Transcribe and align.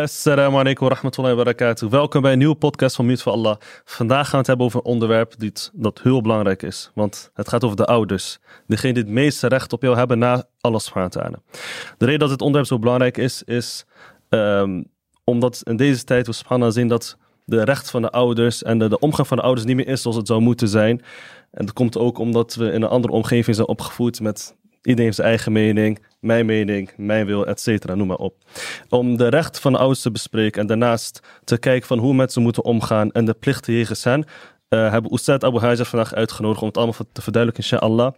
Assalamu 0.00 0.56
alaikum 0.56 0.88
wa 0.88 0.94
rahmatullahi 0.94 1.34
wa 1.34 1.42
barakatuh. 1.44 1.88
Welkom 1.90 2.22
bij 2.22 2.32
een 2.32 2.38
nieuwe 2.38 2.54
podcast 2.54 2.96
van 2.96 3.06
Mute 3.06 3.22
voor 3.22 3.32
Allah. 3.32 3.56
Vandaag 3.84 4.22
gaan 4.22 4.30
we 4.30 4.36
het 4.36 4.46
hebben 4.46 4.66
over 4.66 4.78
een 4.78 4.84
onderwerp 4.92 5.34
die 5.38 5.48
het- 5.48 5.70
dat 5.74 6.00
heel 6.02 6.20
belangrijk 6.22 6.62
is. 6.62 6.90
Want 6.94 7.30
het 7.34 7.48
gaat 7.48 7.64
over 7.64 7.76
de 7.76 7.84
ouders. 7.84 8.38
Degene 8.66 8.92
die 8.92 9.02
het 9.02 9.12
meeste 9.12 9.46
recht 9.46 9.72
op 9.72 9.82
jou 9.82 9.96
hebben 9.96 10.18
na 10.18 10.44
Allah 10.60 10.80
subhanahu. 10.80 11.32
De 11.98 12.04
reden 12.04 12.18
dat 12.20 12.28
dit 12.28 12.40
onderwerp 12.40 12.66
zo 12.66 12.78
belangrijk 12.78 13.16
is, 13.18 13.42
is 13.42 13.84
ehm, 14.28 14.82
omdat 15.24 15.60
in 15.64 15.76
deze 15.76 16.04
tijd 16.04 16.26
we 16.26 16.32
subhanallah 16.32 16.74
zien 16.74 16.88
dat 16.88 17.16
de 17.44 17.64
recht 17.64 17.90
van 17.90 18.02
de 18.02 18.10
ouders 18.10 18.62
en 18.62 18.78
de, 18.78 18.88
de 18.88 18.98
omgang 18.98 19.28
van 19.28 19.36
de 19.36 19.42
ouders 19.42 19.66
niet 19.66 19.76
meer 19.76 19.88
is 19.88 20.02
zoals 20.02 20.16
het 20.16 20.26
zou 20.26 20.40
moeten 20.40 20.68
zijn. 20.68 21.02
En 21.50 21.64
dat 21.66 21.74
komt 21.74 21.98
ook 21.98 22.18
omdat 22.18 22.54
we 22.54 22.72
in 22.72 22.82
een 22.82 22.88
andere 22.88 23.12
omgeving 23.12 23.56
zijn 23.56 23.68
opgevoed 23.68 24.20
met 24.20 24.56
iedereen 24.82 25.04
heeft 25.04 25.16
zijn 25.16 25.28
eigen 25.28 25.52
mening, 25.52 26.04
mijn 26.20 26.46
mening, 26.46 26.92
mijn 26.96 27.26
wil, 27.26 27.46
et 27.46 27.60
cetera, 27.60 27.94
noem 27.94 28.06
maar 28.06 28.16
op. 28.16 28.34
Om 28.88 29.16
de 29.16 29.28
recht 29.28 29.60
van 29.60 29.72
de 29.72 29.78
ouders 29.78 30.00
te 30.00 30.10
bespreken 30.10 30.60
en 30.60 30.66
daarnaast 30.66 31.20
te 31.44 31.58
kijken 31.58 31.86
van 31.86 31.98
hoe 31.98 32.26
ze 32.30 32.40
moeten 32.40 32.64
omgaan 32.64 33.10
en 33.12 33.24
de 33.24 33.34
plichten 33.34 33.72
jegens 33.72 34.04
hen, 34.04 34.24
eh, 34.68 34.90
hebben 34.90 35.12
Ustad 35.12 35.44
Abu 35.44 35.58
Hajar 35.58 35.86
vandaag 35.86 36.14
uitgenodigd 36.14 36.60
om 36.60 36.66
het 36.66 36.76
allemaal 36.76 36.96
te 37.12 37.22
verduidelijken, 37.22 37.70
inshallah. 37.70 38.12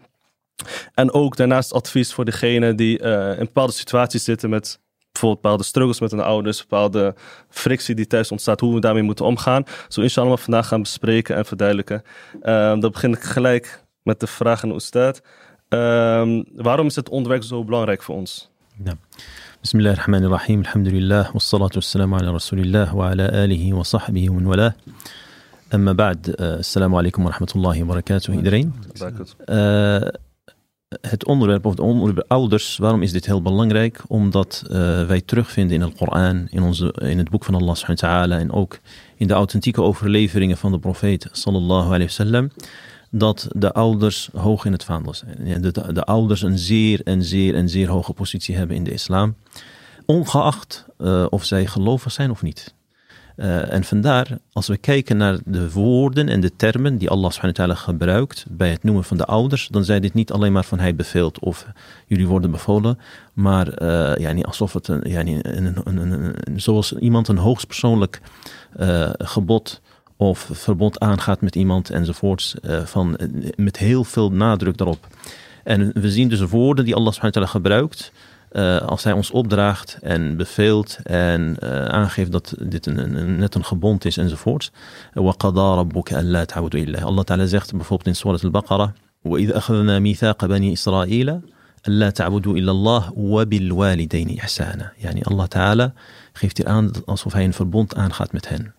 En 0.95 1.13
ook 1.13 1.37
daarnaast 1.37 1.73
advies 1.73 2.13
voor 2.13 2.25
degenen 2.25 2.77
die 2.77 2.99
eh, 2.99 3.39
in 3.39 3.45
bepaalde 3.45 3.73
situaties 3.73 4.25
zitten 4.25 4.51
met 4.51 4.81
bijvoorbeeld 5.13 5.43
bepaalde 5.43 5.65
struggles 5.65 6.01
met 6.01 6.11
hun 6.11 6.21
ouders, 6.21 6.61
bepaalde 6.61 7.15
frictie 7.49 7.95
die 7.95 8.07
thuis 8.07 8.31
ontstaat, 8.31 8.61
hoe 8.61 8.75
we 8.75 8.81
daarmee 8.81 9.03
moeten 9.03 9.25
omgaan. 9.25 9.65
Zo 9.89 10.01
inshallah 10.01 10.37
vandaag 10.37 10.69
gaan 10.69 10.83
bespreken 10.83 11.37
en 11.37 11.45
verduidelijken. 11.45 12.03
Ehm, 12.43 12.81
dan 12.81 12.91
begin 12.91 13.13
ik 13.13 13.23
gelijk 13.23 13.85
met 14.03 14.21
de 14.21 14.27
vraag 14.27 14.63
aan 14.63 14.75
Ustad. 14.75 15.23
Ehm, 15.72 16.44
waarom 16.56 16.88
is 16.88 16.96
het 16.96 17.10
onderwerp 17.10 17.44
zo 17.44 17.64
belangrijk 17.64 18.04
voor 18.04 18.16
ons? 18.16 18.50
بسم 19.64 19.78
الله 19.78 19.92
الرحمن 19.92 20.24
الرحيم 20.24 20.60
الحمد 20.60 20.88
لله 20.88 21.30
والصلاة 21.34 21.70
والسلام 21.76 22.14
على 22.14 22.32
رسول 22.32 22.60
الله 22.60 22.96
وعلى 22.96 23.24
آله 23.44 23.74
وصحبه 23.74 24.30
ومن 24.30 24.46
والاه 24.46 24.74
أما 25.74 25.94
بعد 25.94 26.36
آه، 26.40 26.60
السلام 26.60 26.96
عليكم 26.96 27.26
ورحمة 27.26 27.48
الله 27.56 27.84
وبركاته 27.84 28.34
iedereen 28.34 28.74
Eh, 29.46 30.08
het 31.02 31.26
onderwerp 31.26 31.66
of 31.66 31.72
het 31.72 31.80
onderwerp 31.80 32.24
ouders, 32.28 32.78
waarom 32.78 33.02
is 33.02 33.12
dit 33.12 33.26
heel 33.26 33.42
belangrijk? 33.42 34.04
Omdat 34.08 34.64
eh, 34.70 34.78
wij 35.08 35.22
terugvinden 35.22 35.76
in 35.76 35.82
het 35.82 35.96
Koran, 35.96 36.48
in, 36.50 36.64
onze, 36.64 36.94
in 37.00 37.18
het 37.18 37.30
boek 37.30 37.44
van 37.44 37.56
Allah 37.56 37.76
subhanahu 37.76 38.02
wa 38.02 38.08
ta'ala 38.08 38.38
en 38.40 38.52
ook 38.52 38.80
in 39.16 39.28
de 39.28 39.34
authentieke 39.34 39.82
overleveringen 39.82 40.58
van 40.58 40.72
de 40.72 40.80
profeet 40.80 41.28
sallallahu 41.32 41.86
alayhi 41.86 42.04
wasallam, 42.04 42.50
dat 43.15 43.49
de 43.51 43.73
ouders 43.73 44.31
hoog 44.37 44.65
in 44.65 44.73
het 44.73 44.85
vaandel 44.85 45.15
zijn. 45.15 45.63
De, 45.63 45.93
de 45.93 46.05
ouders 46.05 46.43
een 46.43 46.59
zeer 46.59 47.01
en 47.05 47.23
zeer 47.23 47.55
en 47.55 47.69
zeer 47.69 47.89
hoge 47.89 48.13
positie 48.13 48.57
hebben 48.57 48.77
in 48.77 48.85
de 48.85 48.93
islam, 48.93 49.35
ongeacht 50.07 50.87
eh, 50.99 51.27
of 51.31 51.45
zij 51.45 51.67
gelovig 51.67 52.13
zijn 52.13 52.31
of 52.31 52.43
niet. 52.43 52.75
Eh, 53.37 53.73
en 53.73 53.85
vandaar, 53.85 54.39
als 54.53 54.67
we 54.67 54.77
kijken 54.77 55.17
naar 55.17 55.39
de 55.45 55.71
woorden 55.71 56.29
en 56.29 56.41
de 56.41 56.57
termen 56.57 56.99
die 56.99 57.11
Allah 57.11 57.31
subhanahu 57.31 57.75
gebruikt 57.75 58.45
bij 58.49 58.71
het 58.71 58.83
noemen 58.83 59.05
van 59.05 59.17
de 59.17 59.25
ouders, 59.25 59.69
dan 59.69 59.85
zijn 59.85 60.03
dit 60.03 60.15
niet 60.15 60.33
alleen 60.33 60.53
maar 60.53 60.65
van 60.65 60.79
hij 60.79 60.95
beveelt 60.95 61.39
of 61.39 61.67
jullie 62.07 62.27
worden 62.27 62.51
bevolen, 62.51 62.99
maar 63.33 63.69
eh 63.69 64.21
ja, 64.23 64.33
niet 64.33 64.47
alsof 64.47 64.73
het 64.73 64.91
ja, 65.03 65.23
niet 65.23 65.47
een, 65.47 66.37
zoals 66.57 66.93
iemand 66.93 67.29
een 67.29 67.39
hoogstpersoonlijk 67.39 68.21
eh, 68.77 69.11
gebod 69.19 69.81
of 70.18 70.50
verbod 70.54 71.00
aangaat 71.00 71.42
met 71.42 71.56
iemand 71.56 71.90
enzovoorts, 71.90 72.60
eh, 72.60 72.86
van, 72.86 73.16
eh, 73.16 73.28
met 73.56 73.78
heel 73.78 74.04
veel 74.04 74.32
nadruk 74.32 74.78
daarop. 74.78 75.08
En 75.64 75.92
we 76.02 76.12
zien 76.12 76.28
dus 76.30 76.40
woorden 76.42 76.86
die 76.86 76.96
Allah 76.96 77.12
subhanahu 77.14 77.40
wa 77.40 77.46
ta'ala 77.46 77.60
gebruikt, 77.60 78.12
eh, 78.52 78.78
als 78.78 79.04
hij 79.04 79.14
ons 79.14 79.32
opdraagt 79.32 79.98
en 80.02 80.38
beveelt 80.38 80.98
en 81.04 81.56
eh, 81.60 81.86
aangeeft 81.86 82.32
dat 82.32 82.54
dit 82.60 82.86
een, 82.86 82.98
een- 82.98 83.16
een- 83.16 83.38
net 83.38 83.56
een 83.56 83.66
gebond 83.66 84.06
is 84.06 84.18
enzovoort. 84.18 84.72
وَقَضَى 85.14 85.76
رَبُّكَ 85.76 86.14
أَلَّا 86.14 86.44
تَعْبُدُوا 86.46 86.82
إِلَّا 86.86 87.02
Allah 87.06 87.24
Ta'ala 87.24 87.46
zegt 87.46 87.72
bijvoorbeeld 87.72 88.08
in 88.08 88.16
Surah 88.16 88.44
Al-Baqarah 88.44 88.90
وَإِذْ 89.24 89.52
أَخَذْنَا 89.52 90.00
مِيثَاقَ 90.00 90.46
بَنِي 90.46 90.74
إِسْرَائِيلَ 90.74 91.40
أَلَّا 91.88 92.10
تَعْبُدُوا 92.10 92.54
إِلَّا 92.58 92.72
اللَّهِ 92.72 93.12
وَبِالْوَالِدَيْنِ 93.16 94.38
إِحْسَانًا 94.40 94.92
Yani 94.98 95.22
Allah 95.24 95.48
Ta'ala 95.48 95.94
geeft 96.34 96.58
hier 96.58 96.68
aan 96.68 96.92
alsof 97.06 97.34
hij 97.34 97.44
een 97.44 97.54
verbond 97.54 97.96
aangaat 97.96 98.32
met 98.32 98.50
hen. 98.50 98.74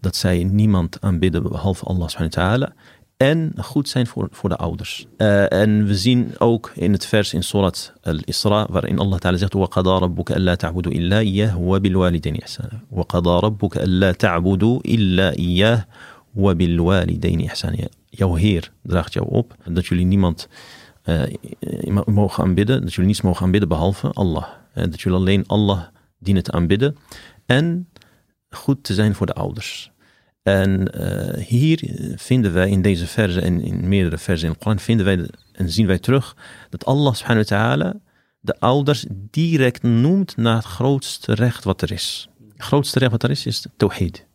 Dat 0.00 0.16
zij 0.16 0.44
niemand 0.44 1.00
aanbidden 1.00 1.42
behalve 1.42 1.84
Allah 1.84 2.08
subhanahu 2.08 2.36
wa 2.36 2.42
ta'ala 2.42 2.74
en 3.16 3.52
goed 3.56 3.88
zijn 3.88 4.06
voor, 4.06 4.28
voor 4.30 4.48
de 4.48 4.56
ouders. 4.56 5.06
Eh, 5.16 5.52
en 5.52 5.86
we 5.86 5.96
zien 5.96 6.34
ook 6.38 6.72
in 6.74 6.92
het 6.92 7.06
vers 7.06 7.34
in 7.34 7.42
Surat 7.42 7.92
al-Isra, 8.02 8.66
waarin 8.70 8.98
Allah 8.98 9.18
Ta'ala 9.18 9.36
zegt: 9.36 9.54
وَقَضَى 9.54 9.98
رَبُّكَ 9.98 10.30
أَلَّا 10.30 10.54
تَعْبُدُوا 10.54 10.92
إِلَّا 10.92 11.18
إِيَّهُ 11.18 11.58
وَبِالْوَالِدَيْنِ 11.58 12.36
إِحْسَانًا 12.42 12.80
وَقَضَى 12.90 13.40
رَبُّكَ 13.46 13.76
أَلَّا 13.76 14.12
تَعْبُدُوا 14.12 14.80
إِلَّا 14.84 15.38
إِيَّهُ 15.38 15.86
وَبِالْوَالِدَيْنِ 16.34 17.40
إِحْسَانًا 17.48 17.88
Jouw 18.10 18.34
Heer 18.34 18.72
draagt 18.82 19.12
jou 19.12 19.26
op 19.28 19.54
dat 19.64 19.86
jullie 19.86 20.06
niemand 20.06 20.48
eh, 21.02 21.22
mogen 22.04 22.44
aanbidden, 22.44 22.80
dat 22.80 22.90
jullie 22.90 23.06
niets 23.06 23.20
mogen 23.20 23.44
aanbidden 23.44 23.68
behalve 23.68 24.10
Allah. 24.12 24.44
Eh, 24.74 24.84
dat 24.90 25.00
jullie 25.00 25.18
alleen 25.18 25.44
Allah 25.46 25.80
dienen 26.18 26.42
te 26.42 26.52
aanbidden 26.52 26.96
en 27.46 27.88
goed 28.49 28.83
te 28.83 28.93
zijn 28.93 29.15
voor 29.15 29.25
de 29.25 29.33
ouders. 29.33 29.91
En 30.43 30.93
eh, 30.93 31.43
hier 31.45 31.79
vinden 32.15 32.53
wij 32.53 32.69
in 32.69 32.81
deze 32.81 33.07
verzen 33.07 33.41
en 33.43 33.61
in 33.61 33.87
meerdere 33.87 34.17
verzen 34.17 34.47
in 34.47 34.53
het 34.53 34.63
Koran 34.63 34.79
vinden 34.79 35.05
wij 35.05 35.15
de- 35.15 35.33
en 35.51 35.69
zien 35.69 35.87
wij 35.87 35.99
terug 35.99 36.35
dat 36.69 36.85
Allah 36.85 37.13
subhanahu 37.13 37.45
wa 37.49 37.55
ta'ala 37.57 37.95
de 38.39 38.59
ouders 38.59 39.05
direct 39.09 39.83
noemt 39.83 40.37
naar 40.37 40.55
het 40.55 40.65
grootste 40.65 41.33
recht 41.33 41.63
wat 41.63 41.81
er 41.81 41.91
is. 41.91 42.29
Het 42.53 42.63
grootste 42.63 42.99
recht 42.99 43.11
wat 43.11 43.23
er 43.23 43.29
is, 43.29 43.45
is 43.45 43.65
tawhid. 43.77 44.25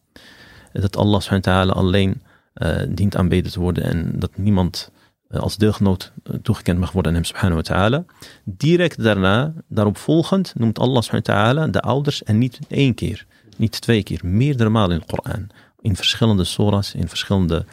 Dat 0.73 0.97
Allah 0.97 1.21
subhanahu 1.21 1.51
wa 1.51 1.53
ta'ala 1.53 1.73
alleen 1.73 2.23
eh, 2.55 2.83
dient 2.89 3.17
aanbeden 3.17 3.53
te 3.53 3.61
worden 3.61 3.85
en 3.85 4.13
dat 4.19 4.37
niemand 4.37 4.91
eh, 5.29 5.41
als 5.41 5.57
deelgenoot 5.57 6.13
eh, 6.23 6.35
toegekend 6.43 6.79
mag 6.79 6.93
worden 6.93 7.11
aan 7.13 7.19
hem 7.19 7.27
subhanahu 7.27 7.55
wa 7.55 7.63
ta'ala. 7.63 8.05
Direct 8.45 9.03
daarna, 9.03 9.53
daarop 9.69 9.97
volgend, 9.97 10.53
noemt 10.57 10.79
Allah 10.79 11.03
subhanahu 11.03 11.33
wa 11.33 11.35
ta'ala 11.35 11.67
de 11.67 11.81
ouders 11.81 12.23
en 12.23 12.39
niet 12.39 12.59
één 12.69 12.95
keer, 12.95 13.27
niet 13.59 13.81
twee 13.81 14.03
keer, 14.03 14.21
meerdere 14.23 14.69
malen 14.69 14.91
in 14.97 15.03
het 15.07 15.11
Koran. 15.11 15.47
In 15.81 15.97
verschillende 15.97 16.45
soras, 16.45 16.95
in 16.95 17.09
verschillende 17.09 17.65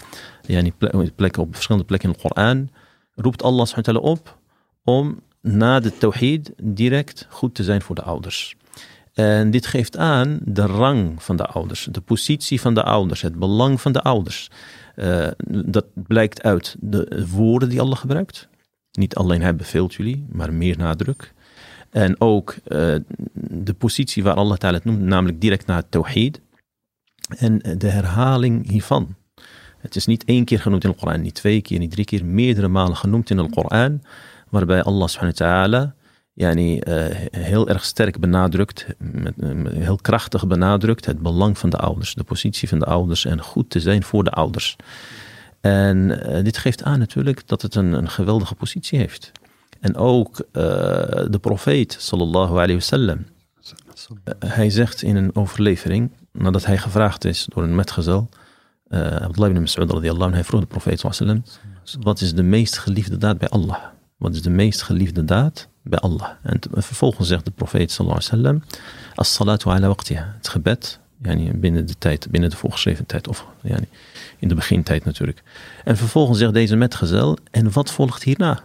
yani, 0.42 0.74
ple- 0.74 1.12
plekken, 1.16 1.42
op 1.42 1.53
verschillende 1.53 1.88
plekken 1.88 2.09
in 2.09 2.16
het 2.16 2.31
Koran, 2.31 2.69
roept 3.16 3.44
Allah 3.44 3.66
subhanahu 3.66 4.06
op 4.06 4.38
om 4.84 5.20
na 5.41 5.80
de 5.80 5.97
tawhid 5.97 6.52
direct 6.64 7.28
goed 7.30 7.56
te 7.56 7.64
zijn 7.64 7.81
voor 7.81 7.96
de 7.96 8.02
ouders. 8.02 8.56
En 9.14 9.52
dit 9.52 9.66
geeft 9.66 9.97
aan 9.97 10.40
de 10.44 10.66
rang 10.66 11.24
van 11.24 11.36
de 11.36 11.46
ouders, 11.46 11.88
de 11.91 12.02
positie 12.02 12.62
van 12.62 12.74
de 12.74 12.84
ouders, 12.84 13.22
het 13.22 13.36
belang 13.36 13.81
van 13.81 13.91
de 13.91 14.02
ouders. 14.02 14.50
Eh, 14.96 15.28
dat 15.47 15.86
blijkt 15.94 16.44
uit 16.44 16.75
de 16.80 17.25
woorden 17.30 17.70
die 17.70 17.81
Allah 17.81 17.97
gebruikt. 17.97 18.47
Niet 18.91 19.16
alleen 19.16 19.41
hij 19.41 19.56
beveelt 19.56 19.94
jullie, 19.94 20.25
maar 20.30 20.53
meer 20.53 20.78
nadruk. 20.78 21.34
En 21.91 22.22
ook 22.22 22.56
eh, 22.63 22.96
de 23.34 23.74
positie 23.74 24.24
waar 24.24 24.35
Allah 24.35 24.57
het 24.57 24.84
noemt, 24.84 25.02
namelijk 25.02 25.41
direct 25.41 25.66
na 25.66 25.75
het 25.75 25.91
tawhid. 25.91 26.41
En 27.38 27.57
de 27.78 27.88
herhaling 27.88 28.69
hiervan. 28.69 29.16
Het 29.78 29.96
is 29.96 30.06
niet 30.06 30.24
één 30.24 30.46
keer 30.46 30.59
genoemd 30.59 30.84
in 30.84 30.90
de 30.90 30.96
Koran, 30.96 31.22
niet 31.22 31.34
twee 31.34 31.62
keer, 31.62 31.79
niet 31.79 31.91
drie 31.91 32.06
keer, 32.06 32.25
meerdere 32.25 32.68
malen 32.68 32.96
genoemd 32.96 33.29
in 33.29 33.38
de 33.38 33.50
Koran. 33.50 34.02
Waarbij 34.50 34.84
Allah 34.84 35.07
subhanahu 35.07 35.38
wa 35.38 35.46
ta'ala 35.46 35.96
yani, 36.34 36.79
eh, 36.79 37.06
heel 37.31 37.69
erg 37.69 37.85
sterk 37.85 38.19
benadrukt, 38.19 38.85
met, 38.97 39.34
heel 39.69 39.96
krachtig 39.96 40.47
benadrukt 40.47 41.06
het 41.06 41.19
belang 41.19 41.58
van 41.58 41.69
de 41.69 41.78
ouders, 41.78 42.13
de 42.13 42.23
positie 42.23 42.68
van 42.68 42.79
de 42.79 42.85
ouders 42.85 43.25
en 43.25 43.41
goed 43.41 43.69
te 43.69 43.79
zijn 43.79 44.03
voor 44.03 44.23
de 44.23 44.31
ouders. 44.31 44.75
En 45.62 46.23
eh, 46.23 46.44
dit 46.44 46.58
geeft 46.58 46.84
aan 46.84 47.00
natuurlijk 47.00 47.47
dat 47.47 47.62
het 47.62 47.75
een, 47.75 47.94
een 47.94 48.09
geweldige 48.09 48.56
positie 48.56 49.00
heeft. 49.00 49.31
En 49.81 49.96
ook 49.96 50.40
eh, 50.40 50.64
de 51.30 51.40
profeet 51.42 51.96
sallallahu 52.00 52.52
alayhi 52.52 52.74
wasallam, 52.74 53.25
eh, 54.24 54.34
hij 54.50 54.69
zegt 54.69 55.02
in 55.02 55.16
een 55.16 55.36
overlevering, 55.36 56.12
nadat 56.32 56.66
hij 56.66 56.78
gevraagd 56.78 57.26
is 57.26 57.47
door 57.53 57.64
een 57.64 57.76
metgezel, 57.76 58.29
eh 58.88 59.16
Abdullah 59.16 59.50
ibn 59.50 59.59
Mas'ud 59.59 59.91
radiyallahu 59.91 60.23
anhu, 60.23 60.35
hij 60.35 60.44
vroeg 60.44 60.59
de 60.61 60.67
profeet 60.67 61.00
sallallahu 61.00 61.41
wat 62.00 62.22
is 62.22 62.34
de 62.34 62.44
meest 62.44 62.78
geliefde 62.78 63.17
daad 63.17 63.38
bij 63.38 63.50
Allah? 63.50 63.78
Wat 64.17 64.34
is 64.34 64.41
de 64.41 64.50
meest 64.50 64.82
geliefde 64.82 65.26
daad 65.26 65.67
bij 65.82 66.00
Allah? 66.00 66.29
En 66.44 66.59
vervolgens 66.72 67.28
zegt 67.28 67.46
de 67.46 67.52
profeet 67.52 67.91
sallallahu 67.91 68.22
alayhi 68.28 68.44
wasallam, 68.44 68.64
as-salatu 69.16 69.70
ala 69.70 69.88
waqtiha, 69.88 70.34
het 70.38 70.47
gebed, 70.47 71.00
yani 71.22 71.52
binnen 71.53 71.85
de 71.85 71.97
tijd, 71.97 72.28
binnen 72.29 72.50
de 72.50 72.56
voorgeschreven 72.56 73.06
tijd, 73.06 73.28
of 73.28 73.46
yani 73.61 73.88
in 74.38 74.47
de 74.47 74.56
begintijd 74.56 75.06
natuurlijk. 75.06 75.44
En 75.84 75.97
vervolgens 75.97 76.40
zegt 76.40 76.53
deze 76.53 76.76
metgezel, 76.76 77.38
en 77.52 77.72
wat 77.72 77.91
volgt 77.91 78.23
hierna? 78.23 78.64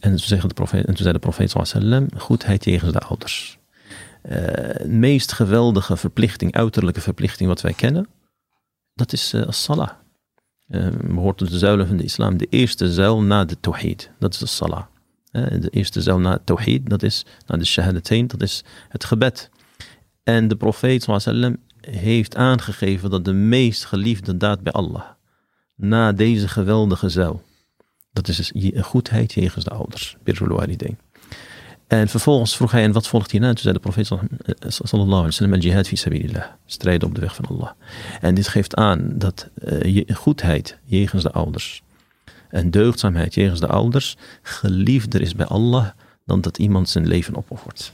En 0.00 0.16
toen, 0.16 0.38
de 0.48 0.54
profeet, 0.54 0.86
en 0.86 0.94
toen 0.94 1.02
zei 1.02 1.12
de 1.12 1.18
profeet 1.18 1.52
wasallam, 1.52 2.06
goedheid 2.16 2.60
tegen 2.60 2.92
de 2.92 2.98
ouders. 2.98 3.58
Eh, 4.22 4.36
de 4.36 4.84
meest 4.88 5.32
geweldige 5.32 5.96
verplichting, 5.96 6.54
uiterlijke 6.54 7.00
verplichting 7.00 7.48
wat 7.48 7.60
wij 7.60 7.72
kennen, 7.72 8.08
dat 8.94 9.12
is 9.12 9.32
eh 9.32 9.46
as-salah. 9.46 9.90
Eh, 10.66 10.88
behoort 11.04 11.38
tot 11.38 11.50
de 11.50 11.58
zuilen 11.58 11.86
van 11.86 11.96
de 11.96 12.04
islam. 12.04 12.36
De 12.36 12.46
eerste 12.50 12.92
zuil 12.92 13.22
na 13.22 13.44
de 13.44 13.60
tawhid, 13.60 14.10
dat 14.18 14.32
is 14.32 14.38
de 14.38 14.46
salah. 14.46 14.84
Eh, 15.30 15.60
de 15.60 15.68
eerste 15.68 16.02
zuil 16.02 16.18
na 16.18 16.32
het 16.32 16.46
tawhid, 16.46 16.90
dat 16.90 17.02
is 17.02 17.26
na 17.46 17.56
de 17.56 17.64
shahadatain, 17.64 18.26
dat 18.26 18.42
is 18.42 18.64
het 18.88 19.04
gebed. 19.04 19.50
En 20.22 20.48
de 20.48 20.56
profeet 20.56 21.02
sallam 21.02 21.56
heeft 21.80 22.36
aangegeven 22.36 23.10
dat 23.10 23.24
de 23.24 23.32
meest 23.32 23.84
geliefde 23.84 24.36
daad 24.36 24.60
bij 24.60 24.72
Allah, 24.72 25.04
na 25.74 26.12
deze 26.12 26.48
geweldige 26.48 27.08
zuil, 27.08 27.42
dat 28.12 28.28
is 28.28 28.36
dus 28.36 28.74
goedheid 28.82 29.32
jegens 29.32 29.64
de 29.64 29.70
ouders, 29.70 30.16
birrul. 30.22 30.62
En 31.86 32.08
vervolgens 32.08 32.56
vroeg 32.56 32.70
hij, 32.70 32.82
en 32.82 32.92
wat 32.92 33.06
volgt 33.06 33.30
hierna? 33.30 33.48
Toen 33.48 33.58
zei 33.58 33.74
de 33.74 33.80
profeet 33.80 34.06
sallallahu 34.06 35.10
alaihi 35.10 35.24
wasallam, 35.24 35.52
al-jihad 35.52 35.86
fi 35.88 35.96
sabilillah, 35.96 36.44
strijden 36.66 37.08
op 37.08 37.14
de 37.14 37.20
weg 37.20 37.34
van 37.34 37.44
Allah. 37.44 37.70
En 38.20 38.34
dit 38.34 38.48
geeft 38.48 38.74
aan 38.74 39.12
dat 39.14 39.50
uh, 39.64 40.04
goedheid 40.14 40.78
jegens 40.84 41.22
de 41.22 41.32
ouders 41.32 41.82
en 42.48 42.70
deugdzaamheid 42.70 43.34
jegens 43.34 43.60
de 43.60 43.66
ouders 43.66 44.16
geliefder 44.42 45.20
is 45.20 45.34
bij 45.34 45.46
Allah 45.46 45.88
dan 46.24 46.40
dat 46.40 46.58
iemand 46.58 46.88
zijn 46.88 47.06
leven 47.06 47.36
opoffert. 47.36 47.92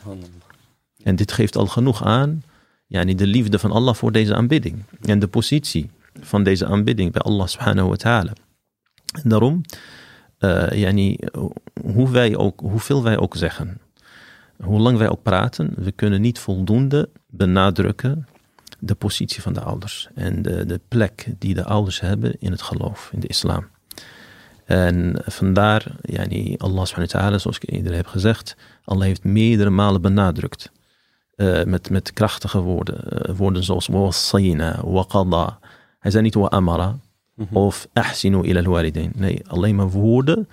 En 1.03 1.17
dit 1.17 1.32
geeft 1.32 1.56
al 1.56 1.67
genoeg 1.67 2.05
aan, 2.05 2.43
ja, 2.87 3.03
niet 3.03 3.19
de 3.19 3.26
liefde 3.26 3.59
van 3.59 3.71
Allah 3.71 3.94
voor 3.94 4.12
deze 4.12 4.35
aanbidding 4.35 4.82
en 5.03 5.19
de 5.19 5.29
positie 5.29 5.91
van 6.21 6.43
deze 6.43 6.67
aanbidding 6.67 7.12
bij 7.12 7.23
Allah 7.23 7.47
subhanahu 7.47 7.88
wa 7.88 7.97
ta'ala. 7.97 8.32
En 9.23 9.29
daarom, 9.29 9.61
uh, 10.40 10.70
yani, 10.70 11.19
hoe 11.82 12.11
wij 12.11 12.37
ook, 12.37 12.61
hoeveel 12.61 13.02
wij 13.02 13.19
ook 13.19 13.37
zeggen, 13.37 13.81
hoe 14.62 14.81
lang 14.81 14.99
wij 14.99 15.08
ook 15.08 15.23
praten, 15.23 15.73
we 15.76 15.93
kunnen 15.93 16.20
niet 16.20 16.38
voldoende 16.38 17.08
benadrukken 17.26 18.26
de 18.79 18.94
positie 18.94 19.43
van 19.43 19.52
de 19.52 19.61
ouders 19.61 20.08
en 20.14 20.43
de, 20.43 20.67
de 20.67 20.81
plek 20.88 21.26
die 21.38 21.55
de 21.55 21.64
ouders 21.64 22.00
hebben 22.00 22.40
in 22.40 22.50
het 22.50 22.62
geloof, 22.62 23.11
in 23.12 23.20
de 23.20 23.26
islam. 23.26 23.67
En 24.64 25.23
vandaar, 25.25 25.87
yani 26.02 26.56
Allah 26.56 26.85
subhanahu 26.85 27.12
wa 27.12 27.20
ta'ala, 27.20 27.38
zoals 27.38 27.58
ik 27.58 27.70
eerder 27.70 27.94
heb 27.94 28.06
gezegd, 28.06 28.56
Allah 28.85 29.02
heeft 29.02 29.25
meerdere 29.25 29.70
malen 29.70 30.02
benadrukt. 30.02 30.70
Uh, 31.37 31.64
met, 31.64 31.90
met 31.90 32.12
krachtige 32.12 32.61
woorden. 32.61 33.29
Uh, 33.31 33.37
woorden 33.37 33.64
zoals 33.64 33.87
wassayna, 33.87 34.81
waqada. 34.85 35.58
Hij 35.99 36.11
zei 36.11 36.23
niet 36.23 36.35
wa 36.35 36.50
amara. 36.50 36.96
Of 37.52 37.88
ahsinu 37.93 38.43
ila 38.43 38.62
al 38.62 38.90
Nee, 39.14 39.43
alleen 39.46 39.75
maar 39.75 39.90
woorden 39.90 40.49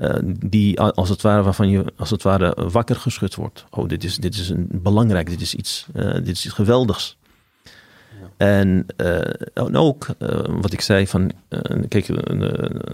uh, 0.00 0.14
die 0.46 0.80
als 0.80 1.08
het 1.08 1.22
ware 1.22 1.42
waarvan 1.42 1.68
je 1.68 1.84
als 1.96 2.10
het 2.10 2.22
ware 2.22 2.68
wakker 2.70 2.96
geschud 2.96 3.34
wordt. 3.34 3.64
Oh, 3.70 3.88
dit 3.88 4.04
is, 4.04 4.16
dit 4.16 4.34
is 4.34 4.48
een 4.48 4.68
belangrijk, 4.72 5.28
dit 5.28 5.40
is 5.40 5.54
iets, 5.54 5.86
dit 5.92 6.28
is 6.28 6.44
iets 6.44 6.54
geweldigs. 6.54 7.16
En, 8.36 8.86
uh, 8.96 9.16
en 9.54 9.76
ook 9.76 10.06
wat 10.48 10.72
ik 10.72 10.80
zei 10.80 11.06
van, 11.06 11.30
kijk, 11.88 12.08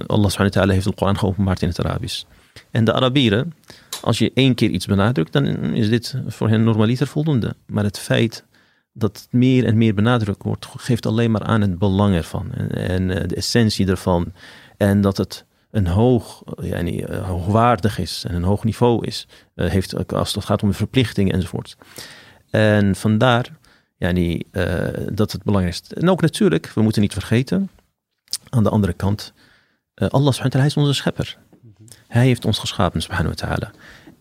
Allah 0.06 0.28
subhanahu 0.28 0.34
wa 0.36 0.48
ta'ala 0.48 0.72
heeft 0.72 0.84
de 0.84 0.94
Koran 0.94 1.18
geopenbaard 1.18 1.62
in 1.62 1.68
het 1.68 1.84
Arabisch. 1.84 2.24
En 2.70 2.84
de 2.84 2.92
Arabieren, 2.92 3.54
als 4.00 4.18
je 4.18 4.30
één 4.34 4.54
keer 4.54 4.70
iets 4.70 4.86
benadrukt, 4.86 5.32
dan 5.32 5.46
is 5.74 5.88
dit 5.88 6.14
voor 6.26 6.48
hen 6.48 6.64
normaliter 6.64 7.06
voldoende. 7.06 7.54
Maar 7.66 7.84
het 7.84 7.98
feit 7.98 8.44
dat 8.92 9.28
meer 9.30 9.64
en 9.64 9.78
meer 9.78 9.94
benadrukt 9.94 10.42
wordt, 10.42 10.66
geeft 10.76 11.06
alleen 11.06 11.30
maar 11.30 11.42
aan 11.42 11.60
het 11.60 11.78
belang 11.78 12.14
ervan. 12.14 12.52
En, 12.52 12.70
en 12.70 13.28
de 13.28 13.34
essentie 13.34 13.86
ervan. 13.86 14.32
En 14.76 15.00
dat 15.00 15.16
het 15.16 15.44
een 15.70 15.86
hoog, 15.86 16.42
yani, 16.60 17.04
hoogwaardig 17.06 17.98
is 17.98 18.24
en 18.28 18.34
een 18.34 18.42
hoog 18.42 18.64
niveau 18.64 19.06
is. 19.06 19.26
heeft, 19.54 20.12
als 20.12 20.34
het 20.34 20.44
gaat 20.44 20.62
om 20.62 20.74
verplichtingen 20.74 21.32
enzovoort. 21.32 21.76
En 22.50 22.96
vandaar 22.96 23.58
ja, 24.00 24.14
uh, 24.14 25.06
dat 25.12 25.32
het 25.32 25.42
belangrijkste. 25.42 25.94
En 25.94 26.10
ook 26.10 26.20
natuurlijk, 26.20 26.72
we 26.74 26.82
moeten 26.82 27.02
niet 27.02 27.12
vergeten, 27.12 27.70
aan 28.48 28.62
de 28.62 28.70
andere 28.70 28.92
kant, 28.92 29.32
uh, 29.94 30.08
Allah 30.08 30.64
is 30.64 30.76
onze 30.76 30.92
schepper. 30.92 31.38
Hij 32.06 32.24
heeft 32.24 32.44
ons 32.44 32.58
geschapen, 32.58 33.02
subhanahu 33.02 33.34
wa 33.34 33.46
ta'ala. 33.46 33.70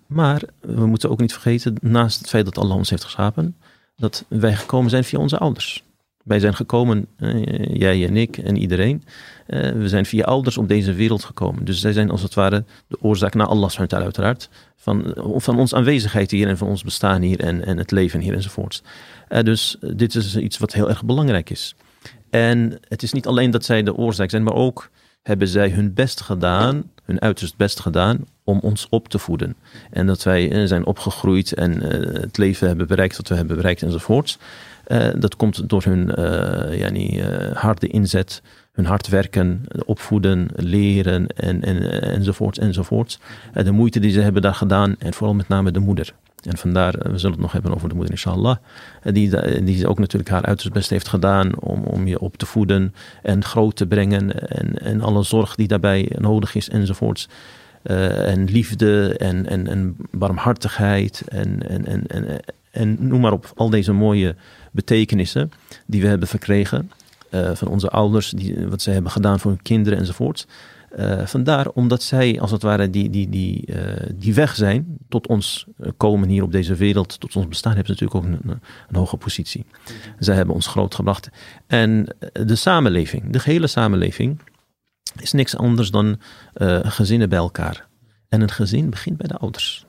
Maar 0.07 0.41
we 0.59 0.85
moeten 0.85 1.09
ook 1.09 1.19
niet 1.19 1.31
vergeten, 1.31 1.75
naast 1.81 2.19
het 2.19 2.29
feit 2.29 2.45
dat 2.45 2.57
Allah 2.57 2.75
ons 2.75 2.89
heeft 2.89 3.03
geschapen, 3.03 3.57
dat 3.99 4.25
wij 4.27 4.55
gekomen 4.55 4.89
zijn 4.89 5.03
via 5.03 5.19
onze 5.19 5.37
ouders. 5.37 5.83
Wij 6.23 6.39
zijn 6.39 6.55
gekomen, 6.55 7.07
uh, 7.17 7.75
jij 7.75 8.07
en 8.07 8.17
ik 8.17 8.37
en 8.37 8.57
iedereen. 8.57 9.03
Uh, 9.47 9.71
we 9.71 9.87
zijn 9.87 10.05
via 10.05 10.23
ouders 10.23 10.57
op 10.57 10.67
deze 10.67 10.93
wereld 10.93 11.23
gekomen. 11.23 11.65
Dus 11.65 11.79
zij 11.79 11.93
zijn 11.93 12.09
als 12.09 12.21
het 12.21 12.33
ware 12.33 12.63
de 12.87 12.97
oorzaak 13.01 13.33
naar 13.33 13.47
Allah 13.47 13.69
subhanahu 13.69 14.03
uiteraard. 14.03 14.49
Van, 14.75 15.13
van 15.35 15.59
ons 15.59 15.73
aanwezigheid 15.73 16.31
hier 16.31 16.47
en 16.47 16.57
van 16.57 16.67
ons 16.67 16.83
bestaan 16.83 17.21
hier 17.21 17.39
en, 17.39 17.65
en 17.65 17.77
het 17.77 17.91
leven 17.91 18.19
hier 18.19 18.33
enzovoorts. 18.33 18.83
Uh, 19.29 19.41
dus 19.41 19.77
dit 19.95 20.15
is 20.15 20.35
iets 20.35 20.57
wat 20.57 20.73
heel 20.73 20.89
erg 20.89 21.05
belangrijk 21.05 21.49
is. 21.49 21.75
En 22.29 22.79
het 22.87 23.03
is 23.03 23.13
niet 23.13 23.27
alleen 23.27 23.51
dat 23.51 23.65
zij 23.65 23.83
de 23.83 23.95
oorzaak 23.95 24.29
zijn, 24.29 24.43
maar 24.43 24.53
ook 24.53 24.89
hebben 25.21 25.47
zij 25.47 25.69
hun 25.69 25.93
best 25.93 26.21
gedaan, 26.21 26.91
hun 27.09 27.21
uiterst 27.21 27.57
best 27.57 27.79
gedaan 27.79 28.25
om 28.43 28.59
ons 28.59 28.87
op 28.89 29.07
te 29.07 29.19
voeden. 29.19 29.55
En 29.89 30.05
dat 30.05 30.23
wij 30.23 30.51
uh, 30.51 30.67
zijn 30.67 30.85
opgegroeid 30.85 31.53
en 31.53 31.73
uh, 31.73 32.21
het 32.21 32.37
leven 32.37 32.67
hebben 32.67 32.87
bereikt 32.87 33.17
wat 33.17 33.27
we 33.27 33.35
hebben 33.35 33.55
bereikt 33.55 33.81
enzovoorts. 33.81 34.37
dat 35.15 35.35
komt 35.35 35.69
door 35.69 35.83
hun 35.83 36.11
yani, 36.77 37.23
harde 37.53 37.87
inzet, 37.87 38.41
hun 38.71 38.85
hard 38.85 39.07
werken, 39.07 39.65
opvoeden, 39.85 40.47
leren 40.55 41.27
en, 41.27 41.63
en, 41.63 42.01
enzovoorts 42.01 42.59
enzovoorts. 42.59 43.19
de 43.53 43.71
moeite 43.71 43.99
die 43.99 44.11
ze 44.11 44.21
hebben 44.21 44.41
daar 44.41 44.55
gedaan 44.55 44.95
en 44.99 45.13
vooral 45.13 45.35
met 45.35 45.47
name 45.47 45.71
de 45.71 45.79
moeder. 45.79 46.13
En 46.43 46.57
vandaar, 46.57 46.95
eh, 46.95 47.11
we 47.11 47.17
zullen 47.17 47.31
het 47.31 47.41
nog 47.41 47.51
hebben 47.51 47.73
over 47.73 47.89
de 47.89 47.95
moeder, 47.95 48.13
inshallah. 48.13 48.55
Eh, 49.01 49.13
die, 49.13 49.63
die 49.63 49.87
ook 49.87 49.99
natuurlijk 49.99 50.29
haar 50.29 50.45
uiterst 50.45 50.73
best 50.73 50.89
heeft 50.89 51.07
gedaan 51.07 51.59
om, 51.59 51.83
om 51.83 52.07
je 52.07 52.19
op 52.19 52.37
te 52.37 52.45
voeden 52.45 52.93
en 53.21 53.43
groot 53.43 53.75
te 53.75 53.87
brengen. 53.87 54.49
En, 54.49 54.73
en 54.73 55.01
alle 55.01 55.23
zorg 55.23 55.55
die 55.55 55.67
daarbij 55.67 56.11
nodig 56.17 56.55
is 56.55 56.69
enzovoorts. 56.69 57.29
En 57.83 58.45
liefde 58.45 59.17
en, 59.17 59.45
en, 59.45 59.67
en 59.67 59.95
barmhartigheid 60.11 61.23
en, 61.27 61.69
en, 61.69 61.85
en, 61.85 62.07
en, 62.07 62.39
en 62.71 62.97
noem 62.99 63.21
maar 63.21 63.31
op. 63.31 63.51
Al 63.55 63.69
deze 63.69 63.91
mooie 63.91 64.35
betekenissen 64.71 65.51
die 65.85 66.01
we 66.01 66.07
hebben 66.07 66.27
verkregen 66.27 66.91
van 67.53 67.67
onze 67.67 67.89
ouders. 67.89 68.29
Die, 68.29 68.67
wat 68.67 68.81
ze 68.81 68.89
hebben 68.89 69.11
gedaan 69.11 69.39
voor 69.39 69.51
hun 69.51 69.61
kinderen 69.61 69.99
enzovoorts. 69.99 70.47
Uh, 70.97 71.25
vandaar 71.25 71.69
omdat 71.69 72.03
zij 72.03 72.39
als 72.39 72.51
het 72.51 72.61
ware 72.61 72.89
die, 72.89 73.09
die, 73.09 73.29
die, 73.29 73.67
uh, 73.67 74.09
die 74.15 74.33
weg 74.33 74.55
zijn 74.55 74.97
tot 75.09 75.27
ons 75.27 75.65
eh, 75.77 75.89
komen 75.97 76.29
hier 76.29 76.43
op 76.43 76.51
deze 76.51 76.75
wereld, 76.75 77.19
tot 77.19 77.35
ons 77.35 77.47
bestaan, 77.47 77.75
hebben 77.75 77.95
ze 77.95 78.03
natuurlijk 78.03 78.35
ook 78.35 78.41
een, 78.41 78.61
een 78.87 78.95
hoge 78.95 79.17
positie. 79.17 79.65
Zij 80.19 80.35
hebben 80.35 80.55
ons 80.55 80.67
groot 80.67 80.95
gebracht. 80.95 81.29
En 81.67 82.15
de 82.33 82.55
samenleving, 82.55 83.31
de 83.31 83.39
gehele 83.39 83.67
samenleving, 83.67 84.39
is 85.19 85.31
niks 85.31 85.55
anders 85.55 85.91
dan 85.91 86.19
gezinnen 86.83 87.29
bij 87.29 87.37
elkaar. 87.37 87.87
En 88.29 88.41
een 88.41 88.51
gezin 88.51 88.89
begint 88.89 89.17
bij 89.17 89.27
de 89.27 89.37
ouders. 89.37 89.85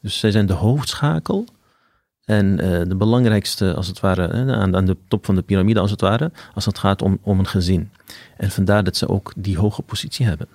Dus 0.00 0.18
zij 0.18 0.30
zijn 0.30 0.46
de 0.46 0.52
hoofdschakel 0.52 1.46
en 2.24 2.56
de 2.88 2.96
belangrijkste, 2.96 3.74
als 3.74 3.86
het 3.86 4.00
ware, 4.00 4.32
aan, 4.32 4.76
aan 4.76 4.86
de 4.86 4.96
top 5.08 5.24
van 5.24 5.34
de 5.34 5.42
piramide, 5.42 5.80
als 5.80 5.90
het 5.90 6.00
ware, 6.00 6.32
als 6.54 6.64
het 6.64 6.78
gaat 6.78 7.02
om, 7.02 7.18
om 7.22 7.38
een 7.38 7.46
gezin. 7.46 7.90
En 8.36 8.50
vandaar 8.50 8.84
dat 8.84 8.96
ze 8.96 9.08
ook 9.08 9.32
die 9.36 9.58
hoge 9.58 9.82
positie 9.82 10.26
hebben. 10.26 10.48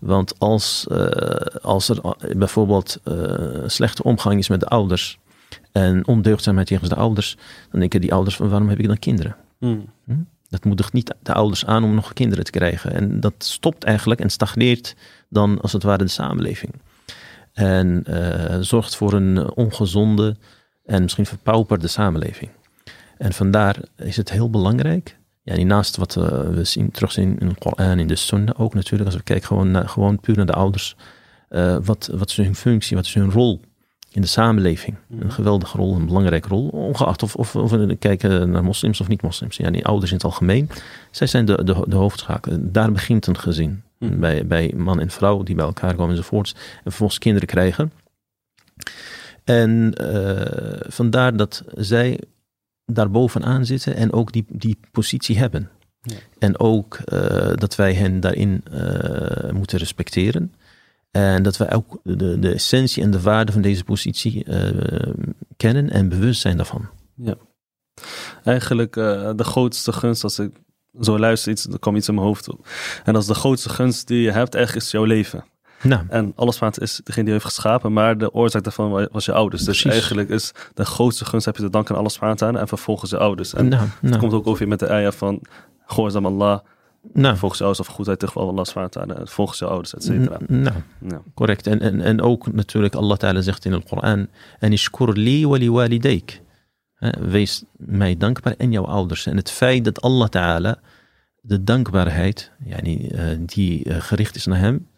Want 0.00 0.38
als, 0.38 0.86
uh, 0.92 1.06
als 1.62 1.88
er 1.88 2.00
bijvoorbeeld 2.36 3.00
uh, 3.04 3.62
slechte 3.66 4.02
omgang 4.02 4.38
is 4.38 4.48
met 4.48 4.60
de 4.60 4.66
ouders 4.66 5.18
en 5.72 6.06
ondeugdzaamheid 6.06 6.66
tegen 6.66 6.88
de 6.88 6.94
ouders, 6.94 7.36
dan 7.70 7.80
denken 7.80 8.00
die 8.00 8.12
ouders 8.12 8.36
van 8.36 8.48
waarom 8.48 8.68
heb 8.68 8.78
ik 8.78 8.86
dan 8.86 8.98
kinderen? 8.98 9.36
Hmm. 9.58 9.84
Hm? 10.04 10.16
Dat 10.48 10.64
moedigt 10.64 10.92
niet 10.92 11.14
de 11.22 11.32
ouders 11.32 11.66
aan 11.66 11.84
om 11.84 11.94
nog 11.94 12.12
kinderen 12.12 12.44
te 12.44 12.50
krijgen. 12.50 12.92
En 12.92 13.20
dat 13.20 13.34
stopt 13.38 13.84
eigenlijk 13.84 14.20
en 14.20 14.30
stagneert 14.30 14.96
dan 15.28 15.60
als 15.60 15.72
het 15.72 15.82
ware 15.82 16.04
de 16.04 16.10
samenleving. 16.10 16.72
En 17.52 18.04
uh, 18.08 18.56
zorgt 18.60 18.96
voor 18.96 19.12
een 19.12 19.54
ongezonde 19.54 20.36
en 20.84 21.02
misschien 21.02 21.26
verpauperde 21.26 21.88
samenleving. 21.88 22.50
En 23.18 23.32
vandaar 23.32 23.76
is 23.96 24.16
het 24.16 24.30
heel 24.30 24.50
belangrijk 24.50 25.16
ja, 25.44 25.64
naast 25.64 25.96
wat 25.96 26.16
uh, 26.16 26.24
we 26.40 26.64
zien, 26.64 26.90
terugzien 26.90 27.38
in 27.38 27.48
de 27.48 27.54
Koran, 27.54 27.98
in 27.98 28.06
de 28.06 28.16
Sunnah 28.16 28.60
ook 28.60 28.74
natuurlijk, 28.74 29.04
als 29.04 29.18
we 29.18 29.22
kijken 29.22 29.46
gewoon, 29.46 29.70
naar, 29.70 29.88
gewoon 29.88 30.20
puur 30.20 30.36
naar 30.36 30.46
de 30.46 30.52
ouders, 30.52 30.96
uh, 31.50 31.76
wat, 31.82 32.10
wat 32.14 32.28
is 32.28 32.36
hun 32.36 32.54
functie, 32.54 32.96
wat 32.96 33.04
is 33.04 33.14
hun 33.14 33.30
rol 33.30 33.60
in 34.10 34.20
de 34.20 34.26
samenleving? 34.26 34.96
Een 35.10 35.16
mhm. 35.16 35.28
geweldige 35.28 35.76
rol, 35.76 35.94
een 35.94 36.06
belangrijke 36.06 36.48
rol, 36.48 36.68
ongeacht 36.68 37.22
of, 37.22 37.36
of, 37.36 37.56
of 37.56 37.70
we 37.70 37.96
kijken 37.96 38.50
naar 38.50 38.64
moslims 38.64 39.00
of 39.00 39.08
niet-moslims. 39.08 39.56
Ja, 39.56 39.70
die 39.70 39.86
ouders 39.86 40.10
in 40.10 40.16
het 40.16 40.26
algemeen, 40.26 40.70
zij 41.10 41.26
zijn 41.26 41.44
de, 41.44 41.64
de, 41.64 41.84
de 41.88 41.96
hoofdschakel. 41.96 42.56
Daar 42.60 42.92
begint 42.92 43.26
een 43.26 43.38
gezin. 43.38 43.82
Mm. 43.98 44.20
Bij, 44.20 44.46
bij 44.46 44.72
man 44.76 45.00
en 45.00 45.10
vrouw 45.10 45.42
die 45.42 45.54
bij 45.54 45.64
elkaar 45.64 45.94
komen 45.94 46.10
enzovoorts. 46.10 46.52
En 46.52 46.82
vervolgens 46.82 47.18
kinderen 47.18 47.48
krijgen. 47.48 47.92
En 49.44 49.94
uh, 50.00 50.42
vandaar 50.86 51.36
dat 51.36 51.64
zij 51.74 52.20
daarbovenaan 52.86 53.66
zitten 53.66 53.94
en 53.94 54.12
ook 54.12 54.32
die, 54.32 54.44
die 54.48 54.78
positie 54.90 55.38
hebben. 55.38 55.70
Ja. 56.02 56.16
En 56.38 56.58
ook 56.58 56.98
uh, 57.12 57.52
dat 57.54 57.74
wij 57.74 57.94
hen 57.94 58.20
daarin 58.20 58.64
uh, 58.72 59.50
moeten 59.50 59.78
respecteren. 59.78 60.54
En 61.10 61.42
dat 61.42 61.56
wij 61.56 61.72
ook 61.72 62.00
de, 62.02 62.38
de 62.38 62.52
essentie 62.52 63.02
en 63.02 63.10
de 63.10 63.20
waarde 63.20 63.52
van 63.52 63.62
deze 63.62 63.84
positie 63.84 64.46
kennen 65.56 65.90
en 65.90 66.08
bewust 66.08 66.40
zijn 66.40 66.56
daarvan. 66.56 66.88
Ja. 67.14 67.34
Eigenlijk 68.44 68.92
de 68.92 69.44
grootste 69.44 69.92
gunst, 69.92 70.24
als 70.24 70.38
ik 70.38 70.50
zo 71.00 71.18
luister, 71.18 71.52
iets, 71.52 71.66
er 71.66 71.78
komt 71.78 71.96
iets 71.96 72.08
in 72.08 72.14
mijn 72.14 72.26
hoofd 72.26 72.48
op. 72.48 72.68
En 73.04 73.14
als 73.14 73.26
de 73.26 73.34
grootste 73.34 73.68
gunst 73.68 74.06
die 74.06 74.20
je 74.20 74.30
hebt, 74.30 74.54
echt 74.54 74.76
is 74.76 74.90
jouw 74.90 75.04
leven. 75.04 75.44
Nou. 75.84 76.02
En 76.08 76.32
alles 76.36 76.60
is 76.78 77.00
degene 77.04 77.24
die 77.24 77.32
heeft 77.32 77.44
geschapen, 77.44 77.92
maar 77.92 78.18
de 78.18 78.32
oorzaak 78.32 78.62
daarvan 78.62 79.08
was 79.12 79.24
je 79.24 79.32
ouders. 79.32 79.64
Dus 79.64 79.84
eigenlijk 79.84 80.28
is 80.28 80.52
de 80.74 80.84
grootste 80.84 81.24
gunst 81.24 81.46
heb 81.46 81.56
je 81.56 81.62
te 81.62 81.70
danken 81.70 81.94
aan 81.94 82.00
alles 82.00 82.18
en 82.18 82.68
vervolgens 82.68 83.10
je 83.10 83.18
ouders. 83.18 83.54
En 83.54 83.68
nou, 83.68 83.88
nou. 84.00 84.18
komt 84.18 84.32
ook 84.32 84.46
over 84.46 84.68
met 84.68 84.78
de 84.78 84.86
eier 84.86 85.12
van 85.12 85.40
Goorzam 85.86 86.26
Allah. 86.26 86.58
Nou. 87.12 87.36
Volgens 87.36 87.60
jou 87.60 87.74
of 87.78 87.86
goedheid 87.86 88.18
tegen 88.18 88.40
Allah 88.40 88.64
subhanahu 88.64 89.26
volgens 89.26 89.58
je 89.58 89.64
ouders, 89.64 89.94
et 89.94 90.04
cetera. 90.04 90.38
Nou, 90.46 90.76
ja. 91.08 91.22
correct. 91.34 91.66
En, 91.66 91.80
en, 91.80 92.00
en 92.00 92.20
ook 92.20 92.52
natuurlijk 92.52 92.94
Allah 92.94 93.16
ta'ala 93.16 93.40
zegt 93.40 93.64
in 93.64 93.72
het 93.72 93.88
Koran, 93.88 94.26
en 94.58 94.72
ishkur 94.72 95.12
li 95.12 95.46
wali 95.46 95.70
walideik. 95.70 96.42
Wees 97.20 97.64
mij 97.76 98.16
dankbaar 98.16 98.54
en 98.58 98.72
jouw 98.72 98.84
ouders. 98.84 99.26
En 99.26 99.36
het 99.36 99.50
feit 99.50 99.84
dat 99.84 100.00
Allah 100.00 100.28
ta'ala 100.28 100.78
de 101.40 101.64
dankbaarheid, 101.64 102.50
yani, 102.64 103.08
uh, 103.12 103.20
die 103.38 103.88
uh, 103.88 103.96
gericht 103.98 104.36
is 104.36 104.46
naar 104.46 104.58
hem, 104.58 104.88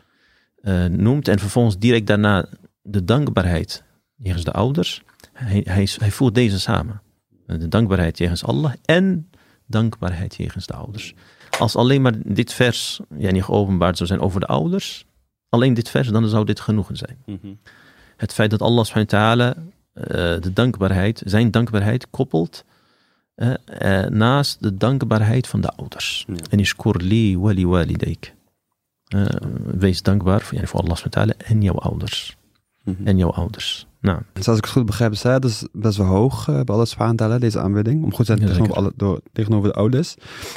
uh, 0.66 0.84
noemt 0.84 1.28
en 1.28 1.38
vervolgens 1.38 1.78
direct 1.78 2.06
daarna 2.06 2.46
de 2.82 3.04
dankbaarheid 3.04 3.84
jegens 4.16 4.44
de 4.44 4.52
ouders. 4.52 5.02
Hij, 5.32 5.60
hij, 5.68 5.88
hij 5.98 6.10
voert 6.10 6.34
deze 6.34 6.60
samen. 6.60 7.02
De 7.46 7.68
dankbaarheid 7.68 8.18
jegens 8.18 8.44
Allah 8.44 8.72
en 8.84 9.30
dankbaarheid 9.66 10.34
jegens 10.34 10.66
de 10.66 10.74
ouders. 10.74 11.14
Als 11.58 11.76
alleen 11.76 12.02
maar 12.02 12.14
dit 12.24 12.52
vers 12.52 13.00
ja, 13.18 13.30
niet 13.30 13.42
geopenbaard 13.42 13.96
zou 13.96 14.08
zijn 14.08 14.20
over 14.20 14.40
de 14.40 14.46
ouders, 14.46 15.06
alleen 15.48 15.74
dit 15.74 15.88
vers, 15.88 16.08
dan 16.08 16.28
zou 16.28 16.44
dit 16.44 16.60
genoegen 16.60 16.96
zijn. 16.96 17.18
Mhm. 17.26 17.54
Het 18.16 18.32
feit 18.32 18.50
dat 18.50 18.62
Allah 18.62 18.84
subhanahu 18.84 19.10
wa 19.10 19.18
ta'ala 19.18 19.54
de 20.40 20.52
dankbaarheid, 20.52 21.22
zijn 21.24 21.50
dankbaarheid 21.50 22.10
koppelt 22.10 22.64
uh, 23.36 23.54
uh, 23.82 24.06
naast 24.06 24.62
de 24.62 24.76
dankbaarheid 24.76 25.46
van 25.46 25.60
de 25.60 25.68
ouders. 25.68 26.26
En 26.50 26.58
is 26.58 26.74
li 26.82 27.38
wali 27.38 27.66
walideik. 27.66 28.34
Uh, 29.14 29.26
wees 29.64 30.02
dankbaar 30.02 30.40
voor, 30.40 30.58
ja, 30.58 30.66
voor 30.66 30.80
Allah 30.80 30.96
subhanahu 30.96 31.28
wa 31.28 31.34
ta'ala 31.36 31.54
en 31.54 31.62
jouw 31.62 31.78
ouders. 31.78 32.36
Mm 32.84 32.94
-hmm. 32.98 33.06
En 33.06 33.16
jouw 33.16 33.30
ouders. 33.30 33.86
Nou. 34.00 34.20
Dus 34.32 34.48
als 34.48 34.58
ik 34.58 34.64
het 34.64 34.72
goed 34.72 34.86
begrijp, 34.86 35.12
is 35.12 35.22
dat 35.22 35.44
is 35.44 35.66
best 35.72 35.96
wel 35.96 36.06
hoog 36.06 36.48
uh, 36.48 36.54
bij 36.54 36.74
Allah 36.74 36.86
subhanahu 36.86 37.38
deze 37.38 37.60
aanbidding. 37.60 38.04
Om 38.04 38.14
goed 38.14 38.26
te 38.26 38.32
zijn 38.32 38.40
ja, 38.40 38.46
tegenover, 38.46 38.74
alle, 38.74 38.92
door, 38.96 39.20
tegenover 39.32 39.68
de 39.68 39.74
ouders. 39.74 40.14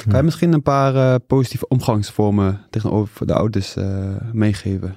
Kan 0.08 0.16
je 0.16 0.22
misschien 0.22 0.52
een 0.52 0.62
paar 0.62 0.94
uh, 0.94 1.14
positieve 1.26 1.68
omgangsvormen 1.68 2.60
tegenover 2.70 3.26
de 3.26 3.34
ouders 3.34 3.76
uh, 3.76 4.16
meegeven? 4.32 4.96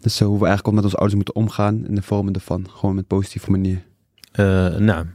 Dus 0.00 0.18
hoe 0.18 0.38
we 0.38 0.46
eigenlijk 0.46 0.68
ook 0.68 0.74
met 0.74 0.84
onze 0.84 0.96
ouders 0.96 1.16
moeten 1.16 1.34
omgaan 1.34 1.86
in 1.86 1.94
de 1.94 2.02
vormen 2.02 2.34
ervan. 2.34 2.66
Gewoon 2.70 2.94
met 2.94 3.06
positieve 3.06 3.50
manier. 3.50 3.82
nou, 4.78 5.06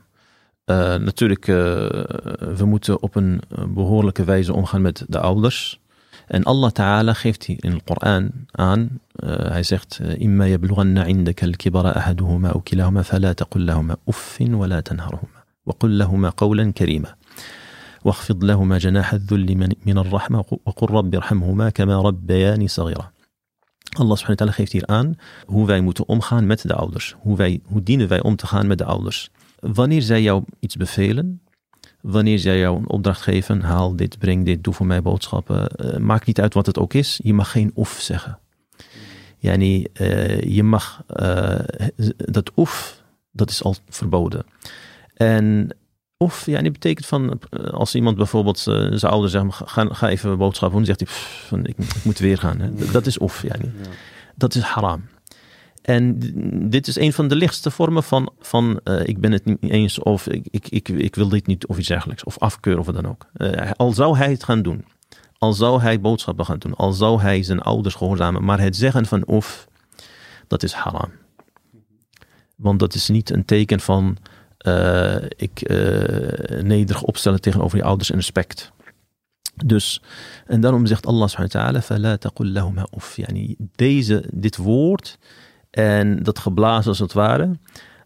natuurlijk, 0.99 1.45
we 1.45 2.65
moeten 2.65 3.01
op 3.01 3.15
een 3.15 3.41
behoorlijke 3.73 4.23
wijze 4.23 4.53
omgaan 4.53 4.81
met 4.81 5.05
de 5.07 5.19
ouders. 5.19 5.81
En 6.27 6.43
Allah 6.43 6.71
Ta'ala 6.71 7.13
geeft 7.13 7.47
in 7.47 7.71
het 7.71 7.83
Koran 7.83 8.31
aan, 8.51 8.99
uh, 9.15 9.29
hij 9.29 9.63
zegt, 9.63 10.01
إما 10.01 10.47
يبلغن 10.47 10.97
عندك 10.97 11.43
الكبر 11.43 11.97
أحدهما 11.97 12.49
أو 12.49 12.61
كلاهما 12.61 13.01
فلا 13.01 13.33
تقل 13.33 13.65
لهما 13.65 13.95
أف 14.07 14.37
ولا 14.41 14.79
تنهرهما 14.79 15.43
وقل 15.65 15.97
لهما 15.97 16.29
قولا 16.29 16.71
كريما 16.71 17.15
واخفض 18.03 18.43
لهما 18.43 18.77
جناح 18.77 19.13
الذل 19.13 19.69
من 19.85 19.97
الرحمة 19.97 20.43
وقل 20.65 20.93
رب 20.93 21.15
ارحمهما 21.15 21.69
كما 21.69 22.01
ربياني 22.01 22.67
صغيرا 22.67 23.15
Allah 23.95 24.17
subhanahu 24.17 24.39
wa 24.39 24.45
ta'ala 24.45 24.51
geeft 24.51 24.71
hier 24.71 24.85
aan 24.87 25.15
hoe 25.45 25.65
wij 25.65 25.81
moeten 25.81 26.07
omgaan 26.07 26.45
met 26.45 26.61
de 26.61 26.73
ouders. 26.73 27.15
Hoe, 27.19 27.37
wij, 27.37 27.59
hoe 27.63 27.83
dienen 27.83 28.07
wij 28.07 28.21
om 28.21 28.35
te 28.35 28.47
gaan 28.47 28.67
met 28.67 28.77
de 28.77 28.85
ouders. 28.85 29.29
Wanneer 29.59 30.01
zij 30.01 30.21
jou 30.21 30.43
iets 30.59 30.75
bevelen, 30.75 31.41
wanneer 32.05 32.39
zij 32.39 32.59
jou 32.59 32.77
een 32.77 32.89
opdracht 32.89 33.21
geven, 33.21 33.61
haal 33.61 33.95
dit, 33.95 34.17
breng 34.19 34.45
dit, 34.45 34.63
doe 34.63 34.73
voor 34.73 34.85
mij 34.85 35.01
boodschappen. 35.01 35.69
Uh, 35.85 35.97
maakt 35.97 36.25
niet 36.25 36.41
uit 36.41 36.53
wat 36.53 36.65
het 36.65 36.79
ook 36.79 36.93
is, 36.93 37.19
je 37.23 37.33
mag 37.33 37.51
geen 37.51 37.71
oef 37.75 37.99
zeggen. 38.01 38.39
Yani, 39.37 39.87
uh, 39.93 40.39
je 40.41 40.63
mag, 40.63 41.03
uh, 41.15 41.59
dat 42.17 42.51
oef, 42.55 43.01
dat 43.31 43.49
is 43.49 43.63
al 43.63 43.75
verboden. 43.89 44.45
En 45.13 45.69
of, 46.17 46.45
ja, 46.45 46.61
die 46.61 46.71
betekent 46.71 47.05
van, 47.05 47.39
als 47.71 47.95
iemand 47.95 48.17
bijvoorbeeld 48.17 48.59
zijn 48.59 49.11
ouder 49.11 49.29
zegt, 49.29 49.45
ga, 49.49 49.85
ga 49.89 50.09
even 50.09 50.37
boodschappen 50.37 50.77
doen, 50.77 50.85
zegt 50.85 50.99
hij, 50.99 51.09
pff, 51.09 51.51
ik, 51.51 51.77
ik, 51.77 52.03
moet 52.03 52.19
weer 52.19 52.37
gaan. 52.37 52.59
Hè. 52.59 52.91
Dat 52.91 53.05
is 53.05 53.17
yani. 53.17 53.71
ja. 53.83 53.89
Dat 54.35 54.55
is 54.55 54.61
haram. 54.61 55.03
En 55.84 56.18
dit 56.70 56.86
is 56.86 56.96
een 56.96 57.12
van 57.12 57.28
de 57.28 57.34
lichtste 57.34 57.70
vormen 57.70 58.02
van, 58.02 58.32
van 58.40 58.80
uh, 58.84 59.00
ik 59.06 59.20
ben 59.20 59.32
het 59.32 59.44
niet 59.44 59.70
eens 59.70 59.98
of 59.98 60.26
ik, 60.26 60.46
ik, 60.50 60.68
ik, 60.68 60.88
ik 60.88 61.14
wil 61.14 61.28
dit 61.28 61.46
niet 61.46 61.66
of 61.66 61.78
iets 61.78 61.88
dergelijks. 61.88 62.24
Of 62.24 62.38
afkeuren 62.38 62.80
of 62.80 62.86
wat 62.86 62.94
dan 62.94 63.08
ook. 63.08 63.26
Uh, 63.36 63.70
al 63.76 63.92
zou 63.92 64.16
hij 64.16 64.30
het 64.30 64.44
gaan 64.44 64.62
doen. 64.62 64.84
Al 65.38 65.52
zou 65.52 65.80
hij 65.80 66.00
boodschappen 66.00 66.44
gaan 66.44 66.58
doen. 66.58 66.74
Al 66.74 66.92
zou 66.92 67.20
hij 67.20 67.42
zijn 67.42 67.60
ouders 67.60 67.94
gehoorzamen. 67.94 68.44
Maar 68.44 68.60
het 68.60 68.76
zeggen 68.76 69.06
van 69.06 69.26
of, 69.26 69.68
dat 70.46 70.62
is 70.62 70.72
haram. 70.72 71.10
Want 72.56 72.78
dat 72.78 72.94
is 72.94 73.08
niet 73.08 73.30
een 73.30 73.44
teken 73.44 73.80
van 73.80 74.16
uh, 74.66 75.16
ik 75.36 75.68
nederig 76.62 77.02
opstellen 77.02 77.40
tegenover 77.40 77.78
je 77.78 77.84
ouders 77.84 78.10
en 78.10 78.16
respect. 78.16 78.72
Dus, 79.64 80.02
en 80.46 80.60
daarom 80.60 80.86
zegt 80.86 81.06
Allah 81.06 81.28
subhanahu 81.28 81.58
wa 81.58 81.60
ta'ala, 81.60 81.82
فَلَا 81.82 82.16
تَقُلْ 82.16 82.52
لَهُمَا 82.52 82.84
أُفْ 82.96 83.16
Yani 83.16 83.56
deze, 83.74 84.24
dit 84.32 84.56
woord 84.56 85.18
en 85.75 86.23
dat 86.23 86.39
geblazen 86.39 86.89
als 86.89 86.99
het 86.99 87.13
ware, 87.13 87.57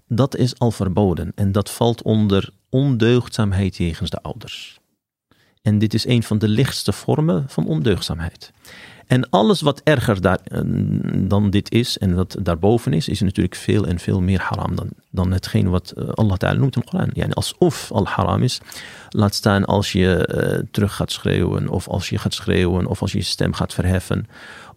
dat 0.07 0.35
is 0.35 0.59
al 0.59 0.71
verboden. 0.71 1.31
En 1.35 1.51
dat 1.51 1.69
valt 1.69 2.01
onder 2.01 2.49
ondeugdzaamheid 2.69 3.77
jegens 3.77 4.09
de 4.09 4.21
ouders. 4.21 4.79
En 5.61 5.77
dit 5.77 5.93
is 5.93 6.05
een 6.05 6.23
van 6.23 6.37
de 6.37 6.47
lichtste 6.47 6.91
vormen 6.91 7.45
van 7.47 7.67
ondeugdzaamheid. 7.67 8.51
En 9.07 9.29
alles 9.29 9.61
wat 9.61 9.81
erger 9.83 10.21
daar, 10.21 10.39
eh, 10.43 10.61
dan 11.15 11.49
dit 11.49 11.71
is 11.71 11.97
en 11.97 12.15
wat 12.15 12.35
daarboven 12.41 12.93
is, 12.93 13.07
is 13.07 13.19
natuurlijk 13.21 13.55
veel 13.55 13.87
en 13.87 13.99
veel 13.99 14.21
meer 14.21 14.39
haram 14.41 14.75
dan, 14.75 14.89
dan 15.11 15.31
hetgeen 15.31 15.69
wat 15.69 15.91
eh, 15.91 16.09
Allah 16.09 16.37
Ta'ala 16.37 16.59
noemt 16.59 16.75
in 16.75 16.81
de 16.81 16.89
Koran. 16.89 17.09
Yani 17.13 17.33
alsof 17.33 17.91
al 17.91 18.07
haram 18.07 18.43
is, 18.43 18.61
laat 19.09 19.35
staan 19.35 19.65
als 19.65 19.91
je 19.91 20.29
uh, 20.33 20.67
terug 20.71 20.95
gaat 20.95 21.11
schreeuwen, 21.11 21.69
of 21.69 21.87
als 21.87 22.09
je 22.09 22.17
gaat 22.17 22.33
schreeuwen, 22.33 22.85
of 22.85 23.01
als 23.01 23.11
je 23.11 23.17
je 23.17 23.23
stem 23.23 23.53
gaat 23.53 23.73
verheffen, 23.73 24.27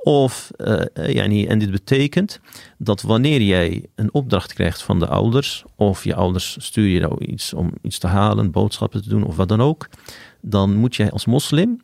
of, 0.02 0.50
yani, 0.94 1.46
en 1.46 1.58
dit 1.58 1.70
betekent 1.70 2.40
dat 2.78 3.02
wanneer 3.02 3.42
jij 3.42 3.84
een 3.94 4.14
opdracht 4.14 4.52
krijgt 4.52 4.82
van 4.82 4.98
de 4.98 5.06
ouders, 5.06 5.64
of 5.76 6.04
je 6.04 6.14
ouders 6.14 6.56
sturen 6.60 6.90
je 6.90 7.00
nou 7.00 7.24
iets 7.24 7.54
om 7.54 7.72
iets 7.82 7.98
te 7.98 8.06
halen, 8.06 8.50
boodschappen 8.50 9.02
te 9.02 9.08
doen 9.08 9.24
of 9.24 9.36
wat 9.36 9.48
dan 9.48 9.60
ook, 9.60 9.88
dan 10.40 10.74
moet 10.74 10.96
jij 10.96 11.10
als 11.10 11.26
moslim 11.26 11.80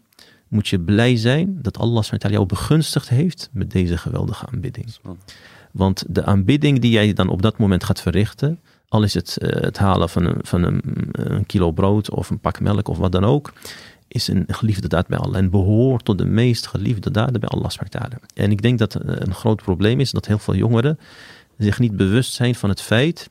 moet 0.48 0.68
je 0.68 0.80
blij 0.80 1.16
zijn 1.16 1.58
dat 1.62 1.78
Allah 1.78 2.04
jou 2.18 2.46
begunstigd 2.46 3.08
heeft 3.08 3.48
met 3.52 3.70
deze 3.70 3.98
geweldige 3.98 4.46
aanbidding. 4.46 4.86
Want 5.72 6.04
de 6.08 6.24
aanbidding 6.24 6.78
die 6.78 6.90
jij 6.90 7.12
dan 7.12 7.28
op 7.28 7.42
dat 7.42 7.58
moment 7.58 7.84
gaat 7.84 8.00
verrichten, 8.00 8.60
al 8.88 9.02
is 9.02 9.14
het 9.14 9.38
uh, 9.40 9.50
het 9.50 9.78
halen 9.78 10.08
van, 10.08 10.24
een, 10.24 10.38
van 10.42 10.62
een, 10.62 10.80
een, 11.12 11.46
kilo 11.46 11.72
brood 11.72 12.10
of 12.10 12.30
een 12.30 12.40
pak 12.40 12.60
melk 12.60 12.88
of 12.88 12.98
wat 12.98 13.12
dan 13.12 13.24
ook, 13.24 13.52
is 14.08 14.28
een 14.28 14.44
geliefde 14.46 14.88
daad 14.88 15.06
bij 15.06 15.18
Allah 15.18 15.36
en 15.36 15.50
behoort 15.50 16.04
tot 16.04 16.18
de 16.18 16.24
meest 16.24 16.66
geliefde 16.66 17.10
daden 17.10 17.40
bij 17.40 17.48
Allah. 17.48 17.70
En 18.34 18.50
ik 18.50 18.62
denk 18.62 18.78
dat 18.78 18.98
een 19.00 19.34
groot 19.34 19.62
probleem 19.62 20.00
is 20.00 20.10
dat 20.10 20.26
heel 20.26 20.38
veel 20.38 20.54
jongeren 20.54 20.98
zich 21.58 21.78
niet 21.78 21.96
bewust 21.96 22.32
zijn 22.32 22.54
van 22.54 22.68
het 22.68 22.80
feit 22.80 23.30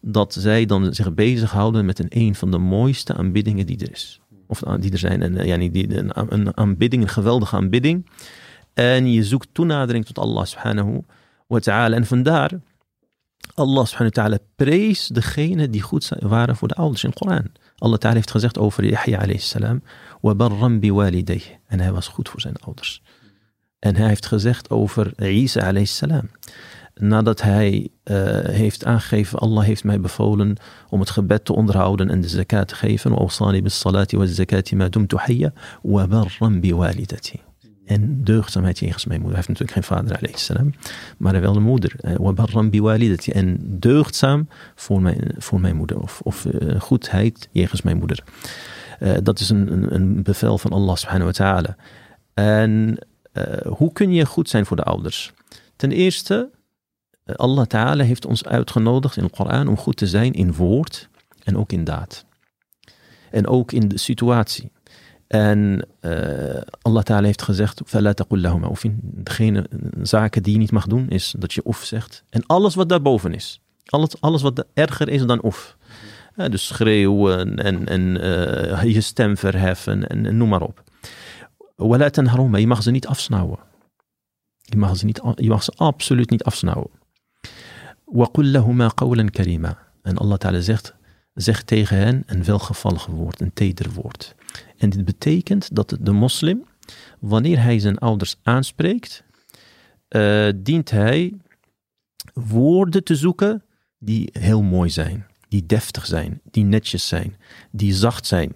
dat 0.00 0.34
zij 0.38 0.66
dan 0.66 0.94
zich 0.94 1.14
bezighouden 1.14 1.84
met 1.84 1.98
een, 1.98 2.06
een 2.08 2.34
van 2.34 2.50
de 2.50 2.58
mooiste 2.58 3.14
aanbiddingen 3.14 3.66
die 3.66 3.78
er 3.78 3.90
is. 3.90 4.20
Of 4.46 4.58
die 4.80 4.92
er 4.92 4.98
zijn. 4.98 5.22
En 5.22 5.46
ja, 5.46 5.56
die, 5.56 5.96
een, 5.98 6.34
een 6.34 6.56
aanbidding, 6.56 7.02
een 7.02 7.08
geweldige 7.08 7.56
aanbidding. 7.56 8.06
En 8.74 9.12
je 9.12 9.24
zoekt 9.24 9.48
toenadering 9.52 10.04
tot 10.04 10.18
Allah 10.18 10.44
subhanahu 10.44 11.00
wa 11.46 11.58
ta'ala. 11.58 11.96
En 11.96 12.06
vandaar, 12.06 12.50
Allah 13.54 13.84
subhanahu 13.84 14.14
wa 14.14 14.22
ta'ala 14.22 14.38
prees 14.56 15.06
degene 15.06 15.70
die 15.70 15.82
goed 15.82 16.08
waren 16.18 16.56
voor 16.56 16.68
de 16.68 16.74
ouders 16.74 17.04
in 17.04 17.10
de 17.10 17.16
Koran. 17.16 17.46
Allah 17.78 17.98
ta'ala 17.98 18.16
heeft 18.16 18.30
gezegd 18.30 18.58
over 18.58 18.84
Yahya 18.84 19.18
alayhi 19.18 19.38
salam. 19.38 19.82
En 21.67 21.79
hij 21.79 21.91
was 21.91 22.07
goed 22.07 22.29
voor 22.29 22.41
zijn 22.41 22.55
ouders. 22.55 23.01
En 23.79 23.95
hij 23.95 24.07
heeft 24.07 24.25
gezegd 24.25 24.69
over 24.69 25.23
Isa 25.29 25.59
alayhi 25.59 25.85
salam. 25.85 26.29
Nadat 26.93 27.41
hij 27.41 27.89
uh, 28.03 28.15
heeft 28.43 28.85
aangegeven, 28.85 29.39
Allah 29.39 29.63
heeft 29.63 29.83
mij 29.83 29.99
bevolen 29.99 30.57
om 30.89 30.99
het 30.99 31.09
gebed 31.09 31.45
te 31.45 31.53
onderhouden 31.53 32.09
en 32.09 32.21
de 32.21 32.27
zakat 32.27 32.67
te 32.67 32.75
geven. 32.75 33.11
وَأَوْصَانِي 33.11 33.61
بِالصَّلَاةِ 33.61 34.17
وَالزَّكَاةِ 34.17 34.75
مَا 34.75 34.87
دُمْتُ 34.87 35.15
حَيَّ 35.15 35.49
وَبَرًّا 35.81 36.59
بِوَالِدَتِي 36.59 37.39
en 37.89 38.23
deugdzaamheid 38.23 38.79
jegens 38.79 39.05
mijn 39.05 39.21
moeder. 39.21 39.37
Hij 39.37 39.45
heeft 39.47 39.59
natuurlijk 39.59 39.87
geen 39.87 39.97
vader, 39.97 40.17
alayhi 40.17 40.37
salam, 40.37 40.73
maar 41.17 41.31
hij 41.31 41.41
wel 41.41 41.55
een 41.55 41.63
moeder. 41.63 41.95
وَبَرًّا 42.17 42.69
بِوَالِدَتِي 42.69 43.31
En 43.31 43.57
deugdzaam 43.79 44.47
voor 44.75 45.01
mijn, 45.01 45.31
voor 45.37 45.59
mijn 45.59 45.75
moeder. 45.75 45.99
Of, 45.99 46.21
of 46.23 46.45
uh, 46.45 46.79
goedheid 46.79 47.49
jegens 47.51 47.81
mijn 47.81 47.97
moeder. 47.97 48.23
Eh, 49.04 49.16
dat 49.22 49.40
is 49.40 49.50
een, 49.50 49.72
een, 49.72 49.94
een, 49.94 50.22
bevel 50.22 50.58
van 50.58 50.70
Allah 50.70 50.96
subhanahu 50.96 51.24
wa 51.24 51.32
ta'ala. 51.32 51.76
En 52.34 52.98
eh, 53.32 53.72
hoe 53.72 53.92
kun 53.92 54.12
je 54.12 54.26
goed 54.26 54.48
zijn 54.48 54.66
voor 54.66 54.76
de 54.76 54.82
ouders? 54.82 55.32
Ten 55.76 55.92
eerste, 55.92 56.50
eh, 57.24 57.34
Allah 57.34 57.66
ta'ala 57.66 58.04
heeft 58.04 58.26
ons 58.26 58.44
uitgenodigd 58.44 59.16
in 59.16 59.24
de 59.24 59.30
Koran 59.30 59.68
om 59.68 59.76
goed 59.76 59.96
te 59.96 60.06
zijn 60.06 60.32
in 60.32 60.54
woord 60.54 61.08
en 61.42 61.56
ook 61.56 61.72
in 61.72 61.84
daad. 61.84 62.24
En 63.30 63.46
ook 63.46 63.72
in 63.72 63.88
de 63.88 63.98
situatie. 63.98 64.72
En 65.26 65.86
uh, 66.00 66.60
Allah 66.82 67.02
Ta'ala 67.02 67.26
heeft 67.26 67.42
gezegd: 67.42 67.80
Degene 69.00 69.66
zaken 70.02 70.42
die 70.42 70.52
je 70.52 70.58
niet 70.58 70.70
mag 70.70 70.86
doen, 70.86 71.08
is 71.08 71.34
dat 71.38 71.52
je 71.52 71.64
of 71.64 71.84
zegt. 71.84 72.24
En 72.30 72.46
alles 72.46 72.74
wat 72.74 72.88
daarboven 72.88 73.34
is. 73.34 73.60
Alles, 73.84 74.20
alles 74.20 74.42
wat 74.42 74.66
erger 74.74 75.08
is 75.08 75.26
dan 75.26 75.42
of. 75.42 75.76
Eh, 76.36 76.50
dus 76.50 76.66
schreeuwen 76.66 77.58
en, 77.58 77.88
en 77.88 78.00
uh, 78.00 78.82
je 78.94 79.00
stem 79.00 79.36
verheffen 79.36 80.08
en, 80.08 80.36
noem 80.36 80.48
maar 80.48 80.62
op. 80.62 80.82
Je 82.60 82.66
mag 82.66 82.82
ze 82.82 82.90
niet 82.90 83.06
afsnauwen. 83.06 83.58
Je 84.62 84.76
mag 84.76 84.96
ze, 84.96 85.04
niet, 85.04 85.20
je 85.34 85.48
mag 85.48 85.62
ze 85.62 85.72
absoluut 85.76 86.30
niet 86.30 86.44
afsnauwen. 86.44 86.90
En 90.02 90.16
Allah 90.16 90.38
Ta'ala 90.38 90.60
zegt, 90.60 90.94
zeg 91.34 91.62
tegen 91.62 91.96
hen 91.96 92.22
een 92.26 92.44
welgevallig 92.44 93.06
woord, 93.06 93.40
een 93.40 93.52
teder 93.52 93.90
woord. 93.90 94.34
En 94.76 94.90
dit 94.90 95.04
betekent 95.04 95.74
dat 95.74 95.96
de 96.00 96.12
moslim, 96.12 96.64
wanneer 97.20 97.62
hij 97.62 97.78
zijn 97.78 97.98
ouders 97.98 98.36
aanspreekt, 98.42 99.24
eh, 100.08 100.48
dient 100.56 100.90
hij 100.90 101.34
woorden 102.34 103.04
te 103.04 103.14
zoeken 103.14 103.62
die 103.98 104.28
heel 104.32 104.62
mooi 104.62 104.90
zijn 104.90 105.26
die 105.54 105.66
deftig 105.66 106.06
zijn, 106.06 106.40
die 106.50 106.64
netjes 106.64 107.08
zijn, 107.08 107.36
die 107.70 107.94
zacht 107.94 108.26
zijn, 108.26 108.54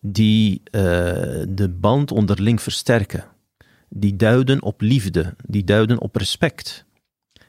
die 0.00 0.62
uh, 0.64 0.82
de 1.48 1.68
band 1.80 2.10
onderling 2.10 2.62
versterken, 2.62 3.24
die 3.88 4.16
duiden 4.16 4.62
op 4.62 4.80
liefde, 4.80 5.34
die 5.46 5.64
duiden 5.64 6.00
op 6.00 6.16
respect. 6.16 6.84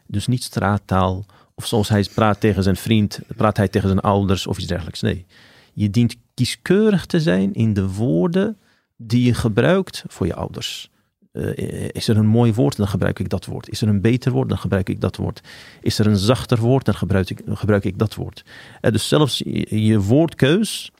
Dus 0.07 0.27
niet 0.27 0.43
straattaal, 0.43 1.25
of 1.55 1.65
zoals 1.65 1.89
hij 1.89 2.07
praat 2.13 2.39
tegen 2.39 2.63
zijn 2.63 2.75
vriend, 2.75 3.19
praat 3.35 3.57
hij 3.57 3.67
tegen 3.67 3.87
zijn 3.87 3.99
ouders 3.99 4.47
of 4.47 4.57
iets 4.57 4.67
dergelijks. 4.67 5.01
Nee, 5.01 5.25
je 5.73 5.89
dient 5.89 6.15
kieskeurig 6.33 7.05
te 7.05 7.19
zijn 7.19 7.53
in 7.53 7.73
de 7.73 7.89
woorden 7.89 8.57
die 8.97 9.23
je 9.23 9.33
gebruikt 9.33 10.03
voor 10.07 10.25
je 10.25 10.35
ouders. 10.35 10.91
Uh, 11.37 11.87
is 11.91 12.07
er 12.07 12.17
een 12.17 12.27
mooi 12.27 12.53
woord, 12.53 12.77
dan 12.77 12.87
gebruik 12.87 13.19
ik 13.19 13.29
dat 13.29 13.45
woord. 13.45 13.69
Is 13.69 13.81
er 13.81 13.87
een 13.87 14.01
beter 14.01 14.31
woord, 14.31 14.49
dan 14.49 14.57
gebruik 14.57 14.89
ik 14.89 15.01
dat 15.01 15.15
woord. 15.15 15.41
Is 15.81 15.99
er 15.99 16.07
een 16.07 16.17
zachter 16.17 16.57
woord, 16.57 16.85
dan 16.85 16.95
gebruik 16.95 17.29
ik, 17.29 17.41
gebruik 17.45 17.83
ik 17.83 17.97
dat 17.97 18.15
woord. 18.15 18.43
Uh, 18.81 18.91
dus 18.91 19.07
zelfs 19.07 19.37
je, 19.37 19.85
je, 19.85 19.99
woordkeus 19.99 20.91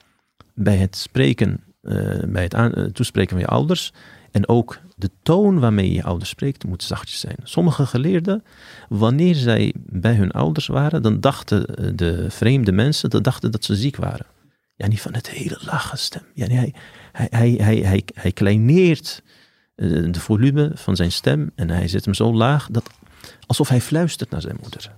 bij 0.54 0.76
het 0.76 0.96
spreken, 0.96 1.62
bij 2.28 2.48
het 2.52 2.94
toespreken 2.94 3.30
van 3.30 3.40
je 3.40 3.46
ouders 3.46 3.92
en 4.30 4.48
ook 4.48 4.80
de 4.96 5.10
toon 5.22 5.58
waarmee 5.58 5.92
je 5.92 6.02
ouders 6.02 6.30
spreekt, 6.30 6.64
moet 6.66 6.82
zachtjes 6.82 7.20
zijn. 7.20 7.36
Sommige 7.42 7.86
geleerden, 7.86 8.44
wanneer 8.88 9.34
zij 9.34 9.74
bij 9.76 10.14
hun 10.14 10.30
ouders 10.30 10.66
waren, 10.66 11.02
dan 11.02 11.20
dachten 11.20 11.96
de 11.96 12.30
vreemde 12.30 12.72
mensen, 12.72 13.10
dan 13.10 13.22
dachten 13.22 13.50
dat 13.50 13.64
ze 13.64 13.76
ziek 13.76 13.96
waren 13.96 14.26
ja, 14.78 14.86
niet 14.86 15.00
van 15.00 15.14
het 15.14 15.30
hele 15.30 15.58
lage 15.60 15.96
stem. 15.96 16.22
Ja, 16.34 16.46
hij, 16.46 16.74
hij, 17.12 17.28
hij, 17.30 17.50
hij, 17.50 17.76
hij, 17.76 18.02
hij 18.14 18.32
kleineert 18.32 19.22
eh, 19.24 19.27
de 19.86 20.20
volume 20.20 20.70
van 20.74 20.96
zijn 20.96 21.12
stem 21.12 21.50
en 21.54 21.70
hij 21.70 21.88
zet 21.88 22.04
hem 22.04 22.14
zo 22.14 22.32
laag 22.32 22.68
dat 22.70 22.90
alsof 23.46 23.68
hij 23.68 23.80
fluistert 23.80 24.30
naar 24.30 24.40
zijn 24.40 24.56
moeder. 24.60 24.90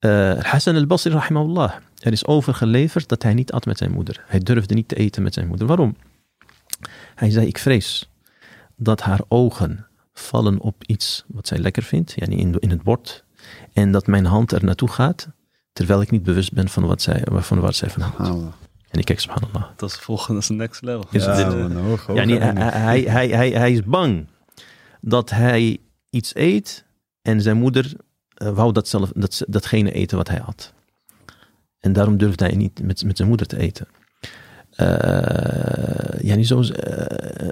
Uh, 0.00 0.42
Hassan 0.42 0.76
al-Basri, 0.76 1.10
rahimahullah, 1.10 1.72
er 1.98 2.12
is 2.12 2.26
overgeleverd 2.26 3.08
dat 3.08 3.22
hij 3.22 3.34
niet 3.34 3.52
at 3.52 3.66
met 3.66 3.78
zijn 3.78 3.90
moeder. 3.90 4.24
Hij 4.26 4.38
durfde 4.38 4.74
niet 4.74 4.88
te 4.88 4.94
eten 4.94 5.22
met 5.22 5.34
zijn 5.34 5.46
moeder. 5.46 5.66
Waarom? 5.66 5.96
Hij 7.14 7.30
zei, 7.30 7.46
ik 7.46 7.58
vrees 7.58 8.10
dat 8.76 9.00
haar 9.00 9.20
ogen 9.28 9.86
vallen 10.12 10.60
op 10.60 10.84
iets 10.86 11.24
wat 11.26 11.46
zij 11.46 11.58
lekker 11.58 11.82
vindt, 11.82 12.12
yani 12.16 12.36
in, 12.36 12.58
in 12.58 12.70
het 12.70 12.82
bord, 12.82 13.24
en 13.72 13.92
dat 13.92 14.06
mijn 14.06 14.24
hand 14.24 14.52
er 14.52 14.64
naartoe 14.64 14.88
gaat, 14.88 15.28
terwijl 15.72 16.00
ik 16.00 16.10
niet 16.10 16.22
bewust 16.22 16.52
ben 16.52 16.68
van 16.68 16.86
wat 16.86 17.02
zij, 17.02 17.24
van 17.30 17.60
wat 17.60 17.76
zij 17.76 17.90
van 17.90 18.02
houdt. 18.02 18.54
En 18.90 18.98
ik 18.98 19.04
kijk, 19.04 19.20
subhanallah. 19.20 19.64
Dat 19.76 19.90
is 19.90 19.96
volgende 19.96 20.54
next 20.54 20.82
level. 20.82 21.04
Is 21.10 21.24
ja, 21.24 21.36
dit, 21.36 21.72
hoog, 21.72 22.06
hoog, 22.06 22.24
ja, 22.24 22.52
hij, 22.54 23.00
hij, 23.00 23.28
hij, 23.28 23.50
hij 23.50 23.72
is 23.72 23.82
bang 23.82 24.26
dat 25.00 25.30
hij 25.30 25.78
iets 26.10 26.34
eet 26.34 26.84
en 27.22 27.40
zijn 27.42 27.56
moeder 27.56 27.92
uh, 28.42 28.48
wou 28.50 28.72
dat 28.72 28.88
zelf, 28.88 29.12
dat, 29.14 29.42
datgene 29.48 29.92
eten 29.92 30.16
wat 30.16 30.28
hij 30.28 30.38
had. 30.38 30.72
En 31.80 31.92
daarom 31.92 32.16
durfde 32.16 32.44
hij 32.44 32.54
niet 32.54 32.82
met, 32.82 33.04
met 33.04 33.16
zijn 33.16 33.28
moeder 33.28 33.46
te 33.46 33.58
eten. 33.58 33.86
Uh, 34.80 36.20
ja, 36.20 36.34
niet 36.34 36.46
zo, 36.46 36.60
uh, 36.60 36.70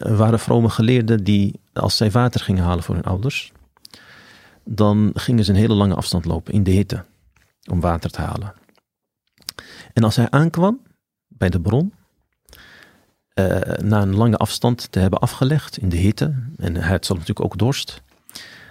er 0.07 0.17
waren 0.17 0.39
vrome 0.39 0.69
geleerden 0.69 1.25
die, 1.25 1.61
als 1.73 1.97
zij 1.97 2.11
water 2.11 2.41
gingen 2.41 2.65
halen 2.65 2.85
voor 2.85 2.95
hun 2.95 3.05
ouders, 3.05 3.53
dan 4.65 5.11
gingen 5.15 5.45
ze 5.45 5.51
een 5.51 5.59
hele 5.59 5.75
lange 5.75 5.95
afstand 5.95 6.25
lopen 6.25 6.53
in 6.53 6.63
de 6.63 6.71
hitte 6.71 7.05
om 7.71 7.81
water 7.81 8.11
te 8.11 8.21
halen. 8.21 8.55
En 9.93 10.05
als 10.05 10.17
hij 10.17 10.31
aankwam, 10.31 10.81
bij 11.45 11.61
de 11.61 11.69
bron. 11.69 11.93
Uh, 13.35 13.61
na 13.83 14.03
een 14.03 14.17
lange 14.17 14.37
afstand 14.37 14.93
te 14.93 14.99
hebben 14.99 15.19
afgelegd 15.19 15.79
in 15.79 15.89
de 15.89 15.97
hitte, 15.97 16.35
en 16.57 16.75
hij 16.75 16.91
had 16.91 17.09
natuurlijk 17.09 17.45
ook 17.45 17.59
dorst, 17.59 18.03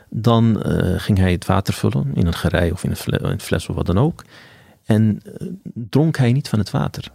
dan 0.09 0.63
uh, 0.67 0.99
ging 0.99 1.17
hij 1.17 1.31
het 1.31 1.45
water 1.45 1.73
vullen 1.73 2.15
in 2.15 2.27
een 2.27 2.33
gerei 2.33 2.71
of 2.71 2.83
in 2.83 2.89
een, 3.05 3.39
fles, 3.39 3.69
of 3.69 3.75
wat 3.75 3.85
dan 3.85 3.97
ook. 3.97 4.23
En 4.83 5.21
uh, 5.25 5.47
dronk 5.73 6.17
hij 6.17 6.31
niet 6.31 6.49
van 6.49 6.59
het 6.59 6.71
water. 6.71 7.11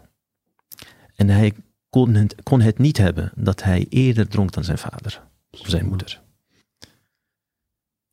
En 1.14 1.28
hij 1.28 1.52
kon 1.90 2.14
het, 2.14 2.42
kon 2.42 2.60
het 2.60 2.78
niet 2.78 2.96
hebben 2.96 3.32
dat 3.34 3.62
hij 3.62 3.86
eerder 3.88 4.28
dronk 4.28 4.52
dan 4.52 4.64
zijn 4.64 4.78
vader 4.78 5.22
of 5.50 5.68
zijn 5.68 5.86
moeder. 5.86 6.20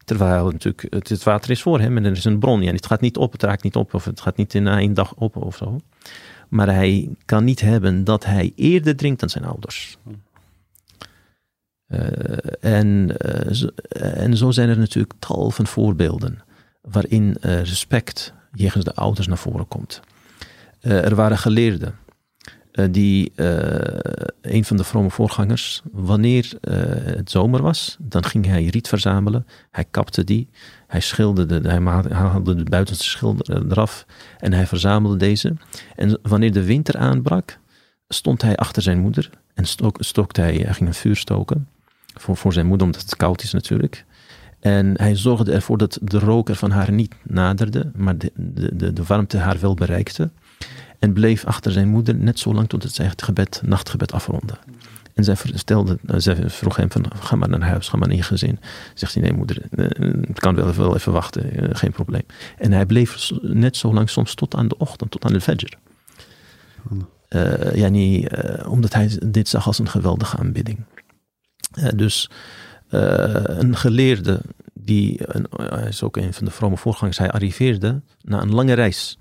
Terwijl 0.06 0.52
natuurlijk 0.52 0.88
het, 0.90 1.24
water 1.24 1.52
is 1.52 1.62
voor 1.62 1.80
hem 1.80 1.98
en 1.98 2.06
er 2.06 2.12
is 2.12 2.26
een 2.26 2.40
bron. 2.40 2.62
Ja, 2.62 2.72
het 2.72 2.86
gaat 2.86 3.02
niet 3.02 3.18
op, 3.18 3.32
het 3.32 3.44
raakt 3.44 3.64
niet 3.64 3.76
op 3.76 3.94
of 3.94 4.06
het 4.06 4.22
gaat 4.22 4.38
niet 4.38 4.54
in 4.54 4.68
één 4.68 4.94
dag 4.94 5.14
op 5.16 5.36
of 5.36 5.56
zo. 5.56 5.80
Maar 6.50 6.68
hij 6.68 7.10
kan 7.26 7.44
niet 7.44 7.62
hebben 7.62 8.04
dat 8.04 8.26
hij 8.26 8.52
eerder 8.56 8.96
drinkt 8.96 9.20
dan 9.20 9.30
zijn 9.30 9.46
ouders. 9.46 9.98
Uh, 11.88 12.00
en, 12.60 13.16
uh, 13.26 13.52
zo, 13.52 13.70
en 14.00 14.38
zo 14.38 14.52
zijn 14.52 14.70
er 14.70 14.78
natuurlijk 14.78 15.14
tal 15.20 15.52
van 15.52 15.68
voorbeelden 15.68 16.44
waarin 16.82 17.38
uh, 17.42 17.62
respect 17.62 18.34
jegens 18.52 18.84
de 18.84 18.96
ouders 18.96 19.28
naar 19.28 19.38
voren 19.38 19.68
komt. 19.68 20.00
er 20.80 21.16
waren 21.16 21.38
geleerden 21.38 21.96
die, 22.92 23.32
een 24.42 24.66
van 24.66 24.78
de 24.78 24.84
vrome 24.84 25.10
voorgangers, 25.10 25.82
wanneer 25.92 26.52
het 27.16 27.32
zomer 27.32 27.62
was, 27.62 27.98
dan 28.00 28.24
ging 28.24 28.46
hij 28.46 28.66
riet 28.66 28.88
verzamelen, 28.88 29.48
hij 29.72 29.86
kapte 29.92 30.24
die, 30.24 30.50
hij 30.88 31.00
schilderde, 31.00 31.70
hij 31.70 31.80
haalde 32.14 32.56
de 32.56 32.64
buitenste 32.64 33.04
schilder 33.04 33.72
eraf 33.72 34.06
en 34.40 34.54
hij 34.54 34.68
verzamelde 34.68 35.18
deze. 35.18 35.54
En 35.96 36.20
wanneer 36.22 36.54
de 36.54 36.64
winter 36.64 36.98
aanbrak, 36.98 37.60
stond 38.08 38.42
hij 38.42 38.56
achter 38.56 38.82
zijn 38.82 39.00
moeder 39.00 39.30
en 39.54 39.66
stok, 39.66 39.98
stokte 40.00 40.42
hij, 40.42 40.74
ging 40.74 40.90
een 40.90 40.94
vuur 40.94 41.16
stoken 41.16 41.68
voor, 42.14 42.38
voor 42.38 42.54
zijn 42.54 42.66
moeder, 42.66 42.86
omdat 42.86 43.02
het 43.02 43.16
koud 43.16 43.44
is 43.44 43.52
natuurlijk. 43.52 44.06
En 44.60 44.94
hij 44.98 45.16
zorgde 45.16 45.52
ervoor 45.52 45.78
dat 45.78 46.00
de 46.02 46.20
rook 46.20 46.50
er 46.50 46.56
van 46.56 46.72
haar 46.72 46.92
niet 46.92 47.16
naderde, 47.24 47.92
maar 47.96 48.18
de, 48.18 48.32
de, 48.36 48.94
de 48.94 49.04
warmte 49.04 49.38
haar 49.38 49.60
wel 49.60 49.74
bereikte. 49.74 50.30
En 51.06 51.14
bleef 51.14 51.46
achter 51.46 51.72
zijn 51.72 51.88
moeder 51.88 52.16
net 52.16 52.40
zo 52.40 52.54
lang 52.54 52.70
tot 52.70 52.84
het 52.84 52.94
zijn 52.94 53.12
gebed, 53.16 53.62
nachtgebed 53.66 54.12
afronde. 54.12 54.58
En 55.14 55.24
zij, 55.24 55.36
vertelde, 55.36 55.98
eh, 56.08 56.16
zij 56.18 56.50
vroeg 56.50 56.76
hem 56.76 56.92
van, 56.92 57.06
ga 57.20 57.36
maar 57.36 57.50
naar 57.50 57.62
huis, 57.62 57.88
ga 57.88 57.98
maar 57.98 58.08
naar 58.08 58.18
je 58.18 58.24
gezin. 58.24 58.60
Zegt 58.94 59.14
hij, 59.14 59.24
nee 59.24 59.34
moeder, 59.34 59.62
eh, 59.72 59.86
het 60.28 60.40
kan 60.40 60.56
wel 60.56 60.70
even, 60.70 60.84
wel 60.84 60.96
even 60.96 61.12
wachten, 61.12 61.52
eh, 61.52 61.70
geen 61.72 61.92
probleem. 61.92 62.22
En 62.58 62.72
hij 62.72 62.86
bleef 62.86 63.32
net 63.42 63.78
zo 63.78 63.94
lang, 63.94 64.10
soms 64.10 64.36
tot 64.36 64.56
aan 64.56 64.68
de 64.68 64.78
ochtend, 64.78 65.12
tot 65.12 65.26
aan 65.26 65.34
de 65.34 65.42
fajr. 65.42 65.78
Uh, 67.30 67.76
ja, 67.76 67.88
niet, 67.88 68.38
uh, 68.38 68.72
omdat 68.72 68.94
hij 68.94 69.20
dit 69.26 69.48
zag 69.48 69.68
als 69.68 69.80
een 69.80 69.90
geweldige 69.90 70.38
aanbidding. 70.38 70.80
Uh, 71.80 71.90
dus 71.96 72.30
een 72.90 73.76
geleerde, 73.76 74.42
die, 74.74 75.20
hij 75.56 75.88
is 75.88 76.04
ook 76.04 76.18
een 76.18 76.34
van 76.34 76.46
de 76.46 76.52
vrome 76.52 76.78
voorgangers, 76.78 77.18
hij 77.18 77.32
arriveerde 77.32 78.02
na 78.22 78.42
een 78.42 78.54
lange 78.54 78.74
reis. 78.74 79.18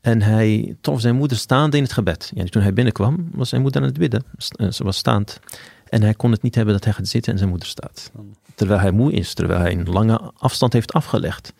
En 0.00 0.22
hij 0.22 0.76
trof 0.80 1.00
zijn 1.00 1.16
moeder 1.16 1.36
staande 1.36 1.76
in 1.76 1.82
het 1.82 1.92
gebed. 1.92 2.30
Ja, 2.34 2.44
toen 2.44 2.62
hij 2.62 2.72
binnenkwam, 2.72 3.28
was 3.32 3.48
zijn 3.48 3.62
moeder 3.62 3.80
aan 3.80 3.86
het 3.86 3.98
bidden. 3.98 4.24
Eh, 4.48 4.70
ze 4.70 4.84
was 4.84 4.96
staand. 4.96 5.40
En 5.88 6.02
hij 6.02 6.14
kon 6.14 6.32
het 6.32 6.42
niet 6.42 6.54
hebben 6.54 6.74
dat 6.74 6.84
hij 6.84 6.92
gaat 6.92 7.08
zitten 7.08 7.32
en 7.32 7.38
zijn 7.38 7.50
moeder 7.50 7.68
staat. 7.68 8.10
Terwijl 8.54 8.80
hij 8.80 8.90
moe 8.90 9.12
is, 9.12 9.34
terwijl 9.34 9.60
hij 9.60 9.72
een 9.72 9.88
lange 9.88 10.20
afstand 10.36 10.72
heeft 10.72 10.92
afgelegd. 10.92 11.52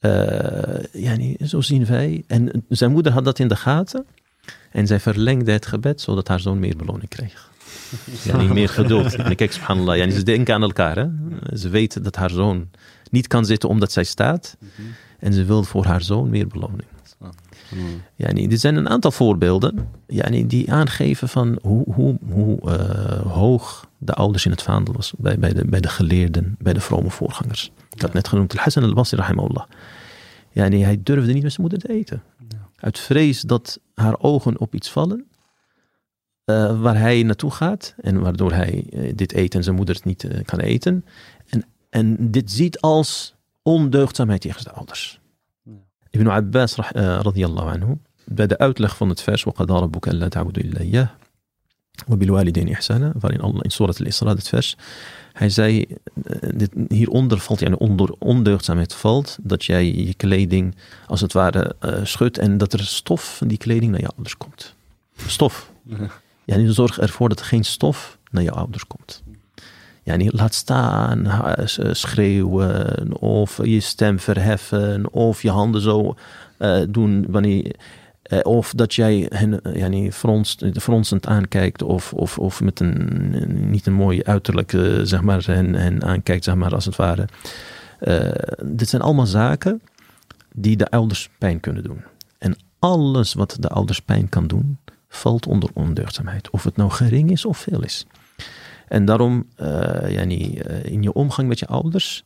Uh, 0.00 0.12
ja, 0.92 1.16
zo 1.46 1.60
zien 1.60 1.86
wij. 1.86 2.24
En 2.26 2.64
zijn 2.68 2.92
moeder 2.92 3.12
had 3.12 3.24
dat 3.24 3.38
in 3.38 3.48
de 3.48 3.56
gaten. 3.56 4.06
En 4.70 4.86
zij 4.86 5.00
verlengde 5.00 5.52
het 5.52 5.66
gebed 5.66 6.00
zodat 6.00 6.28
haar 6.28 6.40
zoon 6.40 6.58
meer 6.58 6.76
beloning 6.76 7.08
kreeg. 7.08 7.48
Ja, 8.24 8.36
niet 8.36 8.52
meer 8.52 8.68
geduld. 8.68 9.14
En 9.14 9.36
kijk, 9.36 9.52
subhanallah, 9.52 9.96
ja, 9.96 10.10
ze 10.10 10.22
denken 10.22 10.54
aan 10.54 10.62
elkaar. 10.62 10.96
Hè? 10.96 11.08
Ze 11.56 11.68
weten 11.68 12.02
dat 12.02 12.16
haar 12.16 12.30
zoon 12.30 12.68
niet 13.10 13.26
kan 13.26 13.44
zitten 13.44 13.68
omdat 13.68 13.92
zij 13.92 14.04
staat. 14.04 14.56
En 15.18 15.32
ze 15.32 15.44
wil 15.44 15.62
voor 15.62 15.84
haar 15.84 16.02
zoon 16.02 16.30
meer 16.30 16.46
beloning. 16.46 16.88
Hmm. 17.70 18.02
Yani, 18.16 18.48
dit 18.48 18.60
zijn 18.60 18.76
een 18.76 18.88
aantal 18.88 19.10
voorbeelden 19.10 19.88
yani, 20.06 20.46
die 20.46 20.72
aangeven 20.72 21.28
van 21.28 21.58
hoe, 21.62 21.92
hoe, 21.94 22.18
hoe 22.30 22.58
uh, 22.64 23.32
hoog 23.32 23.88
de 23.98 24.14
ouders 24.14 24.44
in 24.44 24.50
het 24.50 24.62
vaandel 24.62 24.94
was 24.94 25.12
bij, 25.18 25.38
bij, 25.38 25.52
de, 25.52 25.64
bij 25.64 25.80
de 25.80 25.88
geleerden, 25.88 26.56
bij 26.58 26.72
de 26.72 26.80
vrome 26.80 27.10
voorgangers. 27.10 27.72
Ik 27.94 28.02
had 28.02 28.12
net 28.12 28.28
genoemd 28.28 28.56
Al-Hassan 28.56 28.82
al-Basri 28.82 29.16
rahimahullah. 29.16 29.64
Yani, 30.50 30.84
hij 30.84 31.00
durfde 31.02 31.32
niet 31.32 31.42
met 31.42 31.52
zijn 31.52 31.66
moeder 31.68 31.88
te 31.88 31.94
eten. 31.94 32.22
Ja. 32.48 32.68
Uit 32.76 32.98
vrees 32.98 33.40
dat 33.40 33.80
haar 33.94 34.18
ogen 34.18 34.58
op 34.60 34.74
iets 34.74 34.90
vallen, 34.90 35.26
waar 36.80 36.98
hij 36.98 37.22
naartoe 37.22 37.50
gaat 37.50 37.94
en 38.00 38.20
waardoor 38.20 38.52
hij 38.52 38.84
dit 39.14 39.34
eet 39.34 39.54
en 39.54 39.62
zijn 39.62 39.76
moeder 39.76 39.94
het 39.94 40.04
niet 40.04 40.28
kan 40.44 40.58
eten. 40.58 41.04
En, 41.46 41.64
en 41.90 42.30
dit 42.30 42.50
ziet 42.50 42.80
als 42.80 43.34
ondeugdzaamheid 43.62 44.40
tegen 44.40 44.64
de 44.64 44.70
ouders. 44.70 45.19
Ibn 46.09 46.27
Abbas 46.27 46.75
radiyallahu 46.99 47.69
anhu, 47.69 47.93
bij 48.23 48.47
de 48.47 48.57
uitleg 48.57 48.97
van 48.97 49.09
het 49.09 49.21
vers 49.21 49.43
وَقَدَى 49.43 49.73
رَبُّكَ 49.73 50.07
أَلَّا 50.07 50.27
تَعْبُدُوا 50.27 50.63
إِلَّا 50.63 50.79
إِيَّهُ 50.79 51.09
وَبِالْوَالِدَيْنِ 52.07 52.67
إِحْسَانًا 52.73 53.11
waarin 53.19 53.41
Allah 53.41 53.59
in 53.61 53.71
Surat 53.71 53.99
al-Isra, 53.99 54.29
het 54.29 54.47
vers, 54.47 54.77
hij 55.33 55.49
zei, 55.49 55.85
dit, 56.55 56.71
hieronder 56.87 57.39
valt, 57.39 57.59
ja, 57.59 57.71
onder 57.71 58.15
ondeugdzaamheid 58.19 58.93
valt, 58.93 59.37
dat 59.41 59.65
jij 59.65 59.93
je 59.93 60.13
kleding 60.13 60.75
als 61.07 61.21
het 61.21 61.33
ware 61.33 61.75
uh, 61.81 61.99
schudt 62.03 62.37
en 62.37 62.57
dat 62.57 62.73
er 62.73 62.85
stof 62.85 63.37
van 63.37 63.47
die 63.47 63.57
kleding 63.57 63.91
naar 63.91 64.01
je 64.01 64.07
ouders 64.07 64.37
komt. 64.37 64.75
Stof. 65.27 65.71
Ja, 66.45 66.55
en 66.55 66.73
zorg 66.73 66.99
ervoor 66.99 67.29
dat 67.29 67.39
er 67.39 67.45
geen 67.45 67.65
stof 67.65 68.17
naar 68.31 68.43
je 68.43 68.51
ouders 68.51 68.87
komt. 68.87 69.23
Ja, 70.02 70.16
niet 70.16 70.32
laat 70.32 70.54
staan, 70.54 71.26
schreeuwen, 71.92 73.20
of 73.20 73.60
je 73.66 73.80
stem 73.80 74.18
verheffen, 74.18 75.12
of 75.12 75.42
je 75.42 75.50
handen 75.50 75.80
zo 75.80 76.14
uh, 76.58 76.82
doen 76.88 77.26
wanneer. 77.28 77.74
Uh, 78.32 78.38
of 78.42 78.72
dat 78.72 78.94
jij 78.94 79.26
hen 79.28 79.60
ja, 79.72 80.10
fronsend 80.80 81.26
aankijkt, 81.26 81.82
of, 81.82 82.12
of, 82.12 82.38
of 82.38 82.60
met 82.60 82.80
een 82.80 83.70
niet 83.70 83.86
een 83.86 83.92
mooi 83.92 84.22
uiterlijk, 84.22 84.72
uh, 84.72 85.00
zeg 85.02 85.20
maar, 85.20 85.44
hen, 85.46 86.04
aankijkt, 86.04 86.44
zeg 86.44 86.54
maar, 86.54 86.74
als 86.74 86.84
het 86.84 86.96
ware. 86.96 87.28
dit 88.64 88.88
zijn 88.88 89.02
allemaal 89.02 89.26
zaken 89.26 89.82
die 90.54 90.76
de 90.76 90.90
ouders 90.90 91.30
pijn 91.38 91.60
kunnen 91.60 91.82
doen. 91.82 92.02
En 92.38 92.56
alles 92.78 93.34
wat 93.34 93.56
de 93.60 93.68
ouders 93.68 94.00
pijn 94.00 94.28
kan 94.28 94.46
doen, 94.46 94.78
valt 95.08 95.46
onder 95.46 95.70
ondeugdzaamheid. 95.72 96.50
Of 96.50 96.64
het 96.64 96.76
nou 96.76 96.90
gering 96.90 97.30
is 97.30 97.44
of 97.44 97.58
veel 97.58 97.82
is. 97.82 98.06
En 98.90 99.04
daarom, 99.04 99.46
yani, 100.06 100.62
uh, 100.66 100.84
in 100.84 101.02
je 101.02 101.12
omgang 101.12 101.48
met 101.48 101.58
je 101.58 101.66
ouders, 101.66 102.24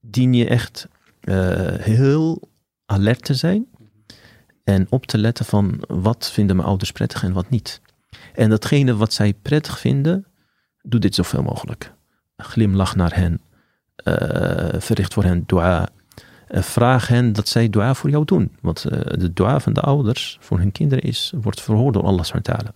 dien 0.00 0.34
je 0.34 0.48
echt 0.48 0.88
uh, 1.22 1.34
heel 1.74 2.48
alert 2.84 3.24
te 3.24 3.34
zijn. 3.34 3.66
En 4.64 4.86
op 4.90 5.06
te 5.06 5.18
letten 5.18 5.44
van 5.44 5.80
wat 5.86 6.30
vinden 6.30 6.56
mijn 6.56 6.68
ouders 6.68 6.92
prettig 6.92 7.22
en 7.22 7.32
wat 7.32 7.50
niet. 7.50 7.80
En 8.34 8.50
datgene 8.50 8.96
wat 8.96 9.12
zij 9.12 9.34
prettig 9.42 9.78
vinden, 9.78 10.26
doe 10.82 11.00
dit 11.00 11.14
zoveel 11.14 11.42
mogelijk. 11.42 11.92
Glimlach 12.36 12.96
naar 12.96 13.14
hen. 13.14 13.40
verricht 14.82 15.14
voor 15.14 15.24
hen 15.24 15.44
dua. 15.46 15.88
vraag 16.48 17.08
hen 17.08 17.32
dat 17.32 17.48
zij 17.48 17.70
dua 17.70 17.94
voor 17.94 18.10
jou 18.10 18.24
doen. 18.24 18.56
Want 18.60 18.82
de 19.20 19.32
dua 19.32 19.60
van 19.60 19.72
de 19.72 19.80
ouders 19.80 20.38
voor 20.40 20.58
hun 20.58 20.72
kinderen 20.72 21.04
is, 21.04 21.32
wordt 21.40 21.60
verhoord 21.60 21.94
door 21.94 22.04
Allah 22.04 22.24
subhanahu 22.24 22.72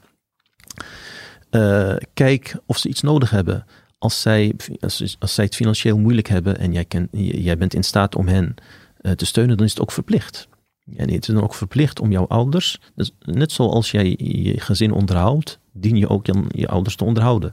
eh, 1.50 1.96
kijk 2.14 2.56
of 2.66 2.78
ze 2.78 2.88
iets 2.88 3.00
nodig 3.00 3.30
hebben. 3.30 3.64
Als 3.98 4.20
zij, 4.20 4.54
als, 4.80 5.16
als 5.18 5.34
zij 5.34 5.44
het 5.44 5.54
financieel 5.54 5.98
moeilijk 5.98 6.28
hebben 6.28 6.58
en 6.58 6.72
jij, 6.72 6.86
jij 7.10 7.58
bent 7.58 7.74
in 7.74 7.84
staat 7.84 8.16
om 8.16 8.28
hen 8.28 8.54
eh, 9.00 9.12
te 9.12 9.26
steunen, 9.26 9.56
dan 9.56 9.66
is 9.66 9.72
het 9.72 9.80
ook 9.80 9.92
verplicht. 9.92 10.48
En 10.96 11.10
het 11.10 11.28
is 11.28 11.34
dan 11.34 11.42
ook 11.42 11.54
verplicht 11.54 12.00
om 12.00 12.10
jouw 12.10 12.26
ouders, 12.26 12.80
dus 12.94 13.10
net 13.20 13.52
zoals 13.52 13.90
jij 13.90 14.14
je 14.18 14.60
gezin 14.60 14.92
onderhoudt, 14.92 15.58
dien 15.72 15.96
je 15.96 16.08
ook 16.08 16.26
je, 16.26 16.44
je 16.48 16.68
ouders 16.68 16.96
te 16.96 17.04
onderhouden. 17.04 17.50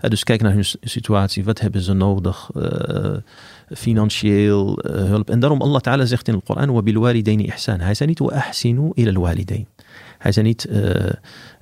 Eh, 0.00 0.10
dus 0.10 0.24
kijk 0.24 0.42
naar 0.42 0.52
hun 0.52 0.66
situatie, 0.80 1.44
wat 1.44 1.60
hebben 1.60 1.80
ze 1.80 1.92
nodig, 1.92 2.50
financieel 3.68 4.78
hulp. 4.82 5.30
En 5.30 5.40
daarom 5.40 5.62
Allah 5.62 5.80
Ta'ala 5.80 6.04
zegt 6.04 6.28
in 6.28 6.34
de 6.34 6.40
Koran, 6.40 6.84
Hij 7.80 7.94
zei 7.94 8.08
niet, 8.08 8.18
wa 8.18 8.26
ahsinu 8.26 8.90
ila. 8.94 9.34
Hij 10.18 10.32
zei 10.32 10.46
niet, 10.46 10.68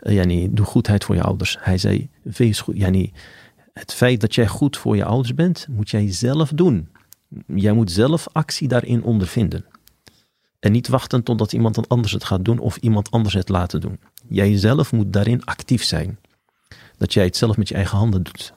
yani, 0.01 0.55
doe 0.55 0.67
goedheid 0.67 1.05
voor 1.05 1.15
je 1.15 1.23
ouders. 1.23 1.57
Hij 1.61 1.79
zei, 1.79 2.09
wees 2.23 2.61
goed. 2.61 2.77
Yani, 2.77 3.13
het 3.73 3.93
feit 3.95 4.21
dat 4.21 4.35
jij 4.35 4.47
goed 4.47 4.77
voor 4.77 4.97
je 4.97 5.05
ouders 5.05 5.35
bent, 5.35 5.67
moet 5.71 5.91
jij 5.91 6.13
zelf 6.13 6.51
doen. 6.55 6.89
Jij 7.47 7.73
moet 7.73 7.93
zelf 7.93 8.29
actie 8.33 8.69
daarin 8.69 9.03
ondervinden. 9.03 9.65
En 10.61 10.73
niet 10.73 10.89
wachten 10.89 11.23
totdat 11.23 11.53
iemand 11.53 11.89
anders 11.89 12.13
het 12.13 12.25
gaat 12.25 12.45
doen 12.45 12.59
of 12.59 12.77
iemand 12.77 13.11
anders 13.11 13.35
het 13.35 13.49
laten 13.49 13.81
doen. 13.81 13.99
Jij 14.29 14.59
zelf 14.59 14.93
moet 14.93 15.13
daarin 15.13 15.45
actief 15.45 15.85
zijn. 15.85 16.19
Dat 16.97 17.13
jij 17.13 17.25
het 17.25 17.37
zelf 17.37 17.57
met 17.57 17.69
je 17.69 17.75
eigen 17.75 17.99
handen 17.99 18.23
doet. 18.23 18.53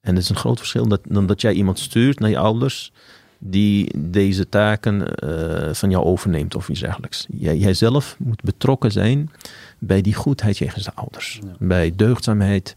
En 0.00 0.14
dat 0.14 0.22
is 0.22 0.28
een 0.28 0.36
groot 0.36 0.58
verschil 0.58 0.88
dat, 0.88 1.00
dan 1.04 1.26
dat 1.26 1.40
jij 1.40 1.52
iemand 1.52 1.78
stuurt 1.78 2.18
naar 2.18 2.30
je 2.30 2.38
ouders 2.38 2.92
die 3.38 3.92
deze 4.10 4.48
taken 4.48 5.02
uh, 5.24 5.72
van 5.72 5.90
jou 5.90 6.04
overneemt 6.04 6.54
of 6.54 6.68
iets 6.68 6.80
dergelijks. 6.80 7.26
Jij, 7.28 7.56
jij 7.56 7.74
zelf 7.74 8.16
moet 8.18 8.42
betrokken 8.42 8.92
zijn 8.92 9.30
bij 9.78 10.00
die 10.00 10.14
goedheid 10.14 10.58
jegens 10.58 10.84
de 10.84 10.94
ouders. 10.94 11.40
Bij 11.58 11.92
deugdzaamheid 11.96 12.74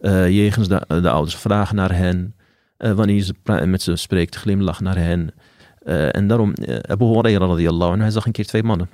uh, 0.00 0.28
jegens 0.28 0.68
de, 0.68 0.84
de, 0.88 1.10
ouders. 1.10 1.36
Vragen 1.36 1.76
naar 1.76 1.96
hen. 1.96 2.34
Uh, 2.78 2.92
wanneer 2.92 3.32
je 3.44 3.66
met 3.66 3.82
ze 3.82 3.96
spreekt, 3.96 4.36
glimlach 4.36 4.80
naar 4.80 4.96
hen. 4.96 5.30
En 6.10 6.26
daarom, 6.28 6.52
Abu 6.82 7.04
Hurairah 7.04 7.48
radiyallahu 7.48 7.90
anhu, 7.90 8.02
hij 8.02 8.10
zag 8.10 8.26
een 8.26 8.32
keer 8.32 8.46
twee 8.46 8.62
mannen. 8.62 8.88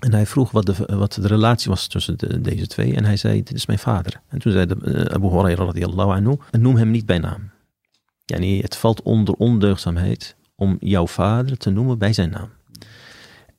En 0.00 0.12
hij 0.12 0.26
vroeg 0.26 0.50
wat 0.50 0.66
de, 0.66 0.74
wat 0.86 1.12
de 1.12 1.26
relatie 1.26 1.70
was 1.70 1.86
tussen 1.86 2.18
de, 2.18 2.40
deze 2.40 2.66
twee. 2.66 2.94
En 2.94 3.04
hij 3.04 3.16
zei, 3.16 3.42
dit 3.42 3.54
is 3.54 3.66
mijn 3.66 3.78
vader. 3.78 4.20
En 4.28 4.38
toen 4.38 4.52
zei 4.52 4.66
de, 4.66 5.10
Abu 5.14 5.28
Hurairah 5.28 5.66
radiyallahu 5.66 6.10
anhu, 6.10 6.36
noem 6.50 6.76
hem 6.76 6.90
niet 6.90 7.06
bij 7.06 7.18
naam. 7.18 7.50
Yani, 8.30 8.60
het 8.60 8.76
valt 8.76 9.02
onder 9.02 9.34
ondeugdzaamheid 9.34 10.36
om 10.54 10.76
jouw 10.80 11.06
vader 11.06 11.56
te 11.56 11.70
noemen 11.70 11.98
bij 11.98 12.12
zijn 12.12 12.30
naam. 12.30 12.50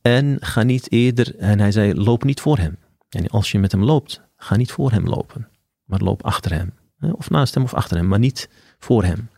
En 0.02 0.38
ga 0.40 0.64
niet 0.64 0.92
eerder, 0.92 1.36
en 1.36 1.60
hij 1.60 1.72
zei, 1.72 1.94
loop 1.94 2.24
niet 2.24 2.42
voor 2.42 2.58
hem. 2.58 2.78
Yani 3.10 3.28
als 3.28 3.52
je 3.52 3.60
met 3.60 3.72
hem 3.72 3.84
loopt, 3.84 4.22
ga 4.38 4.56
niet 4.56 4.72
voor 4.72 4.92
hem 4.92 5.08
lopen, 5.08 5.48
maar 5.84 6.00
loop 6.00 6.26
achter 6.26 6.54
hem. 6.54 6.74
Of 7.12 7.30
naast 7.30 7.54
hem 7.54 7.64
of 7.64 7.74
achter 7.74 7.98
hem, 7.98 8.08
maar 8.08 8.20
niet 8.20 8.50
voor 8.80 9.04
hem. 9.04 9.30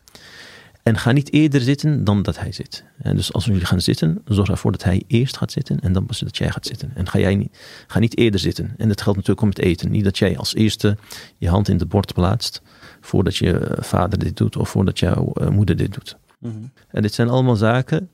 En 0.84 0.98
ga 0.98 1.12
niet 1.12 1.34
eerder 1.34 1.62
zitten 1.62 2.04
dan 2.04 2.22
dat 2.22 2.40
hij 2.40 2.52
zit. 2.52 2.84
En 2.98 3.16
dus 3.16 3.34
als 3.34 3.46
jullie 3.46 3.66
gaan 3.66 3.82
zitten, 3.82 4.22
zorg 4.26 4.50
ervoor 4.50 4.72
dat 4.72 4.84
hij 4.84 5.04
eerst 5.08 5.38
gaat 5.38 5.52
zitten 5.52 5.80
en 5.80 5.94
dan 5.94 6.06
pas 6.06 6.20
dat 6.20 6.38
jij 6.38 6.52
gaat 6.52 6.66
zitten. 6.66 6.92
En 6.96 7.10
ga, 7.10 7.20
jij 7.20 7.36
niet, 7.36 7.58
ga 7.88 8.00
niet 8.00 8.18
eerder 8.18 8.40
zitten. 8.40 8.74
En 8.78 8.88
dat 8.88 9.02
geldt 9.02 9.18
natuurlijk 9.18 9.42
om 9.42 9.50
het 9.50 9.60
eten. 9.60 9.92
Niet 9.92 10.04
dat 10.04 10.18
jij 10.18 10.38
als 10.38 10.56
eerste 10.56 10.98
je 11.38 11.50
hand 11.50 11.68
in 11.68 11.78
de 11.78 11.86
bord 11.86 12.14
plaatst 12.14 12.62
voordat 13.02 13.36
je 13.36 13.78
vader 13.80 14.20
dit 14.20 14.38
doet 14.38 14.58
of 14.58 14.70
voordat 14.70 15.00
jouw 15.00 15.32
uh, 15.34 15.48
moeder 15.48 15.76
dit 15.76 15.94
doet. 15.94 16.18
Mm 16.40 16.52
-hmm. 16.52 16.72
En 16.88 17.02
dit 17.02 17.14
zijn 17.14 17.30
allemaal 17.30 17.56
zaken 17.56 18.10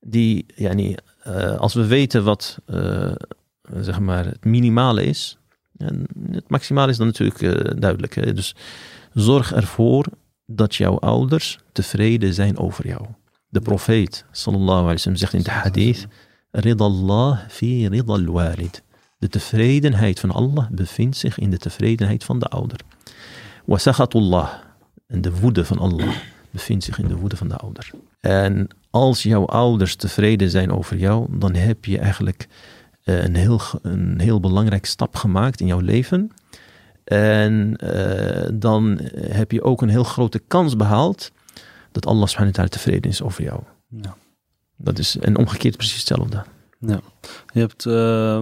die, 0.00 0.46
ja, 0.54 0.72
niet, 0.72 1.02
uh, 1.26 1.56
als 1.56 1.74
we 1.74 1.86
weten 1.86 2.24
wat 2.24 2.58
uh, 2.66 3.12
zeg 3.80 4.00
maar 4.00 4.24
het 4.24 4.44
minimale 4.44 5.04
is, 5.04 5.38
en 5.76 6.06
het 6.30 6.48
maximale 6.48 6.90
is 6.90 6.96
dan 6.96 7.06
natuurlijk 7.06 7.80
duidelijk. 7.80 8.14
Hè? 8.14 8.32
Dus 8.32 8.54
zorg 9.12 9.52
ervoor 9.52 10.06
dat 10.46 10.74
jouw 10.74 10.98
ouders 10.98 11.58
tevreden 11.72 12.34
zijn 12.34 12.58
over 12.58 12.86
jou. 12.86 13.06
De 13.48 13.60
profeet 13.60 14.24
sallallahu 14.30 14.78
alaihi 14.78 14.92
wasallam 14.92 15.18
zegt 15.18 15.32
in 15.32 15.42
de 15.42 15.50
hadith: 15.50 16.06
Ridallah 16.50 17.38
fi 17.48 17.88
ridal 17.88 18.24
walid. 18.24 18.82
De 19.18 19.28
tevredenheid 19.28 20.20
van 20.20 20.30
Allah 20.30 20.70
bevindt 20.70 21.16
zich 21.16 21.38
in 21.38 21.50
de 21.50 21.58
tevredenheid 21.58 22.24
van 22.24 22.38
de 22.38 22.46
ouder. 22.46 22.80
Wasakhatullah. 23.70 24.50
En 25.06 25.20
de 25.20 25.40
woede 25.40 25.64
van 25.64 25.78
Allah 25.78 26.16
bevindt 26.50 26.84
zich 26.84 26.98
in 26.98 27.08
de 27.08 27.16
woede 27.16 27.36
van 27.36 27.48
de 27.48 27.56
ouder. 27.56 27.90
En 28.20 28.68
als 28.90 29.22
jouw 29.22 29.46
ouders 29.46 29.96
tevreden 29.96 30.50
zijn 30.50 30.72
over 30.72 30.96
jou, 30.96 31.38
dan 31.38 31.54
heb 31.54 31.84
je 31.84 31.98
eigenlijk 31.98 32.48
eh, 33.04 33.24
een 33.24 33.34
heel, 33.34 33.60
een 33.82 34.20
heel 34.20 34.40
belangrijk 34.40 34.86
stap 34.86 35.16
gemaakt 35.16 35.60
in 35.60 35.66
jouw 35.66 35.80
leven. 35.80 36.30
En 37.04 37.78
uh, 37.84 38.48
dan 38.52 39.00
heb 39.18 39.52
je 39.52 39.62
ook 39.62 39.82
een 39.82 39.88
heel 39.88 40.04
grote 40.04 40.38
kans 40.38 40.76
behaald 40.76 41.32
dat 41.92 42.06
Allah 42.06 42.26
subhanahu 42.26 42.56
wa 42.56 42.56
ta'ala 42.56 42.68
tevreden 42.68 43.10
is 43.10 43.22
over 43.22 43.42
jou. 43.42 43.60
Ja. 43.88 44.16
Dat 44.76 44.98
is, 44.98 45.16
en 45.16 45.36
omgekeerd 45.36 45.76
precies 45.76 45.96
hetzelfde. 45.96 46.44
Ja, 46.86 47.00
je 47.52 47.60
hebt 47.60 47.84
uh, 47.84 48.40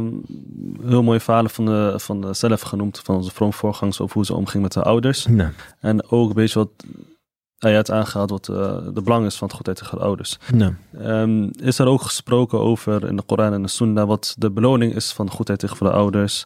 heel 0.82 1.02
mooie 1.02 1.20
verhalen 1.20 1.50
van 1.50 1.64
de, 1.64 1.94
van 1.96 2.20
de 2.20 2.34
zelf 2.34 2.60
genoemd, 2.60 3.00
van 3.04 3.16
onze 3.16 3.30
vroom 3.30 3.52
voorgangers 3.52 4.00
over 4.00 4.14
hoe 4.14 4.24
ze 4.24 4.34
omging 4.34 4.62
met 4.62 4.72
de 4.72 4.82
ouders. 4.82 5.26
Ja. 5.30 5.52
En 5.80 6.10
ook 6.10 6.28
een 6.28 6.34
beetje 6.34 6.58
wat 6.58 6.70
hij 7.58 7.74
had 7.74 7.90
aangehaald, 7.90 8.30
wat 8.30 8.48
uh, 8.48 8.76
de 8.94 9.02
belang 9.02 9.26
is 9.26 9.36
van 9.36 9.46
het 9.46 9.56
goedheid 9.56 9.78
tegen 9.78 9.98
de 9.98 10.04
ouders. 10.04 10.38
Ja. 10.56 10.74
Um, 11.22 11.50
is 11.60 11.78
er 11.78 11.86
ook 11.86 12.02
gesproken 12.02 12.58
over 12.58 13.06
in 13.06 13.16
de 13.16 13.22
Koran 13.22 13.52
en 13.52 13.62
de 13.62 13.68
Sunnah 13.68 14.06
wat 14.06 14.34
de 14.38 14.50
beloning 14.50 14.94
is 14.94 15.12
van 15.12 15.26
de 15.26 15.32
goedheid 15.32 15.58
tegen 15.58 15.86
de 15.86 15.92
ouders? 15.92 16.44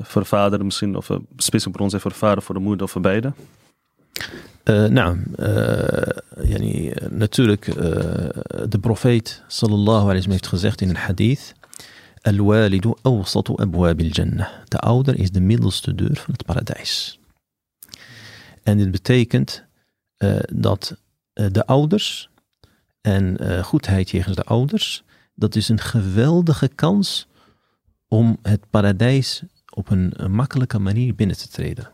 Voor 0.00 0.22
de 0.22 0.28
vader 0.28 0.64
misschien, 0.64 0.96
of 0.96 1.08
een 1.08 1.26
specifiek 1.36 1.76
bron 1.76 1.90
zijn 1.90 2.02
voor 2.02 2.10
de 2.10 2.16
vader, 2.16 2.42
voor 2.42 2.54
de 2.54 2.60
moeder 2.60 2.84
of 2.84 2.90
voor 2.90 3.00
beide? 3.00 3.32
Uh, 4.64 4.84
nou, 4.84 5.18
uh, 5.38 6.48
yani, 6.50 6.92
natuurlijk, 7.10 7.66
uh, 7.66 7.74
de 8.68 8.78
profeet 8.80 9.42
sallallahu 9.46 10.02
alayhi 10.02 10.24
wa 10.24 10.30
heeft 10.30 10.46
gezegd 10.46 10.80
in 10.80 10.88
een 10.88 10.96
hadith: 10.96 11.54
Al-walidu 12.22 12.94
awsatu. 13.02 13.54
De 14.68 14.78
ouder 14.78 15.18
is 15.18 15.30
de 15.30 15.40
middelste 15.40 15.94
deur 15.94 16.16
van 16.16 16.32
het 16.32 16.44
paradijs. 16.44 17.18
En 18.62 18.76
dit 18.76 18.90
betekent 18.90 19.64
dat 20.52 20.96
de 21.32 21.66
ouders 21.66 22.30
en 23.00 23.38
goedheid 23.64 24.10
jegens 24.10 24.36
de 24.36 24.44
ouders, 24.44 25.02
dat 25.34 25.54
is 25.54 25.68
een 25.68 25.80
geweldige 25.80 26.68
kans 26.68 27.28
om 28.08 28.38
het 28.42 28.70
paradijs 28.70 29.42
op 29.74 29.90
een, 29.90 30.14
makkelijke 30.30 30.78
manier 30.78 31.14
binnen 31.14 31.36
te 31.36 31.48
treden. 31.48 31.90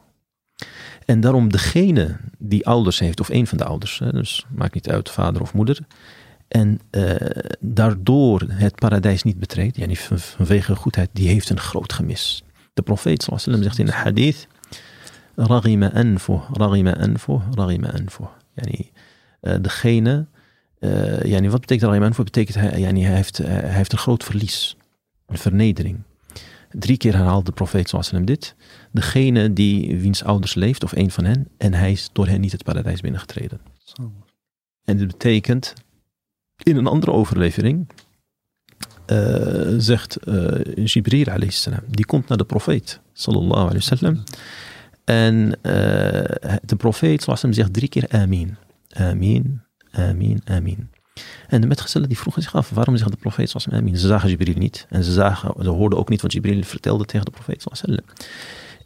En 1.05 1.21
daarom 1.21 1.51
degene 1.51 2.17
die 2.39 2.67
ouders 2.67 2.99
heeft, 2.99 3.21
of 3.21 3.29
een 3.29 3.47
van 3.47 3.59
de 3.59 3.65
ouders, 3.65 4.01
dus 4.11 4.47
maakt 4.51 4.75
niet 4.75 4.89
uit, 4.89 5.11
vader 5.11 5.43
of 5.43 5.55
moeder, 5.55 5.79
en 6.49 6.81
uh, 6.91 7.15
daardoor 7.61 8.43
het 8.49 8.75
paradijs 8.75 9.23
niet 9.23 9.39
betreedt, 9.39 9.77
yani 9.77 9.97
vanwege 9.97 10.77
goedheid, 10.77 11.11
die 11.13 11.29
heeft 11.29 11.51
een 11.51 11.61
groot 11.61 11.93
gemis. 11.93 12.45
De 12.75 12.83
profeet 12.83 13.23
sallam 13.23 13.63
zegt 13.63 13.79
in 13.79 13.87
de 13.87 13.93
hadith, 13.93 14.47
ragima 15.35 15.93
anfu, 15.93 16.39
ragima 16.53 16.97
anfu, 16.97 17.39
ragima 17.55 17.93
anfu. 17.93 18.25
Yani, 18.55 18.91
uh, 19.41 19.55
degene, 19.61 20.27
uh, 20.81 21.23
yani, 21.23 21.51
wat 21.51 21.61
betekent 21.61 21.89
ragima 21.89 22.07
anfu? 22.07 22.23
betekent 22.23 22.57
hij, 22.57 22.81
yani, 22.81 23.05
hij, 23.05 23.15
heeft, 23.15 23.39
hij 23.39 23.73
heeft 23.73 23.93
een 23.93 23.99
groot 23.99 24.25
verlies, 24.25 24.77
een 25.27 25.39
vernedering. 25.39 26.03
Drie 26.71 26.97
keer 26.97 27.15
herhaalt 27.15 27.47
de 27.47 27.53
profeet 27.53 27.89
sallam 27.89 28.25
dit. 28.25 28.55
Degene 28.93 29.53
die 29.53 29.97
wiens 29.97 30.25
ouders 30.25 30.55
leeft, 30.55 30.85
of 30.85 30.93
een 30.93 31.11
van 31.11 31.25
hen, 31.25 31.49
en 31.57 31.75
hij 31.75 31.93
is 31.93 32.09
door 32.13 32.27
hen 32.27 32.41
niet 32.41 32.53
het 32.53 32.65
paradijs 32.65 33.01
binnengetreden. 33.01 33.61
En 34.85 34.97
dit 34.97 35.07
betekent 35.07 35.75
in 36.63 36.77
een 36.77 36.87
andere 36.87 37.13
overlevering 37.13 37.87
uh, 39.07 39.75
zegt 39.79 40.19
uh, 40.29 40.85
Jibril 40.85 41.51
salam, 41.51 41.81
die 41.89 42.07
komt 42.07 42.29
naar 42.29 42.39
de 42.39 42.45
profeet 42.45 43.01
sallallahu 43.13 43.61
alayhi 43.61 43.75
wasallam. 43.89 44.23
En 45.05 45.37
uh, 45.37 45.53
de 46.63 46.77
profeet 46.77 47.23
sallallahu 47.23 47.55
zegt 47.55 47.73
drie 47.73 47.89
keer 47.89 48.09
amin. 48.09 48.57
Amin, 48.95 49.63
amin, 49.93 50.41
amin. 50.45 50.91
En 51.49 51.61
de 51.61 51.67
metgezellen 51.67 52.09
die 52.09 52.19
vroegen 52.19 52.43
zich 52.43 52.55
af, 52.55 52.71
waarom 52.71 52.97
zegt 52.97 53.11
de 53.11 53.17
profeet 53.17 53.67
amin? 53.71 53.97
Ze 53.97 54.07
zagen 54.07 54.29
Jibril 54.29 54.59
niet. 54.59 54.87
En 54.89 55.05
ze, 55.05 55.13
zagen, 55.13 55.55
ze 55.63 55.69
hoorden 55.69 55.99
ook 55.99 56.09
niet 56.09 56.23
wat 56.23 56.33
Jibril 56.33 56.63
vertelde 56.63 57.05
tegen 57.05 57.25
de 57.25 57.31
profeet 57.31 57.63
sallallahu 57.63 58.13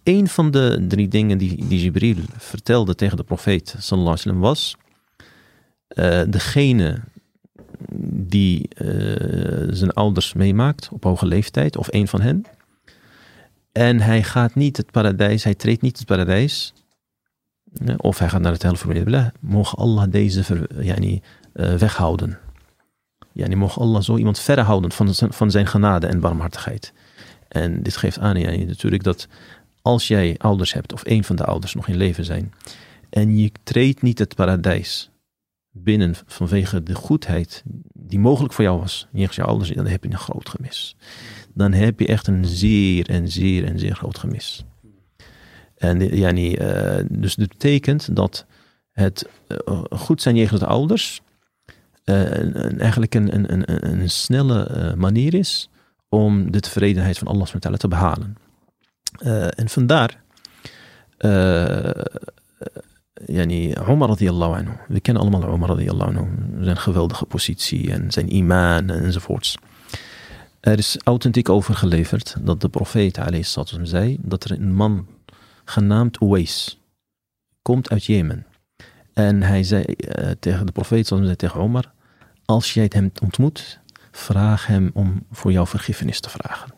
Een 0.03 0.29
van 0.29 0.51
de 0.51 0.85
drie 0.88 1.09
dingen 1.09 1.38
die, 1.38 1.66
die 1.66 1.83
Jibril 1.83 2.16
vertelde 2.37 2.95
tegen 2.95 3.16
de 3.16 3.23
profeet 3.23 3.75
sallallahu 3.79 4.19
alayhi 4.25 4.40
was... 4.40 4.77
degene 6.29 7.01
die 8.12 8.69
uh, 8.83 9.69
zijn 9.71 9.93
ouders 9.93 10.33
meemaakt 10.33 10.88
op 10.93 11.05
hoge 11.05 11.27
leeftijd, 11.27 11.77
of 11.77 11.88
een 11.90 12.09
van 12.09 12.21
hen. 12.21 12.45
En 13.73 14.01
hij 14.01 14.23
gaat 14.23 14.55
niet 14.55 14.77
het 14.77 14.90
paradijs, 14.90 15.45
hij 15.45 15.55
treedt 15.55 15.83
niet 15.83 15.99
het 15.99 16.07
paradijs. 16.07 16.73
Of 17.97 18.19
hij 18.19 18.29
gaat 18.29 18.40
naar 18.40 18.53
het 18.53 18.62
hel 18.62 18.75
voor 18.75 19.33
Mogen 19.40 19.79
Allah 19.79 20.11
deze 20.11 20.45
ver, 20.45 20.85
yani, 20.85 21.23
uh, 21.55 21.75
weghouden. 21.75 22.39
Yani, 23.33 23.55
mogen 23.55 23.83
Allah 23.83 24.03
zo 24.03 24.17
iemand 24.17 24.39
verhouden 24.39 24.93
van, 24.93 25.15
van 25.15 25.51
zijn 25.51 25.67
genade 25.67 26.07
en 26.07 26.21
barmhartigheid. 26.21 26.93
En 27.49 27.83
dit 27.83 27.97
geeft 27.97 28.19
aan 28.19 28.37
yani, 28.37 28.65
natuurlijk 28.65 29.03
dat 29.03 29.29
als 29.83 30.09
jij 30.09 30.35
ouders 30.39 30.73
hebt, 30.73 30.93
of 30.93 31.03
een 31.05 31.25
van 31.25 31.37
de 31.37 31.45
ouders 31.45 31.75
nog 31.75 31.89
in 31.89 31.97
leven 31.97 32.25
zijn, 32.25 32.53
en 33.11 33.39
je 33.39 33.53
treedt 33.63 34.03
niet 34.03 34.19
het 34.19 34.35
paradijs 34.35 35.11
binnen 35.73 36.15
vanwege 36.27 36.83
de 36.83 36.95
goedheid 36.95 37.63
die 37.93 38.19
mogelijk 38.19 38.53
voor 38.53 38.65
jou 38.65 38.79
was, 38.79 39.09
jegens 39.13 39.37
je 39.37 39.43
ouders, 39.43 39.71
dan 39.71 39.87
heb 39.87 40.05
je 40.05 40.11
een 40.11 40.19
groot 40.19 40.49
gemis. 40.49 40.97
Dan 41.55 41.73
heb 41.73 42.01
je 42.01 42.07
echt 42.07 42.27
een 42.27 42.45
zeer 42.45 43.09
en 43.09 43.29
zeer 43.29 43.65
en 43.65 43.79
zeer 43.79 43.95
groot 43.95 44.19
gemis. 44.19 44.65
En 45.77 46.17
ja, 46.17 46.33
uh, 46.33 47.05
dus 47.09 47.35
dat 47.35 47.49
betekent 47.49 48.17
dat 48.17 48.47
het 48.91 49.29
uh, 49.69 49.85
goed 49.91 50.23
zijn 50.23 50.37
jegens 50.37 50.61
de 50.61 50.67
ouders 50.67 51.21
uh, 52.05 52.31
een, 52.31 52.81
eigenlijk 52.81 53.15
een, 53.15 53.35
een, 53.35 53.53
een, 53.53 54.01
een 54.01 54.11
snelle 54.11 54.95
manier 54.97 55.35
is 55.35 55.69
om 56.09 56.51
de 56.51 56.61
tevredenheid 56.61 57.19
van 57.19 57.27
Allah 57.27 57.47
te 57.47 57.89
behalen. 57.89 58.37
en 59.57 59.69
vandaar 59.69 60.19
yani 63.27 63.75
Omar 63.89 64.09
radiyallahu 64.09 64.55
anhu. 64.55 64.73
We 64.89 65.01
kennen 65.01 65.23
allemaal 65.23 65.49
Omar 65.49 65.69
radiyallahu 65.69 66.17
anhu. 66.17 66.65
Zijn 66.65 66.77
geweldige 66.77 67.25
positie 67.25 67.93
en 67.93 68.11
zijn 68.11 68.35
imaan 68.35 68.91
enzovoorts. 68.91 69.57
Er 70.61 70.79
is 70.79 70.97
authentiek 71.05 71.49
overgeleverd 71.49 72.37
dat 72.41 72.61
de 72.61 72.69
profeet 72.69 73.19
sallam 73.41 73.85
zei 73.85 74.17
dat 74.21 74.45
er 74.45 74.51
een 74.51 74.75
man 74.75 75.07
genaamd 75.65 76.21
Uwais 76.21 76.79
komt 77.63 77.91
uit 77.91 78.05
Jemen. 78.05 78.47
En 79.12 79.42
hij 79.42 79.62
zei 79.62 79.85
uh, 79.87 80.31
tegen 80.40 80.66
de 80.66 80.73
profeet 80.73 81.07
zei 81.07 81.37
tegen 81.37 81.61
Omar, 81.61 81.92
als 82.44 82.75
jij 82.75 82.87
hem 82.88 83.12
ontmoet, 83.23 83.81
vraag 84.11 84.66
hem 84.66 84.90
om 84.94 85.27
voor 85.31 85.53
jou 85.53 85.66
vergiffenis 85.66 86.20
te 86.20 86.31
vragen. 86.31 86.75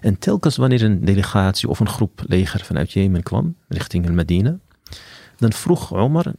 En 0.00 0.18
telkens 0.18 0.56
wanneer 0.56 0.82
een 0.82 1.04
delegatie 1.04 1.68
of 1.68 1.80
een 1.80 1.88
groep 1.88 2.22
leger 2.26 2.64
vanuit 2.64 2.92
Jemen 2.92 3.22
kwam, 3.22 3.56
richting 3.68 4.10
Medina, 4.10 4.58
dan 5.36 5.52
vroeg 5.52 5.94
Omar, 5.94 6.32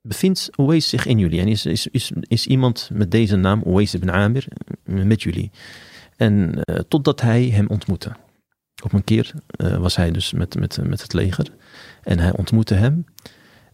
bevindt 0.00 0.50
Uwais 0.56 0.88
zich 0.88 1.06
in 1.06 1.18
jullie? 1.18 1.40
En 1.40 1.48
is, 1.48 1.66
is, 1.66 1.86
is, 1.86 2.12
is 2.20 2.46
iemand 2.46 2.90
met 2.92 3.10
deze 3.10 3.36
naam, 3.36 3.62
Uwais 3.66 3.94
ibn 3.94 4.10
Amir, 4.10 4.46
met 4.84 5.22
jullie? 5.22 5.50
En 6.16 6.60
uh, 6.64 6.76
totdat 6.88 7.20
hij 7.20 7.44
hem 7.44 7.66
ontmoette. 7.66 8.12
Op 8.82 8.92
een 8.92 9.04
keer 9.04 9.32
uh, 9.56 9.76
was 9.76 9.96
hij 9.96 10.10
dus 10.10 10.32
met, 10.32 10.58
met, 10.58 10.78
met 10.82 11.02
het 11.02 11.12
leger 11.12 11.46
en 12.02 12.18
hij 12.18 12.36
ontmoette 12.36 12.74
hem. 12.74 13.04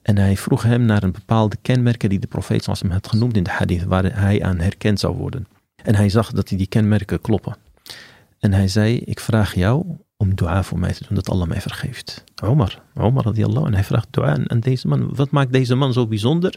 En 0.03 0.19
hij 0.19 0.37
vroeg 0.37 0.63
hem 0.63 0.85
naar 0.85 1.03
een 1.03 1.13
bepaalde 1.13 1.57
kenmerken 1.63 2.09
die 2.09 2.19
de 2.19 2.27
profeet 2.27 2.65
zoals 2.65 2.81
hem 2.81 2.91
had 2.91 3.09
genoemd 3.09 3.37
in 3.37 3.43
de 3.43 3.51
hadith, 3.51 3.85
waar 3.85 4.05
hij 4.05 4.43
aan 4.43 4.59
herkend 4.59 5.01
zou 5.01 5.17
worden. 5.17 5.47
En 5.83 5.95
hij 5.95 6.09
zag 6.09 6.33
dat 6.33 6.49
die 6.49 6.67
kenmerken 6.67 7.21
kloppen. 7.21 7.57
En 8.39 8.53
hij 8.53 8.69
zei, 8.69 8.99
ik 8.99 9.21
vraag 9.21 9.55
jou 9.55 9.85
om 10.17 10.35
dua 10.35 10.63
voor 10.63 10.79
mij 10.79 10.93
te 10.93 11.05
doen, 11.07 11.15
dat 11.15 11.31
Allah 11.31 11.49
mij 11.49 11.61
vergeeft. 11.61 12.25
Omar, 12.43 12.83
Omar 12.95 13.25
radiallahu 13.25 13.67
en 13.67 13.75
hij 13.75 13.85
vraagt 13.85 14.09
dua 14.11 14.39
aan 14.47 14.61
deze 14.61 14.89
man. 14.89 15.15
Wat 15.15 15.31
maakt 15.31 15.53
deze 15.53 15.75
man 15.75 15.93
zo 15.93 16.07
bijzonder? 16.07 16.55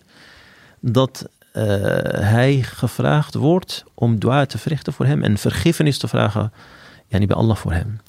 Dat 0.79 1.29
uh, 1.53 1.63
hij 2.03 2.61
gevraagd 2.61 3.33
wordt 3.33 3.83
om 3.93 4.19
dua 4.19 4.45
te 4.45 4.57
verrichten 4.57 4.93
voor 4.93 5.05
hem 5.05 5.23
en 5.23 5.37
vergiffenis 5.37 5.97
te 5.97 6.07
vragen 6.07 6.51
yani 7.07 7.27
bij 7.27 7.35
Allah 7.35 7.55
voor 7.55 7.73
hem. 7.73 7.99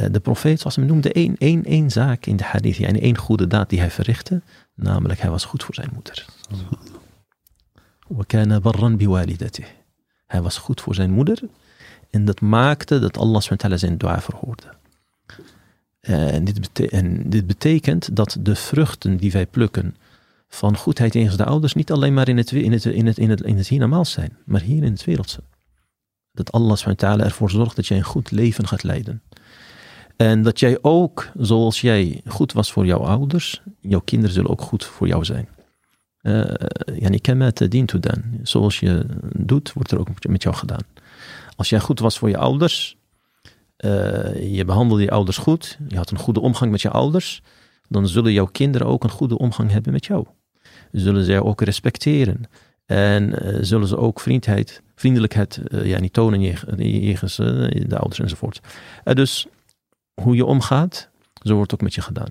Uh, 0.00 0.06
de 0.10 0.20
profeet 0.20 0.60
zoals 0.60 0.76
hem 0.76 0.86
noemde 0.86 1.12
één, 1.12 1.36
één, 1.38 1.64
één 1.64 1.90
zaak 1.90 2.26
in 2.26 2.36
de 2.36 2.44
hadith, 2.44 2.80
en 2.80 3.00
één 3.00 3.18
goede 3.18 3.46
daad 3.46 3.70
die 3.70 3.78
hij 3.78 3.90
verrichtte, 3.90 4.42
namelijk 4.74 5.20
hij 5.20 5.30
was 5.30 5.44
goed 5.44 5.64
voor 5.64 5.74
zijn 5.74 5.90
moeder. 5.92 6.24
Hij 10.26 10.42
was 10.42 10.58
goed 10.58 10.80
voor 10.80 10.94
zijn 10.94 11.10
moeder 11.10 11.42
en 12.12 12.24
dat 12.24 12.40
maakte 12.40 12.98
dat 12.98 13.18
Allah 13.18 13.42
zijn 13.78 13.98
dua 13.98 14.20
verhoorde. 14.20 14.74
Eh, 16.00 16.34
en 16.34 16.44
dit, 16.44 16.88
en 16.88 17.30
dit 17.30 17.46
betekent 17.46 18.16
dat 18.16 18.36
de 18.40 18.56
vruchten 18.56 19.16
die 19.16 19.32
wij 19.32 19.46
plukken 19.46 19.96
van 20.48 20.76
goedheid 20.76 21.12
tegen 21.12 21.36
de 21.36 21.44
ouders 21.44 21.74
niet 21.74 21.92
alleen 21.92 22.14
maar 22.14 22.28
in 22.28 22.36
het, 22.36 22.52
in 22.52 22.72
het, 22.72 22.84
in 22.84 23.06
het, 23.06 23.18
in 23.18 23.30
het, 23.30 23.40
in 23.40 23.56
het 23.56 24.08
zijn, 24.08 24.36
maar 24.44 24.60
hier 24.60 24.82
in 24.82 24.92
het 24.92 25.04
wereldse. 25.04 25.42
Dat 26.32 26.52
Allah 26.52 26.78
ervoor 27.20 27.50
zorgt 27.50 27.76
dat 27.76 27.86
jij 27.86 27.98
een 27.98 28.04
goed 28.04 28.30
leven 28.30 28.68
gaat 28.68 28.82
leiden. 28.82 29.22
En 30.16 30.42
dat 30.42 30.60
jij 30.60 30.78
ook, 30.82 31.28
zoals 31.36 31.80
jij 31.80 32.20
goed 32.26 32.52
was 32.52 32.72
voor 32.72 32.86
jouw 32.86 32.98
ouders, 32.98 33.62
jouw 33.80 34.00
kinderen 34.00 34.34
zullen 34.34 34.50
ook 34.50 34.62
goed 34.62 34.84
voor 34.84 35.06
jou 35.06 35.24
zijn. 35.24 35.48
Uh, 36.22 36.44
yani 36.94 37.20
kama 37.20 37.50
tadintu 37.50 38.00
dan. 38.00 38.22
Zoals 38.42 38.80
je 38.80 39.06
doet, 39.36 39.72
wordt 39.72 39.90
er 39.90 39.98
ook 39.98 40.26
met 40.28 40.42
jou 40.42 40.54
gedaan. 40.54 40.82
Als 41.56 41.68
jij 41.68 41.80
goed 41.80 42.00
was 42.00 42.18
voor 42.18 42.28
je 42.28 42.36
ouders, 42.36 42.96
uh, 43.84 44.54
je 44.54 44.64
behandelde 44.64 45.02
je 45.02 45.10
ouders 45.10 45.36
goed, 45.36 45.78
je 45.88 45.96
had 45.96 46.10
een 46.10 46.18
goede 46.18 46.40
omgang 46.40 46.70
met 46.70 46.82
je 46.82 46.90
ouders, 46.90 47.42
dan 47.88 48.08
zullen 48.08 48.32
jouw 48.32 48.46
kinderen 48.46 48.86
ook 48.86 49.04
een 49.04 49.10
goede 49.10 49.38
omgang 49.38 49.70
hebben 49.70 49.92
met 49.92 50.06
jou. 50.06 50.26
Zullen 50.92 51.24
zij 51.24 51.40
ook 51.40 51.60
respecteren. 51.60 52.40
En 52.86 53.34
zullen 53.64 53.88
ze 53.88 53.96
ook 53.96 54.20
vriendheid, 54.20 54.82
vriendelijkheid 54.94 55.60
ja, 55.82 56.00
niet 56.00 56.12
tonen 56.12 56.40
jegens 56.76 57.36
de 57.36 57.98
ouders 57.98 58.20
enzovoort. 58.20 58.60
dus 59.04 59.46
hoe 60.14 60.36
je 60.36 60.44
omgaat, 60.44 61.08
zo 61.42 61.54
wordt 61.54 61.74
ook 61.74 61.80
met 61.80 61.94
je 61.94 62.02
gedaan. 62.02 62.30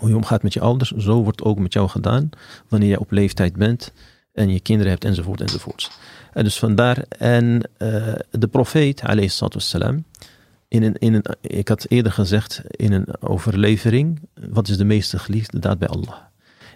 Hoe 0.00 0.08
je 0.08 0.16
omgaat 0.16 0.42
met 0.42 0.52
je 0.52 0.60
ouders, 0.60 0.90
zo 0.90 1.22
wordt 1.22 1.42
ook 1.42 1.58
met 1.58 1.72
jou 1.72 1.88
gedaan 1.88 2.30
wanneer 2.68 2.88
je 2.88 3.00
op 3.00 3.10
leeftijd 3.10 3.56
bent 3.56 3.92
en 4.32 4.48
je 4.48 4.60
kinderen 4.60 4.92
hebt 4.92 5.04
enzovoort 5.04 5.40
enzovoort. 5.40 5.98
En 6.32 6.44
dus 6.44 6.58
vandaar, 6.58 6.98
en 7.18 7.70
uh, 7.78 8.14
de 8.30 8.48
profeet, 8.48 9.02
alayhi 9.02 9.30
wassalam, 9.38 10.04
in 10.68 10.82
een, 10.82 10.94
in 10.94 11.14
een, 11.14 11.24
ik 11.40 11.68
had 11.68 11.86
eerder 11.88 12.12
gezegd 12.12 12.62
in 12.66 12.92
een 12.92 13.22
overlevering, 13.22 14.20
wat 14.50 14.68
is 14.68 14.76
de 14.76 14.84
meeste 14.84 15.18
geliefde 15.18 15.58
daad 15.58 15.78
bij 15.78 15.88
Allah? 15.88 16.16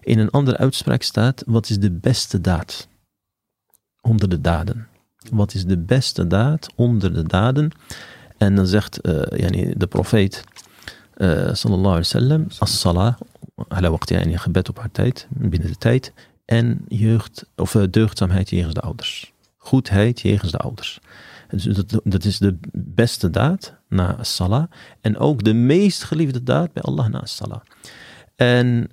In 0.00 0.18
een 0.18 0.30
andere 0.30 0.56
uitspraak 0.56 1.02
staat, 1.02 1.42
wat 1.46 1.68
is 1.68 1.78
de 1.78 1.90
beste 1.90 2.40
daad 2.40 2.88
onder 4.00 4.28
de 4.28 4.40
daden? 4.40 4.88
Wat 5.30 5.54
is 5.54 5.64
de 5.64 5.78
beste 5.78 6.26
daad 6.26 6.68
onder 6.74 7.14
de 7.14 7.22
daden? 7.22 7.70
En 8.38 8.54
dan 8.54 8.66
zegt 8.66 9.06
uh, 9.06 9.22
yani 9.36 9.72
de 9.76 9.86
profeet, 9.86 10.44
uh, 11.16 11.28
sallallahu 11.52 11.86
alaihi 11.86 11.98
wasallam, 11.98 12.46
as-salah, 12.58 13.14
ala 13.68 13.90
waqti, 13.90 14.14
yani 14.14 14.38
gebed 14.38 14.68
op 14.68 14.78
haar 14.78 14.90
tijd, 14.90 15.26
binnen 15.28 15.68
de 15.68 15.78
tijd, 15.78 16.12
en 16.44 16.84
jeugd, 16.88 17.46
of 17.56 17.72
deugdzaamheid 17.90 18.50
jegens 18.50 18.74
de 18.74 18.80
ouders 18.80 19.32
goedheid 19.68 20.20
jegens 20.20 20.50
de 20.50 20.58
ouders. 20.58 20.98
Dus 21.48 21.64
dat, 21.64 22.00
dat 22.04 22.24
is 22.24 22.38
de 22.38 22.58
beste 22.72 23.30
daad 23.30 23.74
na 23.88 24.16
salah. 24.20 24.64
En 25.00 25.18
ook 25.18 25.44
de 25.44 25.54
meest 25.54 26.04
geliefde 26.04 26.42
daad 26.42 26.72
bij 26.72 26.82
Allah 26.82 27.08
na 27.08 27.24
salah. 27.24 27.60
En 28.36 28.90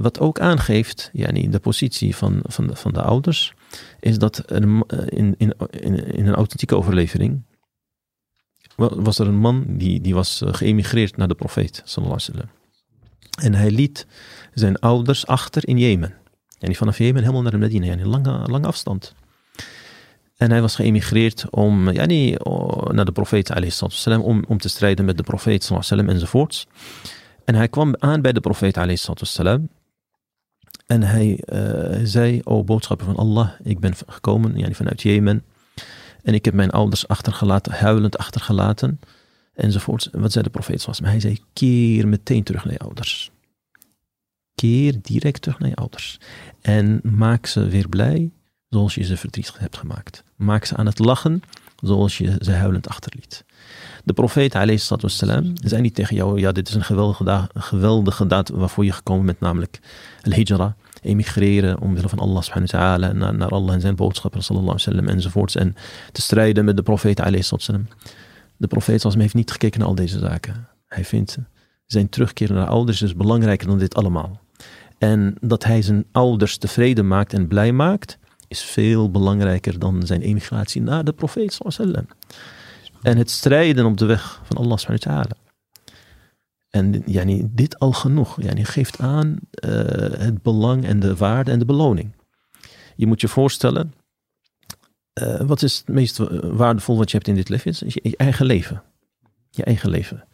wat 0.00 0.18
ook 0.20 0.40
aangeeft, 0.40 1.10
yani 1.12 1.50
de 1.50 1.58
positie 1.58 2.16
van, 2.16 2.40
van, 2.42 2.66
de, 2.66 2.76
van 2.76 2.92
de 2.92 3.02
ouders, 3.02 3.52
is 4.00 4.18
dat 4.18 4.50
in, 4.50 4.84
in, 5.08 5.34
in 6.14 6.26
een 6.26 6.34
authentieke 6.34 6.76
overlevering 6.76 7.42
was 8.88 9.18
er 9.18 9.26
een 9.26 9.38
man 9.38 9.64
die, 9.68 10.00
die 10.00 10.14
was 10.14 10.42
geëmigreerd 10.46 11.16
naar 11.16 11.28
de 11.28 11.34
profeet. 11.34 11.82
En 13.42 13.54
hij 13.54 13.70
liet 13.70 14.06
zijn 14.54 14.78
ouders 14.78 15.26
achter 15.26 15.68
in 15.68 15.78
Jemen. 15.78 16.14
Yani 16.58 16.76
vanaf 16.76 16.98
Jemen 16.98 17.20
helemaal 17.20 17.42
naar 17.42 17.50
de 17.50 17.58
Medina, 17.58 17.86
yani 17.86 18.04
lange, 18.04 18.46
lange 18.46 18.66
afstand. 18.66 19.14
En 20.36 20.50
hij 20.50 20.60
was 20.60 20.74
geëmigreerd 20.74 21.50
om, 21.50 21.90
yani, 21.90 22.36
naar 22.90 23.04
de 23.04 23.12
profeet 23.12 23.82
om, 24.06 24.44
om 24.48 24.58
te 24.58 24.68
strijden 24.68 25.04
met 25.04 25.16
de 25.16 25.22
profeet 25.22 25.72
sallam, 25.78 26.08
enzovoorts. 26.08 26.66
En 27.44 27.54
hij 27.54 27.68
kwam 27.68 27.94
aan 27.98 28.22
bij 28.22 28.32
de 28.32 28.40
profeet 28.40 29.00
sallam. 29.14 29.68
En 30.86 31.02
hij 31.02 31.42
uh, 31.52 32.00
zei, 32.02 32.40
o 32.44 32.64
boodschapper 32.64 33.06
van 33.06 33.16
Allah, 33.16 33.50
ik 33.62 33.78
ben 33.78 33.94
gekomen 34.06 34.58
yani, 34.58 34.74
vanuit 34.74 35.02
Jemen. 35.02 35.44
En 36.22 36.34
ik 36.34 36.44
heb 36.44 36.54
mijn 36.54 36.70
ouders 36.70 37.08
achtergelaten, 37.08 37.72
huilend 37.72 38.18
achtergelaten. 38.18 39.00
Enzovoorts. 39.54 40.08
Wat 40.12 40.32
zei 40.32 40.44
de 40.44 40.50
profeet 40.50 40.80
sallam? 40.80 41.04
Hij 41.04 41.20
zei, 41.20 41.38
keer 41.52 42.08
meteen 42.08 42.42
terug 42.42 42.64
naar 42.64 42.72
je 42.72 42.78
ouders. 42.78 43.30
Keer 44.54 44.98
direct 45.02 45.42
terug 45.42 45.58
naar 45.58 45.68
je 45.68 45.76
ouders. 45.76 46.18
En 46.60 47.00
maak 47.02 47.46
ze 47.46 47.68
weer 47.68 47.88
blij 47.88 48.30
zoals 48.68 48.94
je 48.94 49.04
ze 49.04 49.16
verdrietig 49.16 49.58
hebt 49.58 49.76
gemaakt. 49.76 50.24
Maak 50.36 50.64
ze 50.64 50.76
aan 50.76 50.86
het 50.86 50.98
lachen 50.98 51.42
zoals 51.82 52.18
je 52.18 52.36
ze 52.38 52.52
huilend 52.52 52.88
achterliet. 52.88 53.44
De 54.04 54.12
profeet 54.12 54.54
wassalam, 54.88 55.52
zei 55.54 55.82
niet 55.82 55.94
tegen 55.94 56.16
jou, 56.16 56.40
ja 56.40 56.52
dit 56.52 56.68
is 56.68 56.74
een 56.74 56.84
geweldige, 56.84 57.24
da 57.24 57.48
geweldige 57.54 58.26
daad 58.26 58.48
waarvoor 58.48 58.84
je 58.84 58.92
gekomen 58.92 59.26
bent, 59.26 59.40
namelijk 59.40 59.80
al-hijra, 60.22 60.76
emigreren 61.02 61.80
omwille 61.80 62.08
van 62.08 62.18
Allah 62.18 62.42
subhanahu 62.42 62.72
wa 62.72 62.78
ta'ala, 62.78 63.12
naar, 63.12 63.34
naar 63.34 63.48
Allah 63.48 63.74
en 63.74 63.80
zijn 63.80 63.96
boodschappen 63.96 64.42
sallallahu 64.42 64.78
alaihi 64.86 65.06
enzovoorts 65.06 65.56
en 65.56 65.74
te 66.12 66.22
strijden 66.22 66.64
met 66.64 66.76
de 66.76 66.82
profeet 66.82 67.50
wassalam. 67.50 67.86
De 68.56 68.66
profeet 68.66 69.02
heeft 69.02 69.34
niet 69.34 69.50
gekeken 69.50 69.78
naar 69.78 69.88
al 69.88 69.94
deze 69.94 70.18
zaken. 70.18 70.68
Hij 70.86 71.04
vindt 71.04 71.38
zijn 71.86 72.08
terugkeer 72.08 72.52
naar 72.52 72.66
ouders 72.66 73.02
is 73.02 73.14
belangrijker 73.14 73.66
dan 73.66 73.78
dit 73.78 73.94
allemaal. 73.94 74.40
En 74.98 75.34
dat 75.40 75.64
hij 75.64 75.82
zijn 75.82 76.04
ouders 76.12 76.56
tevreden 76.56 77.08
maakt 77.08 77.32
en 77.32 77.48
blij 77.48 77.72
maakt, 77.72 78.18
is 78.48 78.62
veel 78.62 79.10
belangrijker 79.10 79.78
dan 79.78 80.06
zijn 80.06 80.20
emigratie 80.20 80.82
naar 80.82 81.04
de 81.04 81.12
profeet 81.12 81.58
sallam. 81.66 82.06
En 83.02 83.16
het 83.16 83.30
strijden 83.30 83.84
op 83.84 83.96
de 83.96 84.04
weg 84.04 84.40
van 84.44 84.56
Allah 84.56 84.76
subhanahu 84.76 85.08
wa 85.08 85.14
ta'ala. 85.14 85.49
En 86.70 87.02
yani, 87.06 87.48
dit 87.50 87.78
al 87.78 87.92
genoeg. 87.92 88.42
Yani, 88.42 88.64
geeft 88.64 88.98
aan 88.98 89.36
uh, 89.64 89.70
het 90.18 90.42
belang 90.42 90.84
en 90.84 91.00
de 91.00 91.16
waarde 91.16 91.50
en 91.50 91.58
de 91.58 91.64
beloning. 91.64 92.12
Je 92.96 93.06
moet 93.06 93.20
je 93.20 93.28
voorstellen, 93.28 93.94
uh, 95.22 95.40
wat 95.40 95.62
is 95.62 95.78
het 95.78 95.88
meest 95.88 96.18
waardevol 96.42 96.96
wat 96.96 97.10
je 97.10 97.16
hebt 97.16 97.28
in 97.28 97.34
dit 97.34 97.48
leven? 97.48 97.70
Is 97.70 97.78
je, 97.94 98.00
je 98.02 98.16
eigen 98.16 98.46
leven. 98.46 98.82
Je 99.50 99.64
eigen 99.64 99.90
leven. 99.90 100.24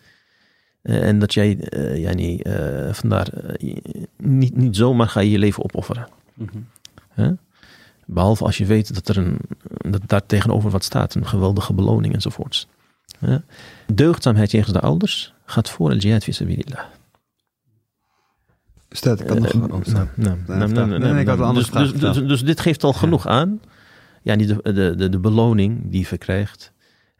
Uh, 0.82 1.08
en 1.08 1.18
dat 1.18 1.34
jij 1.34 1.58
yani, 1.94 2.40
vandaar 2.92 3.28
niet, 4.16 4.56
niet 4.56 4.76
zomaar 4.76 5.08
ga 5.08 5.20
je 5.20 5.30
je 5.30 5.38
leven 5.38 5.64
opofferen. 5.64 6.08
Mm 6.34 6.48
-hmm. 6.52 6.66
huh? 7.14 7.32
Behalve 8.06 8.44
als 8.44 8.58
je 8.58 8.64
weet 8.64 8.94
dat 8.94 9.08
er 9.08 9.16
een, 9.16 9.38
dat 9.90 10.02
daar 10.06 10.26
tegenover 10.26 10.70
wat 10.70 10.84
staat, 10.84 11.14
een 11.14 11.26
geweldige 11.26 11.72
beloning 11.72 12.14
enzovoorts. 12.14 12.68
Ja. 13.18 13.42
Deugdzaamheid 13.86 14.50
jegens 14.50 14.72
de 14.72 14.80
ouders 14.80 15.34
gaat 15.46 15.70
voor 15.70 15.90
el 15.90 15.96
jihad 15.96 16.22
fi 16.22 16.32
sabilillah. 16.32 16.84
Staat, 18.90 19.20
ik 19.20 19.28
had 19.28 19.38
nog... 19.38 19.82
Dus, 21.52 22.26
dus, 22.26 22.44
dit 22.44 22.60
geeft 22.60 22.84
al 22.84 22.92
genoeg 22.92 23.26
aan. 23.26 23.60
Ja, 24.22 24.36
die, 24.36 24.46
de, 24.46 24.94
de, 24.96 25.08
de 25.08 25.18
beloning 25.18 25.90
die 25.90 26.00
je 26.00 26.06
verkrijgt. 26.06 26.72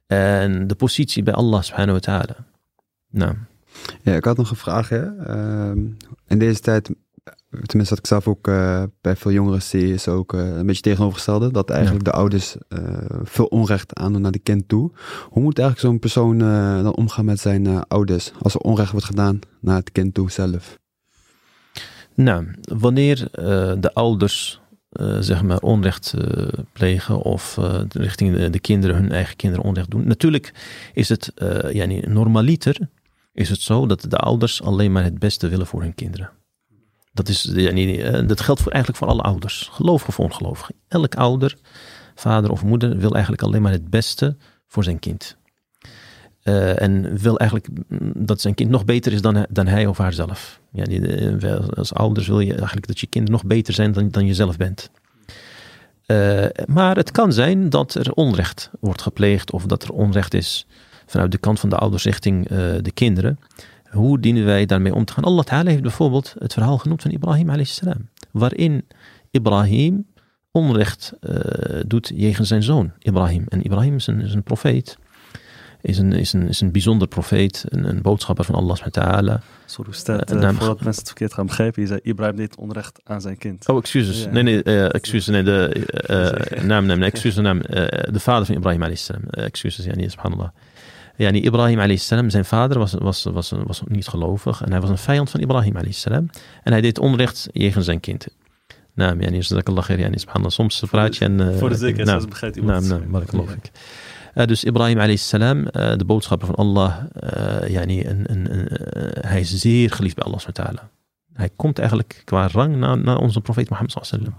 En 0.06 0.66
de 0.66 0.74
positie 0.74 1.22
bij 1.22 1.34
Allah 1.34 1.62
subhanahu 1.62 1.92
wa 1.92 1.98
ta'ala. 1.98 2.36
Nou. 3.10 3.34
Ja, 4.02 4.14
ik 4.14 4.24
had 4.24 4.36
nog 4.36 4.50
een 4.50 4.56
vraag. 4.56 4.88
Hè. 4.88 5.04
Uh, 5.04 5.84
in 6.26 6.38
deze 6.38 6.60
tijd 6.60 6.90
tenminste 7.50 7.94
wat 7.94 7.98
ik 7.98 8.06
zelf 8.06 8.28
ook 8.28 8.48
uh, 8.48 8.82
bij 9.00 9.16
veel 9.16 9.30
jongeren 9.30 9.62
zie, 9.62 9.92
is 9.92 10.08
ook 10.08 10.32
uh, 10.32 10.56
een 10.56 10.66
beetje 10.66 10.82
tegenovergestelde. 10.82 11.50
Dat 11.50 11.70
eigenlijk 11.70 12.04
de 12.04 12.12
ouders 12.12 12.56
uh, 12.68 12.78
veel 13.22 13.46
onrecht 13.46 13.94
aandoen 13.94 14.20
naar 14.20 14.32
de 14.32 14.38
kind 14.38 14.68
toe. 14.68 14.90
Hoe 15.28 15.42
moet 15.42 15.58
eigenlijk 15.58 15.88
zo'n 15.88 15.98
persoon 15.98 16.38
dan 16.82 16.96
omgaan 16.96 17.24
met 17.24 17.40
zijn 17.40 17.86
ouders 17.88 18.32
als 18.42 18.54
er 18.54 18.60
onrecht 18.60 18.90
wordt 18.90 19.06
gedaan 19.06 19.38
naar 19.60 19.76
het 19.76 19.92
kind 19.92 20.14
toe 20.14 20.30
zelf? 20.30 20.78
Nou, 22.14 22.46
wanneer 22.60 23.28
de 23.80 23.90
ouders 23.92 24.60
zeg 25.20 25.42
maar 25.42 25.58
onrecht 25.58 26.14
plegen 26.72 27.22
of 27.22 27.58
richting 27.88 28.36
de, 28.36 28.50
de, 28.50 28.60
kinderen, 28.60 28.96
hun 28.96 29.12
eigen 29.12 29.36
kinderen 29.36 29.64
onrecht 29.64 29.90
doen. 29.90 30.06
Natuurlijk 30.06 30.54
is 30.92 31.08
het 31.08 31.32
ja, 31.72 31.86
normaliter 31.86 32.88
is 33.32 33.48
het 33.48 33.60
zo 33.60 33.86
dat 33.86 34.06
de 34.08 34.16
ouders 34.16 34.62
alleen 34.62 34.92
maar 34.92 35.04
het 35.04 35.18
beste 35.18 35.48
willen 35.48 35.66
voor 35.66 35.82
hun 35.82 35.94
kinderen. 35.94 36.30
Dat, 37.16 37.28
is, 37.28 37.46
eh, 37.46 38.26
dat 38.26 38.40
geldt 38.40 38.62
voor, 38.62 38.72
eigenlijk 38.72 39.02
voor 39.02 39.12
alle 39.12 39.22
ouders, 39.22 39.68
gelovig 39.72 40.08
of 40.08 40.20
ongelovig. 40.20 40.70
Elk 40.88 41.14
ouder, 41.14 41.56
vader 42.14 42.50
of 42.50 42.64
moeder, 42.64 42.96
wil 42.98 43.12
eigenlijk 43.12 43.42
alleen 43.42 43.62
maar 43.62 43.72
het 43.72 43.90
beste 43.90 44.36
voor 44.66 44.84
zijn 44.84 44.98
kind. 44.98 45.36
Uh, 46.44 46.82
en 46.82 47.18
wil 47.18 47.38
eigenlijk 47.38 47.68
dat 48.14 48.40
zijn 48.40 48.54
kind 48.54 48.70
nog 48.70 48.84
beter 48.84 49.12
is 49.12 49.20
dan, 49.20 49.46
dan 49.50 49.66
hij 49.66 49.86
of 49.86 49.98
haar 49.98 50.12
zelf. 50.12 50.60
Ja, 50.72 50.84
eh, 50.84 51.68
als 51.68 51.94
ouders 51.94 52.26
wil 52.26 52.40
je 52.40 52.54
eigenlijk 52.54 52.86
dat 52.86 53.00
je 53.00 53.06
kinderen 53.06 53.36
nog 53.40 53.48
beter 53.48 53.74
zijn 53.74 53.92
dan, 53.92 54.08
dan 54.08 54.26
je 54.26 54.34
zelf 54.34 54.56
bent. 54.56 54.90
Maar 56.66 56.96
het 56.96 57.10
kan 57.10 57.32
zijn 57.32 57.70
dat 57.70 57.94
er 57.94 58.12
onrecht 58.12 58.70
wordt 58.80 59.02
gepleegd 59.02 59.50
of 59.50 59.66
dat 59.66 59.82
er 59.82 59.90
onrecht 59.90 60.34
is 60.34 60.66
vanuit 61.06 61.32
de 61.32 61.38
kant 61.38 61.60
van 61.60 61.68
de 61.68 61.76
ouders 61.76 62.04
richting 62.04 62.48
de 62.82 62.90
kinderen. 62.94 63.38
Hoe 63.96 64.20
dienen 64.20 64.44
wij 64.44 64.66
daarmee 64.66 64.94
om 64.94 65.04
te 65.04 65.12
gaan? 65.12 65.24
Allah 65.24 65.44
Ta'ala 65.44 65.70
heeft 65.70 65.82
bijvoorbeeld 65.82 66.34
het 66.38 66.52
verhaal 66.52 66.78
genoemd 66.78 67.02
van 67.02 67.10
Ibrahim 67.10 67.50
a.s. 67.50 67.80
Waarin 68.30 68.84
Ibrahim 69.30 70.06
onrecht 70.50 71.12
uh, 71.20 71.36
doet 71.86 72.12
jegens 72.14 72.48
zijn 72.48 72.62
zoon 72.62 72.92
Ibrahim. 72.98 73.44
En 73.48 73.64
Ibrahim 73.64 73.94
is 73.94 74.06
een, 74.06 74.20
is 74.20 74.34
een 74.34 74.42
profeet. 74.42 74.98
Is 75.80 75.98
een, 75.98 76.12
is, 76.12 76.32
een, 76.32 76.48
is 76.48 76.60
een 76.60 76.72
bijzonder 76.72 77.08
profeet, 77.08 77.64
een, 77.68 77.88
een 77.88 78.02
boodschapper 78.02 78.44
van 78.44 78.54
Allah 78.54 78.76
ta'ala. 78.76 79.40
Sorry, 79.66 79.92
staat, 79.92 80.32
uh, 80.32 80.40
voordat 80.40 80.80
mensen 80.80 80.90
het 80.90 81.06
verkeerd 81.06 81.34
gaan 81.34 81.46
begrijpen, 81.46 81.82
je 81.82 81.88
zei 81.88 82.00
Ibrahim 82.02 82.36
deed 82.36 82.56
onrecht 82.56 83.00
aan 83.04 83.20
zijn 83.20 83.38
kind. 83.38 83.68
Oh, 83.68 83.76
excuses. 83.76 84.24
Ja. 84.24 84.30
Nee, 84.30 84.42
nee, 84.42 84.64
uh, 84.64 84.94
excuses. 84.94 85.26
Nee, 85.26 85.42
de 85.42 85.86
naam, 86.62 86.86
naam, 86.86 86.98
nee, 86.98 87.10
excuses, 87.10 87.42
naam. 87.42 87.60
de 87.60 88.20
vader 88.20 88.46
van 88.46 88.54
Ibrahim 88.54 88.82
a.s. 88.82 89.10
excuses, 89.30 89.84
ja, 89.84 89.94
niet, 89.94 90.10
subhanallah. 90.10 90.48
Ja, 91.16 91.30
die 91.30 91.42
Ibrahim 91.42 91.78
a.s. 91.78 92.06
zijn 92.06 92.44
vader 92.44 92.78
was, 92.78 92.92
was, 92.92 93.22
was, 93.22 93.52
was 93.64 93.82
niet 93.86 94.08
gelovig 94.08 94.62
en 94.62 94.70
hij 94.70 94.80
was 94.80 94.90
een 94.90 94.98
vijand 94.98 95.30
van 95.30 95.40
Ibrahim 95.40 95.76
a.s. 95.76 96.04
En 96.04 96.30
hij 96.62 96.80
deed 96.80 96.98
onrecht 96.98 97.48
jegens 97.52 97.84
zijn 97.84 98.00
kind. 98.00 98.26
Nou, 98.94 99.20
ja, 99.20 99.30
dat 99.30 99.68
ik 99.68 99.98
yani, 99.98 100.18
subhanallah, 100.18 100.50
soms 100.50 100.82
praat 100.90 101.16
je 101.16 101.24
en... 101.24 101.40
Uh, 101.40 101.56
voor 101.56 101.68
de 101.68 101.74
zekerheid, 101.74 102.08
nou, 102.08 102.28
begrijpt 102.28 102.56
iemand. 102.56 102.88
Nou, 102.88 103.06
nou, 103.10 103.26
geloof 103.26 103.50
ik. 103.50 103.70
Uh, 104.34 104.46
dus 104.46 104.64
Ibrahim 104.64 104.98
a.s., 104.98 105.32
uh, 105.32 105.40
de 105.70 106.04
boodschapper 106.06 106.46
van 106.46 106.56
Allah, 106.56 106.96
uh, 107.34 107.68
yani, 107.68 108.06
een, 108.06 108.24
een, 108.26 108.52
een, 108.52 108.68
hij 109.20 109.40
is 109.40 109.54
zeer 109.54 109.90
geliefd 109.90 110.14
bij 110.14 110.24
Allah 110.24 110.38
subhanahu 110.38 110.76
Hij 111.32 111.50
komt 111.56 111.78
eigenlijk 111.78 112.22
qua 112.24 112.48
rang 112.48 112.76
naar, 112.76 112.98
naar 112.98 113.18
onze 113.18 113.40
profeet 113.40 113.68
Mohammed 113.68 113.92
sallallahu 113.92 114.32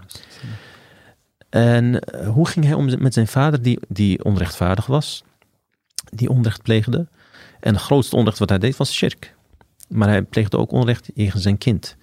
En 1.48 2.02
hoe 2.26 2.48
ging 2.48 2.64
hij 2.64 2.74
om 2.74 3.02
met 3.02 3.14
zijn 3.14 3.28
vader 3.28 3.62
die, 3.62 3.78
die 3.88 4.24
onrechtvaardig 4.24 4.86
was? 4.86 5.24
Die 6.10 6.28
onrecht 6.28 6.62
pleegde. 6.62 7.08
En 7.60 7.74
het 7.74 7.82
grootste 7.82 8.16
onrecht 8.16 8.38
wat 8.38 8.48
hij 8.48 8.58
deed 8.58 8.76
was 8.76 8.92
shirk. 8.92 9.36
Maar 9.88 10.08
hij 10.08 10.22
pleegde 10.22 10.56
ook 10.56 10.72
onrecht 10.72 11.10
tegen 11.14 11.40
zijn 11.40 11.58
kind. 11.58 11.96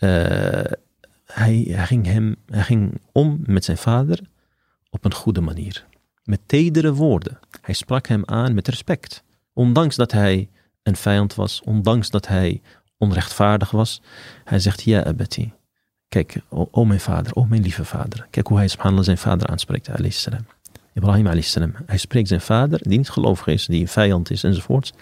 Uh, 0.00 0.64
hij, 1.24 1.64
ging 1.66 2.06
hem, 2.06 2.36
hij 2.46 2.62
ging 2.62 3.00
om 3.12 3.38
met 3.46 3.64
zijn 3.64 3.76
vader 3.76 4.20
op 4.90 5.04
een 5.04 5.14
goede 5.14 5.40
manier. 5.40 5.86
Met 6.24 6.40
tedere 6.46 6.94
woorden. 6.94 7.38
Hij 7.60 7.74
sprak 7.74 8.06
hem 8.06 8.22
aan 8.24 8.54
met 8.54 8.68
respect. 8.68 9.22
Ondanks 9.52 9.96
dat 9.96 10.12
hij 10.12 10.48
een 10.82 10.96
vijand 10.96 11.34
was, 11.34 11.62
ondanks 11.64 12.10
dat 12.10 12.28
hij 12.28 12.62
onrechtvaardig 12.98 13.70
was. 13.70 14.02
Hij 14.44 14.58
zegt, 14.58 14.82
ja 14.82 15.04
abati. 15.04 15.52
Kijk, 16.08 16.40
o, 16.48 16.84
mijn 16.84 17.00
vader, 17.00 17.34
o 17.34 17.44
mijn 17.44 17.62
lieve 17.62 17.84
vader. 17.84 18.26
Kijk 18.30 18.46
hoe 18.46 18.56
hij 18.56 18.68
subhanallah 18.68 19.04
zijn 19.04 19.18
vader 19.18 19.46
aanspreekt, 19.46 19.88
salam. 20.08 20.46
Ibrahim 20.94 21.26
a.s. 21.26 21.54
Hij 21.86 21.98
spreekt 21.98 22.28
zijn 22.28 22.40
vader, 22.40 22.80
die 22.82 22.98
niet 22.98 23.10
gelovig 23.10 23.46
is, 23.46 23.66
die 23.66 23.80
een 23.80 23.88
vijand 23.88 24.30
is 24.30 24.44
enzovoort. 24.44 24.92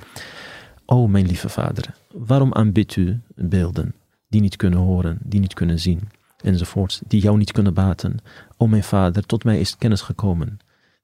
O 0.86 1.08
mijn 1.08 1.26
lieve 1.26 1.48
vader, 1.48 1.94
waarom 2.12 2.52
aanbidt 2.52 2.96
u 2.96 3.20
beelden 3.34 3.94
die 4.28 4.40
niet 4.40 4.56
kunnen 4.56 4.78
horen, 4.78 5.18
die 5.22 5.40
niet 5.40 5.54
kunnen 5.54 5.78
zien, 5.78 6.08
enzovoort, 6.40 7.02
die 7.06 7.20
jou 7.20 7.38
niet 7.38 7.52
kunnen 7.52 7.74
baten? 7.74 8.18
O 8.56 8.66
mijn 8.66 8.84
vader, 8.84 9.26
tot 9.26 9.44
mij 9.44 9.60
is 9.60 9.76
kennis 9.76 10.00
gekomen 10.00 10.58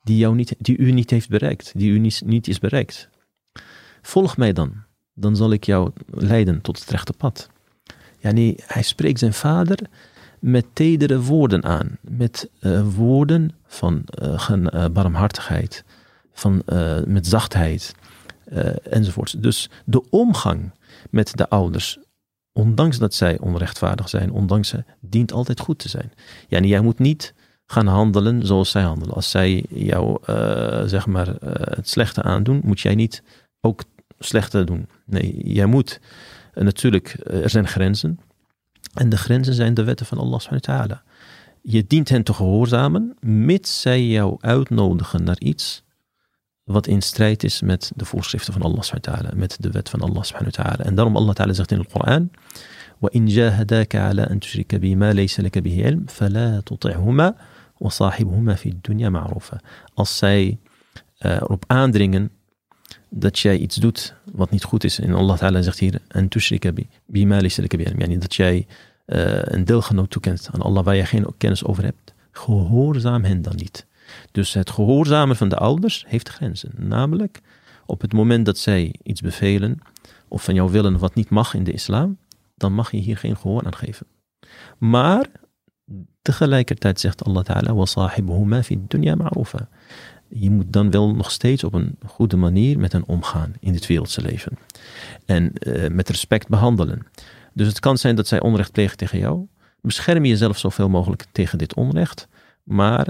die, 0.08 0.16
jou 0.16 0.34
niet, 0.34 0.54
die 0.58 0.76
u 0.76 0.92
niet 0.92 1.10
heeft 1.10 1.28
bereikt, 1.28 1.72
die 1.76 1.90
u 1.90 1.98
niet, 1.98 2.22
niet 2.24 2.48
is 2.48 2.58
bereikt. 2.58 3.08
Volg 4.02 4.36
mij 4.36 4.52
dan, 4.52 4.72
dan 5.14 5.36
zal 5.36 5.52
ik 5.52 5.64
jou 5.64 5.90
leiden 6.06 6.60
tot 6.60 6.80
het 6.80 6.90
rechte 6.90 7.12
pad. 7.12 7.50
Ja, 8.18 8.30
nee, 8.30 8.54
hij 8.66 8.82
spreekt 8.82 9.18
zijn 9.18 9.32
vader 9.32 9.78
met 10.40 10.64
tedere 10.72 11.20
woorden 11.20 11.64
aan, 11.64 11.98
met 12.00 12.50
uh, 12.60 12.82
woorden 12.96 13.50
van 13.66 14.04
uh, 14.22 14.84
barmhartigheid, 14.92 15.84
van, 16.32 16.62
met 17.06 17.26
zachtheid 17.26 17.94
enzovoort. 18.82 19.42
Dus 19.42 19.70
de 19.84 20.10
omgang 20.10 20.72
met 21.10 21.36
de 21.36 21.48
ouders, 21.48 21.98
ondanks 22.52 22.98
dat 22.98 23.14
zij 23.14 23.38
onrechtvaardig 23.38 24.08
zijn, 24.08 24.32
ondanks 24.32 24.68
ze, 24.68 24.84
dient 25.00 25.32
altijd 25.32 25.60
goed 25.60 25.78
te 25.78 25.88
zijn. 25.88 26.12
Ja, 26.48 26.58
en 26.58 26.66
jij 26.66 26.80
moet 26.80 26.98
niet 26.98 27.34
gaan 27.66 27.86
handelen 27.86 28.46
zoals 28.46 28.70
zij 28.70 28.82
handelen. 28.82 29.14
Als 29.14 29.30
zij 29.30 29.64
jou, 29.68 30.18
zeg 30.88 31.06
maar, 31.06 31.28
het 31.54 31.88
slechte 31.88 32.22
aandoen, 32.22 32.60
moet 32.64 32.80
jij 32.80 32.94
niet 32.94 33.22
ook 33.60 33.82
slechte 34.18 34.64
doen. 34.64 34.88
Nee, 35.04 35.52
jij 35.52 35.66
moet. 35.66 36.00
Natuurlijk, 36.54 37.16
er 37.24 37.50
zijn 37.50 37.68
grenzen. 37.68 38.20
En 38.97 39.09
de 39.09 39.17
grenzen 39.17 39.53
zijn 39.53 39.73
de 39.73 39.83
wetten 39.83 40.05
van 40.05 40.17
Allah 40.17 40.39
subhanahu 40.39 40.67
wa 40.67 40.77
ta'ala. 40.77 41.03
Je 41.61 41.87
dient 41.87 42.09
hen 42.09 42.23
te 42.23 42.33
gehoorzamen, 42.33 43.17
mits 43.19 43.81
zij 43.81 44.05
jou 44.05 44.37
uitnodigen 44.39 45.23
naar 45.23 45.39
iets 45.39 45.83
wat 46.63 46.87
in 46.87 47.01
strijd 47.01 47.43
is 47.43 47.61
met 47.61 47.91
de 47.95 48.05
voorschriften 48.05 48.53
van 48.53 48.61
Allah 48.61 48.81
subhanahu 48.81 49.11
wa 49.11 49.17
ta'ala, 49.21 49.39
met 49.39 49.57
de 49.59 49.71
wet 49.71 49.89
van 49.89 50.01
Allah 50.01 50.23
subhanahu 50.23 50.55
wa 50.57 50.63
ta'ala. 50.63 50.83
En 50.83 50.95
daarom 50.95 51.15
Allah 51.17 51.33
ta'ala 51.33 51.53
zegt 51.53 51.71
in 51.71 51.77
de 51.77 51.87
Koran, 51.91 52.29
وإن 53.03 53.25
جاهداك 53.25 53.95
على 53.95 54.21
أن 54.21 54.39
تشرك 54.39 54.75
بما 54.75 55.13
ليس 55.13 55.39
لك 55.39 55.57
به 55.57 55.83
علم 55.85 56.05
فلا 56.07 56.61
تطعهما 56.65 57.35
وصاحبهما 57.79 58.55
في 58.55 58.69
الدنيا 58.69 59.09
معروفا. 59.09 59.59
Als 59.93 60.17
zij 60.17 60.57
uh, 61.19 61.31
erop 61.31 61.63
aandringen 61.67 62.29
dat 63.09 63.39
jij 63.39 63.57
iets 63.57 63.75
doet 63.75 64.15
wat 64.31 64.51
niet 64.51 64.63
goed 64.63 64.83
is. 64.83 64.99
En 64.99 65.13
Allah 65.13 65.37
Ta'ala 65.37 65.61
zegt 65.61 65.79
hier, 65.79 65.99
en 66.07 66.27
tushrika 66.27 66.71
bi, 66.71 66.87
bima 67.05 67.39
laysa 67.39 67.61
laka 67.61 67.77
bi 67.77 67.83
ilm. 67.83 67.99
Yani 67.99 68.17
dat 68.17 68.35
jij 68.35 68.55
uh, 68.57 68.63
een 69.07 69.65
deelgenoot 69.65 70.09
toekent 70.09 70.49
aan 70.51 70.61
Allah 70.61 70.83
waar 70.83 70.95
je 70.95 71.05
geen 71.05 71.33
kennis 71.37 71.63
over 71.63 71.83
hebt. 71.83 72.13
Gehoorzaam 72.31 73.23
hen 73.23 73.41
dan 73.41 73.55
niet. 73.55 73.85
Dus 74.31 74.53
het 74.53 74.69
gehoorzamen 74.69 75.35
van 75.35 75.49
de 75.49 75.57
ouders 75.57 76.05
heeft 76.07 76.29
grenzen. 76.29 76.71
Namelijk, 76.77 77.41
op 77.85 78.01
het 78.01 78.13
moment 78.13 78.45
dat 78.45 78.57
zij 78.57 78.95
iets 79.03 79.21
bevelen 79.21 79.79
of 80.27 80.43
van 80.43 80.53
jou 80.53 80.71
willen 80.71 80.97
wat 80.97 81.15
niet 81.15 81.29
mag 81.29 81.53
in 81.53 81.63
de 81.63 81.71
islam, 81.71 82.17
dan 82.55 82.73
mag 82.73 82.91
je 82.91 82.97
hier 82.97 83.17
geen 83.17 83.37
gehoor 83.37 83.65
aan 83.65 83.75
geven. 83.75 84.07
Maar 84.77 85.25
tegelijkertijd 86.21 86.99
zegt 86.99 87.23
Allah 87.23 87.43
Ta'ala, 87.43 87.73
وَصَاحِبُهُمَا 87.73 88.61
فِي 88.61 88.73
الدُّنْيَا 88.73 89.15
مَعْرُوفًا 89.15 89.67
je 90.35 90.49
moet 90.49 90.73
dan 90.73 90.91
wel 90.91 91.15
nog 91.15 91.31
steeds 91.31 91.63
op 91.63 91.73
een 91.73 91.97
goede 92.05 92.37
manier 92.37 92.79
met 92.79 92.91
hen 92.91 93.07
omgaan 93.07 93.53
in 93.59 93.73
dit 93.73 93.87
wereldse 93.87 94.21
leven. 94.21 94.57
En 95.25 95.51
uh, 95.59 95.89
met 95.89 96.09
respect 96.09 96.47
behandelen. 96.47 97.05
Dus 97.58 97.66
het 97.66 97.80
kan 97.80 97.98
zijn 97.98 98.16
dat 98.16 98.26
zij 98.26 98.40
onrecht 98.40 98.72
plegen 98.72 98.96
tegen 98.96 99.18
jou. 99.18 99.46
Bescherm 99.80 100.24
jezelf 100.24 100.58
zoveel 100.58 100.88
mogelijk 100.88 101.24
tegen 101.32 101.58
dit 101.58 101.74
onrecht. 101.74 102.28
Maar 102.62 103.08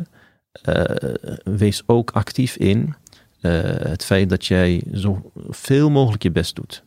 uh, 0.68 0.84
wees 1.44 1.82
ook 1.86 2.10
actief 2.10 2.56
in 2.56 2.94
uh, 3.40 3.52
het 3.62 4.04
feit 4.04 4.28
dat 4.28 4.46
jij 4.46 4.82
zoveel 4.92 5.90
mogelijk 5.90 6.22
je 6.22 6.30
best 6.30 6.56
doet. 6.56 6.82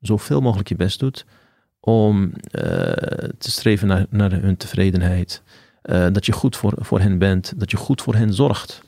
Zoveel 0.00 0.40
mogelijk 0.40 0.68
je 0.68 0.76
best 0.76 0.98
doet 0.98 1.24
om 1.80 2.32
te 3.38 3.50
streven 3.50 3.88
naar, 3.88 4.06
naar 4.10 4.32
hun 4.32 4.56
tevredenheid. 4.56 5.42
dat 6.12 6.26
je 6.26 6.32
goed 6.32 6.56
voor, 6.56 6.74
voor 6.78 7.00
hen 7.00 7.18
bent. 7.18 7.52
Dat 7.56 7.70
je 7.70 7.76
goed 7.76 8.02
voor 8.02 8.14
hen 8.14 8.34
zorgt. 8.34 8.82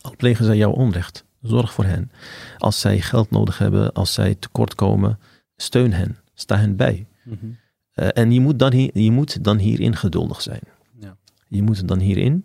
Al 0.00 0.14
plegen 0.16 0.44
zij 0.44 0.56
jou 0.56 0.74
onrecht, 0.74 1.24
zorg 1.42 1.72
voor 1.72 1.84
hen. 1.84 2.10
Als 2.58 2.80
zij 2.80 3.00
geld 3.00 3.30
nodig 3.30 3.58
hebben, 3.58 3.92
als 3.92 4.12
zij 4.12 4.34
tekort 4.34 4.74
komen, 4.74 5.18
steun 5.56 5.92
hen, 5.92 6.18
sta 6.34 6.56
hen 6.56 6.76
bij. 6.76 7.07
Mm 7.28 7.38
-hmm. 7.40 7.56
uh, 7.94 8.08
en 8.14 8.32
je 8.32 8.40
moet, 8.40 8.58
dan 8.58 8.72
hier, 8.72 8.90
je 8.98 9.10
moet 9.10 9.44
dan 9.44 9.58
hierin 9.58 9.96
geduldig 9.96 10.42
zijn. 10.42 10.60
Ja. 11.00 11.16
Je 11.48 11.62
moet 11.62 11.88
dan 11.88 11.98
hierin 11.98 12.44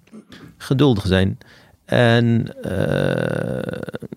geduldig 0.58 1.08
zijn. 1.08 1.38
En 1.86 2.56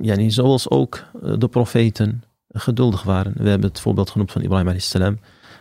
ja, 0.01 0.17
niet 0.17 0.35
zoals 0.35 0.71
ook 0.71 1.05
de 1.39 1.49
profeten 1.49 2.23
geduldig 2.49 3.03
waren. 3.03 3.33
We 3.37 3.49
hebben 3.49 3.69
het 3.69 3.81
voorbeeld 3.81 4.11
genoemd 4.11 4.33
van 4.33 4.43
Ibrahim 4.43 4.69
a.s. 4.69 4.93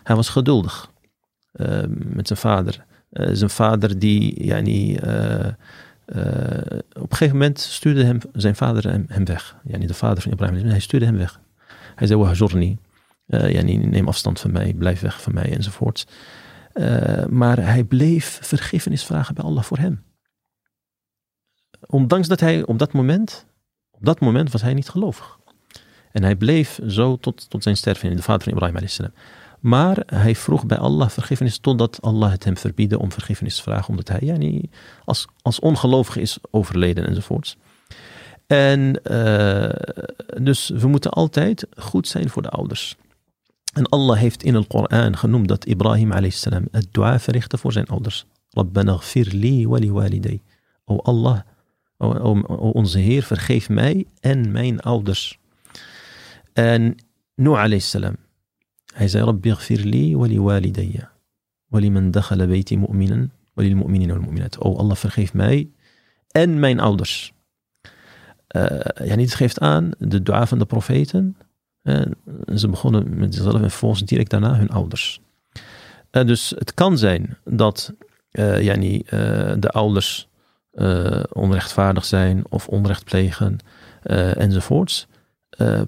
Hij 0.04 0.16
was 0.16 0.30
geduldig 0.30 0.92
met 1.90 2.28
zijn 2.28 2.40
vader. 2.40 2.86
zijn 3.12 3.50
vader 3.50 4.00
die 4.00 4.46
ja, 4.46 4.60
niet, 4.60 5.04
uh, 6.06 6.80
op 6.94 7.12
een 7.12 7.18
gegeven 7.18 7.38
moment 7.38 7.60
stuurde 7.60 8.04
hem, 8.04 8.18
zijn 8.34 8.56
vader 8.56 8.84
hem, 8.92 9.06
hem 9.08 9.26
weg. 9.26 9.56
Ja, 9.64 9.78
niet 9.78 9.88
de 9.88 9.94
vader 9.94 10.24
van 10.24 10.32
Ibrahim, 10.32 10.66
hij 10.66 10.80
stuurde 10.80 11.06
hem 11.06 11.18
weg. 11.18 11.40
Hij 11.96 12.08
zei, 12.08 12.20
wahjurni, 12.20 12.78
uh, 13.28 13.52
ja, 13.52 13.62
neem 13.64 14.08
afstand 14.08 14.40
van 14.40 14.52
mij, 14.52 14.74
blijf 14.74 15.00
weg 15.00 15.22
van 15.22 15.34
mij 15.34 15.52
enzovoort. 15.56 16.08
Uh, 16.74 17.26
maar 17.26 17.58
hij 17.58 17.84
bleef 17.84 18.40
vergiffenis 18.42 19.06
vragen 19.06 19.36
bij 19.36 19.44
Allah 19.44 19.64
voor 19.64 19.78
hem. 19.78 20.04
Ondanks 21.86 22.28
dat 22.28 22.40
hij 22.40 22.66
op 22.66 22.80
dat 22.80 22.94
moment, 22.94 23.46
op 23.92 24.06
dat 24.06 24.20
moment 24.20 24.52
was 24.52 24.62
hij 24.62 24.74
niet 24.74 24.90
gelovig. 24.90 25.40
En 26.12 26.24
hij 26.24 26.36
bleef 26.36 26.80
zo 26.88 27.18
tot, 27.18 27.50
tot 27.50 27.64
zijn 27.64 27.78
sterven, 27.78 28.16
de 28.16 28.22
vader 28.22 28.44
van 28.44 28.54
Ibrahim 28.54 28.78
a.s. 28.78 29.00
Maar 29.60 30.04
hij 30.06 30.36
vroeg 30.36 30.66
bij 30.66 30.78
Allah 30.78 31.10
vergiffenis 31.10 31.58
totdat 31.58 32.02
Allah 32.02 32.32
het 32.32 32.44
hem 32.44 32.58
verbiedde 32.58 33.00
om 33.00 33.12
vergiffenis 33.12 33.56
te 33.56 33.62
vragen. 33.62 33.90
Omdat 33.90 34.08
hij 34.08 34.20
ja, 34.22 34.38
niet 34.38 34.76
als, 35.06 35.28
als 35.42 35.60
ongelovige 35.60 36.22
is 36.22 36.38
overleden 36.52 37.08
enzovoorts. 37.08 37.58
En 38.48 39.00
uh, 39.12 39.70
dus 40.42 40.70
we 40.70 40.88
moeten 40.88 41.12
altijd 41.12 41.68
goed 41.78 42.08
zijn 42.08 42.30
voor 42.30 42.42
de 42.42 42.50
ouders. 42.50 42.98
En 43.76 43.90
Allah 43.90 44.18
heeft 44.18 44.44
in 44.44 44.56
het 44.56 44.68
Koran 44.68 45.18
genoemd 45.18 45.48
dat 45.48 45.66
Ibrahim 45.66 46.12
a.s. 46.12 46.48
het 46.72 46.88
dua 46.92 47.20
verrichtte 47.20 47.58
voor 47.58 47.72
zijn 47.72 47.86
ouders. 47.86 48.26
Rabbana 48.50 49.00
li 49.14 49.68
wali 49.68 49.92
waliday. 49.92 50.42
O 50.86 50.98
Allah, 50.98 51.40
o, 51.98 52.14
o, 52.14 52.42
o, 52.48 52.70
onze 52.70 53.00
Heer, 53.00 53.24
vergeef 53.24 53.70
mij 53.70 54.06
en 54.20 54.52
mijn 54.52 54.80
ouders. 54.80 55.40
En 56.54 56.96
Nuh 57.36 57.58
a.s. 57.58 57.98
Hij 58.94 59.08
zei, 59.08 59.24
Rabbi 59.24 59.56
li 59.68 60.16
wali 60.16 60.40
walidayya. 60.40 61.12
Wali 61.68 61.90
man 61.92 62.12
dakhala 62.12 62.48
bayti 62.48 62.78
mu'minan. 62.78 63.32
Wali 63.54 63.76
mu'minin 63.76 64.08
wal 64.08 64.22
mu'minat. 64.22 64.58
Oh 64.58 64.78
Allah, 64.78 64.96
vergeef 64.96 65.34
mij 65.34 65.70
en 66.32 66.60
mijn 66.60 66.80
ouders. 66.80 67.34
Uh, 68.56 68.64
ja, 69.08 69.16
dit 69.16 69.34
geeft 69.34 69.60
aan 69.60 69.92
de 69.98 70.24
dua 70.24 70.48
van 70.48 70.60
de 70.60 70.66
profeten. 70.66 71.38
Uh, 71.86 72.02
ze 72.56 72.68
begonnen 72.68 73.18
met 73.18 73.34
zichzelf 73.34 73.62
en 73.62 73.70
vervolgens 73.70 74.02
direct 74.02 74.30
daarna 74.30 74.56
hun 74.56 74.70
ouders. 74.70 75.22
Uh, 76.12 76.26
dus 76.26 76.54
het 76.58 76.74
kan 76.74 76.98
zijn 76.98 77.38
dat 77.44 77.94
uh, 78.32 78.62
yani, 78.62 79.04
de 79.60 79.70
ouders 79.72 80.28
onrechtvaardig 81.32 82.06
zijn 82.06 82.44
of 82.50 82.68
onrecht 82.68 83.04
plegen 83.04 83.58
enzovoorts. 84.34 85.08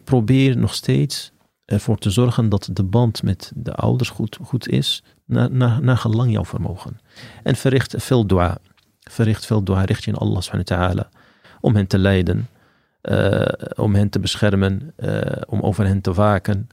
probeer 0.03 0.57
nog 0.57 0.73
steeds 0.73 1.31
ervoor 1.65 1.97
te 1.97 2.09
zorgen 2.09 2.49
dat 2.49 2.69
de 2.73 2.83
band 2.83 3.23
met 3.23 3.51
de 3.55 3.73
ouders 3.73 4.09
goed, 4.09 4.37
goed 4.41 4.67
is, 4.67 5.03
naar, 5.25 5.51
naar, 5.51 5.81
naar 5.81 5.97
gelang 5.97 6.31
jouw 6.31 6.45
vermogen. 6.45 6.99
En 7.43 7.55
verricht 7.55 7.93
veel 7.97 8.27
dua. 8.27 8.57
Verricht 8.99 9.45
veel 9.45 9.63
dua, 9.63 9.83
richt 9.83 10.03
je 10.03 10.11
in 10.11 10.17
Allah 10.17 10.41
subhanahu 10.41 10.69
wa 10.69 10.87
ta'ala. 10.87 11.09
Om 11.61 11.75
hen 11.75 11.87
te 11.87 11.97
leiden, 11.97 12.47
uh, 13.07 13.45
om 13.75 13.95
hen 13.95 14.09
te 14.09 14.19
beschermen, 14.19 14.93
uh, 14.97 15.21
om 15.47 15.61
over 15.61 15.85
hen 15.85 16.01
te 16.01 16.13
waken, 16.13 16.67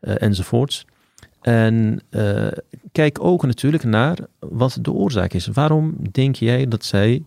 uh, 0.00 0.22
enzovoorts. 0.22 0.86
En 1.40 2.00
kijk 2.92 3.24
ook 3.24 3.46
natuurlijk 3.46 3.84
naar 3.84 4.18
wat 4.38 4.78
de 4.82 4.92
oorzaak 4.92 5.32
is. 5.32 5.46
Waarom 5.46 5.96
denk 6.12 6.34
jij 6.34 6.68
dat 6.68 6.84
zij 6.84 7.24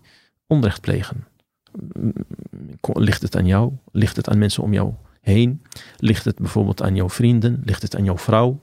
onrecht 0.47 0.81
plegen? 0.81 1.27
Ligt 2.81 3.21
het 3.21 3.35
aan 3.35 3.45
jou? 3.45 3.71
Ligt 3.91 4.15
het 4.15 4.29
aan 4.29 4.37
mensen 4.37 4.63
om 4.63 4.73
jou 4.73 4.93
heen? 5.21 5.61
Ligt 5.97 6.25
het 6.25 6.35
bijvoorbeeld 6.35 6.81
aan 6.81 6.95
jouw 6.95 7.09
vrienden? 7.09 7.61
Ligt 7.65 7.81
het 7.81 7.95
aan 7.95 8.03
jouw 8.03 8.17
vrouw? 8.17 8.59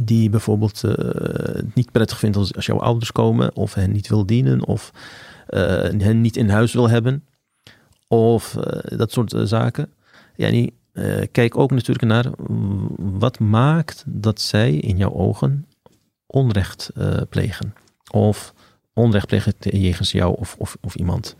Die 0.00 0.30
bijvoorbeeld 0.30 0.80
het 0.80 1.74
niet 1.74 1.92
prettig 1.92 2.18
vindt 2.18 2.36
als, 2.36 2.66
jouw 2.66 2.80
ouders 2.80 3.12
komen, 3.12 3.56
of 3.56 3.74
hen 3.74 3.92
niet 3.92 4.08
wil 4.08 4.26
dienen, 4.26 4.66
of 4.66 4.92
hen 5.98 6.20
niet 6.20 6.36
in 6.36 6.48
huis 6.48 6.72
wil 6.72 6.88
hebben, 6.88 7.24
of 8.08 8.56
uh, 8.56 8.98
dat 8.98 9.12
soort 9.12 9.34
zaken. 9.44 9.92
Ja, 10.36 10.50
die, 10.50 10.72
kijk 11.32 11.58
ook 11.58 11.70
natuurlijk 11.70 12.06
naar 12.06 12.26
wat 12.96 13.38
maakt 13.38 14.04
dat 14.06 14.40
zij 14.40 14.74
in 14.74 14.96
jouw 14.96 15.12
ogen 15.12 15.66
onrecht 16.26 16.90
plegen. 17.28 17.74
Of 18.10 18.54
onrecht 18.92 19.26
plegen 19.26 19.52
jegens 19.58 20.12
jou 20.12 20.36
of, 20.38 20.56
of, 20.58 20.76
of 20.80 20.94
iemand. 20.94 21.36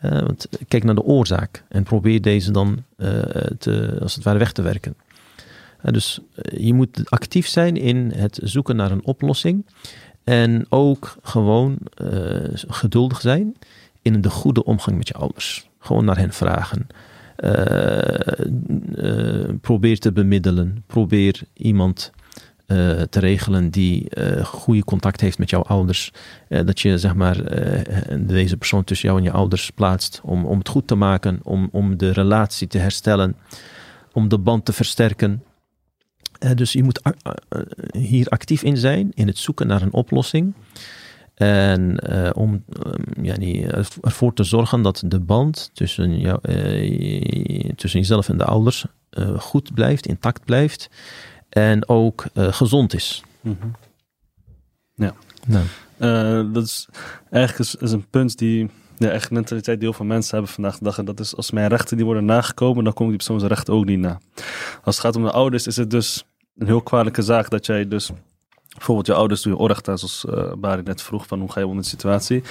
Want 0.00 0.48
kijk 0.68 0.84
naar 0.84 0.94
de 0.94 1.02
oorzaak 1.02 1.64
en 1.68 1.82
probeer 1.82 2.22
deze 2.22 2.50
dan 2.50 2.84
te, 3.58 3.98
als 4.00 4.14
het 4.14 4.24
ware 4.24 4.38
weg 4.38 4.52
te 4.52 4.62
werken. 4.62 4.96
Dus 5.82 6.20
je 6.56 6.74
moet 6.74 7.10
actief 7.10 7.46
zijn 7.46 7.76
in 7.76 8.12
het 8.14 8.40
zoeken 8.42 8.76
naar 8.76 8.90
een 8.90 9.04
oplossing. 9.04 9.66
En 10.24 10.66
ook 10.68 11.16
gewoon 11.22 11.78
geduldig 12.66 13.20
zijn 13.20 13.54
in 14.02 14.20
de 14.20 14.30
goede 14.30 14.64
omgang 14.64 14.96
met 14.96 15.08
je 15.08 15.14
ouders. 15.14 15.70
Gewoon 15.82 16.04
naar 16.04 16.18
hen 16.18 16.32
vragen. 16.32 16.86
probeer 19.60 19.98
te 19.98 20.12
bemiddelen. 20.12 20.84
Probeer 20.86 21.40
iemand 21.52 22.12
te 23.10 23.18
regelen 23.20 23.70
die 23.70 24.10
goede 24.42 24.84
contact 24.84 25.20
heeft 25.20 25.38
met 25.38 25.50
jouw 25.50 25.62
ouders. 25.62 26.12
dat 26.48 26.80
je 26.80 26.98
zeg 26.98 27.14
maar 27.14 27.36
deze 28.18 28.56
persoon 28.56 28.84
tussen 28.84 29.08
jou 29.08 29.20
en 29.20 29.26
je 29.26 29.32
ouders 29.32 29.70
plaatst 29.70 30.20
om, 30.24 30.44
om 30.44 30.58
het 30.58 30.68
goed 30.68 30.86
te 30.86 30.94
maken, 30.94 31.40
om, 31.42 31.68
om 31.72 31.96
de 31.96 32.10
relatie 32.10 32.66
te 32.66 32.78
herstellen, 32.78 33.36
om 34.12 34.28
de 34.28 34.38
band 34.38 34.64
te 34.64 34.72
versterken. 34.72 35.42
dus 36.54 36.72
je 36.72 36.82
moet 36.82 37.00
hier 37.98 38.26
actief 38.28 38.62
in 38.62 38.76
zijn, 38.76 39.10
in 39.14 39.26
het 39.26 39.38
zoeken 39.38 39.66
naar 39.66 39.82
een 39.82 39.92
oplossing. 39.92 40.54
En 41.34 41.98
uh, 42.10 42.30
om 42.34 42.64
um, 42.86 43.24
yani, 43.24 43.64
ervoor 44.00 44.34
te 44.34 44.44
zorgen 44.44 44.82
dat 44.82 45.02
de 45.06 45.20
band 45.20 45.70
tussen, 45.72 46.18
jou, 46.18 46.38
uh, 46.42 47.70
tussen 47.76 48.00
jezelf 48.00 48.28
en 48.28 48.38
de 48.38 48.44
ouders 48.44 48.86
uh, 49.10 49.38
goed 49.38 49.74
blijft, 49.74 50.06
intact 50.06 50.44
blijft. 50.44 50.90
En 51.48 51.88
ook 51.88 52.24
gezond 52.34 52.94
is. 52.94 53.22
Mm 53.40 53.56
-hmm. 53.60 53.74
Ja. 54.94 55.14
Nou. 55.46 56.52
dat 56.52 56.64
is 56.64 56.88
eigenlijk 57.30 57.68
is, 57.68 57.74
is, 57.74 57.92
een 57.92 58.06
punt 58.10 58.38
die 58.38 58.70
ja, 58.96 59.08
echt 59.08 59.30
mentaliteit 59.30 59.78
die 59.78 59.88
heel 59.88 59.96
veel 59.96 60.06
mensen 60.06 60.34
hebben 60.34 60.54
vandaag 60.54 60.78
de 60.78 60.84
dag. 60.84 60.98
En 60.98 61.04
dat 61.04 61.20
is 61.20 61.36
als 61.36 61.50
mijn 61.50 61.68
rechten 61.68 61.96
die 61.96 62.06
worden 62.06 62.24
nagekomen, 62.24 62.84
dan 62.84 62.92
komen 62.92 63.08
die 63.08 63.16
persoon 63.16 63.38
zijn 63.38 63.52
rechten 63.52 63.74
ook 63.74 63.84
niet 63.84 63.98
na. 63.98 64.20
Als 64.82 64.96
het 64.96 65.04
gaat 65.04 65.16
om 65.16 65.22
de 65.22 65.30
ouders, 65.30 65.66
is 65.66 65.76
het 65.76 65.90
dus 65.90 66.24
een 66.56 66.66
heel 66.66 66.82
kwalijke 66.82 67.22
zaak 67.22 67.50
dat 67.50 67.66
jij 67.66 67.88
dus 67.88 68.10
bijvoorbeeld 68.74 69.06
je 69.06 69.14
ouders 69.14 69.42
doe 69.42 69.52
je 69.52 69.58
orgta, 69.58 69.96
zoals 69.96 70.24
uh, 70.28 70.52
Barry 70.58 70.82
net 70.84 71.02
vroeg, 71.02 71.26
van 71.26 71.40
hoe 71.40 71.52
ga 71.52 71.60
je 71.60 71.66
om 71.66 71.72
in 71.72 71.80
de 71.80 71.86
situatie. 71.86 72.42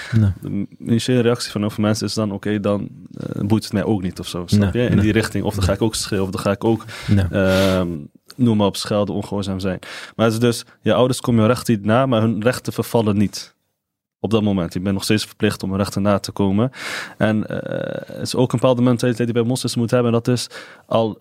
De 0.41 0.67
initiële 0.79 1.19
reactie 1.19 1.51
van 1.51 1.61
heel 1.61 1.69
veel 1.69 1.83
mensen 1.83 2.07
is 2.07 2.13
dan, 2.13 2.31
oké, 2.31 2.59
dan 2.59 2.89
uh, 3.35 3.45
boeit 3.45 3.63
het 3.63 3.73
mij 3.73 3.83
ook 3.83 4.01
niet 4.01 4.19
of 4.19 4.27
zo, 4.27 4.43
snap 4.45 4.73
je? 4.73 4.85
In 4.85 4.99
die 4.99 5.11
richting. 5.11 5.43
Of 5.43 5.55
dan 5.55 5.63
ga 5.63 5.73
ik 5.73 5.81
ook 5.81 5.95
schreeuwen, 5.95 6.27
of 6.27 6.33
dan 6.33 6.41
ga 6.41 6.51
ik 6.51 6.63
ook, 6.63 6.85
uh, 7.31 7.81
noem 8.35 8.57
maar 8.57 8.67
op, 8.67 8.75
schelden, 8.75 9.15
ongehoorzaam 9.15 9.59
zijn. 9.59 9.79
Maar 10.15 10.25
het 10.25 10.33
is 10.33 10.39
dus, 10.39 10.65
je 10.81 10.93
ouders 10.93 11.21
komen 11.21 11.41
je 11.41 11.47
rechten 11.47 11.73
niet 11.75 11.85
na, 11.85 12.05
maar 12.05 12.21
hun 12.21 12.41
rechten 12.41 12.73
vervallen 12.73 13.17
niet. 13.17 13.55
Op 14.19 14.31
dat 14.31 14.43
moment. 14.43 14.73
Je 14.73 14.79
bent 14.79 14.93
nog 14.93 15.03
steeds 15.03 15.25
verplicht 15.25 15.63
om 15.63 15.69
hun 15.69 15.79
rechten 15.79 16.01
na 16.01 16.19
te 16.19 16.31
komen. 16.31 16.71
En 17.17 17.47
eh, 17.47 18.15
het 18.15 18.27
is 18.27 18.35
ook 18.35 18.53
een 18.53 18.59
bepaalde 18.59 18.81
mentaliteit 18.81 19.27
die 19.27 19.41
bij 19.41 19.49
moslims 19.49 19.75
moet 19.75 19.91
hebben. 19.91 20.13
En 20.13 20.21
dat 20.23 20.27
is 20.27 20.47
al 20.85 21.15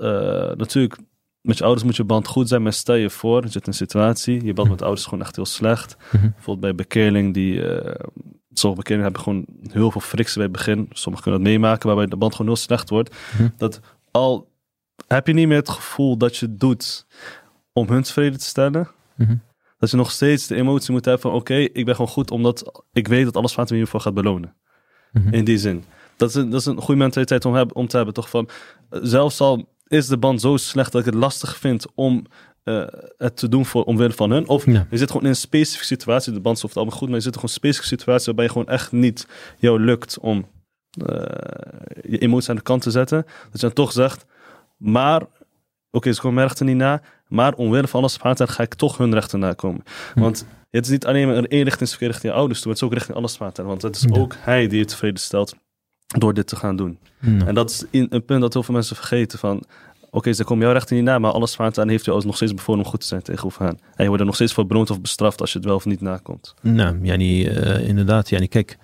natuurlijk 0.57 0.97
met 1.41 1.59
je 1.59 1.65
ouders 1.65 1.85
moet 1.85 1.97
je 1.97 2.05
band 2.05 2.27
goed 2.27 2.49
zijn, 2.49 2.63
maar 2.63 2.73
stel 2.73 2.95
je 2.95 3.11
voor, 3.11 3.43
je 3.43 3.49
zit 3.49 3.63
in 3.63 3.69
een 3.69 3.75
situatie, 3.75 4.45
je 4.45 4.53
band 4.53 4.69
met 4.69 4.83
ouders 4.83 5.01
is 5.01 5.09
gewoon 5.09 5.25
echt 5.25 5.37
heel 5.37 5.47
slecht. 5.47 5.97
Mhm. 6.13 6.31
Bijvoorbeeld 6.31 6.61
bij 6.61 6.75
bekeerling, 6.75 7.35
die, 7.35 7.55
uh, 7.55 7.95
sommige 8.53 8.83
bekeerlingen 8.83 9.03
hebben 9.03 9.23
gewoon 9.23 9.45
heel 9.73 9.91
veel 9.91 10.01
frictie 10.01 10.35
bij 10.35 10.45
het 10.45 10.53
begin. 10.53 10.89
Sommigen 10.91 11.23
kunnen 11.25 11.43
dat 11.43 11.51
meemaken, 11.51 11.87
waarbij 11.87 12.07
de 12.07 12.17
band 12.17 12.33
gewoon 12.33 12.53
heel 12.53 12.61
slecht 12.61 12.91
wordt. 12.91 13.17
Mhm. 13.33 13.49
Dat 13.57 13.81
al 14.11 14.49
heb 15.07 15.27
je 15.27 15.33
niet 15.33 15.49
meer 15.49 15.57
het 15.57 15.69
gevoel 15.69 16.17
dat 16.17 16.37
je 16.37 16.47
het 16.47 16.61
doet 16.61 17.07
om 17.73 17.89
hun 17.89 18.03
tevreden 18.03 18.39
te 18.39 18.45
stellen, 18.45 18.89
mhm. 19.17 19.37
dat 19.79 19.91
je 19.91 19.97
nog 19.97 20.11
steeds 20.11 20.47
de 20.47 20.55
emotie 20.55 20.93
moet 20.93 21.05
hebben 21.05 21.23
van 21.23 21.33
oké, 21.33 21.55
ik 21.55 21.85
ben 21.85 21.95
gewoon 21.95 22.11
goed 22.11 22.31
omdat 22.31 22.85
ik 22.93 23.09
weet 23.09 23.25
dat 23.25 23.37
alles 23.37 23.55
wat 23.55 23.71
me 23.71 23.77
hiervoor 23.77 24.01
gaat 24.01 24.15
belonen. 24.15 24.55
In 25.31 25.45
die 25.45 25.59
zin. 25.59 25.85
Dat 26.17 26.29
is, 26.29 26.35
een, 26.35 26.51
dat 26.51 26.61
is 26.61 26.67
een 26.67 26.81
goede 26.81 27.01
mentaliteit 27.01 27.45
om, 27.45 27.71
om 27.73 27.87
te 27.87 27.97
hebben, 27.97 28.15
toch 28.15 28.31
van, 28.31 28.49
zelfs 28.91 29.41
al 29.41 29.69
is 29.91 30.07
de 30.07 30.19
band 30.19 30.41
zo 30.41 30.57
slecht 30.57 30.93
dat 30.93 31.01
ik 31.01 31.07
het 31.07 31.15
lastig 31.15 31.57
vind 31.57 31.87
om 31.95 32.27
uh, 32.65 32.87
het 33.17 33.37
te 33.37 33.49
doen 33.49 33.67
voor 33.67 33.85
omwille 33.85 34.13
van 34.13 34.31
hun. 34.31 34.49
Of 34.49 34.67
je 34.67 34.87
zit 34.91 35.09
gewoon 35.09 35.23
in 35.23 35.29
een 35.29 35.37
specifieke 35.37 35.87
situatie, 35.87 36.33
de 36.33 36.41
band 36.41 36.63
het 36.63 36.77
allemaal 36.77 36.97
goed, 36.97 37.09
maar 37.09 37.17
je 37.17 37.23
zit 37.23 37.37
in 37.37 37.43
een 37.43 37.49
specifieke 37.49 37.89
situatie 37.89 38.27
waarbij 38.27 38.45
je 38.45 38.51
gewoon 38.51 38.69
echt 38.69 38.93
niet 38.93 39.27
jou 39.59 39.81
lukt 39.81 40.19
om 40.19 40.47
uh, 41.07 41.17
je 42.03 42.19
emoties 42.19 42.49
aan 42.49 42.57
de 42.57 42.63
kant 42.63 42.83
te 42.83 42.91
zetten. 42.91 43.23
Dat 43.27 43.61
je 43.61 43.67
dan 43.67 43.73
toch 43.73 43.93
zegt, 43.93 44.25
maar, 44.77 45.23
oké, 45.23 45.31
okay, 45.91 46.13
ze 46.13 46.21
komen 46.21 46.35
mijn 46.35 46.47
rechten 46.47 46.67
niet 46.67 46.77
na, 46.77 47.03
maar 47.29 47.55
omwille 47.55 47.89
van 47.89 48.01
alles 48.01 48.19
ga 48.49 48.63
ik 48.63 48.75
toch 48.75 48.97
hun 48.97 49.15
rechten 49.15 49.39
nakomen. 49.39 49.85
Hm. 50.15 50.21
Want 50.21 50.47
het 50.71 50.85
is 50.85 50.91
niet 50.91 51.07
alleen 51.07 51.27
maar 51.27 51.37
een 51.37 51.47
eenrichtingsverkeer 51.47 52.09
richting 52.09 52.33
je 52.33 52.39
ouders 52.39 52.61
toe, 52.61 52.71
het 52.71 52.81
is 52.81 52.87
ook 52.87 52.95
richting 52.95 53.17
alles 53.17 53.39
Want 53.39 53.83
het 53.83 53.97
is 53.97 54.11
ook 54.13 54.35
hij 54.39 54.69
die 54.69 54.79
je 54.79 54.85
tevreden 54.85 55.21
stelt 55.21 55.55
door 56.19 56.35
dit 56.35 56.47
te 56.47 56.57
gaan 56.57 56.77
doen. 56.77 56.99
En 57.21 57.55
dat 57.55 57.71
is 57.71 57.85
een 57.91 58.25
punt 58.25 58.41
dat 58.41 58.53
heel 58.53 58.63
veel 58.63 58.75
mensen 58.75 58.97
vergeten 58.97 59.39
van... 59.39 59.65
Oké, 60.11 60.33
ze 60.33 60.45
komen 60.45 60.65
jouw 60.65 60.73
rechten 60.73 60.97
niet 60.97 61.05
na, 61.05 61.19
maar 61.19 61.33
alles 61.33 61.55
vaart 61.55 61.79
aan 61.79 61.89
heeft 61.89 62.05
je 62.05 62.23
nog 62.25 62.37
steeds 62.37 62.55
bevolen 62.55 62.85
om 62.85 62.91
goed 62.91 63.01
te 63.01 63.07
zijn 63.07 63.23
tegenover 63.23 63.63
hen. 63.63 63.79
En 63.95 64.03
je 64.03 64.07
wordt 64.07 64.21
er 64.21 64.27
nog 64.27 64.35
steeds 64.35 64.53
voor 64.53 64.67
beloond 64.67 64.91
of 64.91 65.01
bestraft 65.01 65.41
als 65.41 65.53
je 65.53 65.59
het 65.59 65.67
wel 65.67 65.77
of 65.77 65.85
niet 65.85 66.01
nakomt. 66.01 66.55
Nou, 66.63 66.99
ja, 67.03 67.19
uh, 67.19 67.89
inderdaad. 67.89 68.29
Ja, 68.29 68.47
kijk, 68.47 68.79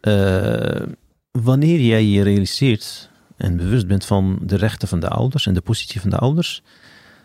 uh, 0.00 0.86
wanneer 1.30 1.80
jij 1.80 2.04
je 2.04 2.22
realiseert 2.22 3.10
en 3.36 3.56
bewust 3.56 3.86
bent 3.86 4.04
van 4.04 4.38
de 4.42 4.56
rechten 4.56 4.88
van 4.88 5.00
de 5.00 5.08
ouders 5.08 5.46
en 5.46 5.54
de 5.54 5.60
positie 5.60 6.00
van 6.00 6.10
de 6.10 6.18
ouders, 6.18 6.62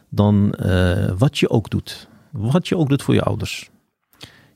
dan 0.09 0.53
uh, 0.65 1.11
wat 1.17 1.37
je 1.37 1.49
ook 1.49 1.69
doet, 1.69 2.07
wat 2.31 2.67
je 2.67 2.77
ook 2.77 2.89
doet 2.89 3.03
voor 3.03 3.13
je 3.13 3.23
ouders. 3.23 3.69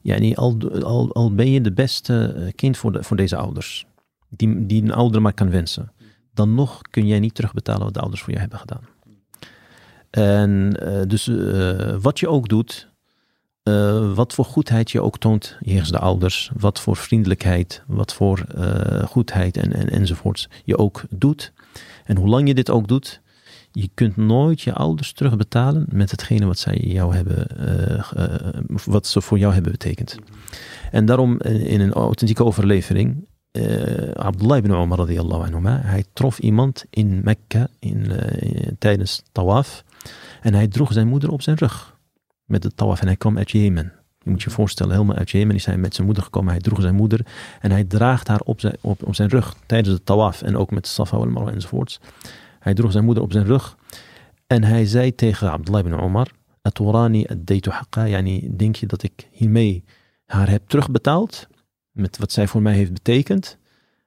Ja, 0.01 0.35
al, 0.35 0.57
al, 0.83 1.13
al 1.13 1.33
ben 1.33 1.51
je 1.51 1.61
de 1.61 1.73
beste 1.73 2.51
kind 2.55 2.77
voor, 2.77 2.91
de, 2.91 3.03
voor 3.03 3.17
deze 3.17 3.35
ouders 3.35 3.85
die, 4.35 4.65
die 4.65 4.83
een 4.83 4.93
ouder 4.93 5.21
maar 5.21 5.33
kan 5.33 5.49
wensen, 5.49 5.91
dan 6.33 6.53
nog 6.53 6.81
kun 6.81 7.07
jij 7.07 7.19
niet 7.19 7.35
terugbetalen 7.35 7.83
wat 7.83 7.93
de 7.93 7.99
ouders 7.99 8.21
voor 8.21 8.33
je 8.33 8.39
hebben 8.39 8.59
gedaan. 8.59 8.87
En 10.09 10.77
uh, 10.83 11.01
dus 11.07 11.27
uh, 11.27 11.95
wat 12.01 12.19
je 12.19 12.27
ook 12.27 12.49
doet, 12.49 12.89
uh, 13.63 14.13
wat 14.13 14.33
voor 14.33 14.45
goedheid 14.45 14.91
je 14.91 15.01
ook 15.01 15.17
toont 15.17 15.57
jegens 15.59 15.91
de 15.91 15.99
ouders, 15.99 16.51
wat 16.57 16.79
voor 16.79 16.95
vriendelijkheid, 16.95 17.83
wat 17.87 18.13
voor 18.13 18.45
goedheid 19.07 19.57
en, 19.57 19.73
en, 19.73 19.89
enzovoorts 19.89 20.49
je 20.63 20.77
ook 20.77 21.03
doet. 21.09 21.53
En 22.03 22.17
hoe 22.17 22.27
lang 22.27 22.47
je 22.47 22.53
dit 22.53 22.69
ook 22.69 22.87
doet, 22.87 23.21
je 23.71 23.89
kunt 23.93 24.15
nooit 24.15 24.61
je 24.61 24.73
ouders 24.73 25.13
terugbetalen 25.13 25.85
met 25.91 26.11
hetgene 26.11 26.45
wat 26.45 26.59
zij 26.59 26.77
jou 26.77 27.15
hebben, 27.15 27.47
wat 28.85 29.07
ze 29.07 29.21
voor 29.21 29.37
jou 29.37 29.53
hebben 29.53 29.71
betekend. 29.71 30.17
En 30.91 31.05
daarom 31.05 31.39
in 31.39 31.81
een 31.81 31.93
authentieke 31.93 32.43
overlevering 32.43 33.25
uh, 33.57 34.11
Abdullah 34.11 34.57
ibn 34.57 34.71
Umar 34.71 34.97
radiyallahu 34.97 35.43
anhuma, 35.43 35.81
hij 35.83 36.03
trof 36.13 36.39
iemand 36.39 36.85
in 36.89 37.21
Mekka 37.23 37.67
in, 37.79 37.97
uh, 37.97 38.17
tijdens 38.79 39.23
tawaf 39.31 39.83
en 40.41 40.53
hij 40.53 40.67
droeg 40.67 40.93
zijn 40.93 41.07
moeder 41.07 41.31
op 41.31 41.41
zijn 41.41 41.55
rug 41.55 41.97
met 42.45 42.61
de 42.61 42.71
tawaf 42.75 43.01
en 43.01 43.07
hij 43.07 43.15
kwam 43.15 43.37
uit 43.37 43.51
Jemen. 43.51 43.93
Je 44.23 44.29
moet 44.29 44.43
je 44.43 44.49
voorstellen, 44.49 44.93
helemaal 44.93 45.15
uit 45.15 45.29
Jemen 45.29 45.55
is 45.55 45.65
hij 45.65 45.77
met 45.77 45.93
zijn 45.93 46.05
moeder 46.05 46.23
gekomen. 46.23 46.51
Hij 46.51 46.61
droeg 46.61 46.81
zijn 46.81 46.95
moeder 46.95 47.25
en 47.59 47.71
hij 47.71 47.83
draagt 47.83 48.27
haar 48.27 48.39
op 48.39 48.59
zijn, 48.59 48.75
op, 48.81 49.03
op 49.03 49.15
zijn 49.15 49.29
rug 49.29 49.55
tijdens 49.65 49.95
de 49.95 50.03
tawaf 50.03 50.41
en 50.41 50.57
ook 50.57 50.71
met 50.71 50.87
Safa 50.87 51.17
wal 51.17 51.27
Marwa 51.27 51.51
enzovoorts. 51.51 51.99
Hij 52.59 52.73
droeg 52.73 52.91
zijn 52.91 53.05
moeder 53.05 53.23
op 53.23 53.31
zijn 53.31 53.45
rug 53.45 53.77
en 54.47 54.63
hij 54.63 54.85
zei 54.85 55.15
tegen 55.15 55.51
Abdullah 55.51 55.85
ibn 55.85 56.03
Umar, 56.03 56.27
Aturani 56.61 57.25
ad-daytu 57.25 57.71
yani 57.89 58.55
denk 58.55 58.75
je 58.75 58.85
dat 58.85 59.03
ik 59.03 59.27
hiermee 59.31 59.83
haar 60.25 60.49
heb 60.49 60.67
terugbetaald? 60.67 61.47
Met 61.93 62.17
wat 62.17 62.31
zij 62.31 62.47
voor 62.47 62.61
mij 62.61 62.73
heeft 62.73 62.93
betekend. 62.93 63.57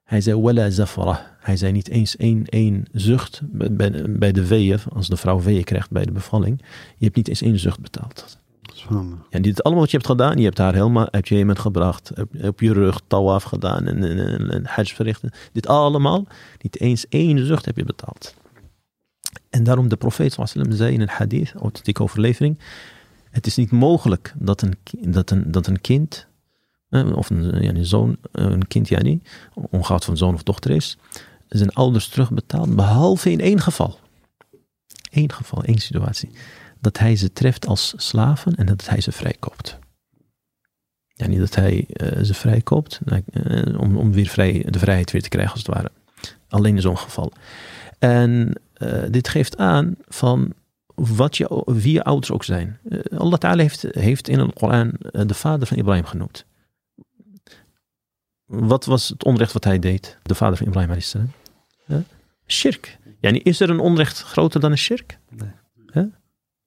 Hij 0.05 0.21
zei, 0.21 0.41
wala 0.41 0.71
zafara. 0.71 1.37
Hij 1.41 1.57
zei 1.57 1.73
niet 1.73 1.89
eens 1.89 2.17
één, 2.17 2.45
één 2.45 2.85
zucht 2.93 3.41
bij, 3.45 4.05
bij 4.09 4.33
de 4.33 4.47
weeën, 4.47 4.79
als 4.93 5.09
de 5.09 5.17
vrouw 5.17 5.41
weeën 5.41 5.65
krijgt 5.65 5.91
bij 5.91 6.05
de 6.05 6.13
bevalling. 6.13 6.63
Je 6.97 7.05
hebt 7.05 7.17
niet 7.17 7.29
eens 7.29 7.43
één 7.43 7.59
zucht 7.59 7.81
betaald. 7.81 8.39
Ja, 9.31 9.39
dit 9.39 9.63
allemaal 9.63 9.83
wat 9.83 9.91
je 9.91 9.97
hebt 9.97 10.09
gedaan, 10.09 10.39
je 10.39 10.45
hebt 10.45 10.59
haar 10.59 10.75
helemaal 10.75 11.11
uit 11.11 11.29
Jemen 11.29 11.59
gebracht, 11.59 12.13
op, 12.21 12.45
op 12.45 12.61
je 12.61 12.73
rug 12.73 13.01
tawaf 13.07 13.43
gedaan 13.43 13.87
en, 13.87 14.05
en, 14.05 14.51
en, 14.51 14.67
hajj 14.67 14.95
verrichten. 14.95 15.31
Dit 15.53 15.67
allemaal, 15.67 16.27
niet 16.63 16.81
eens 16.81 17.09
één 17.09 17.47
zucht 17.47 17.65
heb 17.65 17.77
je 17.77 17.85
betaald. 17.85 18.35
En 19.51 19.65
daarom 19.65 19.89
de 19.89 19.97
profeet 19.97 20.37
zei 20.69 20.95
in 20.95 21.01
een 21.01 21.09
hadith, 21.09 21.53
authentieke 21.53 22.03
overlevering, 22.03 22.59
het 23.31 23.47
is 23.47 23.57
niet 23.57 23.71
mogelijk 23.71 24.35
dat 24.39 24.63
een, 24.63 24.75
dat 25.13 25.31
een, 25.31 25.51
dat 25.51 25.67
een 25.67 25.81
kind 25.81 26.27
of 26.91 27.31
een, 27.31 27.63
ja, 27.63 27.83
zoon, 27.83 28.17
een 28.33 28.67
kind, 28.67 28.89
ja 28.89 29.03
niet, 29.03 29.29
ongeacht 29.55 30.05
van 30.05 30.17
zoon 30.17 30.35
of 30.35 30.43
dochter 30.43 30.71
is, 30.71 30.99
zijn 31.49 31.73
ouders 31.73 32.09
terugbetaald, 32.09 32.77
behalve 32.77 33.31
in 33.31 33.41
één 33.41 33.61
geval. 33.61 33.99
Eén 35.11 35.33
geval, 35.33 35.65
één 35.65 35.79
situatie. 35.79 36.31
Dat 36.81 36.99
hij 36.99 37.17
ze 37.17 37.33
treft 37.33 37.67
als 37.67 37.95
slaven 37.97 38.55
en 38.55 38.67
dat 38.67 38.89
hij 38.89 39.01
ze 39.01 39.13
vrijkoopt. 39.13 39.79
Ja, 41.09 41.27
niet 41.27 41.39
dat 41.39 41.55
hij 41.55 41.85
uh, 41.89 42.23
ze 42.23 42.35
vrijkoopt, 42.35 43.01
om, 43.77 43.97
om 43.97 44.13
weer 44.13 44.27
vrij, 44.27 44.67
de 44.71 44.79
vrijheid 44.79 45.11
weer 45.11 45.23
te 45.23 45.29
krijgen 45.29 45.53
als 45.53 45.63
het 45.63 45.75
ware. 45.75 45.91
Alleen 46.49 46.75
in 46.75 46.81
zo'n 46.81 46.99
geval. 46.99 47.33
En 47.99 48.61
dit 49.11 49.29
geeft 49.29 49.57
aan 49.57 49.97
van 50.09 50.53
wat 50.95 51.37
je, 51.37 51.63
wie 51.67 51.93
je 51.93 52.05
ouders 52.05 52.31
ook 52.31 52.45
zijn. 52.45 52.79
Allah 53.17 53.39
Ta'ala 53.39 53.63
heeft, 53.63 53.87
heeft 53.91 54.29
in 54.29 54.39
het 54.39 54.53
Koran 54.53 54.93
de 55.27 55.35
vader 55.35 55.67
van 55.67 55.77
Ibrahim 55.77 56.05
genoemd. 56.05 56.45
Wat 58.47 58.85
was 58.85 59.09
het 59.09 59.25
onrecht 59.25 59.53
wat 59.53 59.65
hij 59.65 59.79
deed? 59.79 60.19
De 60.23 60.35
vader 60.35 60.57
van 60.57 60.67
Ibrahim 60.67 60.91
a.s. 60.91 61.15
Ja? 61.87 62.03
Shirk. 62.47 62.99
Yani, 63.21 63.39
is 63.39 63.61
er 63.61 63.71
een 63.71 63.81
onrecht 63.81 64.23
groter 64.23 64.61
dan 64.61 64.71
een 64.71 64.79
shirk? 64.79 65.19
Nee. 65.31 65.51
Ja? 65.93 66.11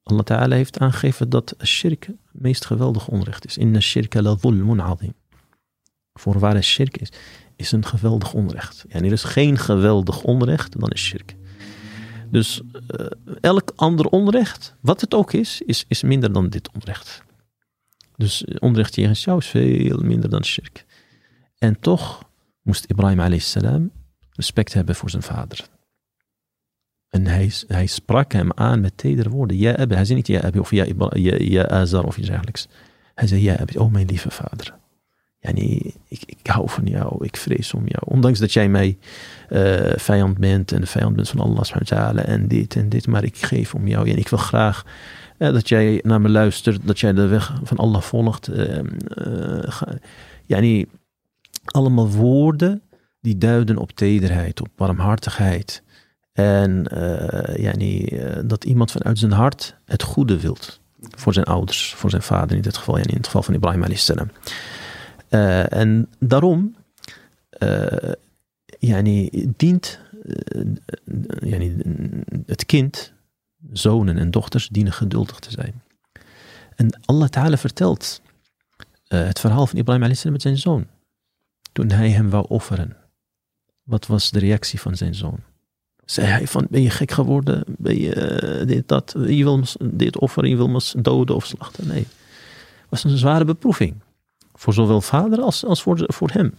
Allah 0.04 0.24
Ta'ala 0.24 0.56
heeft 0.56 0.80
aangegeven 0.80 1.30
dat 1.30 1.56
shirk 1.64 2.06
het 2.06 2.16
meest 2.32 2.66
geweldige 2.66 3.12
onrecht 3.12 3.46
is. 3.46 3.58
Inna 3.58 3.80
shirka 3.80 4.22
la 4.22 4.38
zulmun 4.42 4.82
azim. 4.82 5.14
Voorwaar 6.14 6.64
shirk 6.64 6.98
is, 6.98 7.12
is 7.56 7.72
een 7.72 7.86
geweldig 7.86 8.34
onrecht. 8.34 8.86
En 8.90 9.06
er 9.06 9.12
is 9.12 9.24
geen 9.24 9.58
geweldig 9.58 10.24
onrecht, 10.24 10.80
dan 10.80 10.90
is 10.90 11.02
shirk. 11.02 11.36
Dus 12.32 12.62
uh, 13.00 13.06
elk 13.42 13.72
ander 13.76 14.06
onrecht, 14.06 14.76
wat 14.80 15.02
het 15.02 15.14
ook 15.14 15.34
is, 15.34 15.62
is, 15.62 15.86
is 15.88 16.04
minder 16.04 16.34
dan 16.34 16.50
dit 16.50 16.70
onrecht. 16.74 17.24
Dus 18.16 18.44
onrecht 18.60 18.94
tegen 18.94 19.14
jou 19.14 19.38
is 19.38 19.48
veel 19.48 19.98
minder 19.98 20.30
dan 20.30 20.46
shirk. 20.46 20.86
En 21.60 21.80
toch 21.80 22.30
moest 22.62 22.86
Ibrahim 22.86 23.40
salam 23.40 23.92
respect 24.32 24.74
hebben 24.74 24.96
voor 24.96 25.10
zijn 25.10 25.24
vader. 25.24 25.68
En 27.10 27.26
hij, 27.26 27.52
hij 27.68 27.86
sprak 27.86 28.32
hem 28.32 28.52
aan 28.54 28.82
met 28.82 28.98
tedere 28.98 29.30
woorden. 29.30 29.58
Ja. 29.58 29.76
Hij 29.88 30.06
zei 30.06 30.16
niet 30.16 30.28
ja, 30.28 30.52
of 30.58 30.72
ja, 30.72 30.86
ja, 31.10 31.36
ja, 31.38 31.68
Azar 31.68 32.04
of 32.04 32.18
iets 32.18 32.28
dergelijks. 32.28 32.68
Hij 33.16 33.28
zei 33.28 33.42
ja, 33.42 33.56
Abba. 33.56 33.80
Oh, 33.80 33.92
mijn 33.92 34.06
lieve 34.06 34.32
vader. 34.32 34.78
Nee, 35.42 35.94
ik, 36.08 36.22
ik 36.26 36.48
hou 36.48 36.70
van 36.70 36.86
jou. 36.86 37.26
Ik 37.26 37.38
vrees 37.38 37.74
om 37.74 37.88
jou. 37.88 38.04
Ondanks 38.06 38.40
dat 38.40 38.54
jij 38.54 38.70
mij 38.70 38.98
uh, 39.50 39.92
vijand 39.96 40.38
bent 40.38 40.72
en 40.72 40.82
de 40.82 40.88
vijand 40.88 41.16
bent 41.16 41.30
van 41.30 41.40
Allah 41.40 41.64
subhanahu 41.64 42.18
en 42.18 42.48
dit 42.48 42.76
en 42.76 42.90
dit. 42.90 43.08
Maar 43.08 43.24
ik 43.24 43.38
geef 43.38 43.76
om 43.76 43.88
jou. 43.88 44.10
En 44.10 44.18
ik 44.18 44.28
wil 44.28 44.40
graag 44.40 44.86
uh, 45.38 45.54
dat 45.54 45.70
jij 45.70 46.00
naar 46.04 46.22
me 46.22 46.30
luistert. 46.30 46.88
Dat 46.88 47.00
jij 47.00 47.14
de 47.14 47.28
weg 47.28 47.60
van 47.64 47.78
Allah 47.78 48.02
volgt. 48.02 48.50
Uh, 48.50 48.80
nee, 50.48 50.88
allemaal 51.72 52.10
woorden 52.10 52.82
die 53.22 53.38
duiden 53.38 53.78
op 53.78 53.92
tederheid, 53.92 54.62
op 54.62 54.70
warmhartigheid. 54.76 55.84
En 56.32 56.86
uh, 56.94 58.38
dat 58.46 58.64
iemand 58.64 58.92
vanuit 58.92 59.20
zijn 59.20 59.32
hart 59.32 59.76
het 59.86 60.04
goede 60.04 60.40
wilt. 60.40 60.80
Voor 61.00 61.34
zijn 61.34 61.46
ouders, 61.46 61.94
voor 61.94 62.10
zijn 62.10 62.22
vader 62.22 62.56
in 62.56 62.62
dit 62.62 62.78
geval. 62.78 62.98
En 62.98 63.06
in 63.06 63.18
het 63.18 63.26
geval 63.26 63.44
van 63.44 63.54
Ibrahim 63.54 63.84
a.s. 63.84 64.12
Uh, 65.30 65.74
en 65.74 66.10
daarom 66.20 66.76
dient 69.56 70.00
het 72.46 72.66
kind, 72.66 73.14
zonen 73.72 74.18
en 74.18 74.32
dochters, 74.32 74.68
dienen 74.68 74.94
geduldig 74.94 75.40
te 75.40 75.52
zijn. 75.52 75.82
En 76.76 77.00
Allah 77.06 77.28
Ta'ala 77.28 77.58
vertelt 77.58 78.22
het 79.08 79.40
verhaal 79.40 79.68
van 79.68 79.80
Ibrahim 79.80 80.04
a.s. 80.04 80.24
met 80.24 80.42
zijn 80.42 80.58
zoon 80.58 80.88
Toen 81.73 81.91
hij 81.91 82.11
hem 82.11 82.31
wou 82.31 82.45
offeren. 82.49 82.97
Wat 83.83 84.07
was 84.07 84.31
de 84.31 84.39
reactie 84.39 84.81
van 84.81 84.97
zijn 84.97 85.15
zoon? 85.15 85.39
Zei 86.05 86.27
hij 86.27 86.47
van, 86.47 86.67
ben 86.71 86.83
je 86.83 86.91
gek 86.91 87.11
geworden? 87.11 87.65
Ben 87.67 87.99
je 88.01 88.61
uh, 88.61 88.67
dit, 88.67 88.89
dat? 88.89 89.15
Je 89.27 89.45
wil 89.45 89.65
dit 89.81 90.19
offeren, 90.19 90.49
je 90.49 90.57
wil 90.57 90.69
me 90.69 90.93
doden 90.97 91.37
of 91.37 91.47
slachten? 91.47 91.87
Nee. 91.87 92.07
Het 92.81 93.03
was 93.03 93.05
een 93.05 93.19
zware 93.19 93.45
beproeving. 93.45 93.95
Voor 94.53 94.73
zowel 94.73 95.01
vader 95.01 95.41
als, 95.41 95.65
als 95.65 95.83
voor, 95.83 96.05
voor 96.07 96.31
hem. 96.31 96.55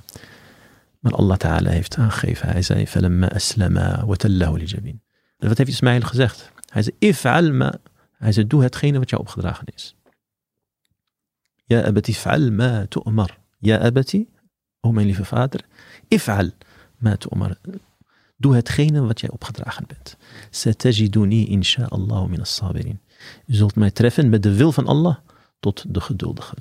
Maar 0.99 1.13
Allah 1.13 1.37
Ta'ala 1.37 1.69
heeft 1.69 1.97
aangegeven. 1.97 2.49
Hij 2.49 2.61
zei, 2.61 2.87
فَلَمَّا 2.87 3.35
أَسْلَمَا 3.35 4.03
وَتَلَّهُ 4.05 4.57
لِجَبِينَ. 4.57 5.01
En 5.37 5.47
wat 5.47 5.57
heeft 5.57 5.69
Ismail 5.69 6.01
gezegd? 6.01 6.51
Hij 6.69 6.83
zei, 6.83 6.95
if'al 6.99 7.51
ma. 7.51 7.77
Hij 8.11 8.31
zei, 8.31 8.47
doe 8.47 8.63
hetgene 8.63 8.99
wat 8.99 9.09
jou 9.09 9.21
opgedragen 9.21 9.67
is. 9.75 9.95
Ja 11.65 11.83
abati 11.83 12.13
fa'al 12.13 12.51
ma 12.51 12.85
tu'mar. 12.87 13.37
Ja 13.59 13.79
abati, 13.79 14.29
o 14.80 14.92
mijn 14.92 15.06
lieve 15.06 15.24
vader, 15.24 15.64
if'al 16.08 16.50
ma 16.98 17.16
tu'mar. 17.16 17.56
Doe 18.36 18.54
hetgene 18.54 19.00
wat 19.00 19.20
jij 19.20 19.30
opgedragen 19.30 19.86
bent. 19.86 20.16
Satajiduni 20.50 21.46
insha'Allah 21.46 22.28
min 22.28 22.40
as-sabirin. 22.40 23.00
Je 23.44 23.54
zult 23.54 23.74
mij 23.74 23.90
treffen 23.90 24.28
met 24.28 24.42
de 24.42 24.54
wil 24.54 24.72
van 24.72 24.86
Allah 24.86 25.16
tot 25.60 25.84
de 25.94 26.00
geduldigen. 26.00 26.58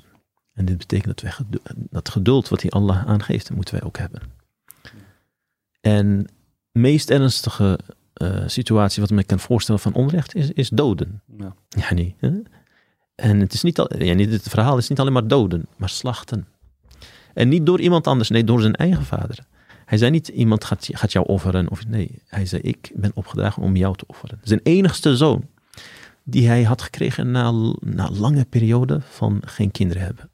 En 0.54 0.64
dit 0.64 0.78
betekent 0.78 1.20
dat 1.20 1.20
wij 1.20 1.60
dat 1.90 2.08
geduld 2.08 2.48
wat 2.48 2.62
hij 2.62 2.70
Allah 2.70 3.06
aangeeft, 3.06 3.50
moeten 3.50 3.74
wij 3.74 3.82
ook 3.82 3.98
hebben. 3.98 4.22
En 5.80 6.26
de 6.72 6.78
meest 6.80 7.10
ernstige 7.10 7.78
uh, 8.22 8.42
situatie 8.46 9.00
wat 9.00 9.10
ik 9.10 9.16
me 9.16 9.24
kan 9.24 9.38
voorstellen 9.38 9.80
van 9.80 9.94
onrecht 9.94 10.34
is, 10.34 10.50
is 10.50 10.68
doden. 10.68 11.22
Ja. 11.38 11.54
nee, 11.90 12.16
En 13.14 13.40
het, 13.40 13.52
is 13.52 13.62
niet 13.62 13.78
al, 13.78 14.02
ja, 14.02 14.16
het 14.16 14.48
verhaal 14.48 14.78
is 14.78 14.88
niet 14.88 15.00
alleen 15.00 15.12
maar 15.12 15.28
doden, 15.28 15.66
maar 15.76 15.88
slachten. 15.88 16.46
En 17.34 17.48
niet 17.48 17.66
door 17.66 17.80
iemand 17.80 18.06
anders, 18.06 18.28
nee, 18.28 18.44
door 18.44 18.60
zijn 18.60 18.74
eigen 18.74 19.04
vader. 19.04 19.38
Hij 19.84 19.98
zei 19.98 20.10
niet, 20.10 20.28
iemand 20.28 20.64
gaat, 20.64 20.88
gaat 20.92 21.12
jou 21.12 21.26
offeren. 21.26 21.70
Of, 21.70 21.86
nee, 21.86 22.22
hij 22.26 22.46
zei, 22.46 22.62
ik 22.62 22.92
ben 22.94 23.10
opgedragen 23.14 23.62
om 23.62 23.76
jou 23.76 23.96
te 23.96 24.04
offeren. 24.06 24.40
Zijn 24.42 24.60
enigste 24.62 25.16
zoon, 25.16 25.48
die 26.24 26.46
hij 26.46 26.62
had 26.62 26.82
gekregen 26.82 27.30
na, 27.30 27.52
na 27.80 28.10
lange 28.10 28.44
periode 28.44 29.00
van 29.00 29.42
geen 29.44 29.70
kinderen 29.70 30.02
hebben. 30.02 30.30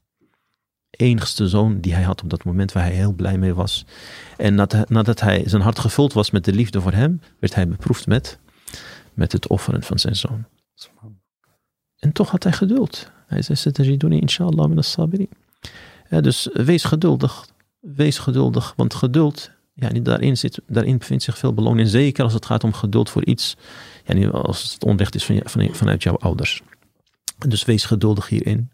Enigste 0.91 1.49
zoon 1.49 1.81
die 1.81 1.95
hij 1.95 2.03
had 2.03 2.23
op 2.23 2.31
dat 2.31 2.45
moment 2.45 2.73
waar 2.73 2.83
hij 2.83 2.95
heel 2.95 3.13
blij 3.13 3.39
mee 3.39 3.55
was. 3.55 3.85
En 4.37 4.55
nadat, 4.55 4.89
nadat 4.89 5.21
hij 5.21 5.43
zijn 5.49 5.63
hart 5.63 5.79
gevuld 5.79 6.13
was 6.13 6.31
met 6.31 6.45
de 6.45 6.53
liefde 6.53 6.81
voor 6.81 6.93
hem, 6.93 7.21
werd 7.39 7.55
hij 7.55 7.69
beproefd 7.69 8.07
met, 8.07 8.39
met 9.15 9.33
het 9.33 9.49
offeren 9.49 9.83
van 9.83 9.99
zijn 9.99 10.17
zoon. 10.17 10.45
En 11.97 12.13
toch 12.13 12.31
had 12.31 12.43
hij 12.43 12.53
geduld. 12.53 13.11
Hij 13.27 13.43
zei, 13.43 13.59
Satajiduni 13.59 14.21
inshallah 14.21 14.69
min 14.69 14.79
as-sabirin. 14.79 15.31
Ja, 16.11 16.21
dus 16.21 16.49
wees 16.53 16.85
geduldig 16.85 17.47
wees 17.95 18.19
geduldig, 18.19 18.73
want 18.77 18.95
geduld, 18.95 19.51
ja, 19.75 19.89
daarin, 19.89 20.37
zit, 20.37 20.61
daarin 20.67 20.99
bevindt 20.99 21.23
zich 21.23 21.39
veel 21.39 21.55
beloning. 21.55 21.89
Zeker 21.89 22.25
als 22.25 22.33
het 22.33 22.47
gaat 22.47 22.65
om 22.65 22.73
geduld 22.73 23.11
voor 23.11 23.25
iets, 23.25 23.57
ja, 24.05 24.29
als 24.29 24.73
het 24.73 24.85
onrecht 24.85 25.15
is 25.15 25.25
van, 25.25 25.41
van, 25.45 25.69
vanuit 25.75 26.03
jouw 26.03 26.17
ouders. 26.17 26.63
Dus 27.49 27.65
wees 27.65 27.85
geduldig 27.85 28.29
hierin. 28.29 28.71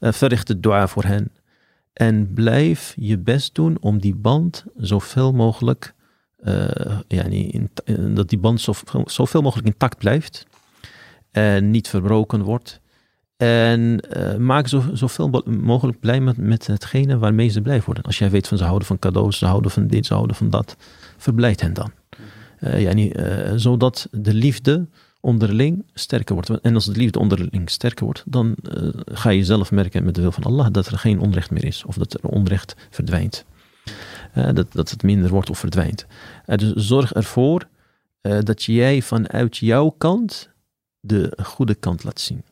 Uh, 0.00 0.12
verricht 0.12 0.48
het 0.48 0.62
dua 0.62 0.88
voor 0.88 1.04
hen. 1.04 1.30
En 1.92 2.32
blijf 2.32 2.94
je 2.96 3.18
best 3.18 3.54
doen 3.54 3.76
om 3.80 4.00
die 4.00 4.14
band 4.14 4.64
zoveel 4.76 5.32
mogelijk, 5.32 5.94
uh, 6.44 6.98
ja, 7.08 7.22
in, 7.24 7.70
dat 8.14 8.28
die 8.28 8.38
band 8.38 8.68
zoveel 9.04 9.42
mogelijk 9.42 9.68
intact 9.68 9.98
blijft. 9.98 10.46
En 11.30 11.70
niet 11.70 11.88
verbroken 11.88 12.42
wordt. 12.42 12.80
En 13.42 14.00
uh, 14.16 14.36
maak 14.36 14.68
zo, 14.68 14.82
zoveel 14.92 15.42
mogelijk 15.60 16.00
blij 16.00 16.20
met, 16.20 16.36
met 16.36 16.66
hetgene 16.66 17.18
waarmee 17.18 17.48
ze 17.48 17.60
blij 17.60 17.82
worden. 17.84 18.04
Als 18.04 18.18
jij 18.18 18.30
weet 18.30 18.48
van 18.48 18.58
ze 18.58 18.64
houden 18.64 18.86
van 18.86 18.98
cadeaus, 18.98 19.38
ze 19.38 19.46
houden 19.46 19.70
van 19.70 19.86
dit, 19.86 20.06
ze 20.06 20.14
houden 20.14 20.36
van 20.36 20.50
dat. 20.50 20.76
Verblijd 21.16 21.60
hen 21.60 21.72
dan. 21.72 21.92
Uh, 22.60 22.80
ja, 22.80 22.92
niet, 22.92 23.16
uh, 23.16 23.52
zodat 23.56 24.08
de 24.10 24.34
liefde 24.34 24.86
onderling 25.20 25.84
sterker 25.94 26.34
wordt. 26.34 26.60
En 26.60 26.74
als 26.74 26.84
de 26.84 26.92
liefde 26.92 27.18
onderling 27.18 27.70
sterker 27.70 28.04
wordt, 28.04 28.22
dan 28.26 28.54
ga 29.04 29.30
je 29.30 29.44
zelf 29.44 29.70
merken 29.70 30.04
met 30.04 30.14
de 30.14 30.20
wil 30.20 30.32
van 30.32 30.42
Allah 30.42 30.66
dat 30.70 30.86
er 30.86 30.98
geen 30.98 31.20
onrecht 31.20 31.50
meer 31.50 31.64
is. 31.64 31.84
Of 31.84 31.96
dat 31.96 32.14
er 32.14 32.28
onrecht 32.28 32.74
verdwijnt. 32.90 33.44
dat, 34.54 34.72
dat 34.72 34.90
het 34.90 35.02
minder 35.02 35.30
wordt 35.30 35.50
of 35.50 35.58
verdwijnt. 35.58 36.06
dus 36.46 36.72
zorg 36.74 37.12
ervoor 37.12 37.68
dat 38.20 38.62
jij 38.62 39.02
vanuit 39.02 39.56
jouw 39.56 39.88
kant 39.98 40.50
de 41.00 41.38
goede 41.42 41.74
kant 41.74 42.04
laat 42.04 42.20
zien. 42.20 42.42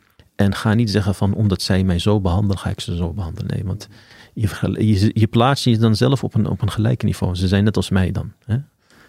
En 0.41 0.55
ga 0.55 0.75
niet 0.75 0.91
zeggen 0.91 1.15
van 1.15 1.35
omdat 1.35 1.63
zij 1.63 1.85
mij 1.85 1.99
zo 1.99 2.21
behandelen, 2.21 2.59
ga 2.59 2.71
ik 2.71 2.81
ze 2.81 2.97
zo 2.97 3.13
behandelen. 3.13 3.55
Nee, 3.55 3.65
want 3.65 3.89
je, 4.35 5.11
je, 5.15 5.27
plaatst 5.27 5.65
je 5.65 5.79
dan 5.79 5.97
zelf 5.97 6.25
op 6.25 6.35
een, 6.35 6.47
op 6.47 6.63
een 6.63 6.71
gelijk 6.71 7.03
niveau. 7.03 7.35
Ze 7.35 7.49
zijn 7.49 7.65
net 7.65 7.77
als 7.77 7.91
mij 7.91 8.13
dan. 8.13 8.33
Hè? 8.45 8.57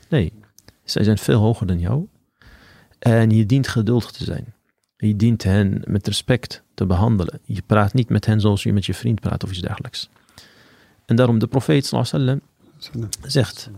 Nee, 0.10 0.34
zij 0.84 1.04
zijn 1.04 1.18
veel 1.18 1.40
hoger 1.40 1.68
dan 1.68 1.80
jou. 1.80 2.08
En 3.00 3.30
je 3.30 3.46
dient 3.46 3.68
geduldig 3.68 4.12
te 4.12 4.24
zijn. 4.24 4.54
Je 4.98 5.16
dient 5.16 5.44
hen 5.44 5.82
met 5.88 6.08
respect 6.08 6.64
te 6.74 6.86
behandelen. 6.86 7.40
Je 7.44 7.62
praat 7.66 7.94
niet 7.94 8.10
met 8.10 8.26
hen 8.26 8.42
zoals 8.42 8.64
je 8.64 8.74
met 8.74 8.86
je 8.86 8.94
vriend 8.94 9.20
praat 9.20 9.44
of 9.44 9.50
iets 9.50 9.62
dergelijks. 9.62 10.10
En 11.06 11.16
daarom 11.16 11.40
de 11.40 11.48
profeet 11.48 11.86
sallam 11.86 12.42
zegt, 13.22 13.70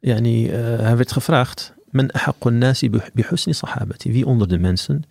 yani, 0.00 0.46
uh, 0.46 0.52
hij 0.78 0.96
werd 0.96 1.12
gevraagd, 1.12 1.74
men 1.90 2.10
nasi 2.50 2.90
sahabati. 3.50 4.12
Wie 4.12 4.26
onder 4.26 4.48
de 4.48 4.58
mensen 4.58 5.04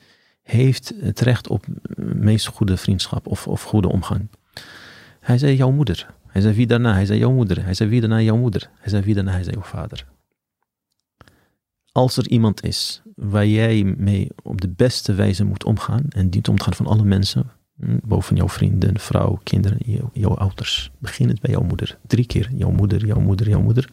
heeft 0.51 0.93
het 0.99 1.19
recht 1.19 1.47
op 1.47 1.65
meest 2.15 2.47
goede 2.47 2.77
vriendschap 2.77 3.27
of, 3.27 3.47
of 3.47 3.63
goede 3.63 3.87
omgang. 3.87 4.27
Hij 5.19 5.37
zei 5.37 5.55
jouw 5.55 5.71
moeder. 5.71 6.13
Hij 6.27 6.41
zei 6.41 6.55
wie 6.55 6.67
daarna? 6.67 6.93
Hij 6.93 7.05
zei 7.05 7.19
jouw 7.19 7.31
moeder. 7.31 7.63
Hij 7.63 7.73
zei 7.73 7.89
wie 7.89 7.99
daarna? 7.99 8.21
Jouw 8.21 8.37
moeder. 8.37 8.69
Hij 8.79 8.89
zei 8.89 9.03
wie 9.03 9.13
daarna? 9.13 9.31
Hij 9.31 9.43
zei 9.43 9.55
jouw 9.55 9.65
vader. 9.65 10.05
Als 11.91 12.17
er 12.17 12.27
iemand 12.27 12.63
is 12.63 13.01
waar 13.15 13.47
jij 13.47 13.83
mee 13.97 14.27
op 14.43 14.61
de 14.61 14.69
beste 14.69 15.13
wijze 15.13 15.43
moet 15.43 15.63
omgaan 15.63 16.05
en 16.09 16.29
dient 16.29 16.49
gaan 16.61 16.73
van 16.73 16.85
alle 16.85 17.03
mensen, 17.03 17.51
hm, 17.79 17.97
boven 18.03 18.35
jouw 18.35 18.49
vrienden, 18.49 18.99
vrouw, 18.99 19.39
kinderen, 19.43 20.09
jouw 20.13 20.35
ouders. 20.35 20.91
Begin 20.97 21.27
het 21.27 21.41
bij 21.41 21.51
jouw 21.51 21.63
moeder. 21.63 21.97
Drie 22.07 22.25
keer. 22.25 22.49
Jouw 22.55 22.71
moeder, 22.71 23.05
jouw 23.05 23.19
moeder, 23.19 23.49
jouw 23.49 23.61
moeder. 23.61 23.89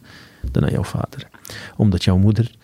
Daarna 0.51 0.69
jouw 0.69 0.83
vader. 0.83 1.29
Omdat 1.75 2.03
jouw 2.03 2.17
moeder 2.17 2.55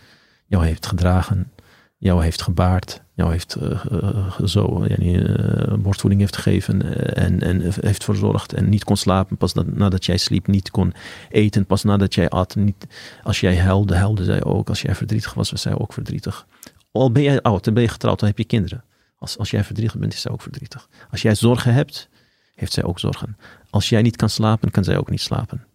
jou 0.46 0.66
heeft 0.66 0.86
gedragen, 0.86 1.52
jou 1.98 2.24
heeft 2.24 2.42
gebaard, 2.42 3.02
jou 3.14 3.32
heeft 3.32 3.58
uh, 3.62 4.42
zo 4.46 4.86
uh, 4.86 5.74
borstvoeding 5.74 6.22
heeft 6.22 6.36
gegeven 6.36 7.16
en, 7.16 7.42
en 7.42 7.62
heeft 7.82 8.04
verzorgd 8.04 8.54
en 8.54 8.70
niet 8.70 8.84
kon 8.84 8.98
slapen 8.98 9.38
pas 9.38 9.54
nadat 9.54 10.06
jij 10.06 10.18
sliep, 10.18 10.48
niet 10.48 10.72
kon 10.72 10.94
eten 11.30 11.66
pas 11.66 11.84
nadat 11.84 12.16
jij 12.16 12.30
at. 12.30 12.56
Niet, 12.56 12.88
als 13.24 13.40
jij 13.40 13.58
huilde, 13.58 13.96
huilde 13.96 14.24
zij 14.24 14.44
ook. 14.44 14.70
Als 14.70 14.82
jij 14.82 14.96
verdrietig 14.96 15.34
was, 15.34 15.52
was 15.52 15.62
zij 15.62 15.78
ook 15.78 15.94
verdrietig. 15.94 16.46
Al 16.92 17.12
ben 17.12 17.24
jij 17.24 17.42
oud 17.42 17.68
en 17.68 17.74
ben 17.74 17.84
je 17.84 17.90
getrouwd, 17.90 18.20
dan 18.20 18.30
heb 18.30 18.38
je 18.38 18.46
kinderen. 18.46 18.84
Als, 19.18 19.38
als 19.38 19.52
jij 19.52 19.64
verdrietig 19.64 19.98
bent, 19.98 20.14
is 20.14 20.22
zij 20.22 20.32
ook 20.32 20.42
verdrietig. 20.42 20.88
Als 21.12 21.22
jij 21.22 21.36
zorgen 21.36 21.74
hebt, 21.74 22.10
heeft 22.56 22.74
zij 22.74 22.84
ook 22.84 23.00
zorgen. 23.00 23.38
Als 23.70 23.90
jij 23.90 24.02
niet 24.02 24.16
kan 24.16 24.30
slapen, 24.30 24.72
kan 24.72 24.84
zij 24.84 24.98
ook 24.98 25.10
niet 25.10 25.22
slapen. 25.22 25.66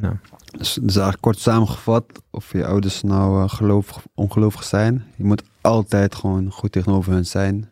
Nou. 0.00 0.16
Dus, 0.58 0.72
dus 0.72 0.94
eigenlijk 0.94 1.20
kort 1.20 1.38
samengevat, 1.38 2.04
of 2.30 2.52
je 2.52 2.66
ouders 2.66 3.02
nou 3.02 3.42
uh, 3.42 3.48
gelovig 3.48 3.96
of 3.96 4.06
ongelovig 4.14 4.64
zijn, 4.64 5.04
je 5.16 5.24
moet 5.24 5.42
altijd 5.60 6.14
gewoon 6.14 6.50
goed 6.50 6.72
tegenover 6.72 7.12
hun 7.12 7.26
zijn. 7.26 7.70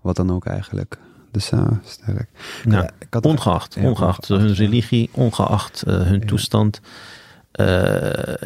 Wat 0.00 0.16
dan 0.16 0.32
ook 0.32 0.46
eigenlijk. 0.46 0.98
Dus 1.30 1.50
uh, 1.50 1.66
sterk. 1.84 2.28
Nou, 2.64 2.82
ja, 2.82 2.90
ik 2.98 3.06
had 3.14 3.26
ongeacht, 3.26 3.74
ja, 3.74 3.88
ongeacht 3.88 4.28
hun 4.28 4.54
religie, 4.54 5.10
ongeacht 5.12 5.84
uh, 5.86 5.94
hun 5.94 6.20
ja. 6.20 6.26
toestand. 6.26 6.80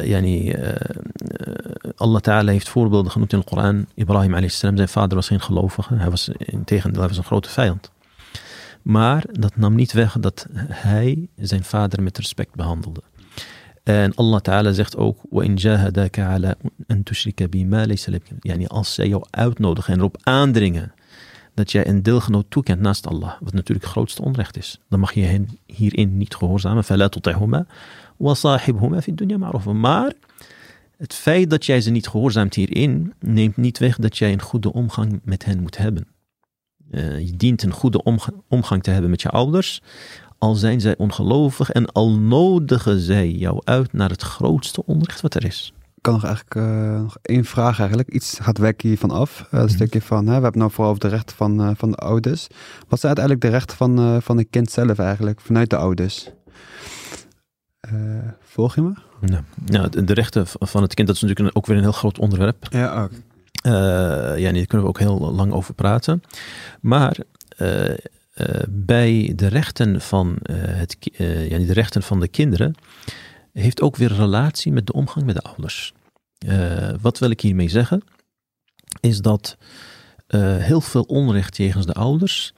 Yani, 0.01 0.55
Allah 1.95 2.21
Ta'ala 2.21 2.51
heeft 2.51 2.69
voorbeelden 2.69 3.11
genoemd 3.11 3.33
in 3.33 3.39
de 3.39 3.45
Koran. 3.45 3.85
Ibrahim 3.93 4.33
a.s. 4.33 4.59
zijn 4.59 4.89
vader 4.89 5.15
was 5.15 5.27
geen 5.27 5.41
gelovige. 5.41 5.95
Hij 5.95 6.09
was 6.09 6.29
in 6.37 6.63
tegendeel, 6.63 6.99
hij 6.99 7.07
was 7.07 7.17
een 7.17 7.23
grote 7.23 7.49
vijand. 7.49 7.91
Maar 8.81 9.23
dat 9.31 9.55
nam 9.55 9.75
niet 9.75 9.91
weg 9.91 10.17
dat 10.19 10.47
hij 10.67 11.29
zijn 11.35 11.63
vader 11.63 12.03
met 12.03 12.17
respect 12.17 12.55
behandelde. 12.55 13.01
En 13.82 14.14
Allah 14.14 14.40
Ta'ala 14.40 14.72
zegt 14.72 14.96
ook: 14.96 15.20
وَإِنْ 15.30 15.54
جَاهَدَاكَ 15.54 16.18
عَلَىٰ 16.18 16.54
أَن 16.90 17.02
تُشْرِكَ 17.02 17.42
بِمَا 17.42 17.86
لَيْسَ 17.86 18.08
لَكَ 18.08 18.22
Yani 18.40 18.66
als 18.66 18.94
zij 18.94 19.08
jou 19.08 19.24
uitnodigen 19.30 19.92
en 19.92 19.98
erop 19.98 20.16
aandringen 20.22 20.92
dat 21.54 21.72
jij 21.72 21.86
een 21.86 22.02
deelgenoot 22.02 22.46
toekent 22.48 22.80
naast 22.80 23.06
Allah, 23.06 23.32
wat 23.40 23.52
natuurlijk 23.52 23.82
het 23.84 23.94
grootste 23.94 24.22
onrecht 24.22 24.56
is, 24.56 24.80
dan 24.88 25.00
mag 25.00 25.12
je 25.12 25.22
hen 25.22 25.48
hierin 25.66 26.16
niet 26.16 26.34
gehoorzamen. 26.34 26.84
فَلَا 26.84 27.08
تُطِعْهُمَا 27.08 27.66
وَصَاحِبْهُمَا 28.16 29.00
فِي 29.00 29.08
الدُّنْيَا 29.08 29.36
مَعْرُوفًا 29.36 29.72
Maar 29.72 30.12
het 30.96 31.14
feit 31.14 31.50
dat 31.50 31.66
jij 31.66 31.80
ze 31.80 31.90
niet 31.90 32.08
gehoorzaamt 32.08 32.54
hierin, 32.54 33.14
neemt 33.20 33.56
niet 33.56 33.78
weg 33.78 33.96
dat 33.96 34.18
jij 34.18 34.32
een 34.32 34.42
goede 34.42 34.72
omgang 34.72 35.20
met 35.24 35.44
hen 35.44 35.60
moet 35.60 35.76
hebben. 35.76 36.06
Uh, 36.90 37.18
je 37.18 37.36
dient 37.36 37.62
een 37.62 37.72
goede 37.72 38.02
omgang 38.48 38.82
te 38.82 38.90
hebben 38.90 39.10
met 39.10 39.22
je 39.22 39.28
ouders, 39.28 39.82
al 40.41 40.55
zijn 40.55 40.81
zij 40.81 40.97
ongelovig 40.97 41.71
en 41.71 41.91
al 41.91 42.11
nodigen 42.11 42.99
zij 42.99 43.31
jou 43.31 43.61
uit 43.63 43.93
naar 43.93 44.09
het 44.09 44.21
grootste 44.21 44.85
onrecht 44.85 45.21
wat 45.21 45.33
er 45.33 45.45
is. 45.45 45.73
Ik 45.95 46.01
kan 46.01 46.13
nog 46.13 46.23
eigenlijk 46.23 46.55
uh, 46.55 47.01
nog 47.01 47.17
één 47.21 47.45
vraag 47.45 47.79
eigenlijk. 47.79 48.09
Iets 48.09 48.39
gaat 48.41 48.57
weg 48.57 48.73
hiervan 48.77 49.11
af. 49.11 49.39
Uh, 49.39 49.47
een 49.59 49.65
mhm. 49.65 49.75
stukje 49.75 50.01
van, 50.01 50.27
hè, 50.27 50.35
we 50.35 50.41
hebben 50.41 50.59
nou 50.59 50.71
vooral 50.71 50.89
over 50.89 51.09
de 51.09 51.15
rechten 51.15 51.35
van, 51.35 51.61
uh, 51.61 51.71
van 51.75 51.91
de 51.91 51.97
ouders. 51.97 52.47
Wat 52.87 52.99
zijn 52.99 53.15
uiteindelijk 53.17 53.41
de 53.41 53.49
rechten 53.49 53.77
van, 53.77 54.21
van 54.21 54.37
het 54.37 54.47
kind 54.49 54.71
zelf 54.71 54.99
eigenlijk, 54.99 55.41
vanuit 55.41 55.69
de 55.69 55.77
ouders? 55.77 56.29
volg 58.39 58.75
je 58.75 58.81
me? 58.81 58.93
Ja. 59.25 59.43
Nou, 59.65 60.05
de 60.05 60.13
rechten 60.13 60.47
van 60.47 60.81
het 60.81 60.93
kind, 60.93 61.07
dat 61.07 61.15
is 61.15 61.21
natuurlijk 61.21 61.57
ook 61.57 61.65
weer 61.65 61.77
een 61.77 61.83
heel 61.83 61.91
groot 61.91 62.19
onderwerp. 62.19 62.67
Ja, 62.69 63.01
ook. 63.01 63.11
ja, 64.39 64.51
daar 64.51 64.65
kunnen 64.65 64.81
we 64.81 64.87
ook 64.87 64.99
heel 64.99 65.31
lang 65.31 65.53
over 65.53 65.73
praten. 65.73 66.21
Maar 66.81 67.17
eh, 67.61 67.97
bij 68.69 69.33
de 69.35 69.47
rechten, 69.47 70.01
van, 70.01 70.37
uh, 70.43 70.55
het, 70.59 70.97
uh, 71.17 71.49
ja, 71.49 71.57
de 71.57 71.73
rechten 71.73 72.03
van 72.03 72.19
de 72.19 72.27
kinderen 72.27 72.75
heeft 73.53 73.81
ook 73.81 73.95
weer 73.95 74.13
relatie 74.13 74.71
met 74.71 74.87
de 74.87 74.93
omgang 74.93 75.25
met 75.25 75.35
de 75.35 75.41
ouders. 75.41 75.93
wat 77.01 77.19
wil 77.19 77.29
ik 77.29 77.41
hiermee 77.41 77.69
zeggen? 77.69 78.01
Is 78.99 79.21
dat 79.21 79.57
heel 80.57 80.81
veel 80.81 81.03
onrecht 81.03 81.57
jegens 81.57 81.85
de 81.85 81.93
ouders 81.93 82.53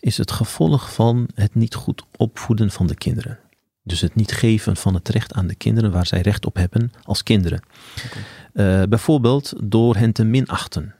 is 0.00 0.16
het 0.16 0.30
gevolg 0.30 0.92
van 0.94 1.28
het 1.34 1.54
niet 1.54 1.74
goed 1.74 2.02
opvoeden 2.16 2.70
van 2.70 2.86
de 2.86 2.94
kinderen. 2.94 3.38
Dus 3.82 4.00
het 4.00 4.14
niet 4.14 4.32
geven 4.32 4.76
van 4.76 4.94
het 4.94 5.08
recht 5.08 5.32
aan 5.32 5.46
de 5.46 5.54
kinderen 5.54 5.90
waar 5.90 6.06
zij 6.06 6.20
recht 6.20 6.46
op 6.46 6.56
hebben 6.56 6.92
als 7.02 7.22
kinderen. 7.22 7.62
Okay. 8.04 8.88
bijvoorbeeld 8.88 9.52
door 9.62 9.96
hen 9.96 10.12
te 10.12 10.24
minachten, 10.24 10.94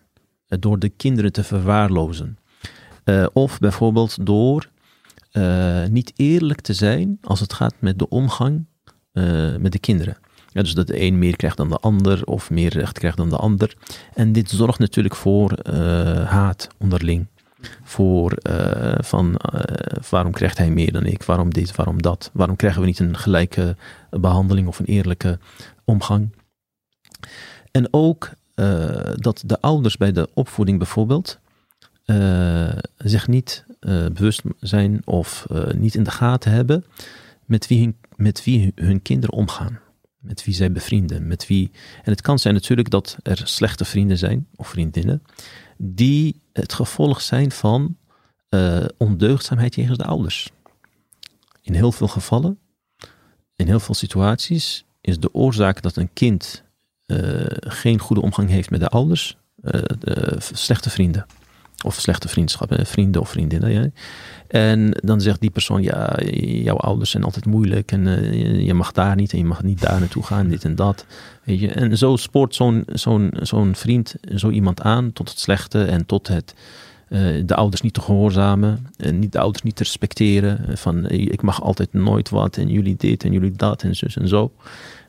door 0.46 0.78
de 0.78 0.88
kinderen 0.88 1.32
te 1.32 1.44
verwaarlozen. 1.44 2.38
Uh, 3.10 3.26
of 3.32 3.58
bijvoorbeeld 3.58 4.26
door 4.26 4.68
uh, 5.32 5.84
niet 5.84 6.12
eerlijk 6.16 6.60
te 6.60 6.72
zijn 6.72 7.18
als 7.22 7.40
het 7.40 7.52
gaat 7.52 7.74
met 7.78 7.98
de 7.98 8.08
omgang 8.08 8.66
uh, 9.12 9.56
met 9.56 9.72
de 9.72 9.78
kinderen. 9.78 10.16
Ja, 10.52 10.62
dus 10.62 10.74
dat 10.74 10.86
de 10.86 11.00
een 11.00 11.18
meer 11.18 11.36
krijgt 11.36 11.56
dan 11.56 11.68
de 11.68 11.76
ander 11.76 12.26
of 12.26 12.50
meer 12.50 12.72
recht 12.72 12.98
krijgt 12.98 13.16
dan 13.16 13.28
de 13.28 13.36
ander. 13.36 13.74
En 14.14 14.32
dit 14.32 14.50
zorgt 14.50 14.78
natuurlijk 14.78 15.14
voor 15.14 15.58
haat 16.24 16.68
onderling. 16.78 17.26
Voor 17.82 18.32
van 19.00 19.40
waarom 20.10 20.32
krijgt 20.32 20.58
hij 20.58 20.70
meer 20.70 20.92
dan 20.92 21.06
ik, 21.06 21.22
waarom 21.22 21.52
dit, 21.52 21.76
waarom 21.76 22.02
dat. 22.02 22.30
Waarom 22.32 22.56
krijgen 22.56 22.80
we 22.80 22.86
niet 22.86 22.98
een 22.98 23.16
gelijke 23.16 23.76
behandeling 24.10 24.68
of 24.68 24.78
een 24.78 24.86
eerlijke 24.86 25.38
omgang. 25.84 26.34
En 27.70 27.88
ook 27.90 28.30
dat 29.14 29.42
de 29.46 29.60
ouders 29.60 29.96
bij 29.96 30.12
de 30.12 30.28
opvoeding 30.34 30.78
bijvoorbeeld 30.78 31.38
zich 32.96 33.28
niet 33.28 33.64
uh, 33.80 34.06
bewust 34.06 34.42
zijn 34.60 35.02
of 35.04 35.46
uh, 35.52 35.66
niet 35.72 35.94
in 35.94 36.02
de 36.02 36.10
gaten 36.10 36.52
hebben 36.52 36.84
met 37.44 37.66
wie, 37.66 37.80
hun, 37.80 37.96
met 38.16 38.44
wie 38.44 38.72
hun 38.74 39.02
kinderen 39.02 39.36
omgaan. 39.36 39.80
Met 40.18 40.44
wie 40.44 40.54
zij 40.54 40.72
bevrienden. 40.72 41.26
Met 41.26 41.46
wie, 41.46 41.70
en 42.02 42.10
het 42.10 42.20
kan 42.20 42.38
zijn 42.38 42.54
natuurlijk 42.54 42.90
dat 42.90 43.16
er 43.22 43.40
slechte 43.44 43.84
vrienden 43.84 44.18
zijn 44.18 44.46
of 44.56 44.68
vriendinnen 44.68 45.22
die 45.76 46.40
het 46.52 46.72
gevolg 46.72 47.20
zijn 47.20 47.50
van 47.50 47.96
ondeugdzaamheid 48.96 49.74
jegens 49.74 49.98
de 49.98 50.04
ouders. 50.04 50.50
In 51.62 51.74
heel 51.74 51.92
veel 51.92 52.08
gevallen, 52.08 52.58
in 53.56 53.66
heel 53.66 53.80
veel 53.80 53.94
situaties, 53.94 54.84
is 55.00 55.18
de 55.18 55.34
oorzaak 55.34 55.82
dat 55.82 55.96
een 55.96 56.12
kind 56.12 56.64
geen 57.60 57.98
goede 57.98 58.22
omgang 58.22 58.48
heeft 58.48 58.70
met 58.70 58.80
de 58.80 58.88
ouders, 58.88 59.36
slechte 60.52 60.90
vrienden. 60.90 61.26
Of 61.84 61.94
slechte 61.94 62.28
vriendschappen, 62.28 62.86
vrienden 62.86 63.20
of 63.20 63.28
vriendinnen. 63.28 63.72
Ja. 63.72 63.88
En 64.48 64.90
dan 64.90 65.20
zegt 65.20 65.40
die 65.40 65.50
persoon, 65.50 65.82
ja, 65.82 66.16
jouw 66.62 66.76
ouders 66.76 67.10
zijn 67.10 67.24
altijd 67.24 67.46
moeilijk 67.46 67.92
en 67.92 68.06
uh, 68.06 68.66
je 68.66 68.74
mag 68.74 68.92
daar 68.92 69.16
niet 69.16 69.32
en 69.32 69.38
je 69.38 69.44
mag 69.44 69.62
niet 69.62 69.80
daar 69.80 70.00
naartoe 70.00 70.22
gaan, 70.22 70.48
dit 70.48 70.64
en 70.64 70.74
dat. 70.74 71.06
Weet 71.44 71.60
je. 71.60 71.68
En 71.68 71.98
zo 71.98 72.16
spoort 72.16 72.54
zo'n 72.54 72.84
zo'n 72.92 73.30
zo'n 73.40 73.74
vriend 73.74 74.14
zo 74.34 74.50
iemand 74.50 74.80
aan 74.80 75.12
tot 75.12 75.28
het 75.28 75.38
slechte 75.38 75.84
en 75.84 76.06
tot 76.06 76.28
het 76.28 76.54
uh, 77.08 77.42
de 77.44 77.54
ouders 77.54 77.82
niet 77.82 77.94
te 77.94 78.00
gehoorzamen, 78.00 78.86
en 78.96 79.18
niet 79.18 79.32
de 79.32 79.38
ouders 79.38 79.62
niet 79.62 79.76
te 79.76 79.82
respecteren. 79.82 80.78
Van 80.78 81.08
ik 81.08 81.42
mag 81.42 81.62
altijd 81.62 81.92
nooit 81.92 82.28
wat 82.28 82.56
en 82.56 82.68
jullie 82.68 82.96
dit 82.96 83.24
en 83.24 83.32
jullie 83.32 83.52
dat 83.52 83.82
en 83.82 83.96
zus 83.96 84.16
en 84.16 84.28
zo. 84.28 84.52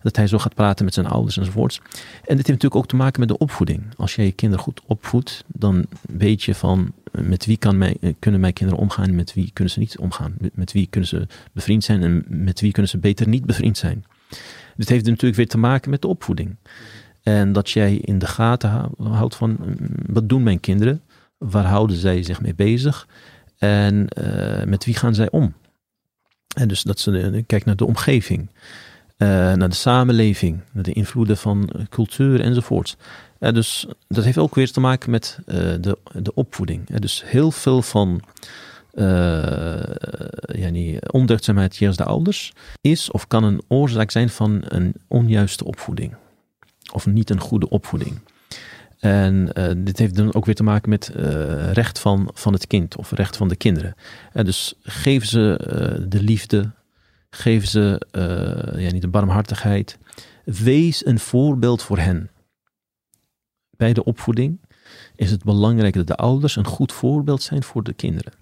Dat 0.02 0.16
hij 0.16 0.28
zo 0.28 0.38
gaat 0.38 0.56
praten 0.56 0.86
met 0.86 0.94
zijn 0.94 1.06
ouders 1.06 1.38
enzovoorts. 1.38 1.78
En 1.78 1.88
dit 2.14 2.28
heeft 2.28 2.48
natuurlijk 2.48 2.76
ook 2.76 2.88
te 2.88 2.96
maken 2.96 3.20
met 3.20 3.30
de 3.30 3.38
opvoeding. 3.38 3.84
Als 3.98 4.16
jij 4.16 4.26
je 4.26 4.32
kinderen 4.32 4.64
goed 4.64 4.82
opvoedt, 4.86 5.44
dan 5.48 5.86
weet 6.02 6.44
je 6.44 6.56
van 6.56 6.94
met 7.12 7.46
wie 7.46 7.58
kan 7.58 7.78
mij, 7.78 7.98
kunnen 8.20 8.40
mijn 8.40 8.54
kinderen 8.54 8.82
omgaan, 8.82 9.16
met 9.16 9.34
wie 9.34 9.52
kunnen 9.54 9.74
ze 9.74 9.80
niet 9.80 9.98
omgaan. 9.98 10.36
Met, 10.38 10.56
met 10.56 10.72
wie 10.72 10.88
kunnen 10.88 11.10
ze 11.10 11.28
bevriend 11.54 11.84
zijn 11.84 12.04
en 12.04 12.26
met 12.28 12.62
wie 12.62 12.72
kunnen 12.72 12.92
ze 12.92 12.98
beter 12.98 13.28
niet 13.28 13.46
bevriend 13.46 13.78
zijn. 13.78 14.06
Dit 14.76 14.90
heeft 14.90 15.06
natuurlijk 15.06 15.36
weer 15.36 15.48
te 15.48 15.58
maken 15.58 15.90
met 15.90 16.02
de 16.02 16.08
opvoeding. 16.08 16.56
En 17.22 17.54
dat 17.54 17.70
jij 17.70 17.96
in 17.96 18.20
de 18.20 18.28
gaten 18.28 18.92
houdt 18.98 19.36
van 19.36 19.78
wat 20.06 20.30
doen 20.30 20.44
mijn 20.44 20.60
kinderen? 20.60 21.02
Waar 21.38 21.66
houden 21.66 21.98
zij 21.98 22.24
zich 22.24 22.42
mee 22.42 22.56
bezig? 22.56 23.08
En 23.58 24.08
uh, 24.22 24.64
met 24.64 24.86
wie 24.86 24.96
gaan 24.96 25.16
zij 25.16 25.30
om? 25.32 25.54
En 26.56 26.68
dus 26.68 26.82
dat 26.82 27.00
ze 27.00 27.44
kijken 27.48 27.68
naar 27.68 27.76
de 27.76 27.86
omgeving. 27.86 28.50
Uh, 29.22 29.28
naar 29.28 29.70
de 29.70 29.76
samenleving, 29.76 30.60
naar 30.72 30.84
de 30.84 30.94
invloeden 30.94 31.38
van 31.38 31.70
cultuur 31.90 32.42
enzovoorts. 32.42 32.96
Uh, 33.40 33.52
dus 33.52 33.86
dat 34.08 34.24
heeft 34.24 34.38
ook 34.38 34.56
weer 34.56 34.72
te 34.72 34.80
maken 34.80 35.12
met 35.12 35.40
uh, 35.40 35.56
de, 35.56 35.98
de 36.14 36.34
opvoeding. 36.34 37.00
dus 37.00 37.24
heel 37.26 37.52
veel 37.52 37.82
van 37.82 38.22
yani, 40.46 40.98
ondeugdzaamheid 41.12 41.78
de 41.98 42.04
ouders 42.04 42.54
is 42.82 43.12
of 43.12 43.28
kan 43.28 43.44
een 43.44 43.62
oorzaak 43.68 44.12
zijn 44.12 44.30
van 44.30 44.62
een 44.68 44.94
onjuiste 45.08 45.66
opvoeding. 45.66 46.16
Of 46.94 47.06
niet 47.06 47.30
een 47.30 47.40
goede 47.40 47.70
opvoeding. 47.70 48.20
En 49.00 49.50
dit 49.78 49.98
heeft 49.98 50.16
dan 50.16 50.34
ook 50.34 50.46
weer 50.46 50.56
te 50.56 50.64
maken 50.64 50.90
met 50.90 51.12
recht 51.74 52.00
van, 52.00 52.30
van 52.34 52.54
het 52.54 52.68
kind 52.68 52.96
of 52.96 53.12
recht 53.12 53.38
van 53.38 53.48
de 53.48 53.56
kinderen. 53.56 53.96
dus 54.34 54.74
geef 54.84 55.26
ze 55.26 56.06
de 56.10 56.22
liefde, 56.22 56.72
Geef 57.36 57.68
ze 57.68 58.08
uh, 58.12 58.84
ja, 58.86 58.92
niet 58.92 59.02
de 59.02 59.08
barmhartigheid. 59.08 59.98
Wees 60.46 61.06
een 61.06 61.20
voorbeeld 61.20 61.82
voor 61.82 61.98
hen. 61.98 62.30
Bij 63.70 63.94
de 63.94 64.04
opvoeding 64.04 64.60
is 65.16 65.32
het 65.32 65.44
belangrijk 65.44 65.94
dat 65.94 66.08
de 66.08 66.16
ouders 66.16 66.56
een 66.56 66.66
goed 66.66 66.92
voorbeeld 66.92 67.42
zijn 67.42 67.64
voor 67.64 67.84
de 67.84 67.94
kinderen. 67.94 68.34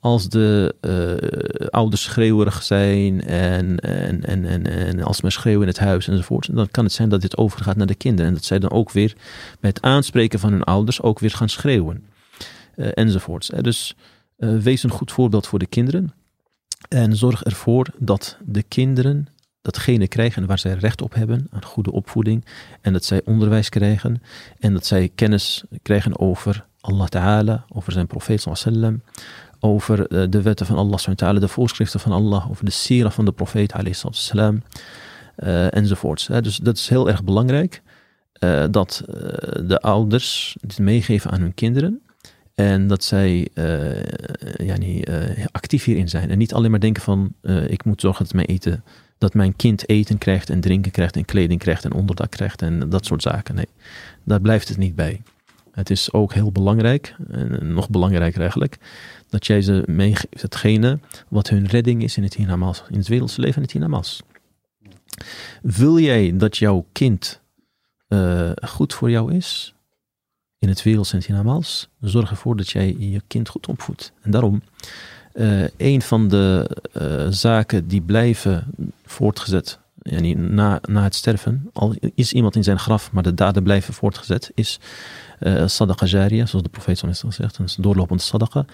Als 0.00 0.28
de 0.28 0.74
uh, 0.80 1.68
ouders 1.68 2.02
schreeuwerig 2.02 2.62
zijn 2.62 3.20
en, 3.20 3.78
en, 3.78 4.24
en, 4.24 4.44
en, 4.44 4.66
en 4.66 5.02
als 5.02 5.20
men 5.20 5.32
schreeuwen 5.32 5.62
in 5.62 5.68
het 5.68 5.78
huis 5.78 6.08
enzovoort, 6.08 6.54
dan 6.56 6.68
kan 6.70 6.84
het 6.84 6.92
zijn 6.92 7.08
dat 7.08 7.20
dit 7.20 7.36
overgaat 7.36 7.76
naar 7.76 7.86
de 7.86 7.94
kinderen. 7.94 8.26
En 8.26 8.34
dat 8.34 8.44
zij 8.44 8.58
dan 8.58 8.70
ook 8.70 8.90
weer 8.90 9.16
bij 9.60 9.70
het 9.70 9.82
aanspreken 9.82 10.38
van 10.38 10.52
hun 10.52 10.64
ouders 10.64 11.02
ook 11.02 11.18
weer 11.18 11.30
gaan 11.30 11.48
schreeuwen. 11.48 12.04
Uh, 12.76 12.88
enzovoorts. 12.94 13.48
Dus 13.48 13.96
wees 14.36 14.82
een 14.82 14.90
goed 14.90 15.12
voorbeeld 15.12 15.46
voor 15.46 15.58
de 15.58 15.66
kinderen. 15.66 16.12
En 16.88 17.16
zorg 17.16 17.42
ervoor 17.42 17.86
dat 17.98 18.36
de 18.44 18.62
kinderen 18.62 19.26
datgene 19.62 20.08
krijgen 20.08 20.46
waar 20.46 20.58
zij 20.58 20.72
recht 20.72 21.02
op 21.02 21.14
hebben, 21.14 21.46
aan 21.50 21.64
goede 21.64 21.92
opvoeding. 21.92 22.44
En 22.80 22.92
dat 22.92 23.04
zij 23.04 23.22
onderwijs 23.24 23.68
krijgen. 23.68 24.22
En 24.58 24.72
dat 24.72 24.86
zij 24.86 25.10
kennis 25.14 25.64
krijgen 25.82 26.18
over 26.18 26.66
Allah 26.80 27.06
Ta'ala, 27.06 27.64
over 27.68 27.92
zijn 27.92 28.06
profeet 28.06 28.46
sallam, 28.52 29.02
over 29.60 30.30
de 30.30 30.42
wetten 30.42 30.66
van 30.66 30.76
Allah, 30.76 31.40
de 31.40 31.48
voorschriften 31.48 32.00
van 32.00 32.12
Allah, 32.12 32.50
over 32.50 32.64
de 32.64 32.70
sira 32.70 33.10
van 33.10 33.24
de 33.24 33.32
profeet, 33.32 33.74
uh, 33.74 35.74
enzovoorts. 35.74 36.26
Dus 36.26 36.56
dat 36.56 36.76
is 36.76 36.88
heel 36.88 37.08
erg 37.08 37.24
belangrijk, 37.24 37.82
uh, 38.44 38.64
dat 38.70 39.02
de 39.66 39.78
ouders 39.80 40.56
dit 40.60 40.78
meegeven 40.78 41.30
aan 41.30 41.40
hun 41.40 41.54
kinderen. 41.54 42.02
En 42.58 42.86
dat 42.86 43.04
zij 43.04 43.48
ja, 44.56 44.76
niet, 44.78 45.10
actief 45.50 45.84
hierin 45.84 46.08
zijn. 46.08 46.30
En 46.30 46.38
niet 46.38 46.54
alleen 46.54 46.70
maar 46.70 46.80
denken 46.80 47.02
van, 47.02 47.32
ik 47.68 47.84
moet 47.84 48.00
zorgen 48.00 48.24
dat 48.24 48.34
mijn 48.34 48.46
eten 48.46 48.84
dat 49.18 49.34
mijn 49.34 49.56
kind 49.56 49.88
eten 49.88 50.18
krijgt 50.18 50.50
en 50.50 50.60
drinken 50.60 50.92
krijgt 50.92 51.16
en 51.16 51.24
kleding 51.24 51.60
krijgt 51.60 51.84
en 51.84 51.92
onderdak 51.92 52.30
krijgt 52.30 52.62
en 52.62 52.88
dat 52.88 53.06
soort 53.06 53.22
zaken. 53.22 53.54
Nee, 53.54 53.68
daar 54.24 54.40
blijft 54.40 54.68
het 54.68 54.76
niet 54.76 54.94
bij. 54.94 55.22
Het 55.72 55.90
is 55.90 56.12
ook 56.12 56.32
heel 56.32 56.52
belangrijk, 56.52 57.14
en 57.30 57.72
nog 57.72 57.90
belangrijker 57.90 58.40
eigenlijk, 58.40 58.78
dat 59.28 59.46
jij 59.46 59.62
ze 59.62 59.82
meegeeft 59.86 60.42
hetgene 60.42 60.98
wat 61.28 61.48
hun 61.48 61.66
redding 61.66 62.02
is 62.02 62.16
in 62.16 62.22
het 62.22 62.34
hiernamaals, 62.34 62.84
in 62.90 62.98
het 62.98 63.08
wereldse 63.08 63.40
leven 63.40 63.56
en 63.56 63.62
het 63.62 63.72
hiernamaals. 63.72 64.22
Wil 65.62 65.98
jij 65.98 66.36
dat 66.36 66.56
jouw 66.56 66.86
kind 66.92 67.40
goed 68.62 68.94
voor 68.94 69.10
jou 69.10 69.34
is, 69.34 69.74
in 70.58 70.68
het 70.68 70.82
het 70.82 71.26
hiernamaals, 71.26 71.88
zorg 72.00 72.30
ervoor 72.30 72.56
dat 72.56 72.70
jij 72.70 72.96
je 72.98 73.22
kind 73.26 73.48
goed 73.48 73.66
opvoedt. 73.66 74.12
En 74.22 74.30
daarom 74.30 74.62
uh, 75.34 75.68
een 75.76 76.02
van 76.02 76.28
de 76.28 76.76
uh, 76.92 77.26
zaken 77.30 77.88
die 77.88 78.00
blijven 78.00 78.74
voortgezet 79.04 79.78
yani 80.02 80.34
na, 80.34 80.80
na 80.88 81.02
het 81.02 81.14
sterven, 81.14 81.70
al 81.72 81.94
is 82.14 82.32
iemand 82.32 82.56
in 82.56 82.62
zijn 82.62 82.78
graf, 82.78 83.12
maar 83.12 83.22
de 83.22 83.34
daden 83.34 83.62
blijven 83.62 83.94
voortgezet, 83.94 84.50
is 84.54 84.80
uh, 85.40 85.66
sadaqa 85.66 86.06
zoals 86.06 86.62
de 86.62 86.68
profeet 86.70 87.00
heeft 87.00 87.20
gezegd, 87.20 87.58
een 87.58 87.68
doorlopende 87.78 88.22
sadaqa, 88.22 88.64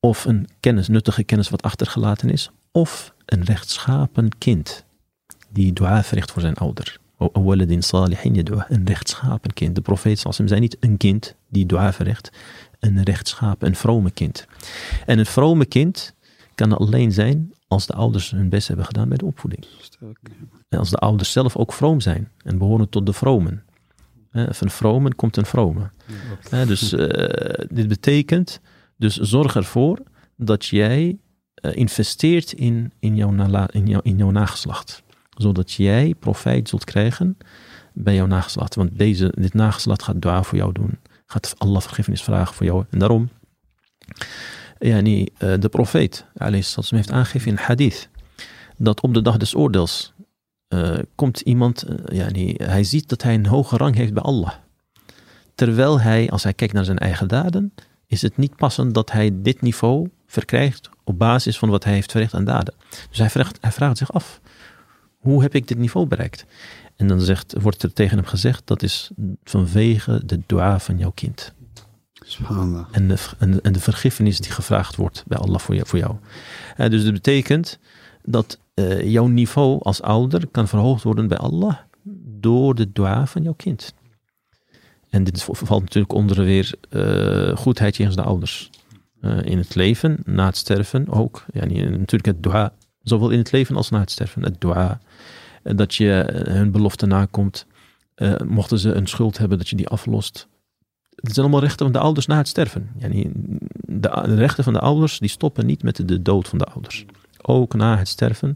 of 0.00 0.24
een 0.24 0.48
kennis, 0.60 0.88
nuttige 0.88 1.24
kennis 1.24 1.48
wat 1.48 1.62
achtergelaten 1.62 2.30
is, 2.30 2.50
of 2.70 3.14
een 3.26 3.44
rechtschapen 3.44 4.38
kind 4.38 4.84
die 5.50 5.72
dua 5.72 6.02
verricht 6.02 6.30
voor 6.30 6.42
zijn 6.42 6.54
ouder. 6.54 7.00
Een 8.68 8.86
rechtschapen 8.86 9.52
kind. 9.52 9.74
De 9.74 9.80
profeet 9.80 10.24
zei 10.44 10.60
niet 10.60 10.76
een 10.80 10.96
kind 10.96 11.34
die 11.48 11.66
dua 11.66 11.92
verricht, 11.92 12.32
een 12.80 13.02
rechtschapen, 13.02 13.68
een 13.68 13.76
vrome 13.76 14.10
kind. 14.10 14.46
En 15.06 15.18
een 15.18 15.26
vrome 15.26 15.64
kind 15.66 16.14
kan 16.54 16.78
alleen 16.78 17.12
zijn 17.12 17.52
als 17.68 17.86
de 17.86 17.92
ouders 17.92 18.30
hun 18.30 18.48
best 18.48 18.68
hebben 18.68 18.86
gedaan 18.86 19.08
bij 19.08 19.18
de 19.18 19.24
opvoeding. 19.24 19.64
En 20.68 20.78
als 20.78 20.90
de 20.90 20.96
ouders 20.96 21.32
zelf 21.32 21.56
ook 21.56 21.72
vroom 21.72 22.00
zijn 22.00 22.30
en 22.44 22.58
behoren 22.58 22.88
tot 22.88 23.06
de 23.06 23.12
vromen. 23.12 23.62
Van 24.32 24.70
vromen 24.70 25.14
komt 25.14 25.36
een 25.36 25.46
vrome. 25.46 25.90
Dus 26.66 26.92
eh, 26.92 27.66
dit 27.70 27.88
betekent, 27.88 28.60
dus 28.96 29.16
zorg 29.16 29.56
ervoor 29.56 29.98
dat 30.36 30.66
jij 30.66 31.18
uh, 31.62 31.76
investeert 31.76 32.52
in, 32.52 32.92
in, 32.98 33.16
jouw 33.16 33.30
nala, 33.30 33.68
in, 33.72 33.86
jouw, 33.86 34.00
in 34.00 34.16
jouw 34.16 34.30
nageslacht. 34.30 35.01
Zodat 35.42 35.72
jij 35.72 36.14
profijt 36.18 36.68
zult 36.68 36.84
krijgen 36.84 37.38
bij 37.92 38.14
jouw 38.14 38.26
nageslacht. 38.26 38.74
Want 38.74 38.98
deze, 38.98 39.32
dit 39.34 39.54
nageslacht 39.54 40.02
gaat 40.02 40.22
dua 40.22 40.42
voor 40.42 40.58
jou 40.58 40.72
doen. 40.72 40.98
Gaat 41.26 41.54
Allah 41.58 41.80
vergiffenis 41.80 42.22
vragen 42.22 42.54
voor 42.54 42.66
jou. 42.66 42.84
En 42.90 42.98
daarom 42.98 43.28
yani, 44.78 45.26
uh, 45.38 45.54
de 45.58 45.68
profeet 45.68 46.24
heeft 46.88 47.10
aangegeven 47.10 47.50
in 47.50 47.56
hadith 47.56 48.08
dat 48.76 49.00
op 49.00 49.14
de 49.14 49.22
dag 49.22 49.36
des 49.36 49.54
oordeels 49.54 50.12
uh, 50.68 50.98
komt 51.14 51.40
iemand, 51.40 51.90
uh, 51.90 51.96
yani, 52.18 52.54
hij 52.56 52.84
ziet 52.84 53.08
dat 53.08 53.22
hij 53.22 53.34
een 53.34 53.46
hoge 53.46 53.76
rang 53.76 53.94
heeft 53.94 54.14
bij 54.14 54.22
Allah. 54.22 54.52
Terwijl 55.54 56.00
hij, 56.00 56.30
als 56.30 56.42
hij 56.42 56.54
kijkt 56.54 56.74
naar 56.74 56.84
zijn 56.84 56.98
eigen 56.98 57.28
daden, 57.28 57.74
is 58.06 58.22
het 58.22 58.36
niet 58.36 58.56
passend 58.56 58.94
dat 58.94 59.12
hij 59.12 59.30
dit 59.34 59.60
niveau 59.60 60.08
verkrijgt 60.26 60.90
op 61.04 61.18
basis 61.18 61.58
van 61.58 61.68
wat 61.68 61.84
hij 61.84 61.92
heeft 61.92 62.10
verricht 62.10 62.34
aan 62.34 62.44
daden. 62.44 62.74
Dus 63.08 63.18
hij 63.18 63.30
vraagt, 63.30 63.58
hij 63.60 63.72
vraagt 63.72 63.98
zich 63.98 64.12
af, 64.12 64.40
hoe 65.22 65.42
heb 65.42 65.54
ik 65.54 65.68
dit 65.68 65.78
niveau 65.78 66.06
bereikt? 66.06 66.44
En 66.96 67.08
dan 67.08 67.20
zegt, 67.20 67.54
wordt 67.60 67.82
er 67.82 67.92
tegen 67.92 68.16
hem 68.16 68.26
gezegd, 68.26 68.66
dat 68.66 68.82
is 68.82 69.10
vanwege 69.44 70.22
de 70.26 70.40
dua 70.46 70.80
van 70.80 70.98
jouw 70.98 71.10
kind. 71.10 71.52
En 72.90 73.08
de, 73.08 73.18
en, 73.62 73.72
de 73.72 73.80
vergiffenis 73.80 74.40
die 74.40 74.50
gevraagd 74.50 74.96
wordt 74.96 75.24
bij 75.26 75.38
Allah 75.38 75.58
voor 75.58 75.74
jou. 75.74 75.86
Voor 75.86 75.98
jou. 75.98 76.16
Uh, 76.76 76.88
dus 76.88 77.04
dat 77.04 77.12
betekent 77.12 77.78
dat 78.24 78.58
uh, 78.74 79.10
jouw 79.10 79.26
niveau 79.26 79.82
als 79.82 80.02
ouder 80.02 80.46
kan 80.46 80.68
verhoogd 80.68 81.02
worden 81.02 81.28
bij 81.28 81.38
Allah 81.38 81.76
door 82.40 82.74
de 82.74 82.92
dua 82.92 83.26
van 83.26 83.42
jouw 83.42 83.54
kind. 83.56 83.94
En 85.10 85.24
dit 85.24 85.42
valt 85.42 85.82
natuurlijk 85.82 86.12
onder 86.12 86.44
weer 86.44 86.74
uh, 86.90 87.56
goedheid 87.56 87.96
jegens 87.96 88.16
de 88.16 88.22
ouders. 88.22 88.70
in 89.42 89.58
het 89.58 89.74
leven, 89.74 90.18
na 90.24 90.46
het 90.46 90.56
sterven 90.56 91.08
ook. 91.08 91.44
Ja, 91.52 91.64
natuurlijk 91.64 92.26
het 92.26 92.42
dua, 92.42 92.72
zowel 93.02 93.30
in 93.30 93.38
het 93.38 93.52
leven 93.52 93.76
als 93.76 93.90
na 93.90 94.00
het 94.00 94.10
sterven. 94.10 94.42
Het 94.42 94.60
dua, 94.60 95.00
dat 95.62 95.94
je 95.94 96.42
hun 96.48 96.70
belofte 96.70 97.06
nakomt. 97.06 97.66
mochten 98.46 98.78
ze 98.78 98.92
een 98.92 99.06
schuld 99.06 99.38
hebben, 99.38 99.58
dat 99.58 99.68
je 99.68 99.76
die 99.76 99.88
aflost. 99.88 100.48
Het 101.14 101.34
zijn 101.34 101.46
allemaal 101.46 101.60
rechten 101.60 101.84
van 101.84 101.92
de 101.92 101.98
ouders 101.98 102.26
na 102.26 102.36
het 102.36 102.48
sterven. 102.48 102.90
De, 103.80 104.34
rechten 104.34 104.64
van 104.64 104.72
de 104.72 104.80
ouders 104.80 105.18
die 105.18 105.28
stoppen 105.28 105.66
niet 105.66 105.82
met 105.82 106.08
de 106.08 106.22
dood 106.22 106.48
van 106.48 106.58
de 106.58 106.64
ouders. 106.64 107.04
Ook 107.42 107.74
na 107.74 107.96
het 107.96 108.08
sterven 108.08 108.54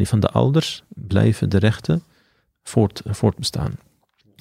van 0.00 0.20
de 0.20 0.28
ouders 0.28 0.82
blijven 0.88 1.50
de 1.50 1.58
rechten 1.58 2.02
voort, 2.62 3.02
voortbestaan. 3.04 3.72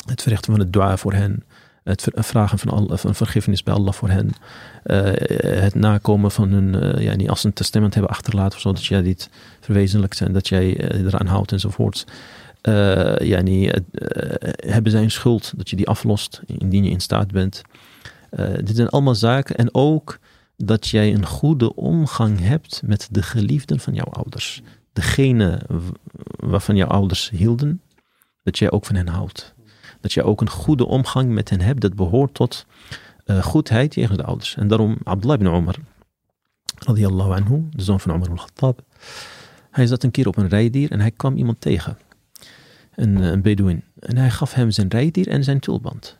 Het 0.05 0.21
verrichten 0.21 0.51
van 0.51 0.61
het 0.61 0.73
dua 0.73 0.97
voor 0.97 1.13
hen. 1.13 1.43
Het 1.83 2.07
vragen 2.13 2.59
van, 2.59 2.69
al, 2.69 2.97
van 2.97 3.15
vergiffenis 3.15 3.63
bij 3.63 3.73
Allah 3.73 3.93
voor 3.93 4.09
hen. 4.09 4.29
Uh, 4.85 5.01
het 5.61 5.75
nakomen 5.75 6.31
van 6.31 6.49
hun, 6.49 6.97
uh, 6.97 7.17
ja, 7.17 7.29
als 7.29 7.41
ze 7.41 7.47
een 7.47 7.53
testament 7.53 7.93
hebben 7.93 8.11
achterlaten, 8.11 8.59
zodat 8.59 8.85
jij 8.85 9.01
dit 9.01 9.29
verwezenlijkt 9.59 10.21
en 10.21 10.33
dat 10.33 10.47
jij 10.47 10.93
uh, 10.93 11.05
eraan 11.05 11.27
houdt 11.27 11.51
enzovoort 11.51 12.05
uh, 12.61 13.17
yani, 13.17 13.67
uh, 13.67 13.73
hebben 14.55 14.91
zij 14.91 15.03
een 15.03 15.11
schuld, 15.11 15.53
dat 15.57 15.69
je 15.69 15.75
die 15.75 15.87
aflost 15.87 16.41
indien 16.45 16.83
je 16.83 16.89
in 16.89 16.99
staat 16.99 17.31
bent. 17.31 17.61
Dit 18.63 18.75
zijn 18.75 18.89
allemaal 18.89 19.15
zaken. 19.15 19.55
En 19.55 19.73
ook 19.73 20.19
dat 20.57 20.87
jij 20.87 21.13
een 21.13 21.25
goede 21.25 21.75
omgang 21.75 22.39
hebt 22.39 22.81
met 22.85 23.07
de 23.11 23.21
geliefden 23.21 23.79
van 23.79 23.93
jouw 23.93 24.05
ouders. 24.11 24.61
Degene 24.93 25.59
waarvan 26.35 26.75
jouw 26.75 26.87
ouders 26.87 27.29
hielden, 27.29 27.81
dat 28.43 28.57
jij 28.57 28.71
ook 28.71 28.85
van 28.85 28.95
hen 28.95 29.07
houdt. 29.07 29.53
Dat 30.01 30.13
jij 30.13 30.23
ook 30.23 30.41
een 30.41 30.49
goede 30.49 30.85
omgang 30.85 31.29
met 31.31 31.49
hen 31.49 31.61
hebt, 31.61 31.81
dat 31.81 31.95
behoort 31.95 32.33
tot 32.33 32.65
goedheid 33.41 33.91
tegen 33.91 34.17
de 34.17 34.23
ouders. 34.23 34.55
En 34.55 34.67
daarom 34.67 34.97
Abdullah 35.03 35.39
ibn 35.39 35.55
Umar, 35.55 35.75
radiyallahu 36.77 37.31
anhu, 37.31 37.67
de 37.69 37.83
zoon 37.83 37.99
van 37.99 38.15
Umar 38.15 38.29
al-Khattab, 38.29 38.81
hij 39.71 39.87
zat 39.87 40.03
een 40.03 40.11
keer 40.11 40.27
op 40.27 40.37
een 40.37 40.47
rijdier 40.47 40.91
en 40.91 40.99
hij 40.99 41.11
kwam 41.11 41.37
iemand 41.37 41.61
tegen 41.61 41.97
een, 42.95 43.17
eh, 43.17 43.29
een 43.29 43.41
Bedouin. 43.41 43.83
En 43.99 44.17
hij 44.17 44.29
gaf 44.29 44.53
hem 44.53 44.71
zijn 44.71 44.87
rijdier 44.87 45.27
en 45.27 45.43
zijn 45.43 45.59
tulband. 45.59 46.19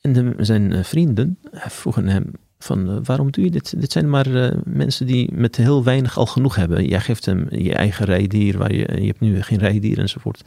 En 0.00 0.34
zijn 0.38 0.72
eh, 0.72 0.84
vrienden 0.84 1.38
vroegen 1.52 2.08
hem 2.08 2.32
van 2.58 3.04
waarom 3.04 3.30
doe 3.30 3.44
je 3.44 3.50
dit? 3.50 3.80
Dit 3.80 3.92
zijn 3.92 4.10
maar 4.10 4.56
mensen 4.64 5.06
die 5.06 5.34
met 5.34 5.56
heel 5.56 5.84
weinig 5.84 6.18
al 6.18 6.26
genoeg 6.26 6.56
hebben. 6.56 6.86
Jij 6.86 7.00
geeft 7.00 7.24
hem 7.24 7.46
je 7.50 7.74
eigen 7.74 8.04
rijdier, 8.04 8.58
waar 8.58 8.72
je, 8.72 9.00
je 9.00 9.06
hebt 9.06 9.20
nu 9.20 9.42
geen 9.42 9.58
rijdier 9.58 9.98
enzovoort. 9.98 10.44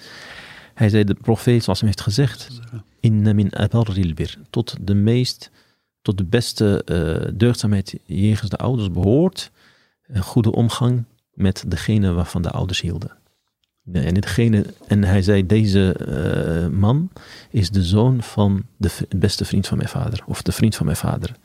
Hij 0.82 0.90
zei, 0.90 1.04
de 1.04 1.14
profeet 1.14 1.64
zoals 1.64 1.80
hem 1.80 1.88
heeft 1.88 2.02
gezegd, 2.02 2.60
inna 3.00 3.34
min 3.34 3.52
bir, 4.16 4.38
tot 4.50 4.76
de 4.82 4.94
meest, 4.94 5.52
tot 6.02 6.18
de 6.18 6.24
beste 6.24 6.82
uh, 6.86 7.32
deugdzaamheid 7.38 8.00
jegens 8.06 8.50
de 8.50 8.58
ouders 8.58 8.92
behoort, 8.92 9.52
een 10.08 10.22
goede 10.22 10.52
omgang 10.52 11.04
met 11.34 11.64
degene 11.68 12.12
waarvan 12.12 12.42
de 12.42 12.50
ouders 12.50 12.82
hielden. 12.82 13.18
En, 13.92 14.14
ditgene, 14.14 14.66
en 14.88 15.04
hij 15.04 15.22
zei, 15.22 15.46
deze 15.46 15.96
uh, 16.08 16.78
man 16.80 17.12
is 17.50 17.70
de 17.70 17.84
zoon 17.84 18.24
van 18.24 18.66
de 18.78 18.92
beste 19.16 19.46
vriend 19.46 19.68
van 19.68 19.78
mijn 19.78 19.90
vader. 19.90 20.24
Of 20.26 20.42
de 20.42 20.52
vriend 20.52 20.76
van 20.76 20.86
mijn 20.86 20.98
vader. 20.98 21.36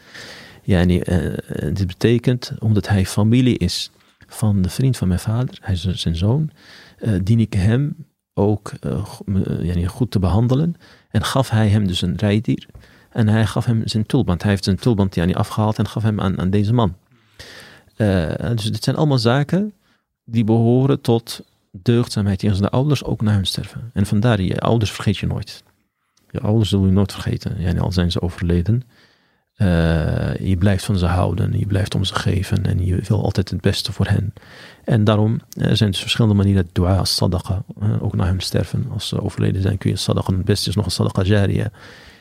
Ja, 0.62 0.80
en 0.80 0.90
uh, 0.90 1.74
dit 1.74 1.86
betekent, 1.86 2.52
omdat 2.58 2.88
hij 2.88 3.06
familie 3.06 3.58
is 3.58 3.90
van 4.26 4.62
de 4.62 4.70
vriend 4.70 4.96
van 4.96 5.08
mijn 5.08 5.20
vader, 5.20 5.58
hij 5.60 5.74
is 5.74 5.84
zijn 5.84 6.16
zoon, 6.16 6.50
dien 7.22 7.40
ik 7.40 7.52
hem 7.52 7.96
ook 8.38 8.72
ja, 9.62 9.88
goed 9.88 10.10
te 10.10 10.18
behandelen. 10.18 10.74
En 11.10 11.24
gaf 11.24 11.50
hij 11.50 11.68
hem 11.68 11.86
dus 11.86 12.02
een 12.02 12.16
rijdier. 12.16 12.66
En 13.10 13.28
hij 13.28 13.46
gaf 13.46 13.64
hem 13.64 13.82
zijn 13.84 14.06
tulband. 14.06 14.42
Hij 14.42 14.50
heeft 14.50 14.64
zijn 14.64 14.76
tulband 14.76 15.14
ja, 15.14 15.24
niet 15.24 15.36
afgehaald 15.36 15.78
en 15.78 15.88
gaf 15.88 16.02
hem 16.02 16.20
aan, 16.20 16.38
aan 16.38 16.50
deze 16.50 16.72
man. 16.72 16.96
dus 18.54 18.64
dit 18.64 18.84
zijn 18.84 18.96
allemaal 18.96 19.18
zaken 19.18 19.72
die 20.24 20.44
behoren 20.44 21.00
tot 21.00 21.44
deugdzaamheid 21.82 22.38
tegen 22.38 22.62
de 22.62 22.70
ouders 22.70 23.04
ook 23.04 23.20
na 23.20 23.32
hun 23.32 23.46
sterven. 23.46 23.90
En 23.92 24.06
vandaar, 24.06 24.40
je 24.40 24.60
ouders 24.60 24.90
vergeet 24.90 25.16
je 25.16 25.26
nooit. 25.26 25.62
Je 26.30 26.40
ouders 26.40 26.68
zullen 26.68 26.86
je 26.86 26.92
nooit 26.92 27.12
vergeten. 27.12 27.60
Ja, 27.60 27.74
al 27.78 27.92
zijn 27.92 28.10
ze 28.10 28.20
overleden. 28.20 28.82
Uh, 29.56 30.36
je 30.36 30.56
blijft 30.58 30.84
van 30.84 30.98
ze 30.98 31.06
houden, 31.06 31.58
je 31.58 31.66
blijft 31.66 31.94
om 31.94 32.04
ze 32.04 32.14
geven 32.14 32.66
en 32.66 32.84
je 32.84 32.96
wil 32.96 33.22
altijd 33.22 33.50
het 33.50 33.60
beste 33.60 33.92
voor 33.92 34.06
hen. 34.06 34.32
En 34.84 35.04
daarom 35.04 35.32
uh, 35.32 35.72
zijn 35.72 35.92
er 35.92 35.98
verschillende 35.98 36.36
manieren, 36.36 36.68
dua, 36.72 37.04
sadaqa, 37.04 37.62
uh, 37.82 38.02
ook 38.02 38.14
na 38.14 38.26
hun 38.26 38.40
sterven. 38.40 38.86
Als 38.92 39.08
ze 39.08 39.22
overleden 39.22 39.62
zijn 39.62 39.78
kun 39.78 39.90
je 39.90 39.96
sadaqa, 39.96 40.32
het 40.32 40.44
beste 40.44 40.68
is 40.68 40.76
nog 40.76 40.84
een 40.84 40.90
sadaqa 40.90 41.22
jariya. 41.22 41.70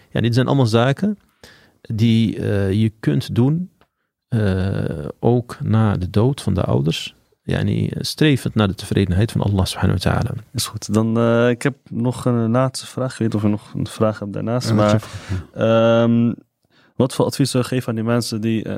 Ja, 0.09 0.21
dit 0.21 0.33
zijn 0.33 0.47
allemaal 0.47 0.65
zaken 0.65 1.19
die 1.81 2.41
je 2.79 2.91
kunt 2.99 3.35
doen 3.35 3.69
ook 5.19 5.57
na 5.63 5.97
de 5.97 6.09
dood 6.09 6.41
van 6.41 6.53
de 6.53 6.63
ouders, 6.63 7.15
yani, 7.43 7.91
strevend 7.99 8.55
naar 8.55 8.67
de 8.67 8.75
tevredenheid 8.75 9.31
van 9.31 9.41
Allah 9.41 9.65
subhanahu 9.65 9.99
wa 10.03 10.11
ta'ala. 10.11 10.33
Is 10.53 10.67
goed. 10.67 10.93
Dan, 10.93 11.17
uh, 11.17 11.49
ik 11.49 11.61
heb 11.61 11.75
nog 11.89 12.25
een 12.25 12.51
laatste 12.51 12.87
vraag. 12.87 13.11
Ik 13.11 13.17
weet 13.17 13.27
niet 13.27 13.35
of 13.35 13.41
je 13.41 13.47
nog 13.47 13.73
een 13.73 13.87
vraag 13.87 14.19
hebt 14.19 14.33
daarnaast. 14.33 14.73
maar 14.73 15.03
um, 16.03 16.35
wat 16.95 17.13
voor 17.13 17.25
advies 17.25 17.51
zou 17.51 17.63
je 17.63 17.69
geven 17.69 17.89
aan 17.89 17.95
die 17.95 18.03
mensen 18.03 18.41
die 18.41 18.67
uh, 18.67 18.75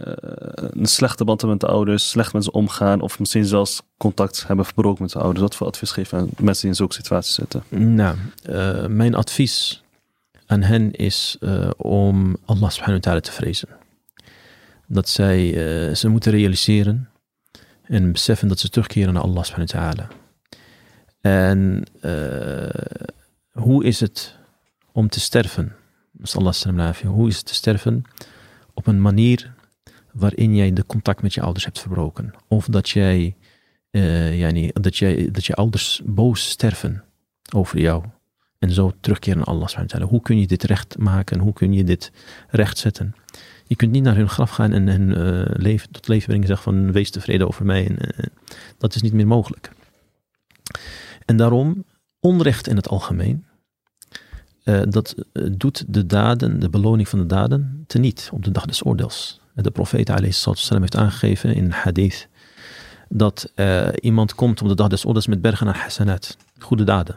een 0.56 0.86
slechte 0.86 1.24
band 1.24 1.42
hebben 1.42 1.58
met 1.60 1.70
de 1.70 1.76
ouders, 1.76 2.10
slecht 2.10 2.34
met 2.34 2.44
ze 2.44 2.52
omgaan 2.52 3.02
of 3.02 3.20
misschien 3.20 3.46
zelfs 3.46 3.82
contact 3.98 4.48
hebben 4.48 4.66
verbroken 4.66 5.04
met 5.04 5.12
de 5.12 5.20
ouders? 5.20 5.42
Wat 5.42 5.56
voor 5.56 5.68
advies 5.68 5.96
je 5.96 6.06
aan 6.10 6.30
mensen 6.38 6.62
die 6.62 6.70
in 6.70 6.76
zulke 6.76 6.94
situaties 6.94 7.34
zitten? 7.34 7.64
Nou, 7.70 8.16
uh, 8.50 8.86
mijn 8.86 9.16
advies 9.16 9.84
aan 10.46 10.62
hen 10.62 10.92
is 10.92 11.38
om 11.78 12.38
Allah 12.46 12.70
subhanahu 12.70 12.94
wa 12.94 13.00
ta'ala 13.00 13.20
te 13.20 13.32
vrezen. 13.32 13.70
Dat 14.88 15.10
zij, 15.10 15.52
ze 15.96 16.08
moeten 16.08 16.32
realiseren 16.32 17.10
en 17.84 18.12
beseffen 18.12 18.48
dat 18.48 18.60
ze 18.60 18.70
terugkeren 18.70 19.14
naar 19.14 19.24
Allah 19.24 19.44
subhanahu 19.44 19.74
wa 19.74 19.94
ta'ala. 19.94 20.08
En 21.22 21.84
hoe 23.52 23.84
is 23.84 24.00
het 24.00 24.36
om 24.92 25.10
te 25.10 25.20
sterven? 25.20 25.76
Hoe 27.06 27.28
is 27.28 27.38
het 27.38 27.46
te 27.46 27.54
sterven? 27.54 28.04
Op 28.74 28.88
een 28.88 29.02
manier 29.02 29.54
waarin 30.12 30.56
jij 30.56 30.74
de 30.74 30.86
contact 30.86 31.22
met 31.22 31.34
je 31.34 31.42
ouders 31.42 31.66
hebt 31.66 31.80
verbroken. 31.80 32.34
Of 32.48 32.66
dat 32.66 32.90
jij, 32.90 33.36
uh, 33.92 34.40
yani, 34.40 34.72
dat, 34.74 34.98
jij 34.98 35.32
dat 35.32 35.46
je 35.46 35.54
ouders 35.54 36.02
boos 36.06 36.50
sterven 36.50 37.04
over 37.56 37.80
jou. 37.80 38.04
En 38.60 38.72
zo 38.72 38.94
terugkeren 39.00 39.38
naar 39.38 39.48
Allah. 39.48 40.02
Hoe 40.02 40.22
kun 40.22 40.40
je 40.40 40.48
dit 40.48 40.64
recht 40.64 40.98
maken? 40.98 41.40
Hoe 41.40 41.54
kun 41.54 41.74
je 41.74 41.84
dit 41.84 42.12
rechtzetten? 42.50 43.16
Je 43.68 43.76
kunt 43.76 43.92
niet 43.92 44.04
naar 44.04 44.16
hun 44.16 44.30
graf 44.30 44.50
gaan 44.50 44.72
en 44.72 44.88
hen 44.88 45.10
uh, 45.10 45.42
leven, 45.46 45.92
tot 45.92 46.08
leven 46.08 46.26
brengen 46.26 46.42
en 46.42 46.56
zeggen 46.56 46.74
van 46.74 46.92
wees 46.92 47.10
tevreden 47.10 47.48
over 47.48 47.66
mij. 47.66 47.88
En, 47.88 47.98
uh, 48.02 48.26
dat 48.78 48.96
is 48.96 49.02
niet 49.02 49.14
meer 49.14 49.28
mogelijk. 49.28 49.72
En 51.26 51.38
daarom, 51.38 51.84
onrecht 52.20 52.68
in 52.68 52.76
het 52.76 52.88
algemeen, 52.88 53.46
uh, 54.68 54.82
dat 54.90 55.16
uh, 55.34 55.50
doet 55.52 55.86
de 55.88 56.06
daden, 56.06 56.60
de 56.60 56.70
beloning 56.70 57.08
van 57.08 57.20
de 57.20 57.26
daden, 57.26 57.84
teniet 57.88 58.30
op 58.34 58.44
de 58.44 58.52
dag 58.52 58.66
des 58.66 58.86
oordeels. 58.86 59.40
De 59.54 59.72
profeet 59.72 60.12
sallam 60.30 60.82
heeft 60.82 60.96
aangegeven 60.96 61.56
in 61.56 61.72
hadith 61.72 62.28
dat 63.10 63.52
uh, 63.56 63.88
iemand 64.00 64.36
komt 64.36 64.62
op 64.62 64.68
de 64.68 64.76
dag 64.76 64.88
des 64.88 65.06
oordeels 65.06 65.28
met 65.28 65.42
bergen 65.42 65.68
aan 65.68 65.74
hasanat, 65.74 66.38
goede 66.60 66.84
daden. 66.84 67.16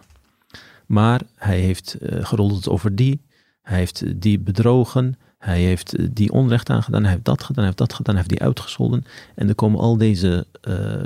Maar 0.87 1.21
hij 1.37 1.59
heeft 1.59 1.97
gerold 2.01 2.69
over 2.69 2.95
die, 2.95 3.21
hij 3.63 3.79
heeft 3.79 4.21
die 4.21 4.39
bedrogen, 4.39 5.19
hij 5.39 5.61
heeft 5.61 6.15
die 6.17 6.33
onrecht 6.33 6.71
aangedaan, 6.71 7.03
hij 7.03 7.13
heeft 7.13 7.25
dat 7.25 7.41
gedaan, 7.41 7.55
hij 7.57 7.65
heeft 7.65 7.79
dat 7.79 7.93
gedaan, 7.93 8.15
hij 8.15 8.25
heeft 8.25 8.39
die 8.39 8.47
uitgescholden. 8.47 9.05
En 9.35 9.49
er 9.49 9.55
komen 9.55 9.81
al 9.81 9.97
deze 9.97 10.47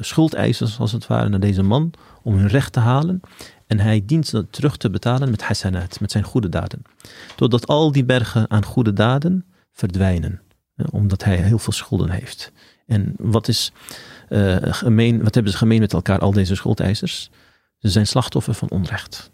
schuldeisers, 0.01 0.79
als 0.79 0.93
het 0.93 1.07
ware, 1.07 1.29
naar 1.29 1.41
deze 1.41 1.63
man 1.63 1.93
om 2.23 2.35
hun 2.35 2.49
recht 2.49 2.73
te 2.73 2.81
halen. 2.81 3.21
En 3.75 3.81
hij 3.81 4.03
dient 4.05 4.27
ze 4.27 4.47
terug 4.51 4.77
te 4.77 4.91
betalen 4.91 5.31
met 5.31 5.43
hasanat, 5.43 6.01
met 6.01 6.11
zijn 6.11 6.25
goede 6.25 6.49
daden. 6.49 6.83
Totdat 7.37 7.67
al 7.67 7.93
die 7.93 8.05
bergen 8.05 8.51
aan 8.51 8.65
goede 8.65 8.93
daden 8.93 9.45
verdwijnen. 9.73 10.41
Omdat 10.91 11.25
hij 11.25 11.37
heel 11.37 11.59
veel 11.59 11.73
schulden 11.73 12.11
heeft. 12.11 12.53
En 12.87 13.15
wat, 13.19 13.49
is, 13.49 13.73
uh, 14.29 14.57
gemeen, 14.61 15.23
wat 15.23 15.35
hebben 15.35 15.53
ze 15.53 15.59
gemeen 15.59 15.81
met 15.81 15.93
elkaar, 15.93 16.19
al 16.19 16.33
deze 16.33 16.55
schuldeisers? 16.55 17.31
Ze 17.79 17.89
zijn 17.89 18.07
slachtoffer 18.07 18.55
van 18.55 18.71
onrecht. 18.71 19.31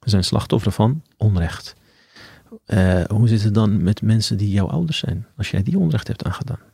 Ze 0.00 0.10
zijn 0.10 0.24
slachtoffer 0.24 0.72
van 0.72 1.02
onrecht. 1.16 1.74
Uh, 2.66 3.04
hoe 3.04 3.28
zit 3.28 3.42
het 3.42 3.54
dan 3.54 3.82
met 3.82 4.02
mensen 4.02 4.36
die 4.36 4.50
jouw 4.50 4.68
ouders 4.68 4.98
zijn? 4.98 5.26
Als 5.36 5.50
jij 5.50 5.62
die 5.62 5.78
onrecht 5.78 6.06
hebt 6.08 6.24
aangedaan. 6.24 6.71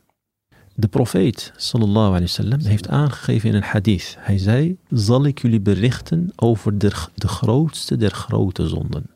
De 0.79 0.87
profeet 0.87 1.53
sallallahu 1.55 2.07
alayhi 2.07 2.25
wasallam 2.25 2.59
heeft 2.59 2.87
aangegeven 2.87 3.49
in 3.49 3.55
een 3.55 3.63
hadith. 3.63 4.15
Hij 4.19 4.37
zei: 4.37 4.77
Zal 4.89 5.25
ik 5.25 5.41
jullie 5.41 5.59
berichten 5.59 6.31
over 6.35 6.77
de, 6.77 6.91
de 7.15 7.27
grootste 7.27 7.97
der 7.97 8.11
grote 8.11 8.67
zonden? 8.67 9.09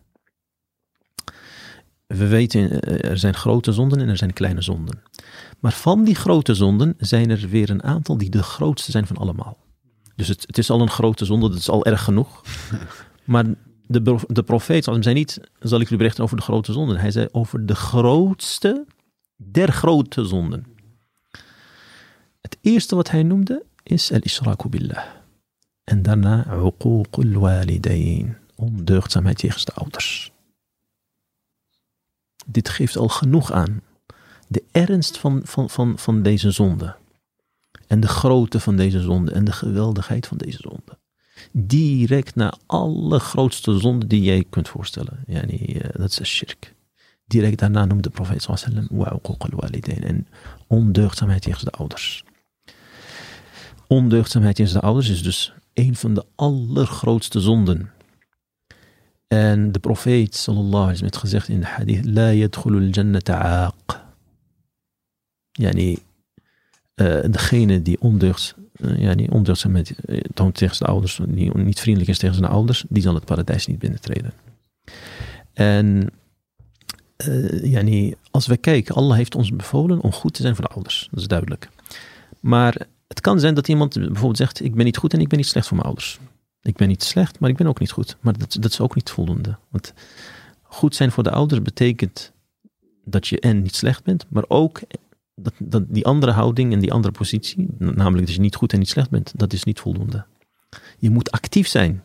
We 2.08 2.28
weten, 2.28 2.82
eh, 2.82 3.10
er 3.10 3.18
zijn 3.18 3.34
grote 3.34 3.72
zonden 3.72 4.00
en 4.00 4.10
er 4.10 4.18
zijn 4.18 4.34
kleine 4.34 4.62
zonden. 4.62 5.02
Maar 5.60 5.74
van 5.74 6.04
die 6.04 6.16
grote 6.16 6.54
zonden 6.54 6.94
zijn 6.98 7.30
er 7.30 7.50
weer 7.50 7.70
een 7.70 7.84
aantal 7.84 8.18
die 8.18 8.30
de 8.30 8.44
grootste 8.44 8.92
zijn 8.92 9.08
van 9.08 9.18
allemaal. 9.18 9.58
Dus 10.16 10.28
het, 10.28 10.44
het 10.46 10.58
is 10.58 10.70
al 10.70 10.82
een 10.82 10.90
grote 10.90 11.26
zonde, 11.26 11.50
dat 11.50 11.58
is 11.58 11.70
al 11.70 11.86
erg 11.86 12.04
genoeg. 12.04 12.42
Maar 13.24 13.46
de, 13.88 14.18
de 14.28 14.44
profeet 14.44 14.84
zei 14.84 15.14
niet, 15.14 15.40
zal 15.60 15.78
ik 15.80 15.84
jullie 15.84 15.98
berichten 15.98 16.24
over 16.24 16.38
de 16.38 16.44
grote 16.44 16.74
zonden. 16.74 16.98
Hij 16.98 17.12
zei 17.12 17.28
over 17.32 17.66
de 17.66 17.76
grootste 17.76 18.86
der 19.36 19.72
grote 19.72 20.26
zonden. 20.26 20.73
Het 22.44 22.58
eerste 22.62 22.96
wat 22.96 23.10
hij 23.10 23.24
noemde 23.24 23.66
is 23.84 24.12
al-israku 24.12 24.70
billah. 24.70 25.06
En 25.84 26.02
daarna 26.02 26.54
uququl 26.54 27.32
walidain. 27.32 28.38
Ondeugdzaamheid 28.56 29.38
tegen 29.38 29.66
de 29.66 29.74
ouders. 29.74 30.32
Dit 32.46 32.70
geeft 32.70 32.98
al 32.98 33.08
genoeg 33.08 33.52
aan. 33.52 33.82
De 34.48 34.64
ernst 34.72 35.18
van, 35.18 35.42
van, 35.44 35.70
van, 35.70 36.00
van 36.00 36.22
deze 36.22 36.52
zonde. 36.52 36.96
En 37.88 38.00
de 38.00 38.08
grootte 38.08 38.60
van 38.60 38.76
deze 38.76 39.02
zonde. 39.02 39.32
En 39.32 39.44
de 39.44 39.52
geweldigheid 39.52 40.28
van 40.28 40.38
deze 40.38 40.60
zonde. 40.62 40.98
Direct 41.52 42.36
naar 42.36 42.58
alle 42.66 43.20
grootste 43.20 43.80
zonde 43.80 44.08
die 44.08 44.22
jij 44.22 44.46
kunt 44.50 44.70
voorstellen. 44.70 45.24
Yani, 45.28 45.66
uh, 45.68 45.82
dat 45.92 46.20
is 46.20 46.30
shirk. 46.30 46.74
Direct 47.26 47.60
daarna 47.60 47.86
noemde 47.86 48.04
de 48.04 48.10
profeet 48.10 48.42
sallallahu 48.42 48.88
alaihi 48.90 49.80
wasallam. 49.82 50.04
En 50.04 50.28
ondeugdzaamheid 50.68 51.42
tegen 51.42 51.66
de 51.66 51.72
ouders. 51.72 52.24
Ondeugdzaamheid 53.88 54.60
in 54.60 54.68
zijn 54.68 54.84
ouders 54.84 55.10
is 55.10 55.24
dus 55.24 55.54
een 55.74 55.96
van 55.96 56.14
de 56.14 56.26
allergrootste 56.36 57.40
zonden. 57.40 57.92
En 59.28 59.72
de 59.72 59.80
profeet 59.80 60.36
sallallahu 60.36 60.84
alaihi 60.84 61.02
heeft 61.02 61.18
gezegd 61.18 61.48
in 61.48 61.60
de 61.60 61.66
hadith: 61.66 62.06
La 62.06 62.32
yadkhulul 62.32 62.88
jannata 62.88 63.72
aaq. 63.72 64.02
Yani, 65.52 65.98
uh, 66.96 67.20
degene 67.30 67.82
die 67.82 68.02
ondeugd, 68.02 68.56
uh, 68.76 69.00
yani 69.00 69.28
ondeugdzaamheid 69.32 69.96
uh, 70.06 70.20
toont 70.34 70.56
tegen 70.56 70.76
zijn 70.76 70.90
ouders, 70.90 71.20
die 71.28 71.58
niet 71.58 71.80
vriendelijk 71.80 72.12
is 72.12 72.18
tegen 72.18 72.36
zijn 72.36 72.52
ouders, 72.52 72.86
die 72.90 73.02
zal 73.02 73.14
het 73.16 73.26
paradijs 73.26 73.68
niet 73.68 73.80
binnentreden. 73.80 74.34
En 75.54 76.10
uh, 77.28 78.14
als 78.32 78.48
we 78.48 78.58
kijken, 78.58 78.96
Allah 78.96 79.18
heeft 79.18 79.36
ons 79.36 79.50
bevolen 79.50 80.02
om 80.02 80.12
goed 80.12 80.34
te 80.34 80.42
zijn 80.42 80.56
voor 80.56 80.66
de 80.66 80.74
ouders. 80.74 81.08
Dat 81.12 81.20
is 81.20 81.28
duidelijk. 81.28 81.70
Maar 82.40 82.88
het 83.14 83.22
kan 83.22 83.40
zijn 83.40 83.54
dat 83.54 83.68
iemand 83.68 83.94
bijvoorbeeld 83.94 84.38
zegt: 84.38 84.64
Ik 84.64 84.76
ben 84.76 84.86
niet 84.86 84.98
goed 84.98 85.14
en 85.14 85.20
ik 85.20 85.28
ben 85.28 85.38
niet 85.38 85.48
slecht 85.48 85.68
voor 85.68 85.76
mijn 85.78 85.88
ouders. 85.88 86.20
Ik 86.62 86.76
ben 86.76 86.88
niet 86.88 87.04
slecht, 87.04 87.40
maar 87.40 87.50
ik 87.50 87.58
ben 87.58 87.68
ook 87.68 87.80
niet 87.80 87.92
goed. 87.92 88.18
Maar 88.22 88.38
dat, 88.38 88.58
dat 88.60 88.72
is 88.72 88.80
ook 88.80 88.96
niet 88.96 89.10
voldoende. 89.10 89.58
Want 89.70 89.94
goed 90.62 90.96
zijn 90.96 91.12
voor 91.12 91.24
de 91.24 91.32
ouders 91.32 91.62
betekent 91.62 92.32
dat 93.06 93.28
je 93.28 93.40
en 93.40 93.62
niet 93.62 93.76
slecht 93.76 94.04
bent, 94.04 94.26
maar 94.30 94.46
ook 94.48 94.82
dat, 95.36 95.54
dat 95.58 95.84
die 95.88 96.06
andere 96.06 96.32
houding 96.32 96.74
en 96.74 96.80
die 96.80 96.94
andere 96.94 97.14
positie, 97.14 97.68
namelijk 97.78 98.26
dat 98.26 98.36
je 98.36 98.42
niet 98.42 98.56
goed 98.56 98.74
en 98.74 98.80
niet 98.80 98.90
slecht 98.90 99.10
bent, 99.10 99.32
dat 99.36 99.54
is 99.54 99.64
niet 99.64 99.80
voldoende. 99.80 100.26
Je 100.98 101.10
moet 101.10 101.32
actief 101.32 101.68
zijn. 101.68 102.04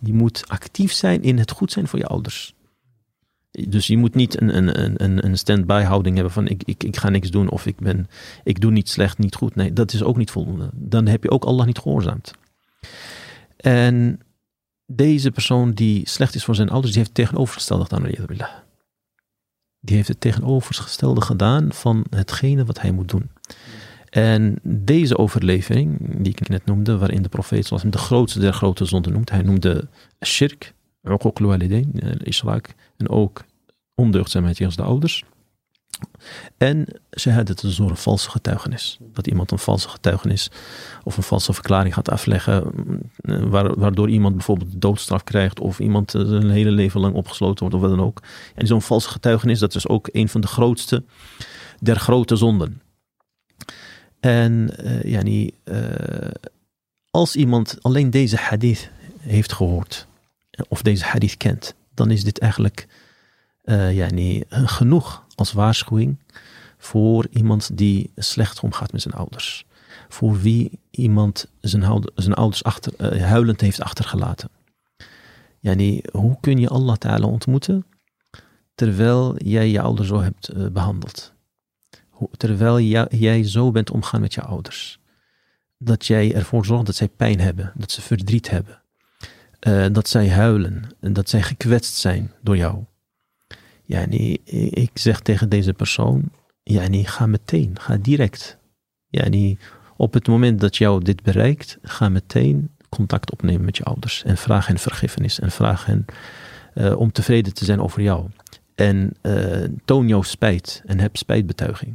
Je 0.00 0.12
moet 0.12 0.48
actief 0.48 0.92
zijn 0.92 1.22
in 1.22 1.38
het 1.38 1.50
goed 1.50 1.72
zijn 1.72 1.88
voor 1.88 1.98
je 1.98 2.06
ouders. 2.06 2.54
Dus 3.68 3.86
je 3.86 3.96
moet 3.96 4.14
niet 4.14 4.40
een, 4.40 4.56
een, 4.56 5.02
een, 5.04 5.24
een 5.24 5.38
stand-by 5.38 5.82
houding 5.82 6.14
hebben 6.14 6.32
van 6.32 6.48
ik, 6.48 6.62
ik, 6.64 6.84
ik 6.84 6.96
ga 6.96 7.08
niks 7.08 7.30
doen 7.30 7.48
of 7.48 7.66
ik, 7.66 7.78
ben, 7.78 8.08
ik 8.44 8.60
doe 8.60 8.70
niet 8.70 8.88
slecht, 8.88 9.18
niet 9.18 9.34
goed. 9.34 9.54
Nee, 9.54 9.72
dat 9.72 9.92
is 9.92 10.02
ook 10.02 10.16
niet 10.16 10.30
voldoende. 10.30 10.70
Dan 10.72 11.06
heb 11.06 11.22
je 11.22 11.30
ook 11.30 11.44
Allah 11.44 11.66
niet 11.66 11.78
gehoorzaamd. 11.78 12.32
En 13.56 14.20
deze 14.86 15.30
persoon 15.30 15.72
die 15.72 16.08
slecht 16.08 16.34
is 16.34 16.44
voor 16.44 16.54
zijn 16.54 16.68
ouders, 16.68 16.92
die 16.92 17.02
heeft 17.02 17.16
het 17.16 17.26
tegenovergestelde 17.26 17.84
gedaan. 17.84 18.52
Die 19.80 19.96
heeft 19.96 20.08
het 20.08 20.20
tegenovergestelde 20.20 21.20
gedaan 21.20 21.72
van 21.72 22.04
hetgene 22.10 22.64
wat 22.64 22.80
hij 22.80 22.92
moet 22.92 23.08
doen. 23.08 23.30
En 24.10 24.58
deze 24.62 25.18
overlevering, 25.18 25.98
die 26.16 26.32
ik 26.32 26.48
net 26.48 26.64
noemde, 26.64 26.98
waarin 26.98 27.22
de 27.22 27.28
profeet 27.28 27.66
zoals 27.66 27.82
hem 27.82 27.90
de 27.90 27.98
grootste 27.98 28.40
der 28.40 28.52
grote 28.52 28.84
zonden 28.84 29.12
noemt, 29.12 29.30
hij 29.30 29.42
noemde 29.42 29.88
shirk, 30.24 30.74
uquq 31.02 31.40
al-walidain, 31.40 31.92
ishrak, 32.22 32.66
en 32.66 32.74
ook 33.06 33.44
ondeugdzaamheid 33.94 34.56
tegen 34.56 34.76
de 34.76 34.82
ouders. 34.82 35.24
En 36.56 36.86
shahadat 37.18 37.62
is 37.62 37.76
door 37.76 37.90
een 37.90 37.96
valse 37.96 38.30
getuigenis. 38.30 38.98
Dat 39.00 39.26
iemand 39.26 39.50
een 39.50 39.58
valse 39.58 39.88
getuigenis 39.88 40.50
of 41.04 41.16
een 41.16 41.22
valse 41.22 41.52
verklaring 41.52 41.94
gaat 41.94 42.10
afleggen, 42.10 42.72
waardoor 43.76 44.10
iemand 44.10 44.34
bijvoorbeeld 44.34 44.72
de 44.72 44.78
doodstraf 44.78 45.24
krijgt 45.24 45.60
of 45.60 45.78
iemand 45.78 46.12
een 46.12 46.50
hele 46.50 46.70
leven 46.70 47.00
lang 47.00 47.14
opgesloten 47.14 47.60
wordt 47.60 47.74
of 47.74 47.80
wat 47.80 47.90
dan 47.90 48.06
ook. 48.06 48.22
En 48.54 48.66
zo'n 48.66 48.82
valse 48.82 49.08
getuigenis, 49.08 49.58
dat 49.58 49.74
is 49.74 49.88
ook 49.88 50.08
een 50.12 50.28
van 50.28 50.40
de 50.40 50.46
grootste 50.46 51.04
der 51.80 51.96
grote 51.96 52.36
zonden. 52.36 52.82
En 54.20 54.70
uh, 54.80 55.02
yani, 55.02 55.50
uh, 55.64 55.78
als 57.10 57.36
iemand 57.36 57.76
alleen 57.80 58.10
deze 58.10 58.36
hadith 58.36 58.90
heeft 59.18 59.52
gehoord, 59.52 60.06
of 60.68 60.82
deze 60.82 61.04
hadith 61.04 61.36
kent, 61.36 61.74
dan 61.94 62.10
is 62.10 62.24
dit 62.24 62.38
eigenlijk 62.38 62.86
uh, 63.64 63.94
yani, 63.94 64.44
genoeg 64.48 65.24
als 65.34 65.52
waarschuwing 65.52 66.18
voor 66.78 67.26
iemand 67.30 67.76
die 67.76 68.10
slecht 68.16 68.60
omgaat 68.60 68.92
met 68.92 69.02
zijn 69.02 69.14
ouders. 69.14 69.66
Voor 70.08 70.40
wie 70.40 70.78
iemand 70.90 71.46
zijn, 71.60 72.02
zijn 72.14 72.34
ouders 72.34 72.64
achter, 72.64 72.92
uh, 73.16 73.22
huilend 73.22 73.60
heeft 73.60 73.82
achtergelaten. 73.82 74.48
Yani, 75.60 76.02
hoe 76.12 76.36
kun 76.40 76.58
je 76.58 76.68
Allah 76.68 76.96
Ta'ala 76.96 77.26
ontmoeten 77.26 77.86
terwijl 78.74 79.36
jij 79.36 79.70
je 79.70 79.80
ouders 79.80 80.08
zo 80.08 80.20
hebt 80.20 80.56
uh, 80.56 80.66
behandeld? 80.66 81.34
terwijl 82.36 82.80
jij 83.10 83.44
zo 83.44 83.70
bent 83.70 83.90
omgaan 83.90 84.20
met 84.20 84.34
je 84.34 84.42
ouders. 84.42 84.98
Dat 85.78 86.06
jij 86.06 86.34
ervoor 86.34 86.66
zorgt 86.66 86.86
dat 86.86 86.94
zij 86.94 87.08
pijn 87.08 87.40
hebben, 87.40 87.72
dat 87.74 87.90
ze 87.90 88.02
verdriet 88.02 88.50
hebben. 88.50 88.82
Uh, 89.66 89.86
dat 89.92 90.08
zij 90.08 90.30
huilen 90.30 90.82
en 91.00 91.12
dat 91.12 91.28
zij 91.28 91.42
gekwetst 91.42 91.94
zijn 91.94 92.30
door 92.42 92.56
jou. 92.56 92.84
Nee, 93.86 94.40
ik 94.70 94.90
zeg 94.94 95.20
tegen 95.20 95.48
deze 95.48 95.72
persoon, 95.72 96.30
nee, 96.64 97.06
ga 97.06 97.26
meteen, 97.26 97.76
ga 97.80 97.96
direct. 97.96 98.58
Nee, 99.10 99.58
op 99.96 100.14
het 100.14 100.28
moment 100.28 100.60
dat 100.60 100.76
jou 100.76 101.04
dit 101.04 101.22
bereikt, 101.22 101.78
ga 101.82 102.08
meteen 102.08 102.70
contact 102.88 103.32
opnemen 103.32 103.64
met 103.64 103.76
je 103.76 103.84
ouders 103.84 104.24
en 104.24 104.36
vraag 104.36 104.66
hen 104.66 104.78
vergiffenis 104.78 105.40
en 105.40 105.50
vraag 105.50 105.86
hen 105.86 106.04
uh, 106.74 106.96
om 106.96 107.12
tevreden 107.12 107.54
te 107.54 107.64
zijn 107.64 107.80
over 107.80 108.02
jou. 108.02 108.28
En 108.74 109.16
uh, 109.22 109.64
toon 109.84 110.08
jouw 110.08 110.22
spijt 110.22 110.82
en 110.86 111.00
heb 111.00 111.16
spijtbetuiging. 111.16 111.94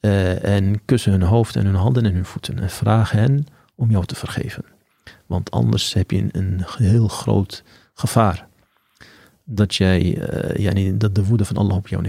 Uh, 0.00 0.44
en 0.44 0.84
kussen 0.84 1.12
hun 1.12 1.22
hoofd 1.22 1.56
en 1.56 1.66
hun 1.66 1.74
handen 1.74 2.04
en 2.04 2.14
hun 2.14 2.24
voeten 2.24 2.58
en 2.58 2.70
vraag 2.70 3.10
hen 3.10 3.46
om 3.74 3.90
jou 3.90 4.04
te 4.04 4.14
vergeven. 4.14 4.64
Want 5.26 5.50
anders 5.50 5.92
heb 5.92 6.10
je 6.10 6.28
een, 6.30 6.62
heel 6.78 7.08
groot 7.08 7.62
gevaar 7.94 8.48
dat 9.44 9.74
jij, 9.74 10.02
uh, 10.02 10.56
yani, 10.56 10.96
dat 10.96 11.14
de 11.14 11.24
woede 11.24 11.44
van 11.44 11.56
Allah 11.56 11.76
op 11.76 11.88
jou 11.88 12.02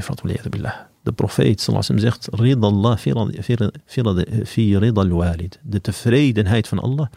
billah. 0.49 0.75
De 1.03 1.11
profeet 1.11 1.61
sallallahu 1.61 1.99
zegt, 1.99 2.27
fi 4.45 4.77
walid. 5.09 5.59
De 5.63 5.81
tevredenheid 5.81 6.67
van 6.67 6.79
Allah 6.79 7.07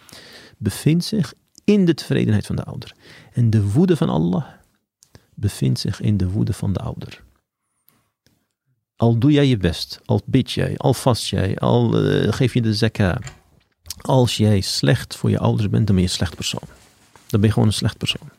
bevindt 0.59 1.05
zich 1.05 1.35
in 1.65 1.85
de 1.85 1.95
tevredenheid 1.95 2.47
van 2.47 2.57
de 2.57 2.65
ouder. 2.65 2.95
En 3.33 3.51
de 3.51 3.71
woede 3.71 3.97
van 3.97 4.09
Allah 4.09 4.45
bevindt 5.35 5.81
zich 5.81 6.01
in 6.01 6.17
de 6.17 6.31
woede 6.31 6.53
van 6.53 6.73
de 6.73 6.79
ouder. 6.79 7.23
Al 8.97 9.19
doe 9.19 9.33
jij 9.33 9.47
je 9.47 9.57
best, 9.57 10.01
al 10.05 10.21
bid 10.25 10.51
jij, 10.51 10.77
al 10.77 10.95
vast 10.95 11.29
jij, 11.29 11.57
al 11.57 12.05
uh, 12.05 12.33
geef 12.33 12.55
je 12.55 12.63
de 12.63 12.75
zakka. 12.75 13.19
Als 14.01 14.37
jij 14.37 14.61
slecht 14.61 15.17
voor 15.17 15.31
je 15.31 15.39
ouders 15.39 15.69
bent, 15.69 15.87
dan 15.87 15.95
ben 15.95 16.05
je 16.05 16.11
een 16.11 16.17
slecht 16.17 16.35
persoon. 16.35 16.69
Dan 17.27 17.41
ben 17.41 17.49
je 17.49 17.53
gewoon 17.53 17.69
een 17.69 17.75
slecht 17.75 17.99
persoon. 17.99 18.31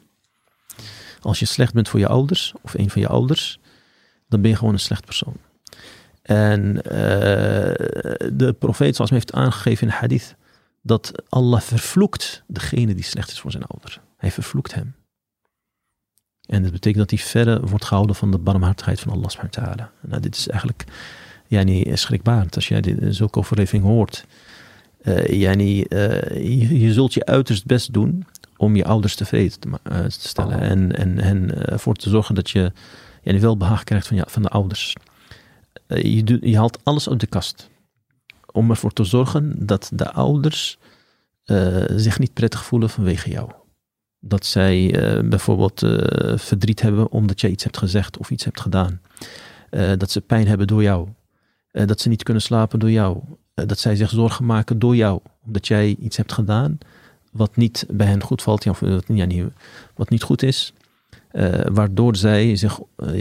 Als 1.22 1.40
je 1.40 1.46
slecht 1.46 1.74
bent 1.74 1.90
voor 1.90 2.00
je 2.00 2.08
ouders, 2.08 2.54
of 2.62 2.74
een 2.74 2.90
van 2.90 3.02
je 3.02 3.08
ouders, 3.08 3.60
dan 4.28 4.42
ben 4.42 4.50
je 4.50 4.58
gewoon 4.58 4.74
een 4.74 4.80
slecht 4.80 5.06
persoon. 5.06 5.38
En 6.22 6.76
uh, 6.76 6.82
de 8.34 8.56
profeet, 8.60 8.96
zoals 8.96 9.10
hij 9.10 9.20
heeft 9.20 9.34
aangegeven 9.34 9.88
in 9.88 9.94
hadith, 9.94 10.36
dat 10.82 11.12
Allah 11.30 11.62
vervloekt 11.62 12.44
degene 12.48 12.96
die 12.96 13.04
slecht 13.04 13.32
is 13.32 13.40
voor 13.40 13.52
zijn 13.52 13.64
ouder. 13.64 14.02
Hij 14.18 14.32
vervloekt 14.32 14.74
hem. 14.74 14.96
En 16.46 16.64
dat 16.64 16.72
betekent 16.72 17.10
dat 17.10 17.20
hij 17.20 17.30
verre 17.30 17.68
wordt 17.68 17.86
gehouden 17.86 18.16
van 18.16 18.32
de 18.32 18.38
barmhartigheid 18.38 19.00
van 19.00 19.12
Allah 19.12 19.30
Nou, 20.02 20.22
dit 20.22 20.36
is 20.36 20.48
eigenlijk 20.48 20.84
ja, 21.48 21.64
niet 21.64 22.00
schrikbarend. 22.00 22.56
Als 22.56 22.68
jij 22.68 22.82
dit, 22.82 23.16
zulke 23.16 23.40
overleving 23.40 23.84
hoort. 23.84 24.26
Uh, 25.04 25.26
ja, 25.26 25.52
je, 25.52 26.80
je, 26.80 26.94
zult 26.94 27.14
je 27.14 27.26
uiterst 27.26 27.66
best 27.66 27.94
doen 27.94 28.26
om 28.58 28.76
je 28.76 28.86
ouders 28.86 29.16
tevreden 29.16 29.60
te, 29.60 29.68
uh, 29.68 30.00
te 30.00 30.10
stellen. 30.10 30.60
En, 30.60 30.96
en 30.96 31.18
hen 31.18 31.68
ervoor 31.68 31.96
te 31.96 32.10
zorgen 32.10 32.36
dat 32.36 32.50
je 32.50 32.72
ja, 33.24 33.40
wel 33.40 33.58
behaag 33.58 33.84
krijgt 33.84 34.08
van, 34.08 34.18
je, 34.18 34.24
van 34.28 34.42
de 34.42 34.50
ouders. 34.50 34.96
je, 35.88 36.24
doet, 36.24 36.40
je 36.44 36.58
haalt 36.58 36.80
alles 36.84 37.10
uit 37.10 37.20
de 37.20 37.28
kast. 37.28 37.70
Om 38.52 38.70
ervoor 38.70 38.94
te 38.94 39.04
zorgen 39.04 39.66
dat 39.66 39.90
de 39.94 40.12
ouders 40.12 40.78
zich 41.96 42.20
niet 42.20 42.34
prettig 42.34 42.66
voelen 42.66 42.90
vanwege 42.90 43.30
jou 43.30 43.52
dat 44.22 44.46
zij 44.46 45.04
uh, 45.16 45.30
bijvoorbeeld 45.30 45.82
uh, 45.82 46.38
verdriet 46.38 46.82
hebben 46.82 47.12
omdat 47.12 47.42
jij 47.42 47.50
iets 47.50 47.64
hebt 47.64 47.78
gezegd 47.78 48.18
of 48.18 48.30
iets 48.30 48.44
hebt 48.44 48.62
gedaan. 48.62 49.02
Uh, 49.72 49.92
dat 49.98 50.12
ze 50.12 50.22
pijn 50.22 50.48
hebben 50.48 50.68
door 50.68 50.84
jou. 50.84 51.08
dat 51.72 52.02
ze 52.02 52.10
niet 52.10 52.24
kunnen 52.24 52.44
slapen 52.44 52.80
door 52.80 52.92
jou. 52.92 53.22
Dat 53.66 53.80
zij 53.80 53.96
zich 53.96 54.10
zorgen 54.10 54.46
maken 54.46 54.80
door 54.80 54.96
jou. 54.96 55.20
Omdat 55.46 55.68
jij 55.68 55.96
iets 56.00 56.18
hebt 56.18 56.32
gedaan 56.32 56.78
wat 57.32 57.56
niet 57.56 57.86
bij 57.90 58.08
hen 58.08 58.24
goed 58.24 58.42
valt. 58.42 58.68
Of 58.68 58.82
niet, 59.08 59.44
wat 59.96 60.10
niet 60.10 60.24
goed 60.24 60.44
is. 60.44 60.74
waardoor 61.72 62.16
zij 62.16 62.56
zich 62.56 62.80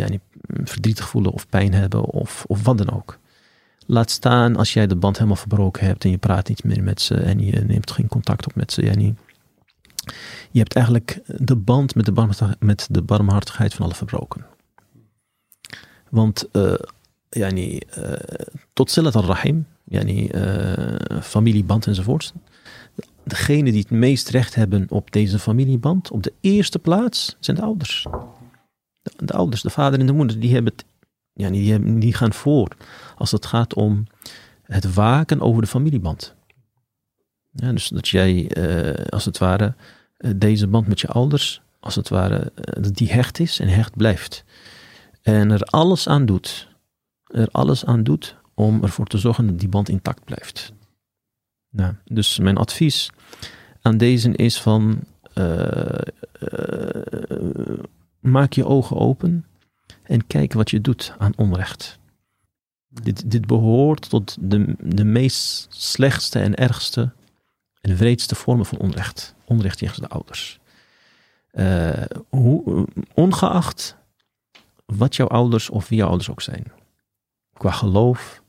niet 0.08 0.20
verdrietig 0.64 1.08
voelen 1.08 1.32
of 1.32 1.48
pijn 1.48 1.74
hebben 1.74 2.04
of, 2.04 2.44
of 2.46 2.64
wat 2.64 2.78
dan 2.78 2.90
ook. 2.90 3.18
Laat 3.86 4.10
staan 4.10 4.56
als 4.56 4.72
jij 4.72 4.86
de 4.86 4.96
band 4.96 5.16
helemaal 5.16 5.36
verbroken 5.36 5.86
hebt 5.86 6.04
en 6.04 6.10
je 6.10 6.18
praat 6.18 6.48
niet 6.48 6.64
meer 6.64 6.82
met 6.82 7.00
ze 7.00 7.14
en 7.14 7.40
je 7.44 7.60
neemt 7.60 7.90
geen 7.90 8.08
contact 8.08 8.46
op 8.46 8.54
met 8.54 8.72
ze. 8.72 8.84
Ja, 8.84 8.92
je 10.50 10.58
hebt 10.58 10.74
eigenlijk 10.74 11.20
de 11.26 11.56
band 11.56 11.94
met 11.94 12.04
de, 12.04 12.56
met 12.58 12.86
de 12.90 13.02
barmhartigheid 13.02 13.74
van 13.74 13.84
alle 13.84 13.94
verbroken. 13.94 14.46
Want 16.08 16.48
uh, 16.52 16.74
uh, 17.30 17.72
tot 18.72 18.90
silat 18.90 19.14
al-rahim, 19.14 19.66
yani, 19.90 20.30
uh, 20.34 21.20
familieband 21.22 21.86
enzovoort. 21.86 22.32
Degene 23.24 23.70
die 23.70 23.80
het 23.80 23.90
meest 23.90 24.28
recht 24.28 24.54
hebben 24.54 24.86
op 24.88 25.10
deze 25.10 25.38
familieband, 25.38 26.10
op 26.10 26.22
de 26.22 26.32
eerste 26.40 26.78
plaats, 26.78 27.36
zijn 27.40 27.56
de 27.56 27.62
ouders. 27.62 28.06
De, 29.02 29.12
de 29.24 29.32
ouders, 29.32 29.62
de 29.62 29.70
vader 29.70 30.00
en 30.00 30.06
de 30.06 30.12
moeder, 30.12 30.40
die, 30.40 30.54
hebben 30.54 30.72
het, 30.72 30.84
die, 31.52 31.98
die 31.98 32.14
gaan 32.14 32.32
voor 32.32 32.76
als 33.16 33.30
het 33.30 33.46
gaat 33.46 33.74
om 33.74 34.06
het 34.62 34.94
waken 34.94 35.40
over 35.40 35.62
de 35.62 35.68
familieband. 35.68 36.34
Ja, 37.52 37.72
dus 37.72 37.88
dat 37.88 38.08
jij, 38.08 38.50
als 39.08 39.24
het 39.24 39.38
ware, 39.38 39.74
eh, 40.16 40.30
deze 40.36 40.66
band 40.66 40.86
met 40.86 41.00
je 41.00 41.08
ouders, 41.08 41.62
als 41.80 41.94
het 41.94 42.08
ware, 42.08 42.52
eh, 42.54 42.82
dat 42.82 42.96
die 42.96 43.12
hecht 43.12 43.38
is 43.38 43.60
en 43.60 43.68
hecht 43.68 43.96
blijft. 43.96 44.44
En 45.22 45.50
er 45.50 45.62
alles 45.62 46.08
aan 46.08 46.26
doet, 46.26 46.68
er 47.24 47.48
alles 47.50 47.84
aan 47.84 48.02
doet 48.02 48.36
om 48.60 48.82
ervoor 48.82 49.06
te 49.06 49.18
zorgen 49.18 49.46
dat 49.46 49.58
die 49.58 49.68
band 49.68 49.88
intact 49.88 50.24
blijft. 50.24 50.72
Dus 52.04 52.38
mijn 52.38 52.56
advies 52.56 53.10
aan 53.82 53.96
deze 53.96 54.32
is 54.32 54.60
van 54.60 55.00
uh, 55.34 55.98
maak 58.20 58.52
je 58.52 58.66
ogen 58.66 58.96
open 58.96 59.46
en 60.02 60.26
kijk 60.26 60.52
wat 60.52 60.70
je 60.70 60.80
doet 60.80 61.14
aan 61.18 61.32
onrecht. 61.36 61.98
Dit, 62.88 63.30
dit 63.30 63.46
behoort 63.46 64.08
tot 64.08 64.36
de, 64.40 64.74
de 64.78 65.04
meest 65.04 65.66
slechtste 65.70 66.38
en 66.38 66.54
ergste 66.54 67.12
en 67.80 67.96
wreedste 67.96 68.34
vormen 68.34 68.66
van 68.66 68.78
onrecht 68.78 69.34
onrecht 69.44 69.78
tegen 69.78 70.02
de 70.02 70.08
ouders. 70.08 70.58
Uh, 71.52 72.04
hoe, 72.28 72.86
ongeacht 73.14 73.96
wat 74.86 75.16
jouw 75.16 75.26
ouders 75.26 75.70
of 75.70 75.88
wie 75.88 75.98
jouw 75.98 76.08
ouders 76.08 76.30
ook 76.30 76.42
zijn. 76.42 76.72
Qua 77.52 77.70
geloof, 77.70 78.42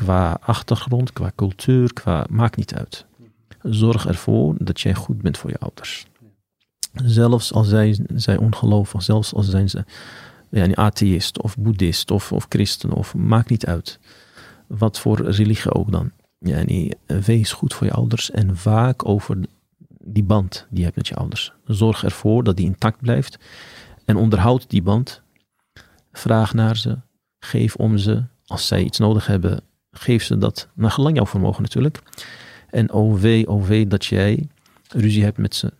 qua 0.00 0.38
achtergrond, 0.40 1.12
qua 1.12 1.32
cultuur, 1.36 1.92
qua 1.92 2.26
maakt 2.30 2.56
niet 2.56 2.74
uit. 2.74 3.06
Zorg 3.62 4.06
ervoor 4.06 4.54
dat 4.58 4.80
jij 4.80 4.94
goed 4.94 5.22
bent 5.22 5.38
voor 5.38 5.50
je 5.50 5.58
ouders. 5.58 6.06
Zelfs 7.04 7.52
als 7.52 7.68
zij, 7.68 7.98
zij 8.14 8.36
ongelovig, 8.36 9.02
zelfs 9.02 9.34
als 9.34 9.48
zijn 9.48 9.70
ze 9.70 9.84
ja, 10.50 10.64
een 10.64 10.76
atheïst 10.76 11.42
of 11.42 11.56
boeddhist 11.56 12.10
of, 12.10 12.32
of 12.32 12.46
christen 12.48 12.92
of 12.92 13.14
maakt 13.14 13.50
niet 13.50 13.66
uit. 13.66 13.98
Wat 14.66 14.98
voor 14.98 15.30
religie 15.30 15.72
ook 15.72 15.92
dan. 15.92 16.10
Ja, 16.38 16.62
nee, 16.62 16.92
wees 17.06 17.52
goed 17.52 17.74
voor 17.74 17.86
je 17.86 17.92
ouders 17.92 18.30
en 18.30 18.56
vaak 18.56 19.08
over 19.08 19.38
die 20.04 20.24
band 20.24 20.66
die 20.68 20.78
je 20.78 20.84
hebt 20.84 20.96
met 20.96 21.08
je 21.08 21.14
ouders. 21.14 21.52
Zorg 21.64 22.04
ervoor 22.04 22.44
dat 22.44 22.56
die 22.56 22.66
intact 22.66 23.00
blijft. 23.00 23.38
En 24.04 24.16
onderhoud 24.16 24.70
die 24.70 24.82
band. 24.82 25.22
Vraag 26.12 26.54
naar 26.54 26.76
ze. 26.76 26.98
Geef 27.38 27.74
om 27.74 27.98
ze. 27.98 28.24
Als 28.46 28.66
zij 28.66 28.82
iets 28.82 28.98
nodig 28.98 29.26
hebben, 29.26 29.62
geef 29.90 30.22
ze 30.24 30.38
dat. 30.38 30.68
Naar 30.74 30.90
gelang 30.90 31.16
jouw 31.16 31.26
vermogen 31.26 31.62
natuurlijk. 31.62 32.02
En 32.70 32.92
oh 32.92 33.20
wee, 33.20 33.48
oh 33.48 33.88
dat 33.88 34.04
jij 34.04 34.48
ruzie 34.88 35.24
hebt 35.24 35.38
met 35.38 35.54
ze. 35.54 35.72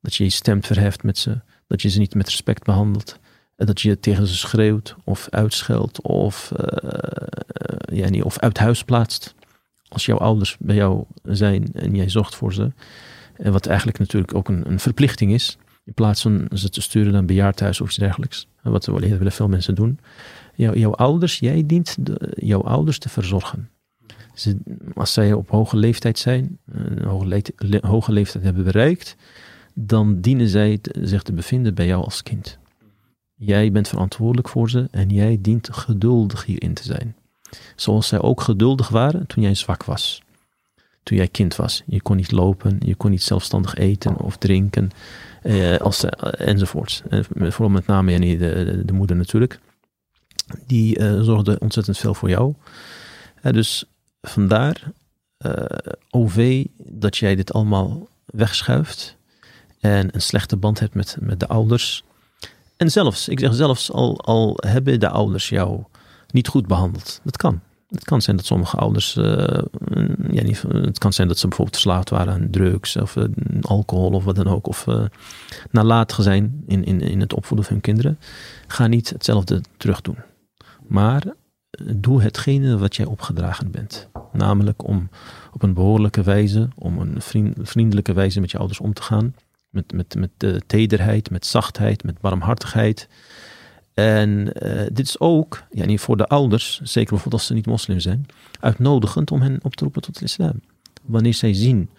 Dat 0.00 0.14
je 0.14 0.24
je 0.24 0.30
stem 0.30 0.62
verheft 0.62 1.02
met 1.02 1.18
ze. 1.18 1.40
Dat 1.66 1.82
je 1.82 1.88
ze 1.88 1.98
niet 1.98 2.14
met 2.14 2.28
respect 2.28 2.64
behandelt. 2.64 3.18
Dat 3.56 3.80
je 3.80 4.00
tegen 4.00 4.26
ze 4.26 4.36
schreeuwt 4.36 4.96
of 5.04 5.28
uitscheldt 5.30 6.00
of, 6.00 6.52
uh, 6.60 6.90
ja, 7.92 8.08
niet, 8.08 8.22
of 8.22 8.38
uit 8.38 8.58
huis 8.58 8.84
plaatst. 8.84 9.34
Als 9.88 10.06
jouw 10.06 10.18
ouders 10.18 10.56
bij 10.58 10.74
jou 10.74 11.04
zijn 11.22 11.68
en 11.72 11.94
jij 11.94 12.08
zorgt 12.08 12.34
voor 12.34 12.52
ze, 12.52 12.72
en 13.38 13.52
wat 13.52 13.66
eigenlijk 13.66 13.98
natuurlijk 13.98 14.34
ook 14.34 14.48
een, 14.48 14.70
een, 14.70 14.80
verplichting 14.80 15.32
is. 15.32 15.58
In 15.88 15.94
plaats 15.94 16.22
van 16.22 16.48
ze 16.52 16.68
te 16.68 16.80
sturen 16.80 17.10
naar 17.12 17.20
een 17.20 17.26
bejaardhuis 17.26 17.80
of 17.80 17.88
iets 17.88 17.96
dergelijks. 17.96 18.46
Wat 18.62 18.86
willen 18.86 19.32
veel 19.32 19.48
mensen 19.48 19.74
doen. 19.74 19.98
jouw 20.54 20.94
ouders, 20.94 21.38
jij 21.38 21.66
dient 21.66 21.96
jouw 22.34 22.62
ouders 22.62 22.98
te 22.98 23.08
verzorgen. 23.08 23.70
Als 24.94 25.12
zij 25.12 25.32
op 25.32 25.50
hoge 25.50 25.76
leeftijd 25.76 26.18
zijn, 26.18 26.58
een 26.66 27.80
hoge, 27.82 28.12
leeftijd 28.12 28.44
hebben 28.44 28.64
bereikt, 28.64 29.16
dan 29.74 30.20
dienen 30.20 30.48
zij 30.48 30.78
zich 31.00 31.22
te 31.22 31.32
bevinden 31.32 31.74
bij 31.74 31.86
jou 31.86 32.04
als 32.04 32.22
kind. 32.22 32.58
Jij 33.34 33.72
bent 33.72 33.88
verantwoordelijk 33.88 34.48
voor 34.48 34.70
ze 34.70 34.88
en 34.90 35.08
jij 35.08 35.38
dient 35.40 35.68
geduldig 35.72 36.44
hierin 36.44 36.74
te 36.74 36.82
zijn. 36.84 37.16
Zoals 37.76 38.08
zij 38.08 38.20
ook 38.20 38.40
geduldig 38.40 38.88
waren 38.88 39.26
toen 39.26 39.42
jij 39.42 39.54
zwak 39.54 39.84
was. 39.84 40.22
Toen 41.02 41.16
jij 41.16 41.28
kind 41.28 41.56
was. 41.56 41.82
Je 41.86 42.02
kon 42.02 42.16
niet 42.16 42.32
lopen, 42.32 42.76
je 42.84 42.94
kon 42.94 43.10
niet 43.10 43.22
zelfstandig 43.22 43.74
eten 43.74 44.16
of 44.16 44.36
drinken, 44.36 44.84
eh, 44.84 45.27
als, 45.80 46.04
eh, 46.04 46.48
enzovoorts. 46.48 47.02
En 47.08 47.24
vooral 47.24 47.68
met 47.68 47.86
name 47.86 48.12
ja, 48.12 48.18
de, 48.18 48.64
de, 48.64 48.84
de, 48.84 48.92
moeder 48.92 49.16
natuurlijk. 49.16 49.60
Die 50.66 50.98
eh, 50.98 51.20
zorgde 51.20 51.58
ontzettend 51.58 51.98
veel 51.98 52.14
voor 52.14 52.28
jou. 52.28 52.54
dus 53.42 53.84
vandaar, 54.20 54.82
OV, 56.10 56.64
dat 56.76 57.16
jij 57.16 57.34
dit 57.36 57.52
allemaal 57.52 58.08
wegschuift 58.24 59.16
en 59.80 60.14
een 60.14 60.22
slechte 60.22 60.56
band 60.56 60.80
hebt 60.80 60.94
met, 60.94 61.16
met 61.20 61.40
de 61.40 61.48
ouders. 61.48 62.04
En 62.76 62.90
zelfs, 62.90 63.28
ik 63.28 63.40
zeg 63.40 63.54
zelfs, 63.54 63.92
al, 63.92 64.20
al 64.20 64.56
hebben 64.66 65.00
de 65.00 65.08
ouders 65.08 65.48
jou 65.48 65.84
niet 66.30 66.48
goed 66.48 66.66
behandeld. 66.66 67.20
Dat 67.24 67.36
kan. 67.36 67.60
Het 67.88 68.04
kan 68.04 68.22
zijn 68.22 68.36
dat 68.36 68.46
sommige 68.46 68.76
ouders, 68.76 69.16
uh, 69.16 69.24
ja, 70.30 70.42
niet, 70.42 70.62
het 70.68 70.98
kan 70.98 71.12
zijn 71.12 71.28
dat 71.28 71.38
ze 71.38 71.46
bijvoorbeeld 71.46 71.76
verslaafd 71.76 72.10
waren 72.10 72.32
aan 72.32 72.50
drugs 72.50 72.96
of 72.96 73.16
uh, 73.16 73.24
alcohol 73.60 74.10
of 74.10 74.24
wat 74.24 74.36
dan 74.36 74.46
ook. 74.46 74.66
Of 74.66 74.86
uh, 74.86 75.04
nalatig 75.70 76.22
zijn 76.22 76.62
in, 76.66 76.84
in, 76.84 77.00
in 77.00 77.20
het 77.20 77.34
opvoeden 77.34 77.66
van 77.66 77.74
hun 77.74 77.84
kinderen. 77.84 78.18
Ga 78.66 78.86
niet 78.86 79.08
hetzelfde 79.08 79.60
terug 79.76 80.00
doen. 80.00 80.16
Maar 80.86 81.22
doe 81.94 82.22
hetgene 82.22 82.78
wat 82.78 82.96
jij 82.96 83.06
opgedragen 83.06 83.70
bent. 83.70 84.08
Namelijk 84.32 84.84
om 84.84 85.08
op 85.52 85.62
een 85.62 85.74
behoorlijke 85.74 86.22
wijze, 86.22 86.68
om 86.74 86.98
een 86.98 87.22
vriendelijke 87.62 88.12
wijze 88.12 88.40
met 88.40 88.50
je 88.50 88.58
ouders 88.58 88.80
om 88.80 88.92
te 88.92 89.02
gaan. 89.02 89.34
Met, 89.68 89.92
met, 89.92 90.14
met 90.14 90.30
de 90.36 90.62
tederheid, 90.66 91.30
met 91.30 91.46
zachtheid, 91.46 92.04
met 92.04 92.20
barmhartigheid. 92.20 93.08
En 93.98 94.50
uh, 94.62 94.86
dit 94.92 95.06
is 95.06 95.20
ook 95.20 95.62
ja, 95.70 95.96
voor 95.96 96.16
de 96.16 96.26
ouders, 96.26 96.80
zeker 96.82 97.10
bijvoorbeeld 97.10 97.32
als 97.32 97.46
ze 97.46 97.54
niet 97.54 97.66
moslim 97.66 98.00
zijn, 98.00 98.26
uitnodigend 98.60 99.30
om 99.30 99.40
hen 99.40 99.58
op 99.62 99.76
te 99.76 99.84
roepen 99.84 100.02
tot 100.02 100.18
de 100.18 100.24
islam. 100.24 100.60
Wanneer 101.02 101.34
zij 101.34 101.54
zien 101.54 101.90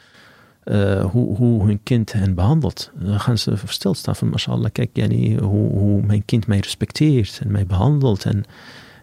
uh, 0.63 1.05
hoe, 1.05 1.35
hoe 1.35 1.65
hun 1.65 1.83
kind 1.83 2.13
hen 2.13 2.35
behandelt, 2.35 2.91
dan 2.95 3.19
gaan 3.19 3.37
ze 3.37 3.57
versteld 3.57 3.97
staan 3.97 4.15
van, 4.15 4.29
mashallah, 4.29 4.71
kijk 4.71 4.89
yani, 4.93 5.37
hoe, 5.37 5.69
hoe 5.69 6.01
mijn 6.01 6.25
kind 6.25 6.47
mij 6.47 6.59
respecteert 6.59 7.39
en 7.43 7.51
mij 7.51 7.65
behandelt 7.65 8.25
en, 8.25 8.43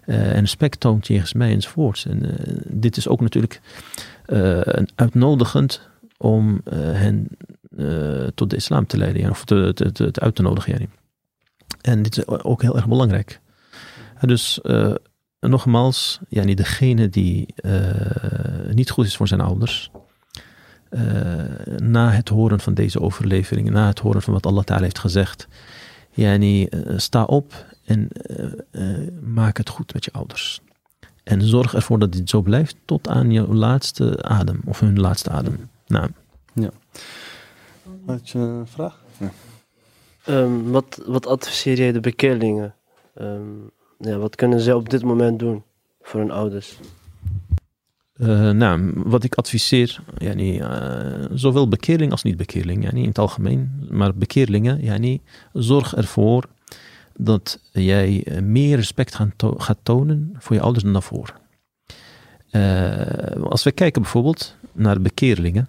en 0.05 0.40
respect 0.40 0.81
toont 0.81 1.06
jegens 1.06 1.32
mij 1.32 1.52
enzovoorts. 1.52 2.06
En 2.06 2.20
dit 2.68 2.97
is 2.97 3.09
ook 3.09 3.20
natuurlijk 3.20 3.60
uitnodigend 4.94 5.89
om 6.18 6.60
hen 6.74 7.28
tot 8.35 8.51
de 8.51 8.56
islam 8.56 8.86
te 8.86 8.97
leiden, 8.97 9.31
of 9.31 9.44
te, 9.44 9.90
te, 9.93 10.10
uit 10.12 10.35
te 10.35 10.43
nodigen. 10.43 10.73
Yani. 10.73 10.89
En 11.80 12.02
dit 12.02 12.16
is 12.16 12.26
ook 12.26 12.62
heel 12.62 12.76
erg 12.76 12.88
belangrijk. 12.88 13.40
Dus 14.20 14.59
uh, 14.62 14.94
nogmaals, 15.40 16.20
ja, 16.28 16.44
niet 16.44 16.56
degene 16.56 17.09
die 17.09 17.55
uh, 17.56 17.80
niet 18.70 18.90
goed 18.90 19.06
is 19.06 19.16
voor 19.16 19.28
zijn 19.28 19.40
ouders, 19.40 19.90
uh, 20.90 21.01
na 21.76 22.10
het 22.10 22.28
horen 22.28 22.60
van 22.60 22.74
deze 22.74 23.01
overleveringen, 23.01 23.72
na 23.72 23.86
het 23.86 23.98
horen 23.98 24.22
van 24.22 24.32
wat 24.32 24.47
Allah 24.47 24.64
Ta'ala 24.64 24.82
heeft 24.82 24.98
gezegd, 24.98 25.48
yani, 26.10 26.68
sta 26.97 27.24
op 27.24 27.66
en 27.84 28.09
maak 29.22 29.56
het 29.56 29.68
goed 29.68 29.93
met 29.93 30.05
je 30.05 30.12
ouders. 30.12 30.60
En 31.22 31.43
zorg 31.43 31.74
ervoor 31.74 31.98
dat 31.98 32.12
dit 32.12 32.30
zo 32.30 32.43
blijft 32.43 32.76
tot 32.84 33.09
aan 33.09 33.30
je 33.30 33.55
laatste 33.55 34.22
adem, 34.22 34.60
of 34.64 34.80
hun 34.80 35.01
laatste 35.01 35.30
adem. 35.30 35.70
Nou. 35.86 36.10
Ja. 36.52 36.70
Had 38.06 38.28
je 38.28 38.38
een 38.38 38.66
vraag? 38.66 39.01
Ja. 39.18 39.30
Um, 40.28 40.70
wat, 40.70 41.02
wat 41.06 41.26
adviseer 41.26 41.76
jij 41.76 41.92
de 41.92 42.00
bekeerlingen? 42.00 42.74
Um, 43.20 43.70
ja, 43.98 44.16
wat 44.16 44.36
kunnen 44.36 44.60
ze 44.60 44.76
op 44.76 44.90
dit 44.90 45.02
moment 45.02 45.38
doen 45.38 45.62
voor 46.00 46.20
hun 46.20 46.30
ouders? 46.30 46.78
Uh, 48.16 48.50
nou, 48.50 48.92
wat 48.94 49.24
ik 49.24 49.34
adviseer, 49.34 50.00
uh, 50.18 51.24
zowel 51.32 51.68
bekeerling 51.68 52.10
als 52.10 52.22
niet-bekeerling, 52.22 52.92
in 52.92 53.04
het 53.04 53.18
algemeen, 53.18 53.86
maar 53.90 54.14
bekeerlingen, 54.14 55.20
zorg 55.52 55.96
ervoor 55.96 56.48
dat 57.16 57.60
jij 57.72 58.24
eh, 58.24 58.42
meer 58.42 58.76
respect 58.76 59.14
gaan 59.14 59.32
gaat 59.38 59.78
tonen 59.82 60.34
voor 60.38 60.56
je 60.56 60.62
ouders 60.62 60.84
dan 60.84 60.92
daarvoor. 60.92 61.34
Als 63.42 63.62
we 63.62 63.72
kijken 63.72 64.02
bijvoorbeeld 64.02 64.56
naar 64.72 65.00
bekeerlingen, 65.00 65.68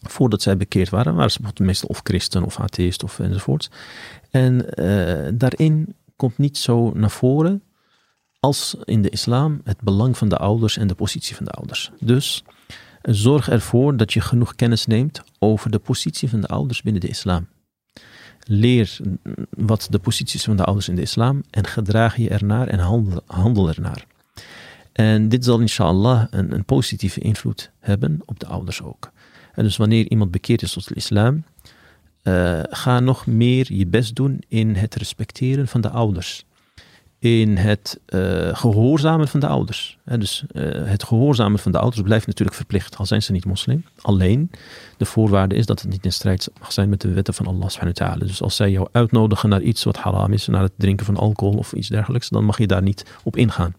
voordat 0.00 0.42
zij 0.42 0.56
bekeerd 0.56 0.88
waren, 0.88 1.14
waren 1.14 1.30
ze 1.30 1.40
meestal 1.62 1.88
of 1.88 2.00
christen 2.02 2.44
of 2.44 2.60
atheïst 2.60 3.02
of 3.02 3.18
enzovoorts. 3.18 3.70
En 4.30 4.66
uh, 4.74 5.28
daarin 5.34 5.94
komt 6.16 6.38
niet 6.38 6.58
zo 6.58 6.92
naar 6.94 7.10
voren 7.10 7.62
als 8.40 8.76
in 8.84 9.02
de 9.02 9.10
islam 9.10 9.60
het 9.64 9.80
belang 9.80 10.18
van 10.18 10.28
de 10.28 10.36
ouders 10.36 10.76
en 10.76 10.86
de 10.86 10.94
positie 10.94 11.36
van 11.36 11.44
de 11.44 11.50
ouders. 11.50 11.90
Dus 12.00 12.44
zorg 13.02 13.48
ervoor 13.48 13.96
dat 13.96 14.12
je 14.12 14.20
genoeg 14.20 14.54
kennis 14.54 14.86
neemt 14.86 15.22
over 15.38 15.70
de 15.70 15.78
positie 15.78 16.28
van 16.28 16.40
de 16.40 16.46
ouders 16.46 16.82
binnen 16.82 17.00
de 17.00 17.08
islam. 17.08 17.48
Leer 18.44 18.98
wat 19.50 19.86
de 19.90 19.98
posities 19.98 20.44
van 20.44 20.56
de 20.56 20.64
ouders 20.64 20.88
in 20.88 20.94
de 20.94 21.02
islam 21.02 21.42
en 21.50 21.66
gedraag 21.66 22.16
je 22.16 22.28
ernaar 22.28 22.68
en 22.68 22.78
handel, 22.78 23.22
handel 23.26 23.68
ernaar. 23.68 24.06
En 24.92 25.28
dit 25.28 25.44
zal 25.44 25.58
inshallah 25.58 26.26
een, 26.30 26.52
een 26.52 26.64
positieve 26.64 27.20
invloed 27.20 27.70
hebben 27.78 28.20
op 28.24 28.40
de 28.40 28.46
ouders 28.46 28.82
ook. 28.82 29.10
Dus 29.62 29.76
wanneer 29.76 30.10
iemand 30.10 30.30
bekeerd 30.30 30.62
is 30.62 30.72
tot 30.72 30.88
de 30.88 30.94
islam, 30.94 31.44
uh, 32.22 32.60
ga 32.62 33.00
nog 33.00 33.26
meer 33.26 33.72
je 33.72 33.86
best 33.86 34.14
doen 34.14 34.42
in 34.48 34.74
het 34.74 34.94
respecteren 34.94 35.68
van 35.68 35.80
de 35.80 35.90
ouders. 35.90 36.44
In 37.18 37.56
het 37.56 38.00
uh, 38.08 38.48
gehoorzamen 38.52 39.28
van 39.28 39.40
de 39.40 39.46
ouders. 39.46 39.98
dus 40.04 40.44
uh, 40.52 40.62
het 40.72 41.04
gehoorzamen 41.04 41.58
van 41.58 41.72
de 41.72 41.78
ouders 41.78 42.02
blijft 42.02 42.26
natuurlijk 42.26 42.56
verplicht, 42.56 42.96
al 42.96 43.06
zijn 43.06 43.22
ze 43.22 43.32
niet 43.32 43.44
moslim. 43.44 43.84
Alleen, 44.00 44.50
de 44.96 45.04
voorwaarde 45.04 45.54
is 45.54 45.66
dat 45.66 45.80
het 45.80 45.90
niet 45.90 46.04
in 46.04 46.12
strijd 46.12 46.50
mag 46.60 46.72
zijn 46.72 46.88
met 46.88 47.00
de 47.00 47.12
wetten 47.12 47.34
van 47.34 47.46
Allah 47.46 47.68
subhanahu. 47.68 48.18
Dus 48.18 48.42
als 48.42 48.56
zij 48.56 48.70
jou 48.70 48.88
uitnodigen 48.92 49.48
naar 49.48 49.62
iets 49.62 49.84
wat 49.84 49.96
haram 49.96 50.32
is, 50.32 50.46
naar 50.46 50.62
het 50.62 50.72
drinken 50.76 51.06
van 51.06 51.16
alcohol 51.16 51.58
of 51.58 51.72
iets 51.72 51.88
dergelijks, 51.88 52.28
dan 52.28 52.44
mag 52.44 52.58
je 52.58 52.66
daar 52.66 52.82
niet 52.82 53.04
op 53.22 53.36
ingaan. 53.36 53.74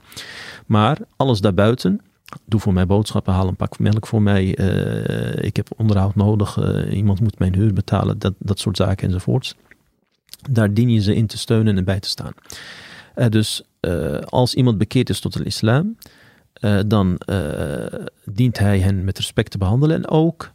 Maar 0.66 0.98
alles 1.16 1.42
daarbuiten, 1.42 2.02
doe 2.46 2.60
voor 2.60 2.74
mij 2.74 2.86
boodschappen, 2.86 3.34
haal 3.34 3.48
een 3.48 3.56
pak 3.56 3.80
melk 3.80 4.08
voor 4.08 4.22
mij. 4.22 4.58
Uh, 4.60 5.44
ik 5.44 5.56
heb 5.56 5.68
onderhoud 5.78 6.16
nodig, 6.16 6.58
uh, 6.58 6.94
iemand 6.98 7.20
moet 7.20 7.40
mijn 7.40 7.56
huur 7.56 7.74
betalen, 7.74 8.20
dat, 8.20 8.34
dat 8.38 8.60
soort 8.60 8.78
zaken 8.78 9.08
enzovoorts. 9.08 9.56
Daar 10.50 10.74
dien 10.74 10.90
je 10.90 11.02
ze 11.02 11.16
in 11.16 11.28
te 11.28 11.38
steunen 11.38 11.78
en 11.78 11.84
bij 11.84 12.00
te 12.00 12.10
staan. 12.10 12.34
Uh, 13.16 13.28
dus 13.28 13.64
als 14.26 14.54
iemand 14.54 14.78
bekeerd 14.78 15.10
is 15.10 15.20
tot 15.20 15.34
de 15.34 15.44
islam, 15.44 15.98
dan 16.88 17.20
dient 18.26 18.60
hij 18.60 18.80
hen 18.80 19.04
met 19.04 19.18
respect 19.18 19.52
te 19.52 19.58
behandelen 19.58 19.96
en 19.96 20.08
ook, 20.08 20.52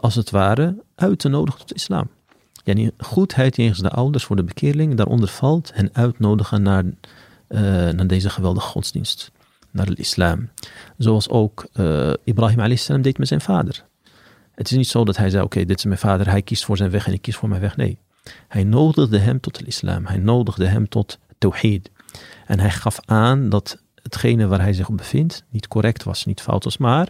als 0.00 0.14
het 0.14 0.30
ware, 0.30 0.82
uit 0.94 1.18
te 1.18 1.28
nodigen 1.28 1.60
tot 1.60 1.68
de 1.68 1.74
islam. 1.74 2.08
Yani 2.64 2.90
goedheid 2.98 3.56
jegens 3.56 3.78
de 3.78 3.90
ouders 3.90 4.24
voor 4.24 4.36
de 4.36 4.44
bekeerling, 4.44 4.94
daaronder 4.94 5.28
valt 5.28 5.70
hen 5.74 5.90
uitnodigen 5.92 6.62
naar, 6.62 6.84
naar 7.94 8.06
deze 8.06 8.30
geweldige 8.30 8.68
godsdienst 8.68 9.30
naar 9.72 9.86
de 9.86 9.94
islam. 9.94 10.48
Zoals 10.96 11.28
ook 11.28 11.68
uh, 11.74 12.12
Ibrahim 12.24 12.60
a.s. 12.60 12.86
deed 12.86 13.18
met 13.18 13.28
zijn 13.28 13.40
vader. 13.40 13.84
Het 14.54 14.70
is 14.70 14.76
niet 14.76 14.88
zo 14.88 15.04
dat 15.04 15.16
hij 15.16 15.30
zei, 15.30 15.44
oké, 15.44 15.64
dit 15.64 15.78
is 15.78 15.84
mijn 15.84 15.98
vader, 15.98 16.30
hij 16.30 16.42
kiest 16.42 16.64
voor 16.64 16.76
zijn 16.76 16.90
weg 16.90 17.06
en 17.06 17.12
ik 17.12 17.22
kies 17.22 17.36
voor 17.36 17.48
mijn 17.48 17.60
weg. 17.60 17.76
Nee, 17.76 17.98
hij 18.48 18.64
nodigde 18.64 19.18
hem 19.18 19.40
tot 19.40 19.58
de 19.58 19.64
islam. 19.64 20.06
Hij 20.06 20.18
nodigde 20.18 20.66
hem 20.66 20.88
tot 20.88 21.18
tawhid. 21.38 21.90
En 22.46 22.60
hij 22.60 22.70
gaf 22.70 23.00
aan 23.04 23.48
dat 23.48 23.82
hetgene 24.02 24.46
waar 24.46 24.60
hij 24.60 24.72
zich 24.72 24.88
op 24.88 24.96
bevindt 24.96 25.44
niet 25.48 25.68
correct 25.68 26.02
was, 26.02 26.24
niet 26.24 26.40
fout 26.40 26.64
was, 26.64 26.78
maar 26.78 27.08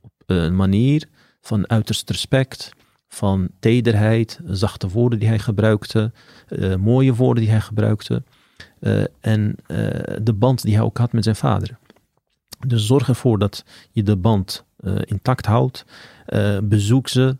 op 0.00 0.12
een 0.26 0.56
manier 0.56 1.08
van 1.40 1.68
uiterst 1.68 2.10
respect, 2.10 2.70
van 3.08 3.48
tederheid, 3.60 4.40
zachte 4.44 4.88
woorden 4.88 5.18
die 5.18 5.28
hij 5.28 5.38
gebruikte, 5.38 6.12
uh, 6.48 6.74
mooie 6.74 7.14
woorden 7.14 7.42
die 7.42 7.52
hij 7.52 7.60
gebruikte. 7.60 8.22
Uh, 8.80 9.04
en 9.20 9.56
de 10.22 10.32
band 10.34 10.62
die 10.62 10.74
hij 10.74 10.84
ook 10.84 10.98
had 10.98 11.12
met 11.12 11.24
zijn 11.24 11.36
vader. 11.36 11.78
Dus 12.66 12.86
zorg 12.86 13.08
ervoor 13.08 13.38
dat 13.38 13.64
je 13.90 14.02
de 14.02 14.16
band 14.16 14.64
uh, 14.80 14.94
intact 15.04 15.46
houdt. 15.46 15.84
Uh, 16.28 16.58
bezoek 16.62 17.08
ze. 17.08 17.36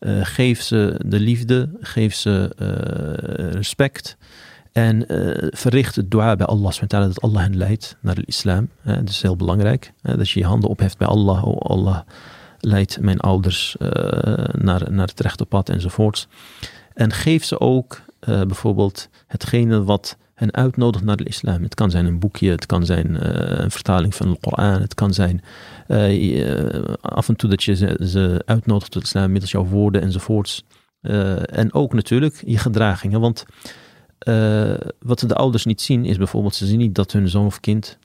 Uh, 0.00 0.20
geef 0.22 0.62
ze 0.62 1.00
de 1.06 1.20
liefde. 1.20 1.70
Geef 1.80 2.14
ze 2.14 2.52
respect. 3.54 4.16
En 4.72 5.04
verricht 5.50 5.96
het 5.96 6.10
dua 6.10 6.36
bij 6.36 6.46
Allah. 6.46 6.72
Dat 6.88 7.20
Allah 7.20 7.42
hen 7.42 7.56
leidt 7.56 7.96
naar 8.00 8.14
de 8.14 8.24
islam. 8.24 8.68
dat 8.82 9.08
is 9.08 9.22
heel 9.22 9.36
belangrijk. 9.36 9.92
dat 10.02 10.30
je 10.30 10.40
je 10.40 10.46
handen 10.46 10.70
opheft 10.70 10.98
bij 10.98 11.06
Allah. 11.06 11.44
Oh 11.44 11.58
Allah 11.58 12.00
leidt 12.60 13.00
mijn 13.00 13.20
ouders 13.20 13.76
naar, 14.52 14.92
naar 14.92 15.06
het 15.06 15.20
rechte 15.20 15.44
pad 15.44 15.68
enzovoorts. 15.68 16.28
En 16.94 17.12
geef 17.12 17.44
ze 17.44 17.60
ook 17.60 18.00
bijvoorbeeld 18.20 19.08
hetgene 19.26 19.84
wat 19.84 20.16
en 20.40 20.54
uitnodigt 20.54 21.04
naar 21.04 21.16
de 21.16 21.24
islam. 21.24 21.62
Het 21.62 21.74
kan 21.74 21.90
zijn 21.90 22.06
een 22.06 22.18
boekje, 22.18 22.50
het 22.50 22.66
kan 22.66 22.86
zijn 22.86 23.10
uh, 23.10 23.20
een 23.22 23.70
vertaling 23.70 24.14
van 24.14 24.30
de 24.30 24.38
Koran, 24.40 24.80
het 24.80 24.94
kan 24.94 25.14
zijn 25.14 25.42
uh, 25.88 26.84
af 27.00 27.28
en 27.28 27.36
toe 27.36 27.50
dat 27.50 27.62
je 27.62 27.74
ze, 27.74 28.00
ze, 28.02 28.42
uitnodigt 28.44 28.90
tot 28.90 29.02
de 29.02 29.08
islam 29.08 29.30
middels 29.30 29.50
jouw 29.50 29.66
woorden 29.66 30.02
enzovoorts. 30.02 30.64
Uh, 31.02 31.58
en 31.58 31.72
ook 31.72 31.94
natuurlijk 31.94 32.42
je 32.46 32.58
gedragingen, 32.58 33.20
want 33.20 33.44
wat 34.98 35.24
de 35.26 35.34
ouders 35.34 35.64
niet 35.64 35.80
zien 35.80 36.04
is 36.04 36.16
bijvoorbeeld, 36.16 36.54
ze 36.54 36.66
zien 36.66 36.78
niet 36.78 36.94
dat 36.94 37.12
hun 37.12 37.28
zoon 37.28 37.46
of 37.46 37.60
kind, 37.60 37.98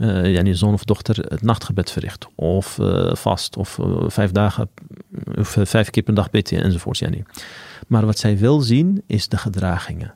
uh, 0.00 0.32
ja, 0.32 0.54
zoon 0.54 0.72
of 0.72 0.84
dochter, 0.84 1.24
het 1.28 1.42
nachtgebed 1.42 1.90
verricht. 1.90 2.28
Of 2.34 2.78
uh, 2.78 3.14
vast, 3.14 3.56
of 3.56 3.78
vijf 4.06 4.30
dagen, 4.30 4.70
of 5.38 5.56
vijf 5.62 5.90
keer 5.90 6.02
per 6.02 6.14
dag 6.14 6.30
bidden 6.30 6.62
enzovoort. 6.62 6.98
Ja, 6.98 7.08
nee. 7.08 7.24
Maar 7.88 8.06
wat 8.06 8.18
zij 8.18 8.38
wel 8.38 8.60
zien 8.60 9.02
is 9.06 9.28
de 9.28 9.36
gedragingen 9.36 10.14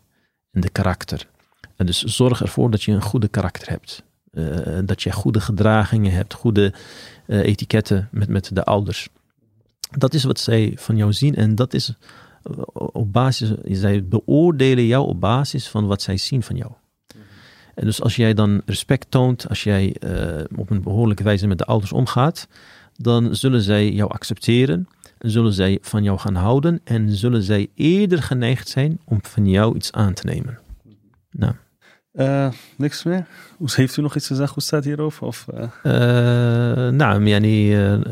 en 0.51 0.61
de 0.61 0.71
karakter. 0.71 1.27
En 1.77 1.87
dus 1.87 2.03
zorg 2.03 2.43
ervoor 2.43 2.71
dat 2.71 2.83
je 2.83 2.93
een 2.93 3.03
goede 3.03 3.29
karakter 3.29 3.69
hebt. 3.69 4.03
dat 4.85 5.03
je 5.03 5.13
goede 5.13 5.41
gedragingen 5.41 6.13
hebt, 6.13 6.35
goede 6.35 6.73
etiketten 7.27 8.09
met, 8.11 8.29
met 8.29 8.51
de 8.55 8.65
ouders. 8.65 9.09
Dat 9.91 10.15
is 10.15 10.25
wat 10.25 10.39
zij 10.39 10.73
van 10.77 10.97
jou 10.97 11.13
zien 11.13 11.35
en 11.35 11.55
dat 11.55 11.75
is 11.75 11.93
op 12.73 13.13
basis, 13.13 13.53
zij 13.65 14.05
beoordelen 14.05 14.87
jou 14.87 15.07
op 15.09 15.21
basis 15.21 15.69
van 15.69 15.87
wat 15.87 16.03
zij 16.03 16.17
zien 16.17 16.43
van 16.43 16.57
jou. 16.57 16.73
En 17.75 17.85
dus 17.85 18.03
als 18.03 18.17
jij 18.17 18.35
dan 18.35 18.63
respect 18.67 19.11
toont, 19.11 19.49
als 19.49 19.65
jij 19.65 19.97
op 20.57 20.71
een 20.71 20.83
behoorlijke 20.83 21.23
wijze 21.23 21.47
met 21.47 21.59
de 21.59 21.65
ouders 21.65 21.93
omgaat, 21.93 22.49
dan 22.97 23.35
zullen 23.35 23.63
zij 23.63 23.93
jou 23.93 24.11
accepteren 24.11 24.89
en 25.19 25.31
zullen 25.31 25.53
zij 25.53 25.79
van 25.81 26.03
jou 26.03 26.19
gaan 26.19 26.35
houden 26.35 26.81
en 26.85 27.11
zullen 27.11 27.43
zij 27.43 27.69
eerder 27.75 28.23
geneigd 28.23 28.69
zijn 28.69 29.01
om 29.05 29.19
van 29.23 29.49
jou 29.49 29.77
iets 29.77 29.93
aan 29.93 30.15
te 30.15 30.27
nemen. 30.27 30.59
Nou. 31.31 31.55
Uh, 32.17 32.49
niks 32.77 33.03
meer? 33.03 33.27
Heeft 33.65 33.97
u 33.97 34.03
nog 34.03 34.17
iets 34.17 34.27
te 34.27 34.35
zeggen? 34.35 34.55
Hoe 34.55 34.63
staat 34.63 34.85
hierover? 34.85 35.45
Uh... 35.55 35.63
Uh, 35.63 36.89
nou, 36.93 37.27
yani, 37.27 37.69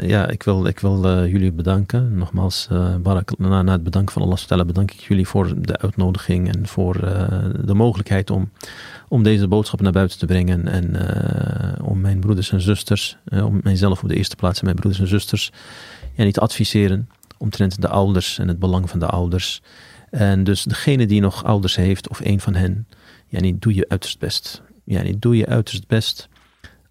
ja, 0.06 0.28
ik 0.28 0.42
wil, 0.42 0.66
ik 0.66 0.80
wil 0.80 1.26
jullie 1.26 1.52
bedanken. 1.52 2.18
Nogmaals, 2.18 2.68
barak, 3.02 3.38
na, 3.38 3.62
na, 3.62 3.72
het 3.72 3.82
bedanken 3.82 4.12
van 4.12 4.22
Allah 4.22 4.36
stellen, 4.36 4.66
bedank 4.66 4.90
ik 4.90 5.00
jullie 5.00 5.28
voor 5.28 5.62
de 5.62 5.78
uitnodiging 5.78 6.54
en 6.54 6.66
voor 6.66 6.94
de 7.64 7.74
mogelijkheid 7.74 8.30
om, 8.30 8.50
om 9.08 9.22
deze 9.22 9.48
boodschap 9.48 9.80
naar 9.80 9.92
buiten 9.92 10.18
te 10.18 10.26
brengen. 10.26 10.68
En 10.68 10.96
om 11.82 12.00
mijn 12.00 12.18
broeders 12.18 12.52
en 12.52 12.60
zusters, 12.60 13.16
om 13.30 13.60
mijzelf 13.62 14.02
op 14.02 14.08
de 14.08 14.16
eerste 14.16 14.36
plaats 14.36 14.58
en 14.58 14.64
mijn 14.64 14.76
broeders 14.76 15.02
en 15.02 15.08
zusters, 15.08 15.52
ja, 16.14 16.24
niet 16.24 16.34
te 16.34 16.40
adviseren 16.40 17.08
omtrent 17.38 17.80
de 17.80 17.88
ouders 17.88 18.38
en 18.38 18.48
het 18.48 18.58
belang 18.58 18.90
van 18.90 18.98
de 18.98 19.06
ouders. 19.06 19.62
En 20.10 20.44
dus 20.44 20.62
degene 20.62 21.06
die 21.06 21.20
nog 21.20 21.44
ouders 21.44 21.76
heeft, 21.76 22.08
of 22.08 22.20
een 22.20 22.40
van 22.40 22.54
hen, 22.54 22.86
yani, 23.34 23.58
doe 23.58 23.74
je 23.74 23.88
uiterst 23.88 24.18
best. 24.18 24.62
Yani, 24.84 25.18
doe 25.18 25.36
je 25.36 25.46
uiterst 25.46 25.86
best. 25.86 26.28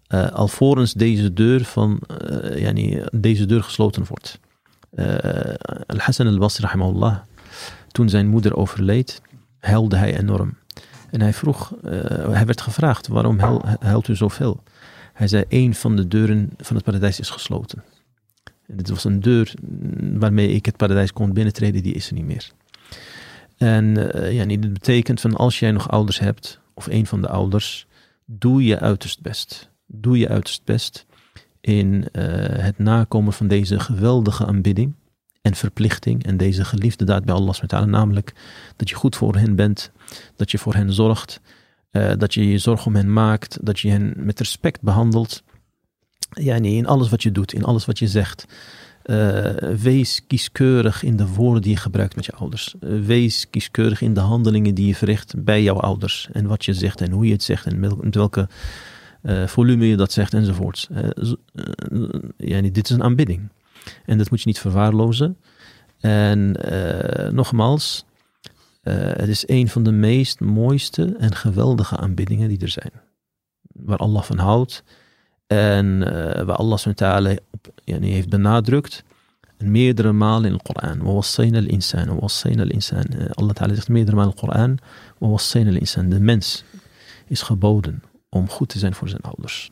Uh, 0.08 0.30
alvorens 0.30 0.92
deze 0.92 1.32
deur, 1.32 1.64
van, 1.64 2.00
uh, 2.22 2.58
yani, 2.58 3.02
deze 3.12 3.46
deur 3.46 3.62
gesloten 3.62 4.04
wordt. 4.08 4.40
Uh, 4.94 5.54
Al-Hassan 5.86 6.26
al-Basri, 6.26 6.64
rahimahullah, 6.64 7.16
toen 7.88 8.08
zijn 8.08 8.28
moeder 8.28 8.56
overleed, 8.56 9.22
huilde 9.58 9.96
hij 9.96 10.18
enorm. 10.18 10.56
En 11.10 11.20
hij 11.20 11.32
vroeg, 11.32 11.72
hij 12.30 12.46
werd 12.46 12.60
gevraagd, 12.60 13.06
waarom 13.06 13.38
huilt 13.80 14.08
u 14.08 14.16
zoveel? 14.16 14.62
Hij 15.12 15.28
zei, 15.28 15.44
één 15.48 15.74
van 15.74 15.96
de 15.96 16.08
deuren 16.08 16.50
van 16.56 16.76
het 16.76 16.84
paradijs 16.84 17.20
is 17.20 17.30
gesloten. 17.30 17.82
En 18.66 18.76
dit 18.76 18.88
was 18.88 19.04
een 19.04 19.20
deur 19.20 19.54
waarmee 20.18 20.48
ik 20.48 20.66
het 20.66 20.76
paradijs 20.76 21.12
kon 21.12 21.32
binnentreden, 21.32 21.82
die 21.82 21.94
is 21.94 22.08
er 22.08 22.14
niet 22.14 22.24
meer. 22.24 22.52
En 23.56 23.84
uh, 24.16 24.32
ja, 24.32 24.44
dit 24.44 24.72
betekent 24.72 25.20
van 25.20 25.36
als 25.36 25.58
jij 25.58 25.70
nog 25.70 25.90
ouders 25.90 26.18
hebt, 26.18 26.60
of 26.74 26.86
een 26.86 27.06
van 27.06 27.20
de 27.20 27.28
ouders, 27.28 27.86
doe 28.24 28.64
je 28.64 28.80
uiterst 28.80 29.20
best. 29.20 29.70
Doe 29.86 30.18
je 30.18 30.28
uiterst 30.28 30.64
best 30.64 31.06
in 31.60 31.94
uh, 32.12 32.24
het 32.38 32.78
nakomen 32.78 33.32
van 33.32 33.48
deze 33.48 33.80
geweldige 33.80 34.46
aanbidding 34.46 34.94
en 35.42 35.54
verplichting 35.54 36.24
en 36.24 36.36
deze 36.36 36.64
geliefde 36.64 37.04
daad 37.04 37.24
bij 37.24 37.34
Allah 37.34 37.54
SWT, 37.54 37.86
namelijk 37.86 38.32
dat 38.76 38.88
je 38.88 38.94
goed 38.94 39.16
voor 39.16 39.36
hen 39.36 39.56
bent, 39.56 39.90
dat 40.36 40.50
je 40.50 40.58
voor 40.58 40.74
hen 40.74 40.92
zorgt, 40.92 41.40
uh, 41.92 42.12
dat 42.18 42.34
je 42.34 42.48
je 42.48 42.58
zorg 42.58 42.86
om 42.86 42.94
hen 42.94 43.12
maakt, 43.12 43.58
dat 43.62 43.80
je 43.80 43.90
hen 43.90 44.12
met 44.16 44.38
respect 44.38 44.80
behandelt. 44.80 45.42
Ja, 46.30 46.58
nee, 46.58 46.74
in 46.74 46.86
alles 46.86 47.08
wat 47.08 47.22
je 47.22 47.32
doet, 47.32 47.52
in 47.52 47.64
alles 47.64 47.84
wat 47.84 47.98
je 47.98 48.08
zegt. 48.08 48.46
Uh, 49.04 49.50
wees 49.80 50.26
kieskeurig 50.26 51.02
in 51.02 51.16
de 51.16 51.26
woorden 51.26 51.62
die 51.62 51.70
je 51.70 51.76
gebruikt 51.76 52.16
met 52.16 52.24
je 52.24 52.32
ouders. 52.32 52.74
Uh, 52.80 53.06
wees 53.06 53.50
kieskeurig 53.50 54.00
in 54.00 54.14
de 54.14 54.20
handelingen 54.20 54.74
die 54.74 54.86
je 54.86 54.94
verricht 54.94 55.44
bij 55.44 55.62
jouw 55.62 55.80
ouders. 55.80 56.28
En 56.32 56.46
wat 56.46 56.64
je 56.64 56.74
zegt 56.74 57.00
en 57.00 57.10
hoe 57.10 57.26
je 57.26 57.32
het 57.32 57.42
zegt 57.42 57.66
en 57.66 57.80
met 57.80 58.14
welke 58.14 58.48
uh, 59.22 59.46
volume 59.46 59.86
je 59.86 59.96
dat 59.96 60.12
zegt 60.12 60.34
enzovoorts. 60.34 60.88
ja, 62.36 62.60
dit 62.60 62.84
is 62.84 62.90
een 62.90 63.02
aanbidding. 63.02 63.48
En 64.06 64.18
dat 64.18 64.30
moet 64.30 64.40
je 64.40 64.46
niet 64.46 64.58
verwaarlozen. 64.58 65.36
En 66.00 66.56
nogmaals, 67.34 68.04
het 68.82 69.28
is 69.28 69.48
een 69.48 69.68
van 69.68 69.82
de 69.82 69.92
meest 69.92 70.40
mooiste 70.40 71.16
en 71.18 71.34
geweldige 71.34 71.96
aanbiddingen 71.96 72.48
die 72.48 72.60
er 72.60 72.68
zijn. 72.68 72.92
Waar 73.62 73.98
Allah 73.98 74.22
van 74.22 74.38
houdt 74.38 74.84
en 75.46 76.02
eh, 76.02 76.40
uh, 76.40 76.46
waar 76.46 76.56
Allah 76.56 76.78
subhanahu 76.78 77.36
yani, 77.84 78.10
heeft 78.10 78.28
benadrukt 78.28 79.04
meerdere 79.58 80.12
malen 80.12 80.50
in 80.50 80.56
de 80.56 80.62
Koran. 80.62 80.98
We 80.98 81.12
wassayna 81.12 81.58
al-insan, 81.58 82.04
we 82.04 82.20
wassayna 82.20 82.62
al-insan. 82.62 83.02
Eh, 83.02 83.30
Allah 83.30 83.54
Ta'ala 83.54 83.74
zegt 83.74 83.88
meerdere 83.88 84.16
malen 84.16 84.34
in 84.34 84.40
de 84.40 84.46
Koran. 84.46 84.78
We 85.18 85.26
wassayna 85.26 85.70
al-insan. 85.70 86.08
De 86.08 86.20
mens 86.20 86.64
is 87.26 87.42
geboden 87.42 88.02
om 88.28 88.48
goed 88.48 88.68
te 88.68 88.78
zijn 88.78 88.94
voor 88.94 89.08
zijn 89.08 89.22
ouders. 89.22 89.70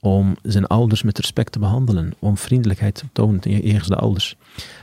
Om 0.00 0.36
zijn 0.42 0.66
ouders 0.66 1.02
met 1.02 1.18
respect 1.18 1.52
te 1.52 1.58
behandelen. 1.58 2.12
Om 2.18 2.38
vriendelijkheid 2.38 2.94
te 2.94 3.06
tonen 3.12 3.40
tegen 3.40 3.88
de 3.88 3.96
ouders. 3.96 4.36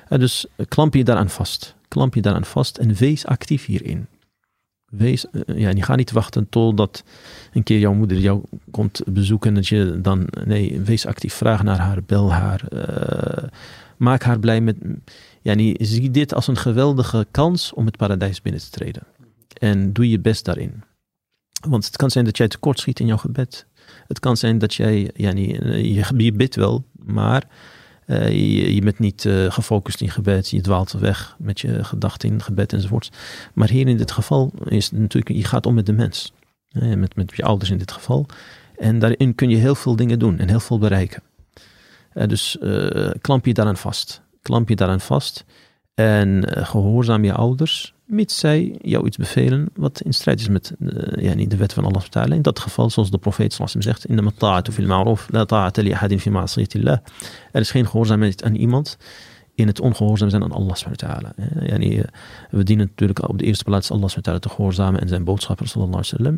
Eh, 0.10 0.20
dus 0.20 0.46
klamp 0.68 0.94
je 0.94 1.04
daaraan 1.04 1.30
vast. 1.30 1.76
Klamp 1.88 2.14
je 2.14 2.22
daaraan 2.22 2.46
vast 2.46 2.78
en 2.78 2.94
wees 2.94 3.26
actief 3.26 3.66
hierin. 3.66 4.08
Wees, 4.92 5.30
eh, 5.30 5.58
ja, 5.60 5.70
je 5.70 5.84
gaat 5.84 5.98
niet 5.98 6.12
wachten 6.12 6.50
totdat 6.50 7.04
een 7.54 7.64
keer 7.64 7.80
jouw 7.80 7.94
moeder 7.94 8.18
jou 8.18 8.44
komt 8.72 9.02
bezoeken. 9.06 9.54
Dat 9.54 9.68
je 9.68 10.00
dan, 10.02 10.28
nee, 10.46 10.82
wees 10.82 11.06
actief. 11.06 11.34
Vraag 11.34 11.64
naar 11.64 11.78
haar, 11.78 12.04
bel 12.04 12.34
haar. 12.34 12.64
Uh, 12.74 13.50
maak 13.98 14.24
haar 14.24 14.40
blij 14.40 14.62
met. 14.62 14.78
Ja, 15.42 15.76
zie 15.78 16.12
dit 16.12 16.34
als 16.34 16.48
een 16.48 16.58
geweldige 16.58 17.28
kans 17.32 17.74
om 17.74 17.86
het 17.86 17.98
paradijs 17.98 18.42
binnen 18.42 18.62
te 18.62 18.70
treden. 18.70 19.04
En 19.60 19.94
doe 19.94 20.10
je 20.10 20.20
best 20.20 20.46
daarin. 20.46 20.84
Want 21.68 21.86
het 21.86 21.96
kan 21.96 22.12
zijn 22.12 22.26
dat 22.26 22.38
jij 22.38 22.48
tekort 22.48 22.80
schiet 22.80 23.00
in 23.00 23.08
jouw 23.08 23.18
gebed. 23.18 23.66
Het 24.08 24.20
kan 24.20 24.38
zijn 24.38 24.58
dat 24.58 24.74
jij, 24.74 25.12
ja, 25.16 25.32
je, 25.32 26.04
je 26.18 26.34
bidt 26.34 26.56
wel, 26.56 26.86
maar 26.92 27.48
uh, 28.08 28.30
je, 28.30 28.76
je, 28.76 28.82
bent 28.82 29.00
niet 29.00 29.24
uh, 29.24 29.52
gefocust 29.52 30.02
in 30.02 30.10
gebed, 30.10 30.50
je 30.50 30.62
dwaalt 30.62 30.92
weg 30.92 31.36
met 31.40 31.60
je 31.60 31.84
gedachten 31.84 32.30
in 32.30 32.42
gebed 32.42 32.74
enzovoort. 32.74 33.12
Maar 33.54 33.70
hier 33.70 33.88
in 33.88 33.98
dit 33.98 34.12
geval 34.12 34.52
is 34.66 34.90
het 34.90 35.00
natuurlijk, 35.00 35.36
je 35.36 35.44
gaat 35.44 35.66
om 35.66 35.74
met 35.74 35.86
de 35.86 35.94
mens. 35.94 36.34
Met, 36.72 37.16
met 37.16 37.34
je 37.36 37.44
ouders 37.44 37.70
in 37.70 37.78
dit 37.78 37.92
geval. 37.92 38.26
En 38.78 39.00
daarin 39.00 39.36
kun 39.36 39.50
je 39.50 39.56
heel 39.56 39.76
veel 39.76 39.96
dingen 39.96 40.20
doen 40.20 40.40
en 40.40 40.50
heel 40.50 40.60
veel 40.60 40.80
bereiken. 40.80 41.24
dus 42.14 42.58
klamp 43.22 43.46
je 43.46 43.54
daaraan 43.54 43.78
vast. 43.78 44.22
Klamp 44.42 44.70
je 44.70 44.76
daaraan 44.76 45.00
vast. 45.00 45.46
En 45.94 46.44
gehoorzaam 46.48 47.24
je 47.24 47.34
ouders 47.34 47.94
mits 48.12 48.40
zij 48.40 48.76
jou 48.82 49.06
iets 49.06 49.18
bevelen 49.18 49.70
wat 49.74 50.02
in 50.02 50.14
strijd 50.14 50.40
is 50.40 50.48
met 50.48 50.74
uh, 50.80 51.24
ja, 51.24 51.46
de 51.48 51.56
wet 51.56 51.74
van 51.74 51.86
Allah. 51.86 52.34
In 52.34 52.42
dat 52.42 52.60
geval, 52.60 52.90
zoals 52.90 53.12
de 53.12 53.18
profeet 53.18 53.54
sallam 53.54 53.82
zegt, 53.82 54.06
in 54.06 54.16
de 54.16 54.32
ta'atu 54.38 54.72
fil 54.72 54.86
ma'ruf, 54.86 55.28
la 55.30 55.46
ta'ata 55.46 55.82
li 55.82 55.92
ahadin 55.92 56.20
fi 56.20 56.30
ma'asiyatillah. 56.30 56.98
Er 57.52 57.62
is 57.62 57.72
geen 57.72 57.86
gehoorzaamheid 57.86 58.44
aan 58.44 58.56
iemand 58.56 58.98
in 59.56 59.68
het 59.68 59.80
ongehoorzaam 59.80 60.30
zijn 60.30 60.44
aan 60.44 60.52
Allah. 60.52 60.76
Yani, 61.62 61.98
uh, 61.98 62.04
we 62.50 62.64
dienen 62.64 62.86
natuurlijk 62.86 63.30
op 63.30 63.38
de 63.38 63.46
eerste 63.46 63.64
plaats 63.64 63.92
Allah 63.92 64.10
te 64.10 64.50
gehoorzamen 64.50 65.02
en 65.02 65.08
zijn 65.08 65.24
boodschapper 65.24 65.68
sallallahu 65.68 66.04
alaihi. 66.18 66.38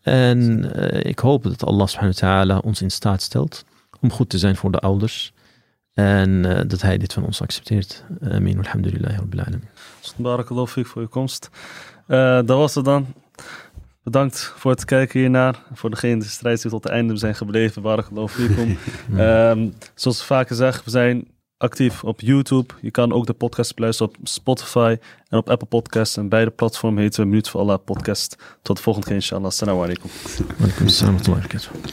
En 0.00 0.70
ik 1.06 1.18
hoop 1.18 1.42
dat 1.42 1.64
Allah 1.64 2.58
ons 2.64 2.82
in 2.82 2.90
staat 2.90 3.22
stelt 3.22 3.64
om 4.00 4.10
goed 4.10 4.28
te 4.28 4.38
zijn 4.38 4.56
voor 4.56 4.70
de 4.70 4.78
ouders 4.78 5.32
en 5.94 6.46
uh, 6.46 6.60
dat 6.66 6.82
hij 6.82 6.98
dit 6.98 7.12
van 7.12 7.24
ons 7.24 7.42
accepteert. 7.42 8.04
Amin. 8.30 8.58
Alhamdulillah. 8.58 9.18
Rabbil 9.18 9.40
alamin. 9.40 9.68
Barakallahu 10.16 10.66
fik 10.66 10.86
voor 10.86 11.02
je 11.02 11.08
komst. 11.08 11.50
Uh, 12.08 12.34
dat 12.34 12.48
was 12.56 12.74
het 12.74 12.84
dan. 12.84 13.06
Bedankt 14.02 14.52
voor 14.56 14.70
het 14.70 14.84
kijken 14.84 15.20
hiernaar. 15.20 15.62
Voor 15.72 15.90
degenen 15.90 16.18
die 16.18 16.26
de 16.26 16.32
strijd 16.32 16.60
tot 16.60 16.84
het 16.84 16.92
einde 16.92 17.16
zijn 17.16 17.34
gebleven. 17.34 17.82
Barakallahu 17.82 18.28
fikum. 18.28 18.78
um, 19.18 19.74
zoals 19.94 20.18
we 20.18 20.24
vaker 20.24 20.56
zeggen, 20.56 20.84
we 20.84 20.90
zijn 20.90 21.28
actief 21.56 22.04
op 22.04 22.20
YouTube. 22.20 22.74
Je 22.80 22.90
kan 22.90 23.12
ook 23.12 23.26
de 23.26 23.32
podcast 23.32 23.74
beluisteren 23.74 24.12
op 24.12 24.28
Spotify 24.28 24.96
en 25.28 25.38
op 25.38 25.50
Apple 25.50 25.68
Podcasts. 25.68 26.16
En 26.16 26.28
beide 26.28 26.50
platformen 26.50 27.02
heten 27.02 27.20
we 27.20 27.26
Minuut 27.26 27.48
voor 27.48 27.60
Allah 27.60 27.78
Podcast. 27.84 28.36
Tot 28.62 28.76
de 28.76 28.82
volgende 28.82 29.06
keer 29.06 29.16
inshallah. 29.16 29.46
Assalamu 29.46 29.82
alaikum. 29.82 30.10
Alaikum 30.58 30.86
assalam 30.86 31.16
wa 31.22 31.90